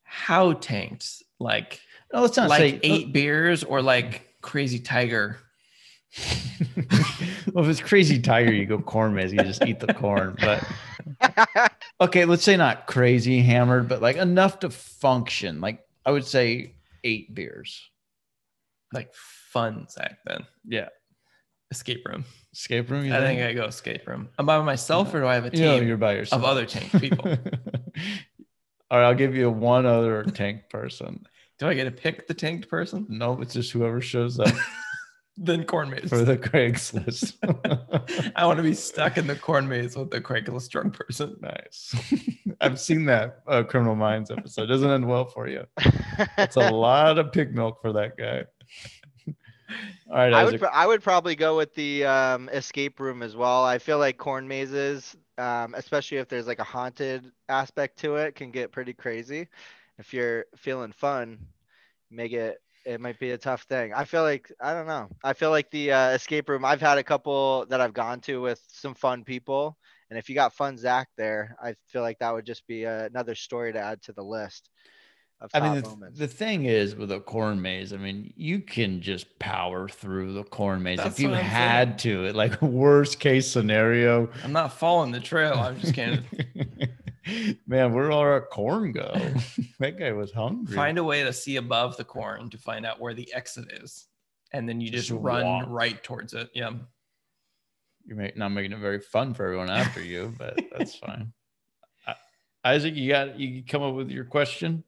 How 0.02 0.54
tanked? 0.54 1.22
Like 1.38 1.80
No, 2.12 2.22
let's 2.22 2.36
not 2.36 2.48
like 2.48 2.58
say 2.58 2.80
eight 2.82 3.12
beers 3.12 3.62
or 3.62 3.82
like 3.82 4.34
crazy 4.40 4.78
tiger? 4.78 5.38
well, 7.52 7.64
if 7.64 7.70
it's 7.70 7.80
crazy 7.80 8.20
tiger, 8.20 8.52
you 8.52 8.66
go 8.66 8.78
corn 8.78 9.14
maze, 9.14 9.32
you 9.32 9.38
just 9.38 9.64
eat 9.66 9.80
the 9.80 9.92
corn. 9.92 10.36
But 10.40 10.64
okay, 12.00 12.24
let's 12.24 12.44
say 12.44 12.56
not 12.56 12.86
crazy 12.86 13.40
hammered, 13.40 13.88
but 13.88 14.00
like 14.00 14.16
enough 14.16 14.60
to 14.60 14.70
function. 14.70 15.60
Like 15.60 15.83
I 16.06 16.10
would 16.10 16.24
say 16.26 16.74
eight 17.02 17.34
beers. 17.34 17.90
Like 18.92 19.12
fun 19.14 19.86
Zach 19.90 20.18
then. 20.26 20.46
Yeah. 20.66 20.88
Escape 21.70 22.04
room. 22.06 22.24
Escape 22.52 22.90
room. 22.90 23.04
You 23.04 23.14
I 23.14 23.20
think 23.20 23.40
I 23.42 23.52
go 23.52 23.64
escape 23.64 24.06
room. 24.06 24.28
I'm 24.38 24.46
by 24.46 24.60
myself 24.62 25.12
or 25.14 25.20
do 25.20 25.26
I 25.26 25.34
have 25.34 25.52
a 25.52 25.56
You 25.56 25.64
know, 25.64 25.76
you're 25.80 25.96
by 25.96 26.14
yourself. 26.14 26.42
of 26.42 26.48
other 26.48 26.66
tank 26.66 26.90
people? 27.00 27.24
All 28.90 28.98
right, 28.98 29.06
I'll 29.06 29.14
give 29.14 29.34
you 29.34 29.50
one 29.50 29.86
other 29.86 30.22
tank 30.24 30.68
person. 30.70 31.26
do 31.58 31.66
I 31.66 31.74
get 31.74 31.84
to 31.84 31.90
pick 31.90 32.28
the 32.28 32.34
tanked 32.34 32.68
person? 32.68 33.06
No, 33.08 33.40
it's 33.40 33.54
just 33.54 33.72
whoever 33.72 34.00
shows 34.00 34.38
up 34.38 34.54
Then 35.36 35.64
corn 35.64 35.90
maze. 35.90 36.08
for 36.08 36.18
the 36.18 36.36
Craigslist. 36.38 37.34
I 38.36 38.46
want 38.46 38.58
to 38.58 38.62
be 38.62 38.74
stuck 38.74 39.18
in 39.18 39.26
the 39.26 39.34
corn 39.34 39.66
maze 39.68 39.96
with 39.96 40.10
the 40.10 40.20
Craigslist 40.20 40.70
drunk 40.70 40.94
person. 40.96 41.36
nice. 41.40 41.94
I've 42.60 42.78
seen 42.78 43.04
that 43.06 43.40
uh, 43.48 43.64
Criminal 43.64 43.96
Minds 43.96 44.30
episode. 44.30 44.66
Doesn't 44.66 44.88
end 44.88 45.08
well 45.08 45.24
for 45.24 45.48
you. 45.48 45.64
It's 46.38 46.56
a 46.56 46.70
lot 46.72 47.18
of 47.18 47.32
pig 47.32 47.54
milk 47.54 47.82
for 47.82 47.92
that 47.94 48.16
guy. 48.16 48.44
All 50.08 50.16
right, 50.16 50.32
I 50.32 50.44
would 50.44 50.54
Isaac. 50.54 50.60
pro- 50.60 50.70
I 50.70 50.86
would 50.86 51.02
probably 51.02 51.34
go 51.34 51.56
with 51.56 51.74
the 51.74 52.04
um, 52.04 52.48
escape 52.50 53.00
room 53.00 53.22
as 53.22 53.34
well. 53.34 53.64
I 53.64 53.78
feel 53.78 53.98
like 53.98 54.18
corn 54.18 54.46
mazes, 54.46 55.16
um, 55.38 55.74
especially 55.74 56.18
if 56.18 56.28
there's 56.28 56.46
like 56.46 56.60
a 56.60 56.64
haunted 56.64 57.32
aspect 57.48 57.98
to 58.00 58.16
it, 58.16 58.36
can 58.36 58.50
get 58.52 58.70
pretty 58.70 58.92
crazy. 58.92 59.48
If 59.98 60.12
you're 60.14 60.44
feeling 60.56 60.92
fun, 60.92 61.38
make 62.10 62.32
it 62.32 62.58
it 62.84 63.00
might 63.00 63.18
be 63.18 63.30
a 63.30 63.38
tough 63.38 63.62
thing. 63.62 63.92
I 63.92 64.04
feel 64.04 64.22
like 64.22 64.50
I 64.60 64.74
don't 64.74 64.86
know. 64.86 65.08
I 65.22 65.32
feel 65.32 65.50
like 65.50 65.70
the 65.70 65.92
uh, 65.92 66.10
escape 66.10 66.48
room. 66.48 66.64
I've 66.64 66.80
had 66.80 66.98
a 66.98 67.04
couple 67.04 67.66
that 67.70 67.80
I've 67.80 67.94
gone 67.94 68.20
to 68.22 68.40
with 68.40 68.62
some 68.68 68.94
fun 68.94 69.24
people, 69.24 69.76
and 70.10 70.18
if 70.18 70.28
you 70.28 70.34
got 70.34 70.54
fun 70.54 70.76
Zach 70.76 71.08
there, 71.16 71.56
I 71.62 71.74
feel 71.88 72.02
like 72.02 72.18
that 72.18 72.32
would 72.32 72.46
just 72.46 72.66
be 72.66 72.86
uh, 72.86 73.04
another 73.04 73.34
story 73.34 73.72
to 73.72 73.80
add 73.80 74.02
to 74.02 74.12
the 74.12 74.22
list 74.22 74.70
of 75.40 75.50
I 75.54 75.60
mean, 75.60 75.82
the, 75.82 76.10
the 76.14 76.28
thing 76.28 76.64
is 76.64 76.94
with 76.94 77.12
a 77.12 77.20
corn 77.20 77.60
maze, 77.60 77.92
I 77.92 77.96
mean, 77.96 78.32
you 78.36 78.60
can 78.60 79.00
just 79.00 79.38
power 79.38 79.88
through 79.88 80.32
the 80.32 80.44
corn 80.44 80.82
maze 80.82 80.98
That's 80.98 81.18
if 81.18 81.20
you 81.20 81.30
what 81.30 81.38
I'm 81.38 81.44
had 81.44 81.98
to. 82.00 82.32
Like 82.32 82.60
worst 82.62 83.20
case 83.20 83.50
scenario, 83.50 84.30
I'm 84.42 84.52
not 84.52 84.72
following 84.78 85.12
the 85.12 85.20
trail. 85.20 85.54
I'm 85.54 85.78
just 85.78 85.94
gonna 85.94 86.22
Man, 87.66 87.92
where 87.94 88.10
all 88.10 88.20
our 88.20 88.40
corn 88.42 88.92
go? 88.92 89.12
that 89.80 89.98
guy 89.98 90.12
was 90.12 90.32
hungry. 90.32 90.74
find 90.76 90.98
a 90.98 91.04
way 91.04 91.22
to 91.24 91.32
see 91.32 91.56
above 91.56 91.96
the 91.96 92.04
corn 92.04 92.50
to 92.50 92.58
find 92.58 92.84
out 92.84 93.00
where 93.00 93.14
the 93.14 93.32
exit 93.34 93.66
is. 93.82 94.06
And 94.52 94.68
then 94.68 94.80
you 94.80 94.90
just, 94.90 95.08
Just 95.08 95.20
run 95.20 95.44
walk. 95.44 95.64
right 95.68 96.02
towards 96.02 96.32
it. 96.34 96.50
Yeah. 96.54 96.72
You're 98.06 98.16
ma- 98.16 98.28
not 98.36 98.50
making 98.50 98.72
it 98.72 98.78
very 98.78 99.00
fun 99.00 99.34
for 99.34 99.44
everyone 99.44 99.70
after 99.70 100.02
you, 100.02 100.32
but 100.38 100.58
that's 100.76 100.94
fine. 101.06 101.32
I- 102.06 102.14
Isaac, 102.64 102.94
you 102.94 103.08
got 103.10 103.38
you 103.38 103.64
come 103.64 103.82
up 103.82 103.94
with 103.94 104.10
your 104.10 104.24
question. 104.24 104.84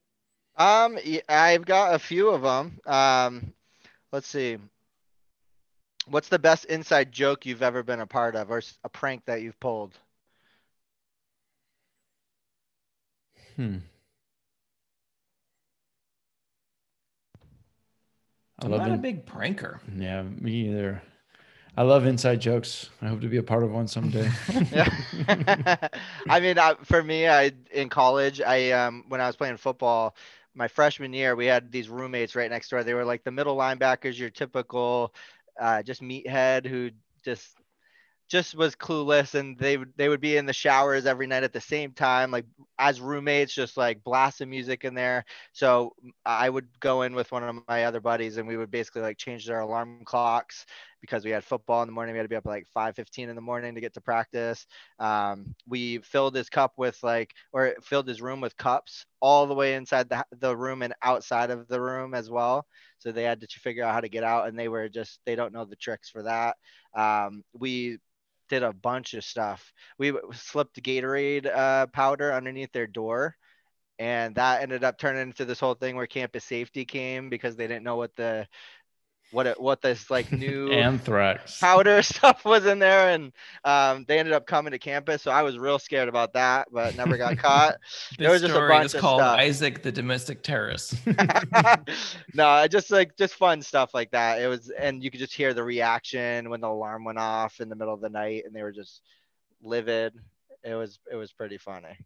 Um, 0.56 0.98
y- 1.04 1.22
I've 1.28 1.64
got 1.64 1.94
a 1.94 1.98
few 1.98 2.28
of 2.28 2.42
them. 2.42 2.78
Um, 2.86 3.52
let's 4.12 4.28
see. 4.28 4.58
What's 6.08 6.28
the 6.28 6.38
best 6.38 6.66
inside 6.66 7.10
joke 7.10 7.44
you've 7.46 7.62
ever 7.62 7.82
been 7.82 8.00
a 8.00 8.06
part 8.06 8.36
of, 8.36 8.50
or 8.50 8.62
a 8.84 8.88
prank 8.88 9.24
that 9.26 9.42
you've 9.42 9.58
pulled? 9.58 9.98
Hmm. 13.56 13.78
I 18.58 18.66
I'm 18.66 18.74
love 18.74 18.86
not 18.86 18.90
a 18.90 18.96
big 18.96 19.26
pranker. 19.26 19.80
Yeah, 19.96 20.22
me 20.22 20.68
either. 20.68 21.02
I 21.76 21.82
love 21.82 22.06
inside 22.06 22.40
jokes. 22.40 22.90
I 23.02 23.08
hope 23.08 23.20
to 23.22 23.28
be 23.28 23.36
a 23.38 23.42
part 23.42 23.62
of 23.62 23.70
one 23.72 23.88
someday. 23.88 24.30
Yeah. 24.70 24.88
I 26.28 26.40
mean, 26.40 26.58
I, 26.58 26.74
for 26.84 27.02
me, 27.02 27.28
I 27.28 27.52
in 27.70 27.88
college, 27.88 28.40
I 28.40 28.70
um 28.72 29.04
when 29.08 29.20
I 29.20 29.26
was 29.26 29.36
playing 29.36 29.56
football, 29.58 30.16
my 30.54 30.68
freshman 30.68 31.12
year, 31.12 31.36
we 31.36 31.46
had 31.46 31.70
these 31.70 31.88
roommates 31.88 32.34
right 32.34 32.50
next 32.50 32.70
door. 32.70 32.82
They 32.84 32.94
were 32.94 33.04
like 33.04 33.24
the 33.24 33.30
middle 33.32 33.56
linebackers, 33.56 34.18
your 34.18 34.30
typical, 34.30 35.14
uh, 35.60 35.82
just 35.82 36.02
meathead 36.02 36.66
who 36.66 36.90
just 37.24 37.55
just 38.28 38.56
was 38.56 38.74
clueless, 38.74 39.34
and 39.34 39.56
they 39.58 39.76
would 39.76 39.92
they 39.96 40.08
would 40.08 40.20
be 40.20 40.36
in 40.36 40.46
the 40.46 40.52
showers 40.52 41.06
every 41.06 41.26
night 41.26 41.44
at 41.44 41.52
the 41.52 41.60
same 41.60 41.92
time, 41.92 42.30
like 42.30 42.44
as 42.78 43.00
roommates, 43.00 43.54
just 43.54 43.76
like 43.76 44.02
blasting 44.02 44.50
music 44.50 44.84
in 44.84 44.94
there. 44.94 45.24
So 45.52 45.94
I 46.24 46.48
would 46.50 46.66
go 46.80 47.02
in 47.02 47.14
with 47.14 47.30
one 47.30 47.44
of 47.44 47.56
my 47.68 47.84
other 47.84 48.00
buddies, 48.00 48.36
and 48.36 48.48
we 48.48 48.56
would 48.56 48.70
basically 48.70 49.02
like 49.02 49.16
change 49.18 49.46
their 49.46 49.60
alarm 49.60 50.02
clocks 50.04 50.66
because 51.00 51.24
we 51.24 51.30
had 51.30 51.44
football 51.44 51.82
in 51.82 51.88
the 51.88 51.92
morning. 51.92 52.14
We 52.14 52.18
had 52.18 52.24
to 52.24 52.28
be 52.28 52.36
up 52.36 52.46
at 52.46 52.50
like 52.50 52.66
5:15 52.74 53.28
in 53.28 53.36
the 53.36 53.42
morning 53.42 53.74
to 53.76 53.80
get 53.80 53.94
to 53.94 54.00
practice. 54.00 54.66
Um, 54.98 55.54
we 55.68 55.98
filled 55.98 56.34
his 56.34 56.48
cup 56.48 56.72
with 56.76 56.98
like, 57.02 57.32
or 57.52 57.74
filled 57.82 58.08
his 58.08 58.20
room 58.22 58.40
with 58.40 58.56
cups 58.56 59.06
all 59.20 59.46
the 59.46 59.54
way 59.54 59.74
inside 59.74 60.08
the, 60.08 60.24
the 60.38 60.56
room 60.56 60.82
and 60.82 60.94
outside 61.02 61.50
of 61.50 61.68
the 61.68 61.80
room 61.80 62.14
as 62.14 62.30
well. 62.30 62.66
So 62.98 63.12
they 63.12 63.22
had 63.24 63.40
to 63.40 63.46
figure 63.60 63.84
out 63.84 63.94
how 63.94 64.00
to 64.00 64.08
get 64.08 64.24
out, 64.24 64.48
and 64.48 64.58
they 64.58 64.68
were 64.68 64.88
just 64.88 65.20
they 65.26 65.36
don't 65.36 65.52
know 65.52 65.64
the 65.64 65.76
tricks 65.76 66.10
for 66.10 66.22
that. 66.24 66.56
Um, 66.94 67.44
we 67.52 67.98
did 68.48 68.62
a 68.62 68.72
bunch 68.72 69.14
of 69.14 69.24
stuff. 69.24 69.72
We 69.98 70.12
slipped 70.32 70.82
Gatorade 70.82 71.46
uh, 71.46 71.86
powder 71.88 72.32
underneath 72.32 72.72
their 72.72 72.86
door. 72.86 73.36
And 73.98 74.34
that 74.34 74.62
ended 74.62 74.84
up 74.84 74.98
turning 74.98 75.22
into 75.22 75.46
this 75.46 75.60
whole 75.60 75.74
thing 75.74 75.96
where 75.96 76.06
campus 76.06 76.44
safety 76.44 76.84
came 76.84 77.30
because 77.30 77.56
they 77.56 77.66
didn't 77.66 77.84
know 77.84 77.96
what 77.96 78.14
the 78.16 78.46
what 79.32 79.46
it 79.46 79.60
what 79.60 79.82
this 79.82 80.10
like 80.10 80.30
new 80.32 80.70
Anthrax. 80.72 81.58
powder 81.60 82.02
stuff 82.02 82.44
was 82.44 82.66
in 82.66 82.78
there, 82.78 83.10
and 83.10 83.32
um, 83.64 84.04
they 84.08 84.18
ended 84.18 84.34
up 84.34 84.46
coming 84.46 84.70
to 84.70 84.78
campus. 84.78 85.22
So 85.22 85.30
I 85.30 85.42
was 85.42 85.58
real 85.58 85.78
scared 85.78 86.08
about 86.08 86.32
that, 86.34 86.68
but 86.72 86.96
never 86.96 87.16
got 87.16 87.38
caught. 87.38 87.76
There 88.18 88.30
was 88.30 88.42
just 88.42 88.54
a 88.54 88.58
bunch 88.58 88.94
is 88.94 88.94
called 88.94 89.20
stuff. 89.20 89.38
Isaac 89.38 89.82
the 89.82 89.92
Domestic 89.92 90.42
Terrorist. 90.42 90.94
no, 92.34 92.66
just 92.68 92.90
like 92.90 93.16
just 93.16 93.34
fun 93.34 93.62
stuff 93.62 93.94
like 93.94 94.10
that. 94.12 94.40
It 94.40 94.46
was, 94.46 94.70
and 94.70 95.02
you 95.02 95.10
could 95.10 95.20
just 95.20 95.34
hear 95.34 95.54
the 95.54 95.64
reaction 95.64 96.48
when 96.50 96.60
the 96.60 96.68
alarm 96.68 97.04
went 97.04 97.18
off 97.18 97.60
in 97.60 97.68
the 97.68 97.76
middle 97.76 97.94
of 97.94 98.00
the 98.00 98.10
night, 98.10 98.44
and 98.46 98.54
they 98.54 98.62
were 98.62 98.72
just 98.72 99.02
livid. 99.62 100.14
It 100.64 100.74
was 100.74 100.98
it 101.10 101.16
was 101.16 101.32
pretty 101.32 101.58
funny. 101.58 101.96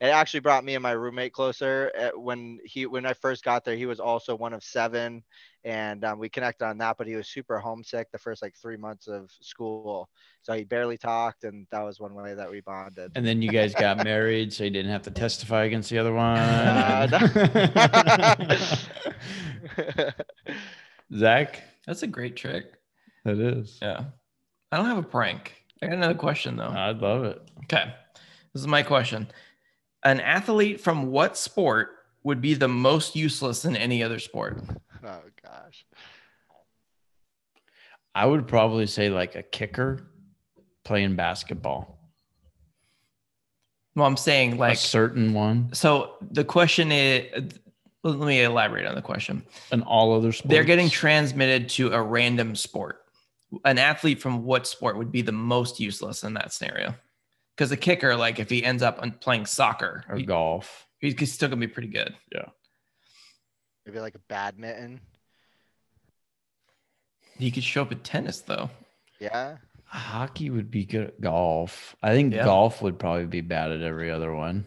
It 0.00 0.06
actually 0.06 0.40
brought 0.40 0.64
me 0.64 0.74
and 0.74 0.82
my 0.82 0.92
roommate 0.92 1.32
closer. 1.32 1.90
At 1.96 2.18
when 2.18 2.58
he 2.64 2.86
when 2.86 3.06
I 3.06 3.12
first 3.12 3.44
got 3.44 3.64
there, 3.64 3.76
he 3.76 3.86
was 3.86 4.00
also 4.00 4.34
one 4.36 4.52
of 4.52 4.62
seven, 4.64 5.22
and 5.64 6.04
um, 6.04 6.18
we 6.18 6.28
connected 6.28 6.66
on 6.66 6.78
that. 6.78 6.96
But 6.98 7.06
he 7.06 7.14
was 7.14 7.28
super 7.28 7.58
homesick 7.58 8.10
the 8.10 8.18
first 8.18 8.42
like 8.42 8.54
three 8.60 8.76
months 8.76 9.06
of 9.06 9.30
school, 9.40 10.08
so 10.42 10.52
he 10.52 10.64
barely 10.64 10.98
talked, 10.98 11.44
and 11.44 11.66
that 11.70 11.82
was 11.82 12.00
one 12.00 12.14
way 12.14 12.34
that 12.34 12.50
we 12.50 12.60
bonded. 12.60 13.12
And 13.14 13.26
then 13.26 13.40
you 13.40 13.50
guys 13.50 13.74
got 13.74 14.02
married, 14.04 14.52
so 14.52 14.64
you 14.64 14.70
didn't 14.70 14.90
have 14.90 15.02
to 15.02 15.10
testify 15.10 15.64
against 15.64 15.90
the 15.90 15.98
other 15.98 16.12
one. 16.12 16.38
Uh, 19.76 20.12
Zach, 21.14 21.62
That's 21.86 22.02
a 22.02 22.06
great 22.06 22.36
trick. 22.36 22.72
that 23.24 23.38
is. 23.38 23.78
Yeah. 23.80 24.04
I 24.72 24.76
don't 24.76 24.86
have 24.86 24.98
a 24.98 25.02
prank. 25.02 25.52
I 25.82 25.86
got 25.86 25.96
another 25.96 26.14
question 26.14 26.56
though. 26.56 26.68
I'd 26.68 26.98
love 26.98 27.24
it. 27.24 27.40
Okay. 27.64 27.94
This 28.52 28.62
is 28.62 28.66
my 28.66 28.82
question. 28.82 29.28
An 30.04 30.20
athlete 30.20 30.80
from 30.80 31.10
what 31.10 31.36
sport 31.36 31.90
would 32.22 32.40
be 32.40 32.54
the 32.54 32.68
most 32.68 33.16
useless 33.16 33.64
in 33.64 33.76
any 33.76 34.02
other 34.02 34.18
sport? 34.18 34.62
oh 35.04 35.22
gosh. 35.42 35.86
I 38.14 38.26
would 38.26 38.46
probably 38.46 38.86
say 38.86 39.08
like 39.10 39.34
a 39.34 39.42
kicker 39.42 40.06
playing 40.84 41.16
basketball. 41.16 41.98
Well, 43.96 44.06
I'm 44.06 44.16
saying 44.16 44.54
a 44.54 44.56
like 44.56 44.78
certain 44.78 45.34
one, 45.34 45.70
so 45.72 46.16
the 46.20 46.44
question 46.44 46.90
is 46.90 47.54
let 48.04 48.18
me 48.18 48.42
elaborate 48.42 48.86
on 48.86 48.94
the 48.94 49.02
question. 49.02 49.44
and 49.72 49.82
all 49.84 50.14
other 50.14 50.32
sports. 50.32 50.50
They're 50.50 50.64
getting 50.64 50.90
transmitted 50.90 51.68
to 51.70 51.92
a 51.92 52.02
random 52.02 52.54
sport. 52.54 53.00
An 53.64 53.78
athlete 53.78 54.20
from 54.20 54.44
what 54.44 54.66
sport 54.66 54.98
would 54.98 55.10
be 55.10 55.22
the 55.22 55.32
most 55.32 55.80
useless 55.80 56.22
in 56.22 56.34
that 56.34 56.52
scenario? 56.52 56.94
Because 57.56 57.70
a 57.70 57.76
kicker, 57.76 58.16
like 58.16 58.38
if 58.40 58.50
he 58.50 58.64
ends 58.64 58.82
up 58.82 59.00
playing 59.20 59.46
soccer, 59.46 60.04
or 60.08 60.16
he- 60.16 60.24
golf. 60.26 60.86
he's 60.98 61.32
still 61.32 61.48
gonna 61.48 61.60
be 61.60 61.68
pretty 61.68 61.88
good. 61.88 62.14
Yeah. 62.32 62.46
Maybe 63.86 64.00
like 64.00 64.14
a 64.14 64.20
badminton. 64.28 65.00
He 67.38 67.50
could 67.50 67.64
show 67.64 67.82
up 67.82 67.92
at 67.92 68.04
tennis 68.04 68.40
though. 68.40 68.70
Yeah. 69.20 69.58
Hockey 69.86 70.50
would 70.50 70.70
be 70.70 70.84
good 70.84 71.06
at 71.08 71.20
golf. 71.20 71.94
I 72.02 72.12
think 72.14 72.34
Yeah. 72.34 72.44
golf 72.44 72.82
would 72.82 72.98
probably 72.98 73.26
be 73.26 73.40
bad 73.40 73.70
at 73.70 73.82
every 73.82 74.10
other 74.10 74.34
one. 74.34 74.64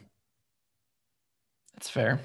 That's 1.74 1.90
fair. 1.90 2.20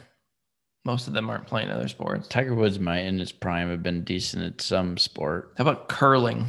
Most 0.85 1.07
of 1.09 1.15
them 1.15 1.31
aren't 1.31 1.47
playing 1.47 1.71
other 1.71 1.89
sports. 1.89 2.27
Tiger 2.29 2.55
Woods 2.55 2.79
might 2.79 3.01
in 3.01 3.19
his 3.19 3.33
prime 3.33 3.71
have 3.71 3.83
been 3.83 4.03
decent 4.05 4.43
at 4.45 4.61
some 4.61 4.97
sport. 4.99 5.53
How 5.57 5.63
about 5.63 5.89
curling? 5.89 6.47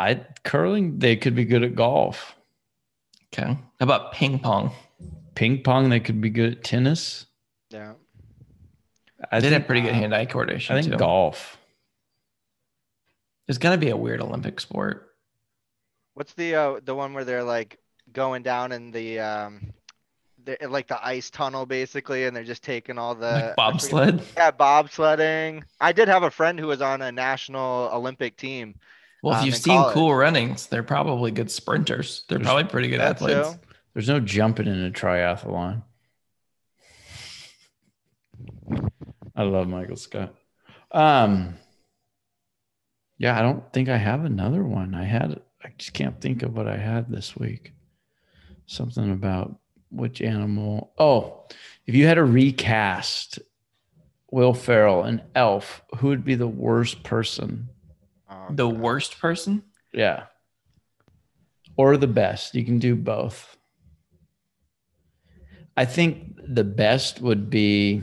I 0.00 0.24
curling, 0.44 0.98
they 0.98 1.14
could 1.14 1.34
be 1.34 1.44
good 1.44 1.62
at 1.62 1.74
golf. 1.74 2.34
Okay. 3.32 3.44
How 3.44 3.60
about 3.80 4.12
ping 4.12 4.38
pong? 4.38 4.72
Ping 5.34 5.62
pong, 5.62 5.90
they 5.90 6.00
could 6.00 6.22
be 6.22 6.30
good 6.30 6.52
at 6.52 6.64
tennis. 6.64 7.26
Yeah. 7.68 7.92
I 9.30 9.36
did 9.36 9.50
think, 9.50 9.52
have 9.52 9.66
pretty 9.66 9.82
good 9.82 9.92
hand-eye 9.92 10.24
coordination 10.24 10.74
I 10.74 10.80
think 10.80 10.92
too. 10.92 10.98
golf. 10.98 11.58
There's 13.46 13.58
gonna 13.58 13.76
be 13.76 13.90
a 13.90 13.96
weird 13.96 14.22
Olympic 14.22 14.58
sport. 14.58 15.14
What's 16.14 16.32
the 16.32 16.54
uh 16.54 16.80
the 16.82 16.94
one 16.94 17.12
where 17.12 17.24
they're 17.24 17.44
like 17.44 17.78
going 18.12 18.42
down 18.42 18.72
in 18.72 18.90
the 18.92 19.18
um 19.20 19.74
the, 20.44 20.56
like 20.68 20.88
the 20.88 21.04
ice 21.06 21.28
tunnel 21.28 21.66
basically 21.66 22.24
and 22.24 22.34
they're 22.34 22.42
just 22.42 22.62
taking 22.62 22.96
all 22.96 23.14
the 23.14 23.30
like 23.30 23.56
bobsled. 23.56 24.22
Yeah, 24.34 24.50
bobsledding. 24.50 25.62
I 25.78 25.92
did 25.92 26.08
have 26.08 26.22
a 26.22 26.30
friend 26.30 26.58
who 26.58 26.68
was 26.68 26.80
on 26.80 27.02
a 27.02 27.12
national 27.12 27.90
Olympic 27.92 28.38
team. 28.38 28.76
Well, 29.22 29.34
if 29.34 29.40
um, 29.40 29.46
you've 29.46 29.56
seen 29.56 29.76
college. 29.76 29.94
Cool 29.94 30.14
Runnings, 30.14 30.66
they're 30.66 30.82
probably 30.82 31.30
good 31.30 31.50
sprinters. 31.50 32.24
They're 32.28 32.38
There's- 32.38 32.46
probably 32.46 32.64
pretty 32.70 32.88
good 32.88 33.00
athletes. 33.00 33.48
so. 33.48 33.58
There's 33.94 34.08
no 34.08 34.20
jumping 34.20 34.66
in 34.68 34.84
a 34.84 34.90
triathlon. 34.90 35.82
I 39.34 39.42
love 39.42 39.68
Michael 39.68 39.96
Scott. 39.96 40.34
Um, 40.92 41.54
yeah, 43.18 43.38
I 43.38 43.42
don't 43.42 43.70
think 43.72 43.88
I 43.88 43.96
have 43.96 44.24
another 44.24 44.62
one. 44.62 44.94
I 44.94 45.04
had, 45.04 45.40
I 45.64 45.70
just 45.78 45.92
can't 45.92 46.20
think 46.20 46.42
of 46.42 46.56
what 46.56 46.68
I 46.68 46.76
had 46.76 47.10
this 47.10 47.36
week. 47.36 47.72
Something 48.66 49.10
about 49.10 49.58
which 49.90 50.20
animal. 50.22 50.92
Oh, 50.98 51.44
if 51.86 51.94
you 51.94 52.06
had 52.06 52.14
to 52.14 52.24
recast 52.24 53.38
Will 54.30 54.54
Ferrell 54.54 55.02
and 55.02 55.22
Elf, 55.34 55.82
who 55.98 56.08
would 56.08 56.24
be 56.24 56.36
the 56.36 56.46
worst 56.46 57.02
person? 57.02 57.68
The 58.56 58.68
worst 58.68 59.18
person? 59.18 59.62
Yeah. 59.92 60.24
Or 61.76 61.96
the 61.96 62.06
best. 62.06 62.54
You 62.54 62.64
can 62.64 62.78
do 62.78 62.94
both. 62.96 63.56
I 65.76 65.84
think 65.84 66.38
the 66.46 66.64
best 66.64 67.20
would 67.20 67.48
be 67.48 68.02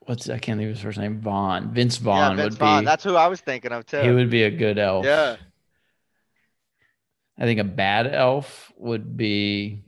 what's 0.00 0.28
I 0.28 0.38
can't 0.38 0.58
think 0.58 0.68
of 0.70 0.76
his 0.76 0.80
first 0.82 0.98
name. 0.98 1.20
Vaughn. 1.20 1.72
Vince 1.72 1.98
Yeah, 1.98 2.04
Vaughn 2.04 2.36
Vince 2.36 2.50
would 2.54 2.58
Vaughn. 2.58 2.82
be 2.82 2.84
That's 2.86 3.04
who 3.04 3.16
I 3.16 3.28
was 3.28 3.40
thinking 3.40 3.72
of 3.72 3.86
too. 3.86 4.00
he 4.00 4.10
would 4.10 4.30
be 4.30 4.42
a 4.42 4.50
good 4.50 4.78
elf. 4.78 5.04
yeah. 5.04 5.36
I 7.38 7.44
think 7.46 7.58
a 7.58 7.64
bad 7.64 8.06
elf 8.06 8.72
would 8.76 9.16
be 9.16 9.82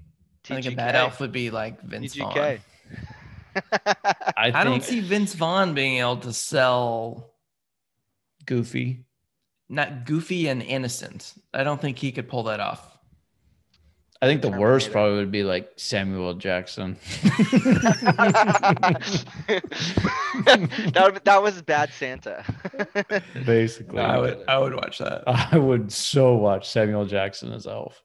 I 0.50 0.60
think 0.60 0.66
a 0.66 0.76
bad 0.76 0.94
elf 0.96 1.20
would 1.20 1.32
be 1.32 1.50
like 1.50 1.80
Vince 1.82 2.14
Vaughn. 2.14 2.32
TGK. 2.32 2.60
I, 4.36 4.52
I 4.54 4.64
don't 4.64 4.82
see 4.82 5.00
Vince 5.00 5.34
Vaughn 5.34 5.74
being 5.74 5.98
able 5.98 6.18
to 6.18 6.32
sell 6.32 7.30
goofy. 8.46 9.04
not 9.68 10.06
goofy 10.06 10.48
and 10.48 10.62
innocent. 10.62 11.34
I 11.52 11.64
don't 11.64 11.80
think 11.80 11.98
he 11.98 12.12
could 12.12 12.28
pull 12.28 12.44
that 12.44 12.60
off. 12.60 12.96
I 14.22 14.26
think 14.26 14.40
the 14.40 14.50
worst 14.50 14.92
probably 14.92 15.16
would 15.18 15.30
be 15.30 15.42
like 15.44 15.72
Samuel 15.76 16.32
Jackson. 16.34 16.96
that, 20.44 21.20
that 21.24 21.42
was 21.42 21.60
bad 21.60 21.92
Santa. 21.92 22.42
Basically. 23.44 24.00
I 24.00 24.18
would 24.18 24.42
I 24.48 24.58
would 24.58 24.74
watch 24.74 24.98
that. 24.98 25.24
I 25.26 25.58
would 25.58 25.92
so 25.92 26.34
watch 26.36 26.70
Samuel 26.70 27.04
Jackson 27.04 27.52
as 27.52 27.66
Elf. 27.66 28.02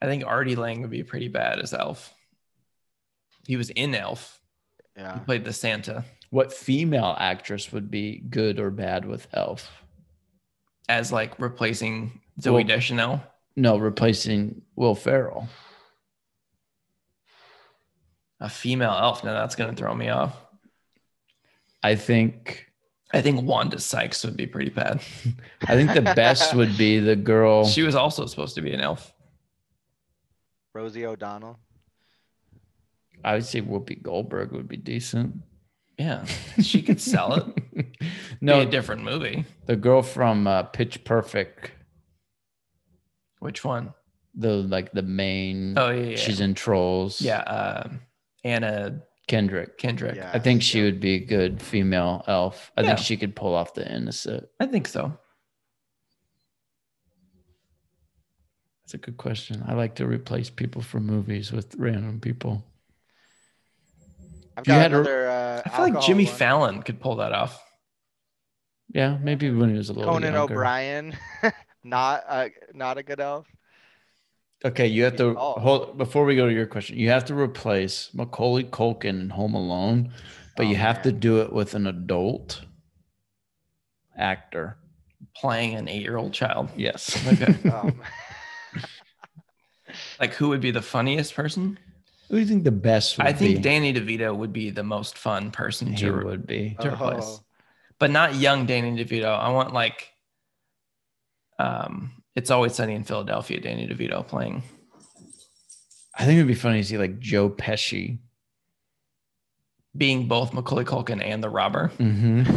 I 0.00 0.06
think 0.06 0.24
Artie 0.24 0.54
Lange 0.56 0.82
would 0.82 0.90
be 0.90 1.02
pretty 1.02 1.28
bad 1.28 1.58
as 1.58 1.74
Elf. 1.74 2.14
He 3.46 3.56
was 3.56 3.70
in 3.70 3.94
Elf. 3.94 4.40
yeah. 4.96 5.14
He 5.18 5.24
played 5.24 5.44
the 5.44 5.52
Santa 5.52 6.04
What 6.34 6.52
female 6.52 7.14
actress 7.16 7.70
would 7.70 7.92
be 7.92 8.18
good 8.18 8.58
or 8.58 8.72
bad 8.72 9.04
with 9.04 9.28
Elf? 9.32 9.70
as 10.88 11.12
like 11.12 11.38
replacing 11.38 12.20
Zoe 12.40 12.54
Well- 12.54 12.64
Deschanel. 12.64 13.22
No, 13.54 13.76
replacing 13.76 14.62
Will 14.74 14.96
Ferrell. 14.96 15.48
A 18.40 18.48
female 18.48 18.90
elf. 18.90 19.22
Now 19.22 19.34
that's 19.34 19.54
gonna 19.54 19.76
throw 19.76 19.94
me 19.94 20.08
off. 20.08 20.36
I 21.84 21.94
think 21.94 22.66
I 23.12 23.22
think 23.22 23.42
Wanda 23.48 23.78
Sykes 23.78 24.24
would 24.24 24.36
be 24.36 24.48
pretty 24.48 24.70
bad. 24.70 25.00
I 25.68 25.76
think 25.76 25.94
the 25.94 26.02
best 26.02 26.52
would 26.52 26.76
be 26.76 26.98
the 26.98 27.14
girl. 27.14 27.64
She 27.64 27.84
was 27.84 27.94
also 27.94 28.26
supposed 28.26 28.56
to 28.56 28.60
be 28.60 28.72
an 28.74 28.80
elf. 28.80 29.14
Rosie 30.74 31.06
O'Donnell. 31.06 31.60
I 33.22 33.34
would 33.34 33.44
say 33.46 33.62
Whoopi 33.62 34.02
Goldberg 34.02 34.50
would 34.50 34.66
be 34.66 34.76
decent. 34.76 35.36
Yeah, 35.98 36.24
she 36.62 36.82
could 36.82 37.00
sell 37.00 37.34
it. 37.34 37.86
no, 38.40 38.60
be 38.60 38.66
a 38.66 38.70
different 38.70 39.04
movie. 39.04 39.44
the 39.66 39.76
girl 39.76 40.02
from 40.02 40.46
uh, 40.46 40.64
Pitch 40.64 41.04
Perfect, 41.04 41.70
Which 43.38 43.64
one? 43.64 43.94
the 44.34 44.54
like 44.56 44.90
the 44.92 45.02
main. 45.02 45.78
Oh 45.78 45.90
yeah, 45.90 46.02
yeah. 46.10 46.16
She's 46.16 46.40
in 46.40 46.54
Trolls. 46.54 47.20
yeah. 47.20 47.40
Uh, 47.40 47.88
Anna 48.42 49.00
Kendrick. 49.28 49.78
Kendrick. 49.78 50.16
Yeah. 50.16 50.30
I 50.34 50.38
think 50.40 50.62
she 50.62 50.82
would 50.82 50.98
be 51.00 51.14
a 51.14 51.20
good 51.24 51.62
female 51.62 52.24
elf. 52.26 52.72
I 52.76 52.80
Yeah. 52.82 52.88
think 52.88 52.98
she 52.98 53.16
could 53.16 53.34
pull 53.36 53.54
off 53.54 53.72
the 53.74 53.90
innocent. 53.90 54.48
I 54.60 54.66
think 54.66 54.88
so. 54.88 55.16
That's 58.82 58.94
a 58.94 58.98
good 58.98 59.16
question. 59.16 59.62
I 59.66 59.72
like 59.74 59.94
to 59.94 60.06
replace 60.06 60.50
people 60.50 60.82
from 60.82 61.06
movies 61.06 61.52
with 61.52 61.74
random 61.78 62.20
people. 62.20 62.62
I've 64.56 64.66
You 64.66 64.72
got 64.74 64.80
had 64.82 64.92
a- 64.92 64.96
another. 65.00 65.28
Uh, 65.28 65.62
I 65.64 65.68
feel 65.68 65.94
like 65.94 66.06
Jimmy 66.06 66.24
one. 66.26 66.34
Fallon 66.34 66.82
could 66.82 67.00
pull 67.00 67.16
that 67.16 67.32
off. 67.32 67.60
Yeah, 68.92 69.18
maybe 69.20 69.50
when 69.50 69.70
he 69.70 69.76
was 69.76 69.88
a 69.88 69.92
little 69.92 70.12
Conan 70.12 70.34
younger. 70.34 70.54
O'Brien. 70.54 71.16
not 71.84 72.24
a 72.28 72.50
not 72.74 72.98
a 72.98 73.02
good 73.02 73.20
elf. 73.20 73.46
Okay, 74.64 74.86
you 74.86 75.04
have 75.04 75.16
to 75.16 75.34
hold 75.34 75.98
before 75.98 76.24
we 76.24 76.36
go 76.36 76.46
to 76.46 76.52
your 76.54 76.66
question. 76.66 76.96
You 76.98 77.10
have 77.10 77.24
to 77.26 77.34
replace 77.34 78.10
Macaulay 78.14 78.64
Culkin 78.64 79.20
in 79.20 79.30
Home 79.30 79.54
Alone 79.54 80.12
but 80.56 80.66
Oh, 80.66 80.68
you 80.68 80.76
have 80.76 81.02
to 81.02 81.10
do 81.10 81.40
it 81.42 81.52
with 81.52 81.74
an 81.74 81.86
adult 81.88 82.62
actor. 84.16 84.76
Playing 85.36 85.74
an 85.74 85.88
eight-year-old 85.88 86.32
child. 86.32 86.70
Yes. 86.76 87.20
Okay. 87.26 87.56
Um, 87.70 88.00
like 90.20 90.34
who 90.34 90.48
would 90.50 90.60
be 90.60 90.70
the 90.70 90.82
funniest 90.82 91.34
person? 91.34 91.78
Who 92.34 92.40
do 92.40 92.42
you 92.46 92.48
think 92.48 92.64
the 92.64 92.72
best 92.72 93.16
would 93.16 93.28
I 93.28 93.32
think 93.32 93.58
be? 93.58 93.62
Danny 93.62 93.94
DeVito 93.94 94.34
would 94.34 94.52
be 94.52 94.70
the 94.70 94.82
most 94.82 95.16
fun 95.16 95.52
person 95.52 95.92
he 95.92 95.96
to 95.98 96.10
would 96.24 96.48
be. 96.48 96.76
to 96.80 96.92
replace. 96.92 97.22
Oh. 97.24 97.44
But 98.00 98.10
not 98.10 98.34
young 98.34 98.66
Danny 98.66 98.90
DeVito. 99.04 99.26
I 99.38 99.50
want 99.50 99.72
like 99.72 100.10
um 101.60 102.24
it's 102.34 102.50
always 102.50 102.74
sunny 102.74 102.96
in 102.96 103.04
Philadelphia, 103.04 103.60
Danny 103.60 103.86
DeVito 103.86 104.26
playing. 104.26 104.64
I 106.18 106.24
think 106.24 106.38
it'd 106.38 106.48
be 106.48 106.54
funny 106.54 106.82
to 106.82 106.84
see 106.84 106.98
like 106.98 107.20
Joe 107.20 107.48
Pesci. 107.48 108.18
Being 109.96 110.26
both 110.26 110.52
Macaulay 110.52 110.84
Culkin 110.84 111.24
and 111.24 111.40
the 111.40 111.48
robber. 111.48 111.92
Mm-hmm. 112.00 112.52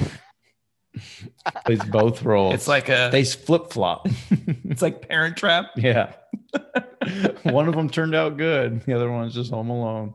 Plays 1.65 1.83
both 1.85 2.23
roles. 2.23 2.53
It's 2.53 2.67
like 2.67 2.89
a 2.89 3.09
they 3.11 3.23
flip 3.23 3.71
flop. 3.71 4.07
it's 4.65 4.81
like 4.81 5.07
Parent 5.07 5.37
Trap. 5.37 5.71
yeah. 5.75 6.13
one 7.43 7.67
of 7.67 7.75
them 7.75 7.89
turned 7.89 8.15
out 8.15 8.37
good. 8.37 8.81
The 8.83 8.93
other 8.93 9.11
one's 9.11 9.33
just 9.33 9.51
home 9.51 9.69
alone. 9.69 10.13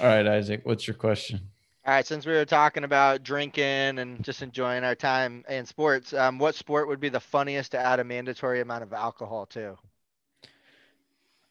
All 0.00 0.06
right, 0.06 0.26
Isaac, 0.26 0.62
what's 0.64 0.86
your 0.86 0.94
question? 0.94 1.40
All 1.86 1.94
right, 1.94 2.06
since 2.06 2.26
we 2.26 2.32
were 2.32 2.44
talking 2.44 2.84
about 2.84 3.22
drinking 3.22 3.98
and 3.98 4.22
just 4.22 4.42
enjoying 4.42 4.84
our 4.84 4.94
time 4.94 5.44
in 5.48 5.64
sports, 5.64 6.12
um, 6.12 6.38
what 6.38 6.54
sport 6.54 6.88
would 6.88 7.00
be 7.00 7.08
the 7.08 7.20
funniest 7.20 7.72
to 7.72 7.78
add 7.78 8.00
a 8.00 8.04
mandatory 8.04 8.60
amount 8.60 8.82
of 8.82 8.92
alcohol 8.92 9.46
to? 9.46 9.76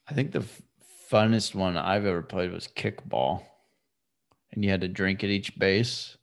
I 0.08 0.14
think 0.14 0.32
the 0.32 0.42
f- 0.42 0.62
funnest 1.12 1.56
one 1.56 1.76
I've 1.76 2.06
ever 2.06 2.22
played 2.22 2.52
was 2.52 2.68
kickball, 2.68 3.44
and 4.52 4.64
you 4.64 4.70
had 4.70 4.82
to 4.82 4.88
drink 4.88 5.24
at 5.24 5.30
each 5.30 5.58
base. 5.58 6.17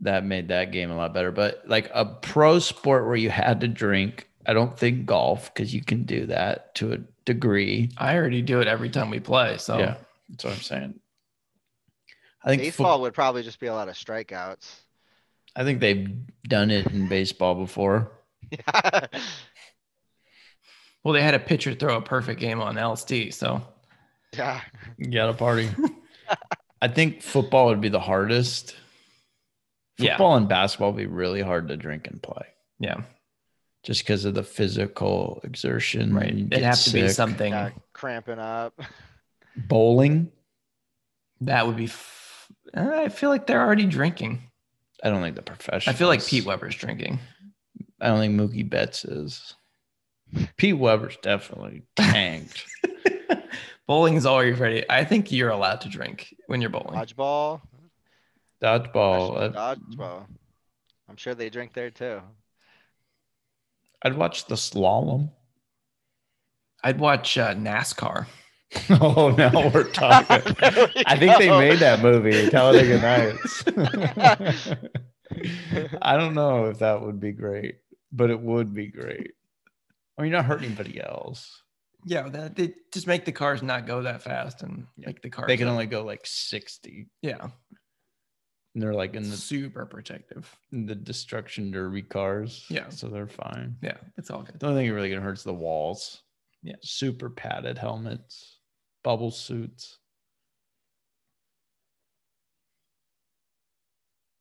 That 0.00 0.24
made 0.24 0.48
that 0.48 0.70
game 0.70 0.90
a 0.90 0.96
lot 0.96 1.12
better. 1.12 1.32
But 1.32 1.64
like 1.66 1.90
a 1.92 2.04
pro 2.04 2.58
sport 2.60 3.06
where 3.06 3.16
you 3.16 3.30
had 3.30 3.60
to 3.62 3.68
drink, 3.68 4.28
I 4.46 4.52
don't 4.52 4.78
think 4.78 5.06
golf 5.06 5.52
because 5.52 5.74
you 5.74 5.82
can 5.82 6.04
do 6.04 6.26
that 6.26 6.74
to 6.76 6.92
a 6.92 6.98
degree. 7.24 7.90
I 7.98 8.16
already 8.16 8.42
do 8.42 8.60
it 8.60 8.68
every 8.68 8.90
time 8.90 9.10
we 9.10 9.20
play. 9.20 9.58
So 9.58 9.78
Yeah, 9.78 9.96
that's 10.28 10.44
what 10.44 10.54
I'm 10.54 10.60
saying. 10.60 11.00
I 12.44 12.48
think 12.50 12.62
fo- 12.62 12.66
Baseball 12.66 13.00
would 13.02 13.14
probably 13.14 13.42
just 13.42 13.60
be 13.60 13.66
a 13.66 13.74
lot 13.74 13.88
of 13.88 13.94
strikeouts. 13.94 14.72
I 15.56 15.64
think 15.64 15.80
they've 15.80 16.08
done 16.44 16.70
it 16.70 16.86
in 16.86 17.08
baseball 17.08 17.56
before. 17.56 18.12
Yeah. 18.50 19.06
well, 21.02 21.14
they 21.14 21.22
had 21.22 21.34
a 21.34 21.40
pitcher 21.40 21.74
throw 21.74 21.96
a 21.96 22.02
perfect 22.02 22.40
game 22.40 22.60
on 22.60 22.76
LSD. 22.76 23.34
So 23.34 23.62
yeah. 24.36 24.60
Got 25.10 25.30
a 25.30 25.34
party. 25.34 25.68
I 26.80 26.88
think 26.88 27.22
football 27.22 27.66
would 27.66 27.80
be 27.80 27.88
the 27.88 28.00
hardest. 28.00 28.76
Yeah. 29.98 30.12
Football 30.12 30.36
and 30.36 30.48
basketball 30.48 30.92
would 30.92 30.98
be 30.98 31.06
really 31.06 31.42
hard 31.42 31.68
to 31.68 31.76
drink 31.76 32.06
and 32.06 32.22
play 32.22 32.46
yeah, 32.78 33.02
just 33.82 34.02
because 34.02 34.24
of 34.24 34.34
the 34.34 34.42
physical 34.42 35.40
exertion. 35.44 36.14
right. 36.14 36.28
It'd 36.28 36.50
get 36.50 36.62
have 36.62 36.80
to 36.82 36.92
be 36.92 37.08
something 37.08 37.52
yeah, 37.52 37.70
cramping 37.92 38.38
up. 38.38 38.80
Bowling. 39.56 40.30
that 41.40 41.66
would 41.66 41.76
be. 41.76 41.84
F- 41.86 42.48
uh, 42.76 42.90
I 42.94 43.08
feel 43.08 43.30
like 43.30 43.46
they're 43.46 43.60
already 43.60 43.86
drinking. 43.86 44.42
I 45.02 45.10
don't 45.10 45.22
think 45.22 45.36
the 45.36 45.42
professional. 45.42 45.94
I 45.94 45.96
feel 45.96 46.08
like 46.08 46.24
Pete 46.24 46.44
Weber's 46.44 46.76
drinking. 46.76 47.18
I 48.00 48.08
don't 48.08 48.18
think 48.20 48.40
Mookie 48.40 48.68
Betts 48.68 49.04
is. 49.04 49.54
Pete 50.56 50.76
Weber's 50.76 51.16
definitely 51.22 51.82
tanked. 51.96 52.64
Bowling 53.86 54.14
is 54.14 54.26
always 54.26 54.58
ready. 54.58 54.84
I 54.90 55.04
think 55.04 55.32
you're 55.32 55.48
allowed 55.48 55.80
to 55.80 55.88
drink 55.88 56.34
when 56.46 56.60
you're 56.60 56.70
bowling. 56.70 56.94
Dodgeball. 56.94 57.62
Dodgeball. 58.62 59.36
Uh, 59.36 59.74
Dodgeball. 59.76 60.26
I'm 61.08 61.16
sure 61.16 61.34
they 61.34 61.50
drink 61.50 61.72
there 61.72 61.90
too. 61.90 62.20
I'd 64.02 64.16
watch 64.16 64.46
the 64.46 64.54
slalom. 64.54 65.30
I'd 66.82 67.00
watch 67.00 67.36
uh, 67.38 67.54
NASCAR. 67.54 68.26
Oh, 68.90 69.30
now 69.30 69.70
we're 69.70 69.90
talking. 69.90 70.42
We 70.94 71.02
I 71.06 71.16
think 71.16 71.38
they 71.38 71.48
made 71.48 71.78
that 71.78 72.02
movie, 72.02 72.50
Talladega 72.50 73.00
Nights. 73.00 73.64
I 76.02 76.16
don't 76.18 76.34
know 76.34 76.66
if 76.66 76.80
that 76.80 77.00
would 77.00 77.18
be 77.18 77.32
great, 77.32 77.76
but 78.12 78.28
it 78.28 78.38
would 78.38 78.74
be 78.74 78.88
great. 78.88 79.30
I 80.18 80.22
mean, 80.22 80.30
you're 80.32 80.38
not 80.38 80.44
hurting 80.44 80.66
anybody 80.66 81.00
else. 81.00 81.62
Yeah, 82.04 82.28
that 82.28 82.56
they 82.56 82.74
just 82.92 83.06
make 83.06 83.24
the 83.24 83.32
cars 83.32 83.62
not 83.62 83.86
go 83.86 84.02
that 84.02 84.20
fast 84.20 84.62
and 84.62 84.86
make 84.98 85.22
the 85.22 85.30
cars. 85.30 85.46
They 85.46 85.56
can 85.56 85.68
up. 85.68 85.72
only 85.72 85.86
go 85.86 86.04
like 86.04 86.26
60. 86.26 87.08
yeah, 87.22 87.48
And 88.74 88.82
they're 88.82 88.94
like 88.94 89.14
in 89.14 89.28
the, 89.28 89.36
super 89.36 89.86
protective. 89.86 90.54
in 90.72 90.86
the 90.86 90.94
destruction 90.94 91.70
derby 91.70 92.02
cars. 92.02 92.64
Yeah. 92.68 92.88
So 92.90 93.08
they're 93.08 93.26
fine. 93.26 93.76
Yeah, 93.82 93.96
it's 94.16 94.30
all 94.30 94.42
good. 94.42 94.60
The 94.60 94.66
only 94.66 94.84
thing 94.84 94.92
really 94.92 95.10
gonna 95.10 95.22
hurt 95.22 95.38
is 95.38 95.44
the 95.44 95.54
walls. 95.54 96.22
Yeah. 96.62 96.76
Super 96.82 97.30
padded 97.30 97.78
helmets, 97.78 98.58
bubble 99.02 99.30
suits. 99.30 99.98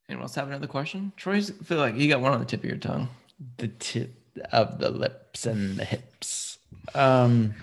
Anyone 0.10 0.24
else 0.24 0.36
have 0.36 0.48
another 0.48 0.68
question? 0.68 1.12
Troy's 1.18 1.52
I 1.52 1.64
feel 1.64 1.78
like 1.80 1.95
you 1.95 2.08
got 2.08 2.22
one 2.22 2.34
on 2.34 2.40
the 2.40 2.45
tip 2.45 2.62
of 2.62 2.70
your 2.70 2.78
tongue. 2.78 3.10
the 3.58 3.68
tip 3.68 4.14
of 4.52 4.80
the 4.80 4.90
lips 4.90 5.45
and 5.45 5.78
the 5.78 5.86
hips. 5.86 6.60
Um, 6.95 7.54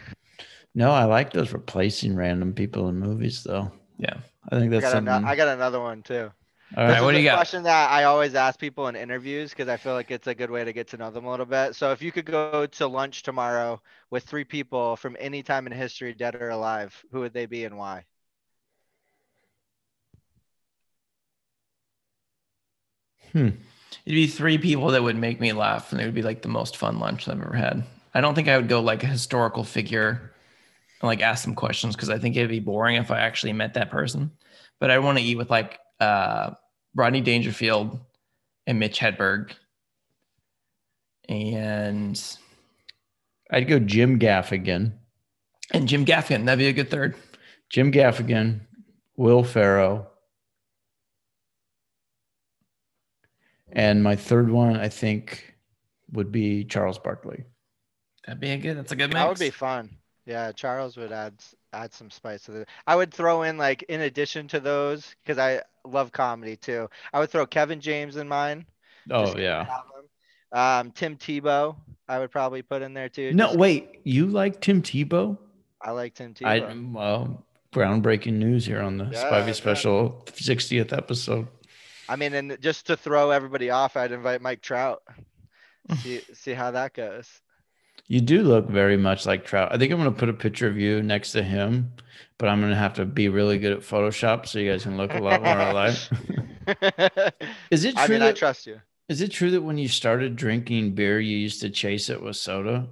no, 0.75 0.91
I 0.91 1.05
like 1.05 1.33
those 1.33 1.53
replacing 1.53 2.17
random 2.17 2.53
people 2.53 2.89
in 2.89 2.99
movies, 2.99 3.43
though. 3.45 3.71
Yeah. 3.99 4.17
I 4.51 4.59
think 4.59 4.73
I 4.73 4.77
that's 4.77 4.85
got, 4.85 4.93
something. 4.93 5.13
ano- 5.15 5.27
I 5.27 5.37
got 5.37 5.49
another 5.49 5.81
one 5.81 6.03
too. 6.03 6.31
All 6.77 6.85
right, 6.85 6.91
This 6.91 7.01
right, 7.01 7.03
is 7.03 7.03
what 7.03 7.13
do 7.13 7.19
a 7.19 7.21
you 7.21 7.25
got? 7.25 7.43
question 7.43 7.63
that 7.65 7.91
I 7.91 8.05
always 8.05 8.35
ask 8.35 8.59
people 8.61 8.89
in 8.89 8.97
interviews 8.97 9.51
because 9.51 9.69
I 9.69 9.77
feel 9.77 9.95
like 9.95 10.11
it's 10.11 10.27
a 10.27 10.35
good 10.35 10.51
way 10.51 10.65
to 10.65 10.73
get 10.73 10.89
to 10.89 10.97
know 10.97 11.11
them 11.11 11.25
a 11.27 11.31
little 11.31 11.47
bit. 11.47 11.75
So 11.77 11.93
if 11.93 12.03
you 12.03 12.13
could 12.13 12.27
go 12.27 12.67
to 12.67 12.87
lunch 12.87 13.23
tomorrow 13.23 13.83
with 14.11 14.25
three 14.25 14.45
people 14.45 14.97
from 14.97 15.17
any 15.21 15.43
time 15.43 15.67
in 15.67 15.73
history, 15.73 16.15
dead 16.15 16.35
or 16.37 16.51
alive, 16.51 17.05
who 17.11 17.21
would 17.21 17.33
they 17.35 17.47
be 17.47 17.65
and 17.65 17.77
why? 17.79 18.05
Hmm. 23.33 23.49
It'd 24.07 24.17
be 24.17 24.27
three 24.27 24.59
people 24.59 24.89
that 24.89 25.03
would 25.03 25.17
make 25.17 25.41
me 25.41 25.53
laugh, 25.53 25.93
and 25.93 26.01
it 26.01 26.05
would 26.05 26.15
be 26.15 26.23
like 26.23 26.43
the 26.43 26.49
most 26.49 26.77
fun 26.77 26.99
lunch 26.99 27.29
I've 27.29 27.41
ever 27.41 27.55
had. 27.57 27.85
I 28.13 28.21
don't 28.21 28.35
think 28.35 28.49
I 28.49 28.57
would 28.57 28.69
go 28.69 28.81
like 28.81 29.03
a 29.03 29.07
historical 29.09 29.65
figure 29.65 30.33
and 31.01 31.09
like 31.09 31.23
ask 31.23 31.45
them 31.45 31.55
questions 31.55 31.97
because 31.97 32.11
I 32.11 32.19
think 32.19 32.37
it'd 32.37 32.51
be 32.51 32.61
boring 32.61 32.97
if 32.97 33.11
I 33.11 33.21
actually 33.21 33.53
met 33.53 33.75
that 33.75 33.91
person. 33.91 34.33
But 34.81 34.91
I 34.91 34.99
want 35.01 35.19
to 35.19 35.25
eat 35.25 35.37
with 35.39 35.51
like 35.51 35.79
uh, 36.01 36.53
Rodney 36.95 37.21
Dangerfield 37.21 37.99
and 38.67 38.79
Mitch 38.79 38.99
Hedberg. 38.99 39.53
And 41.29 42.21
I'd 43.51 43.69
go 43.69 43.79
Jim 43.79 44.19
Gaffigan. 44.19 44.93
and 45.71 45.89
Jim 45.89 46.05
Gaffigan, 46.05 46.45
that'd 46.45 46.59
be 46.59 46.69
a 46.69 46.73
good 46.73 46.91
third. 46.91 47.17
Jim 47.71 47.91
Gaffigan, 47.91 48.61
Will 49.17 49.43
Ferrell. 49.43 50.07
And 53.73 54.03
my 54.03 54.15
third 54.17 54.51
one, 54.51 54.77
I 54.77 54.89
think, 54.89 55.55
would 56.13 56.31
be 56.31 56.65
Charles 56.65 56.99
Barkley. 56.99 57.45
That'd 58.27 58.41
be 58.41 58.51
a 58.51 58.59
good. 58.59 58.77
That's 58.79 58.93
a 58.93 58.97
good 58.97 59.09
mix. 59.09 59.15
That 59.15 59.29
would 59.29 59.39
be 59.39 59.51
fun. 59.51 59.97
Yeah, 60.27 60.53
Charles 60.53 60.97
would 60.97 61.13
add 61.13 61.35
add 61.73 61.93
some 61.93 62.11
spice 62.11 62.45
to 62.45 62.61
it. 62.61 62.69
I 62.87 62.95
would 62.97 63.13
throw 63.13 63.43
in 63.43 63.59
like 63.59 63.83
in 63.85 64.03
addition 64.03 64.47
to 64.49 64.61
those 64.61 65.15
because 65.23 65.39
I 65.39 65.63
love 65.85 66.13
comedy 66.13 66.57
too. 66.57 66.89
I 67.13 67.19
would 67.21 67.31
throw 67.31 67.47
Kevin 67.47 67.81
James 67.81 68.17
in 68.17 68.29
mine. 68.29 68.67
Oh 69.11 69.35
I 69.35 69.39
yeah. 69.39 69.67
Um, 70.53 70.93
Tim 70.93 71.17
Tebow, 71.17 71.77
I 72.09 72.19
would 72.19 72.31
probably 72.31 72.63
put 72.63 72.83
in 72.83 72.95
there 72.95 73.09
too. 73.09 73.33
No, 73.35 73.55
wait. 73.55 74.01
You 74.05 74.27
like 74.27 74.61
Tim 74.61 74.83
Tebow? 74.83 75.37
I 75.83 75.91
like 75.91 76.15
Tim 76.15 76.35
I 76.45 76.61
Tebow. 76.61 76.93
well, 76.93 77.45
groundbreaking 77.73 78.35
news 78.35 78.65
here 78.65 78.81
on 78.81 78.97
the 78.99 79.07
Yeah, 79.07 79.25
Spivey 79.25 79.49
yeah. 79.49 79.53
special 79.53 80.23
60th 80.27 80.97
episode. 80.97 81.49
I 82.09 82.17
mean, 82.17 82.35
and 82.35 82.57
just 82.61 82.87
to 82.87 82.97
throw 82.97 83.31
everybody 83.31 83.71
off, 83.71 83.97
I'd 83.97 84.13
invite 84.13 84.41
Mike 84.43 84.61
Trout. 84.63 85.03
see 86.03 86.21
see 86.33 86.53
how 86.53 86.71
that 86.71 86.95
goes. 86.95 87.29
You 88.07 88.21
do 88.21 88.43
look 88.43 88.69
very 88.69 88.97
much 88.97 89.25
like 89.27 89.45
Trout. 89.45 89.73
I 89.73 89.79
think 89.79 89.91
I'm 89.93 89.99
going 89.99 90.13
to 90.13 90.19
put 90.19 90.29
a 90.29 90.35
picture 90.35 90.69
of 90.69 90.77
you 90.77 91.03
next 91.03 91.33
to 91.33 91.43
him, 91.43 91.93
but 92.39 92.49
I'm 92.49 92.61
going 92.61 92.73
to 92.73 92.77
have 92.79 92.95
to 92.95 93.05
be 93.07 93.29
really 93.29 93.59
good 93.59 93.73
at 93.73 93.81
Photoshop 93.81 94.47
so 94.47 94.59
you 94.59 94.71
guys 94.71 94.83
can 94.83 94.97
look 94.97 95.15
a 95.15 95.19
lot 95.19 95.43
more 95.43 95.59
alike. 95.59 95.97
Is 97.71 97.85
it 97.85 97.97
I 97.97 98.07
true 98.07 98.17
mean, 98.17 98.23
I 98.23 98.27
that 98.27 98.37
trust 98.37 98.67
you. 98.67 98.81
is 99.09 99.21
it 99.21 99.31
true 99.31 99.51
that 99.53 99.63
when 99.63 99.79
you 99.79 99.89
started 99.89 100.37
drinking 100.37 100.95
beer, 100.95 101.21
you 101.21 101.37
used 101.37 101.61
to 101.63 101.71
chase 101.71 102.09
it 102.11 102.23
with 102.23 102.37
soda? 102.37 102.89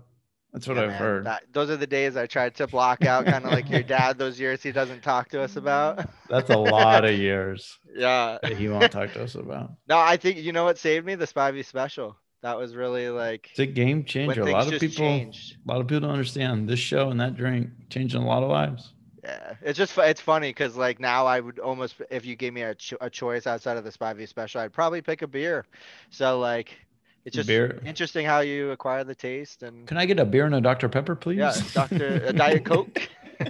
That's 0.52 0.68
what 0.68 0.76
Yeah, 0.76 0.82
I've 0.84 0.89
man, 0.90 0.98
heard. 0.98 1.24
that- 1.26 1.43
those 1.52 1.70
are 1.70 1.78
the 1.78 1.86
days 1.86 2.16
I 2.16 2.26
tried 2.26 2.55
to 2.56 2.66
block 2.66 3.05
out, 3.06 3.24
kind 3.24 3.44
of 3.47 3.51
like 3.52 3.70
your 3.70 3.82
dad. 3.98 4.18
Those 4.18 4.39
years 4.39 4.62
he 4.62 4.72
doesn't 4.72 5.02
talk 5.02 5.28
to 5.30 5.40
us 5.40 5.56
about. 5.56 6.06
That's 6.28 6.51
a 6.51 6.59
lot 6.59 7.05
of 7.06 7.12
years 7.18 7.78
Yeah. 7.94 8.36
that 8.43 8.56
he 8.59 8.68
won't 8.68 8.93
talk 8.93 9.12
to 9.14 9.22
us 9.24 9.34
about. 9.34 9.72
No, 9.89 9.98
I 9.98 10.18
think 10.18 10.36
you 10.39 10.52
know 10.52 10.64
what 10.64 10.76
saved 10.78 11.06
me? 11.06 11.14
The 11.14 11.26
Spivey 11.26 11.64
special. 11.64 12.16
That 12.43 12.59
was 12.59 12.74
really 12.74 13.09
like 13.09 13.48
It's 13.51 13.60
a 13.60 13.66
game 13.66 14.05
changer. 14.05 14.43
A 14.43 14.51
lot 14.51 14.73
of 14.73 14.81
people, 14.81 14.97
changed. 14.97 15.56
a 15.66 15.73
lot 15.73 15.81
of 15.81 15.86
people 15.86 16.01
don't 16.01 16.10
understand 16.10 16.69
this 16.69 16.81
show 16.81 17.10
and 17.10 17.20
that 17.20 17.36
drink 17.36 17.70
changing 17.89 18.20
a 18.20 18.27
lot 18.27 18.43
of 18.43 18.51
lives. 18.51 18.93
Yeah, 19.23 19.55
it's 19.62 19.78
just 19.78 19.97
it's 19.98 20.20
funny 20.20 20.51
because 20.51 20.77
like 20.77 20.98
now 20.98 21.24
I 21.27 21.39
would 21.39 21.60
almost 21.60 21.94
if 22.10 22.27
you 22.27 22.35
gave 22.35 22.52
me 22.52 22.62
a, 22.62 22.74
cho- 22.74 22.97
a 23.01 23.09
choice 23.09 23.47
outside 23.47 23.77
of 23.77 23.85
the 23.85 23.90
Spivey 23.90 24.27
special, 24.28 24.60
I'd 24.60 24.73
probably 24.73 25.01
pick 25.01 25.23
a 25.23 25.28
beer. 25.28 25.64
So 26.10 26.40
like, 26.40 26.77
it's 27.24 27.36
just 27.36 27.47
Beer. 27.47 27.81
interesting 27.86 28.27
how 28.27 28.40
you 28.40 28.73
acquire 28.73 29.05
the 29.05 29.14
taste 29.14 29.62
and 29.62 29.86
Can 29.86 29.97
I 29.97 30.06
get 30.06 30.19
a 30.19 30.24
beer 30.24 30.44
and 30.47 30.56
a 30.56 30.60
Dr. 30.60 30.89
Pepper, 30.89 31.14
please? 31.14 31.39
yeah, 31.39 31.55
Doctor 31.73 32.24
a 32.27 32.32
Diet 32.43 32.64
Coke. 32.64 33.09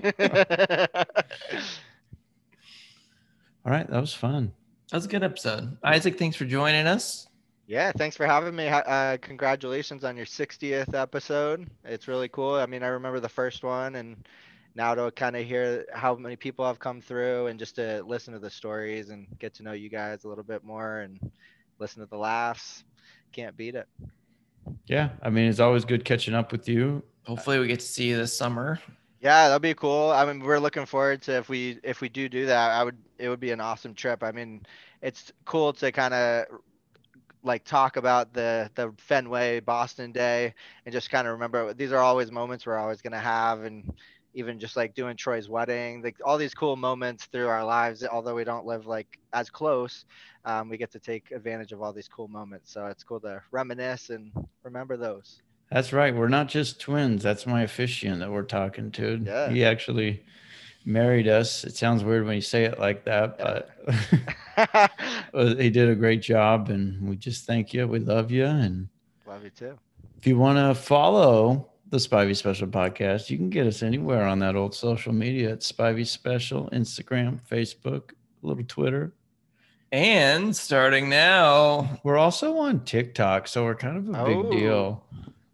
All 3.65 3.71
right, 3.73 3.89
that 3.89 4.01
was 4.01 4.13
fun. 4.13 4.53
That 4.91 4.97
was 4.99 5.07
a 5.07 5.09
good 5.09 5.23
episode. 5.23 5.79
Isaac, 5.83 6.19
thanks 6.19 6.37
for 6.37 6.45
joining 6.45 6.87
us. 6.87 7.29
Yeah, 7.67 7.93
thanks 7.93 8.17
for 8.17 8.27
having 8.27 8.57
me. 8.57 8.69
Uh, 8.69 9.17
congratulations 9.19 10.05
on 10.05 10.17
your 10.17 10.27
60th 10.27 10.95
episode. 10.95 11.71
It's 11.85 12.09
really 12.09 12.29
cool. 12.29 12.55
I 12.55 12.67
mean, 12.67 12.83
I 12.83 12.89
remember 12.89 13.21
the 13.21 13.29
first 13.29 13.63
one, 13.63 13.95
and 13.95 14.17
now 14.75 14.95
to 14.95 15.11
kind 15.13 15.37
of 15.37 15.45
hear 15.45 15.87
how 15.93 16.15
many 16.17 16.37
people 16.37 16.67
have 16.67 16.79
come 16.79 17.01
through 17.01 17.47
and 17.47 17.59
just 17.59 17.77
to 17.77 18.03
listen 18.05 18.33
to 18.35 18.41
the 18.41 18.51
stories 18.51 19.11
and 19.11 19.27
get 19.39 19.55
to 19.55 19.63
know 19.63 19.73
you 19.73 19.89
guys 19.89 20.25
a 20.25 20.29
little 20.29 20.45
bit 20.45 20.65
more 20.65 21.01
and 21.01 21.19
listen 21.79 22.01
to 22.01 22.07
the 22.09 22.17
laughs. 22.17 22.85
Can't 23.33 23.57
beat 23.57 23.75
it. 23.75 23.89
Yeah, 24.87 25.11
I 25.23 25.31
mean, 25.31 25.49
it's 25.49 25.61
always 25.61 25.85
good 25.85 26.05
catching 26.05 26.35
up 26.35 26.53
with 26.53 26.69
you. 26.69 27.03
Hopefully, 27.27 27.59
we 27.59 27.69
get 27.69 27.81
to 27.81 27.87
see 27.87 28.09
you 28.09 28.17
this 28.17 28.37
summer. 28.37 28.81
Yeah, 29.21 29.49
that'd 29.49 29.63
be 29.63 29.75
cool. 29.75 30.11
I 30.11 30.25
mean, 30.25 30.41
we're 30.41 30.59
looking 30.59 30.85
forward 30.85 31.23
to 31.23 31.37
if 31.39 31.49
we 31.49 31.79
if 31.85 32.01
we 32.01 32.09
do 32.09 32.29
do 32.29 32.47
that. 32.47 32.73
I 32.73 32.83
would 32.83 32.99
it 33.19 33.29
would 33.29 33.41
be 33.41 33.53
an 33.53 33.61
awesome 33.61 33.95
trip. 33.95 34.25
I 34.25 34.33
mean, 34.33 34.67
it's 35.01 35.33
cool 35.45 35.73
to 35.75 35.93
kind 35.93 36.13
of 36.13 36.47
like 37.45 37.65
talk 37.65 37.97
about 37.97 38.33
the 38.33 38.71
the 38.75 38.93
Fenway 38.99 39.61
Boston 39.61 40.13
Day 40.13 40.55
and 40.85 40.93
just 40.93 41.11
kind 41.11 41.27
of 41.27 41.33
remember 41.33 41.75
these 41.75 41.93
are 41.93 41.99
always 41.99 42.31
moments 42.31 42.67
we're 42.67 42.79
always 42.79 43.01
gonna 43.01 43.19
have, 43.19 43.63
and 43.63 43.93
even 44.35 44.59
just 44.59 44.77
like 44.77 44.95
doing 44.95 45.17
Troy's 45.17 45.49
wedding, 45.49 46.03
like 46.03 46.17
all 46.25 46.39
these 46.39 46.55
cool 46.55 46.77
moments 46.77 47.27
through 47.27 47.49
our 47.49 47.65
lives. 47.65 48.05
Although 48.05 48.35
we 48.35 48.45
don't 48.45 48.67
live 48.67 48.87
like 48.87 49.19
as 49.33 49.51
close, 49.51 50.05
um, 50.45 50.69
we 50.69 50.77
get 50.77 50.91
to 50.93 50.99
take 50.99 51.31
advantage 51.31 51.73
of 51.73 51.83
all 51.83 51.93
these 51.93 52.09
cool 52.09 52.29
moments. 52.29 52.73
So 52.73 52.87
it's 52.87 53.05
cool 53.05 53.21
to 53.21 53.43
reminisce 53.51 54.11
and 54.11 54.33
remember 54.63 54.97
those. 54.97 55.43
That's 55.71 55.93
right. 55.93 56.15
We're 56.15 56.29
not 56.29 56.49
just 56.49 56.81
twins. 56.81 57.23
That's 57.23 57.47
my 57.47 57.63
officiant 57.63 58.21
that 58.21 58.31
we're 58.31 58.43
talking 58.43 58.91
to. 58.93 59.23
Yeah. 59.25 59.51
He 59.51 59.65
actually 59.65 60.23
married 60.85 61.29
us. 61.29 61.65
It 61.65 61.77
sounds 61.77 62.05
weird 62.05 62.25
when 62.27 62.35
you 62.35 62.41
say 62.43 62.65
it 62.65 62.79
like 62.79 63.05
that, 63.05 63.39
but 63.39 64.91
he 65.59 65.71
did 65.71 65.89
a 65.89 65.95
great 65.95 66.23
job 66.23 66.69
and 66.71 67.09
we 67.09 67.17
just 67.17 67.47
thank 67.47 67.73
you. 67.75 67.87
We 67.87 67.99
love 67.99 68.31
you. 68.31 68.45
And 68.47 68.89
Love 69.27 69.45
you 69.45 69.51
too. 69.51 69.79
if 70.19 70.27
you 70.27 70.37
want 70.39 70.59
to 70.59 70.81
follow 70.81 71.69
the 71.89 71.97
Spivey 71.99 72.37
Special 72.37 72.67
podcast, 72.69 73.31
you 73.31 73.37
can 73.37 73.51
get 73.51 73.67
us 73.67 73.83
anywhere 73.83 74.27
on 74.27 74.39
that 74.41 74.57
old 74.57 74.75
social 74.75 75.13
media 75.13 75.53
at 75.53 75.61
Spivey 75.61 76.07
Special, 76.07 76.69
Instagram, 76.71 77.39
Facebook, 77.51 78.13
a 78.13 78.47
little 78.47 78.65
Twitter. 78.65 79.13
And 79.91 80.57
starting 80.57 81.11
now, 81.11 82.01
We're 82.03 82.17
also 82.17 82.57
on 82.59 82.81
TikTok, 82.85 83.47
so 83.47 83.65
we're 83.65 83.75
kind 83.75 83.99
of 83.99 84.09
a 84.09 84.25
big 84.25 84.37
Oh. 84.39 84.51
deal. 84.51 85.05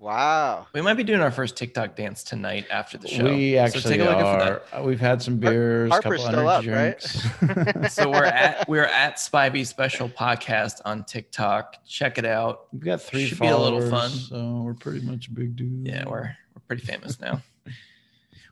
Wow. 0.01 0.69
we 0.73 0.81
might 0.81 0.95
be 0.95 1.03
doing 1.03 1.21
our 1.21 1.31
first 1.33 1.57
TikTok 1.57 1.97
dance 1.97 2.23
tonight 2.23 2.67
after 2.71 2.99
the 2.99 3.09
show. 3.09 3.25
We 3.25 3.55
So 3.55 3.59
actually 3.59 3.83
take 3.83 4.01
a 4.01 4.05
look 4.05 4.17
out 4.17 4.39
for 4.39 4.45
that. 4.45 4.53
are. 4.73 4.81
Uh, 4.81 4.85
we've 4.85 5.01
had 5.01 5.21
some 5.21 5.39
beers, 5.39 5.91
Harper's 5.91 6.23
couple 6.23 6.33
still 6.33 6.51
energy 6.51 6.71
up, 6.71 7.83
right? 7.83 7.91
so 7.91 8.09
we're 8.09 8.25
at 8.25 8.69
we're 8.69 8.85
at 8.85 9.17
Spivey 9.17 9.67
Special 9.67 10.09
Podcast 10.09 10.81
on 10.85 11.05
TikTok. 11.05 11.85
Check 11.85 12.17
it 12.19 12.25
out. 12.25 12.67
We've 12.73 12.83
got 12.85 13.03
three 13.03 13.27
Should 13.27 13.41
be 13.41 13.49
a 13.49 13.59
little 13.59 13.91
fun. 13.91 14.11
so 14.11 14.63
we're 14.65 14.75
pretty 14.75 15.05
much 15.05 15.27
a 15.27 15.33
big 15.33 15.57
dude. 15.57 15.87
Yeah, 15.87 16.05
we're 16.07 16.37
we're 16.55 16.63
pretty 16.69 16.85
famous 16.85 17.21
now. 17.21 17.43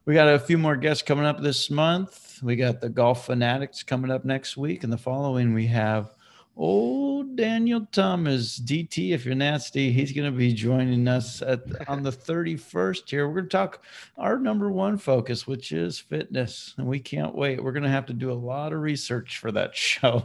We 0.05 0.15
got 0.15 0.29
a 0.29 0.39
few 0.39 0.57
more 0.57 0.77
guests 0.77 1.03
coming 1.03 1.25
up 1.25 1.41
this 1.43 1.69
month. 1.69 2.39
We 2.41 2.55
got 2.55 2.81
the 2.81 2.89
golf 2.89 3.27
fanatics 3.27 3.83
coming 3.83 4.13
up 4.13 4.25
next 4.25 4.57
week, 4.57 4.85
and 4.85 4.93
the 4.93 4.97
following 4.97 5.53
we 5.53 5.67
have 5.67 6.15
old 6.59 7.37
Daniel 7.37 7.87
Thomas, 7.93 8.59
DT. 8.59 9.11
If 9.13 9.27
you're 9.27 9.35
nasty, 9.35 9.93
he's 9.93 10.13
going 10.13 10.31
to 10.31 10.37
be 10.37 10.53
joining 10.55 11.07
us 11.07 11.43
at 11.43 11.61
on 11.89 12.03
the 12.03 12.11
31st 12.11 13.09
here. 13.11 13.29
We're 13.29 13.35
going 13.35 13.45
to 13.45 13.51
talk 13.51 13.85
our 14.17 14.39
number 14.39 14.71
one 14.71 14.97
focus, 14.97 15.47
which 15.47 15.73
is 15.73 15.99
fitness, 15.99 16.75
and 16.79 16.87
we 16.87 16.99
can't 16.99 17.35
wait. 17.35 17.63
We're 17.63 17.73
going 17.73 17.83
to 17.83 17.89
have 17.91 18.07
to 18.07 18.13
do 18.15 18.33
a 18.33 18.35
lot 18.35 18.73
of 18.73 18.81
research 18.81 19.39
for 19.39 19.53
that 19.53 19.77
show. 19.77 20.25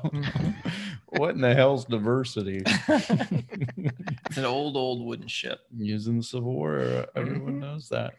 what 1.08 1.36
in 1.36 1.41
the 1.41 1.53
hell's 1.53 1.84
diversity? 1.86 2.64
it's 2.88 4.38
an 4.38 4.45
old 4.45 4.78
old 4.78 5.06
wooden 5.06 5.28
ship. 5.28 5.60
Using 5.78 6.18
the 6.18 6.24
Civil 6.24 6.53
War, 6.53 7.06
everyone 7.16 7.56
Mhm. 7.56 7.60
knows 7.60 7.90
that. 7.90 8.14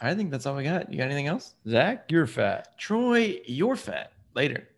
I 0.00 0.14
think 0.14 0.30
that's 0.30 0.44
all 0.46 0.56
we 0.56 0.64
got. 0.64 0.92
You 0.92 0.98
got 0.98 1.04
anything 1.04 1.28
else? 1.28 1.54
Zach, 1.66 2.06
you're 2.10 2.26
fat. 2.26 2.76
Troy, 2.78 3.40
you're 3.46 3.76
fat. 3.76 4.12
Later. 4.34 4.68